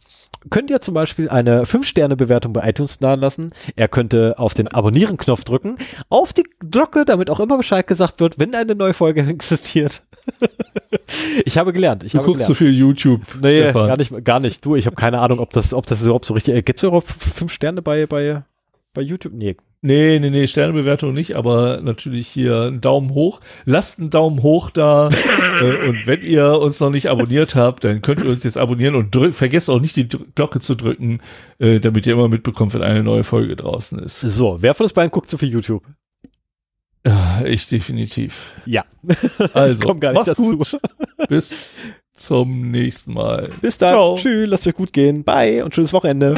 könnte 0.49 0.73
ja 0.73 0.81
zum 0.81 0.95
Beispiel 0.95 1.29
eine 1.29 1.65
5-Sterne-Bewertung 1.65 2.55
bei 2.55 2.67
iTunes 2.67 2.99
lassen. 3.03 3.51
Er 3.75 3.89
könnte 3.89 4.39
auf 4.39 4.55
den 4.55 4.69
Abonnieren-Knopf 4.69 5.45
drücken, 5.45 5.77
auf 6.09 6.33
die 6.33 6.45
Glocke, 6.71 7.05
damit 7.05 7.29
auch 7.29 7.39
immer 7.39 7.59
Bescheid 7.59 7.87
gesagt 7.87 8.19
wird, 8.21 8.39
wenn 8.39 8.55
eine 8.55 8.75
neue 8.75 8.95
Folge 8.95 9.21
existiert. 9.29 10.01
ich 11.45 11.59
habe 11.59 11.75
gelernt. 11.75 12.03
Ich 12.05 12.13
Du 12.13 12.19
habe 12.19 12.27
guckst 12.27 12.47
so 12.47 12.55
gelernt. 12.55 12.75
viel 12.77 12.81
YouTube, 12.81 13.21
Nee, 13.43 13.61
Stefan. 13.61 13.89
gar 13.89 13.97
nicht, 13.99 14.25
gar 14.25 14.41
nicht. 14.41 14.65
Du, 14.65 14.75
ich 14.75 14.87
habe 14.87 14.97
keine 14.97 15.19
Ahnung, 15.19 15.39
ob 15.41 15.51
das, 15.53 15.75
ob 15.75 15.85
das 15.85 16.01
überhaupt 16.03 16.25
so 16.25 16.33
richtig. 16.33 16.55
Äh, 16.55 16.63
Gibt 16.63 16.79
es 16.79 16.83
überhaupt 16.85 17.09
fünf 17.09 17.53
Sterne 17.53 17.83
bei, 17.83 18.07
bei, 18.07 18.43
bei 18.97 19.03
YouTube? 19.03 19.33
Nee. 19.35 19.57
Nee, 19.83 20.19
nee, 20.19 20.31
nee, 20.31 20.47
Sternebewertung 20.49 21.13
nicht, 21.13 21.37
aber 21.37 21.81
natürlich 21.81 22.27
hier 22.27 22.63
einen 22.63 22.81
Daumen 22.81 23.11
hoch. 23.15 23.41
Lasst 23.67 24.01
einen 24.01 24.11
Daumen 24.11 24.43
hoch 24.43 24.71
da. 24.71 25.09
äh, 25.63 25.89
und 25.89 26.07
wenn 26.09 26.23
ihr 26.23 26.59
uns 26.59 26.81
noch 26.81 26.91
nicht 26.91 27.09
abonniert 27.09 27.55
habt, 27.55 27.85
dann 27.85 28.03
könnt 28.03 28.25
ihr 28.25 28.31
uns 28.31 28.43
jetzt 28.43 28.59
abonnieren 28.59 28.97
und 28.97 29.15
drück, 29.15 29.33
vergesst 29.35 29.71
auch 29.71 29.81
nicht 29.81 29.95
die 29.95 30.09
Dr- 30.09 30.27
Glocke 30.35 30.59
zu 30.59 30.75
drücken, 30.75 31.21
äh, 31.61 31.79
damit 31.79 32.07
ihr 32.07 32.15
immer 32.15 32.27
mitbekommt, 32.29 32.75
wenn 32.75 32.83
eine 32.83 33.05
neue 33.05 33.23
Folge 33.23 33.55
draußen 33.55 33.99
ist. 34.01 34.21
So, 34.21 34.57
wer 34.61 34.75
von 34.75 34.85
uns 34.85 34.93
beiden 34.93 35.13
guckt 35.13 35.31
so 35.31 35.39
viel 35.39 35.51
YouTube? 35.51 35.85
Ja, 37.07 37.43
ich 37.45 37.69
definitiv. 37.69 38.53
Ja. 38.65 38.85
Also, 39.53 39.95
macht's 39.95 40.31
dazu. 40.31 40.57
gut. 40.57 40.77
Bis 41.29 41.81
zum 42.13 42.71
nächsten 42.73 43.13
Mal. 43.13 43.49
Bis 43.61 43.79
dann. 43.79 43.91
Ciao. 43.91 44.17
Tschüss, 44.17 44.49
lasst 44.49 44.67
euch 44.67 44.75
gut 44.75 44.93
gehen. 44.93 45.23
Bye 45.23 45.65
und 45.65 45.75
schönes 45.75 45.93
Wochenende. 45.93 46.35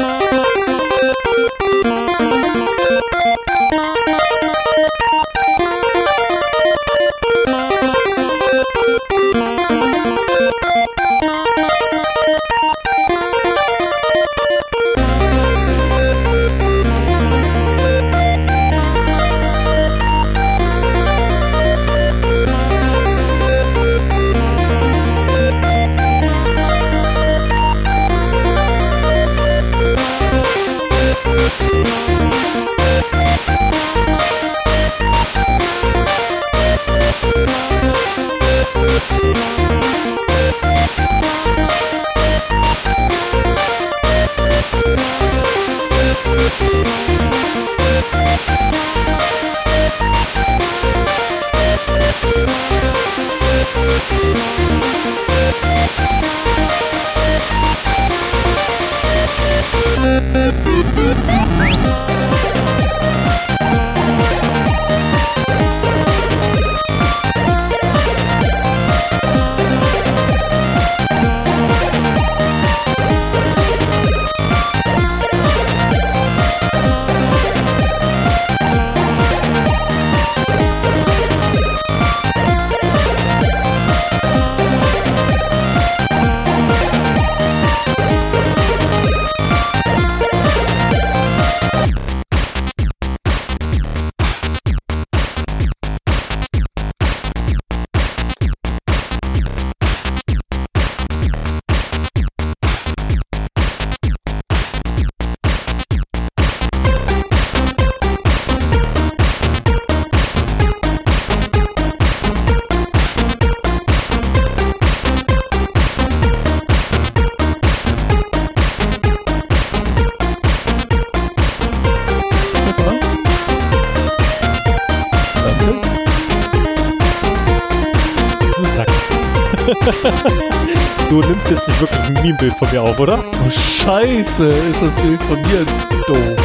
Meme-Bild 132.48 132.54
von 132.56 132.70
mir 132.70 132.82
auf, 132.82 132.98
oder? 132.98 133.18
Oh, 133.46 133.50
scheiße, 133.50 134.46
ist 134.70 134.82
das 134.82 134.92
Bild 134.94 135.22
von 135.24 135.40
mir 135.42 135.64
doof. 136.06 136.36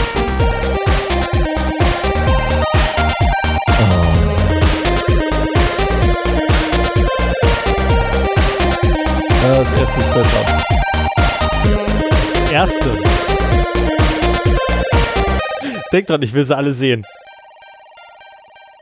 Ja, 9.43 9.57
das 9.57 9.72
erste 9.73 9.99
ist 9.99 10.14
besser. 10.14 10.45
Erste. 12.51 12.90
Denk 15.91 16.07
dran, 16.07 16.22
ich 16.22 16.33
will 16.33 16.43
sie 16.45 16.56
alle 16.56 16.72
sehen. 16.73 17.06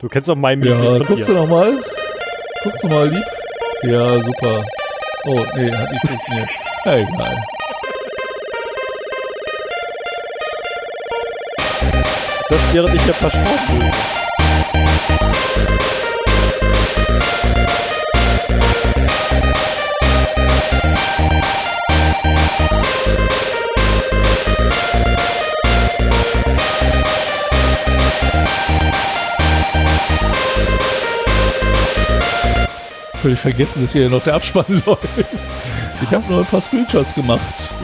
Du 0.00 0.08
kennst 0.08 0.28
doch 0.28 0.36
mein 0.36 0.62
Ja, 0.62 0.74
Meme-Bild 0.74 1.06
von 1.06 1.16
guckst 1.16 1.28
du 1.28 1.32
dir. 1.34 1.40
noch 1.40 1.48
mal? 1.48 1.72
Guckst 2.62 2.82
du 2.84 2.88
mal, 2.88 3.08
lieb? 3.08 3.24
Ja, 3.82 4.20
super. 4.20 4.64
Oh, 5.24 5.44
nee, 5.56 5.70
hat 5.72 5.90
nicht 5.92 6.06
funktioniert. 6.06 6.48
Ja, 6.84 6.96
egal. 6.96 7.36
Das 12.48 12.74
wäre 12.74 12.90
nicht 12.90 13.06
der 13.06 13.14
Verschwörung. 13.14 13.92
Völlig 33.22 33.38
vergessen, 33.38 33.82
dass 33.82 33.92
hier 33.92 34.10
noch 34.10 34.24
der 34.24 34.34
Abspann 34.34 34.64
läuft. 34.84 35.06
Ich 36.02 36.12
habe 36.12 36.24
nur 36.28 36.40
ein 36.40 36.44
paar 36.44 36.60
Screenshots 36.60 37.14
gemacht, 37.14 37.40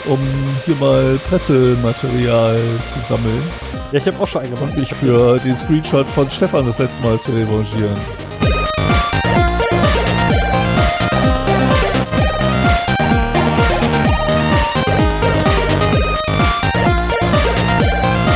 um 0.07 0.19
hier 0.67 0.75
mal 0.77 1.19
Pressematerial 1.29 2.61
zu 2.93 3.01
sammeln 3.01 3.43
Ja, 3.93 3.99
ich 3.99 4.07
habe 4.07 4.21
auch 4.21 4.27
schon 4.27 4.43
einen 4.43 4.55
gemacht. 4.55 4.73
und 4.73 4.79
mich 4.79 4.93
für 4.93 5.39
den 5.39 5.57
Screenshot 5.57 6.07
von 6.07 6.29
Stefan 6.31 6.67
das 6.67 6.79
letzte 6.79 7.03
Mal 7.05 7.19
zu 7.21 7.33
revanchieren. 7.33 7.97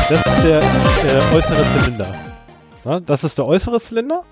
Das 0.08 0.20
ist 0.20 0.44
der, 0.44 0.60
der 0.60 1.32
äußere 1.34 1.64
Zylinder. 1.74 2.12
Na, 2.84 3.00
das 3.00 3.24
ist 3.24 3.38
der 3.38 3.46
äußere 3.46 3.80
Zylinder. 3.80 4.22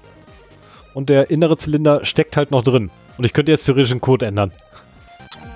Und 0.95 1.09
der 1.09 1.31
innere 1.31 1.57
Zylinder 1.57 2.05
steckt 2.05 2.37
halt 2.37 2.51
noch 2.51 2.63
drin. 2.63 2.91
Und 3.19 3.25
ich 3.25 3.33
könnte 3.33 3.53
jetzt 3.53 3.65
theoretisch 3.65 3.91
den 3.91 4.01
Code 4.01 4.27
ändern. 4.27 4.53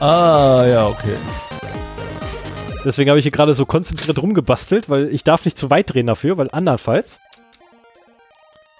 Ah, 0.00 0.64
ja, 0.66 0.88
okay. 0.88 1.16
Deswegen 2.84 3.08
habe 3.08 3.18
ich 3.18 3.24
hier 3.24 3.32
gerade 3.32 3.54
so 3.54 3.64
konzentriert 3.64 4.20
rumgebastelt, 4.20 4.90
weil 4.90 5.08
ich 5.08 5.24
darf 5.24 5.44
nicht 5.44 5.56
zu 5.56 5.70
weit 5.70 5.94
drehen 5.94 6.06
dafür, 6.06 6.36
weil 6.36 6.48
andernfalls 6.52 7.20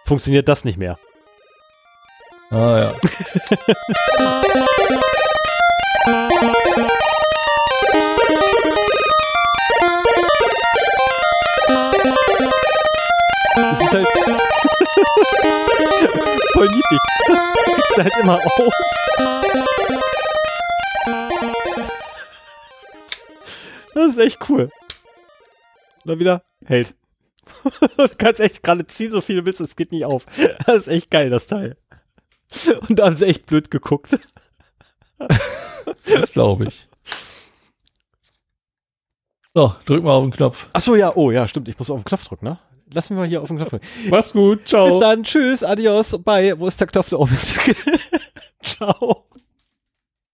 funktioniert 0.05 0.49
das 0.49 0.65
nicht 0.65 0.77
mehr. 0.77 0.99
Ah 2.51 2.79
ja. 2.79 2.93
Das 13.55 13.81
ist 13.81 13.95
halt 13.95 14.07
voll 16.53 16.69
niedlich. 16.69 17.01
Das 17.27 17.39
du 17.97 18.03
halt 18.03 18.13
immer 18.21 18.35
auf. 18.35 18.73
Das 23.95 24.13
ist 24.13 24.19
echt 24.19 24.49
cool. 24.49 24.65
Und 24.65 26.09
dann 26.11 26.19
wieder 26.19 26.43
hält. 26.65 26.95
Du 27.97 28.09
kannst 28.19 28.41
echt 28.41 28.63
gerade 28.63 28.87
ziehen, 28.87 29.13
so 29.13 29.21
viel 29.21 29.37
du 29.37 29.45
willst, 29.47 29.61
es 29.61 29.77
geht 29.77 29.93
nicht 29.93 30.05
auf. 30.05 30.25
Das 30.67 30.77
ist 30.83 30.89
echt 30.89 31.11
geil, 31.11 31.31
das 31.31 31.47
Teil. 31.47 31.77
Und 32.89 32.99
da 32.99 33.07
haben 33.07 33.17
sie 33.17 33.27
echt 33.27 33.47
blöd 33.47 33.71
geguckt. 33.71 34.19
Das 36.07 36.33
glaube 36.33 36.67
ich. 36.67 36.89
So, 39.55 39.75
drück 39.85 40.03
mal 40.03 40.13
auf 40.13 40.25
den 40.25 40.33
Knopf. 40.33 40.69
Ach 40.73 40.81
so, 40.81 40.97
ja, 40.97 41.15
oh 41.15 41.31
ja, 41.31 41.47
stimmt, 41.47 41.69
ich 41.69 41.79
muss 41.79 41.91
auf 41.91 42.01
den 42.01 42.05
Knopf 42.07 42.25
drücken, 42.27 42.47
ne? 42.47 42.59
Lass 42.93 43.11
mich 43.11 43.17
mal 43.19 43.27
hier 43.29 43.43
auf 43.43 43.49
den 43.49 43.57
Knopf 43.59 43.71
drücken. 43.71 43.87
Mach's 44.09 44.33
gut, 44.33 44.63
Bis 44.63 44.71
ciao. 44.71 44.99
dann, 44.99 45.23
tschüss, 45.23 45.63
adios, 45.63 46.17
bye. 46.23 46.59
Wo 46.59 46.67
ist 46.67 46.81
der 46.81 46.87
Knopf? 46.87 47.11
Da 47.11 47.17
oben 47.19 47.35
ist 47.35 47.55
der 47.55 47.75
Ciao. 48.63 49.27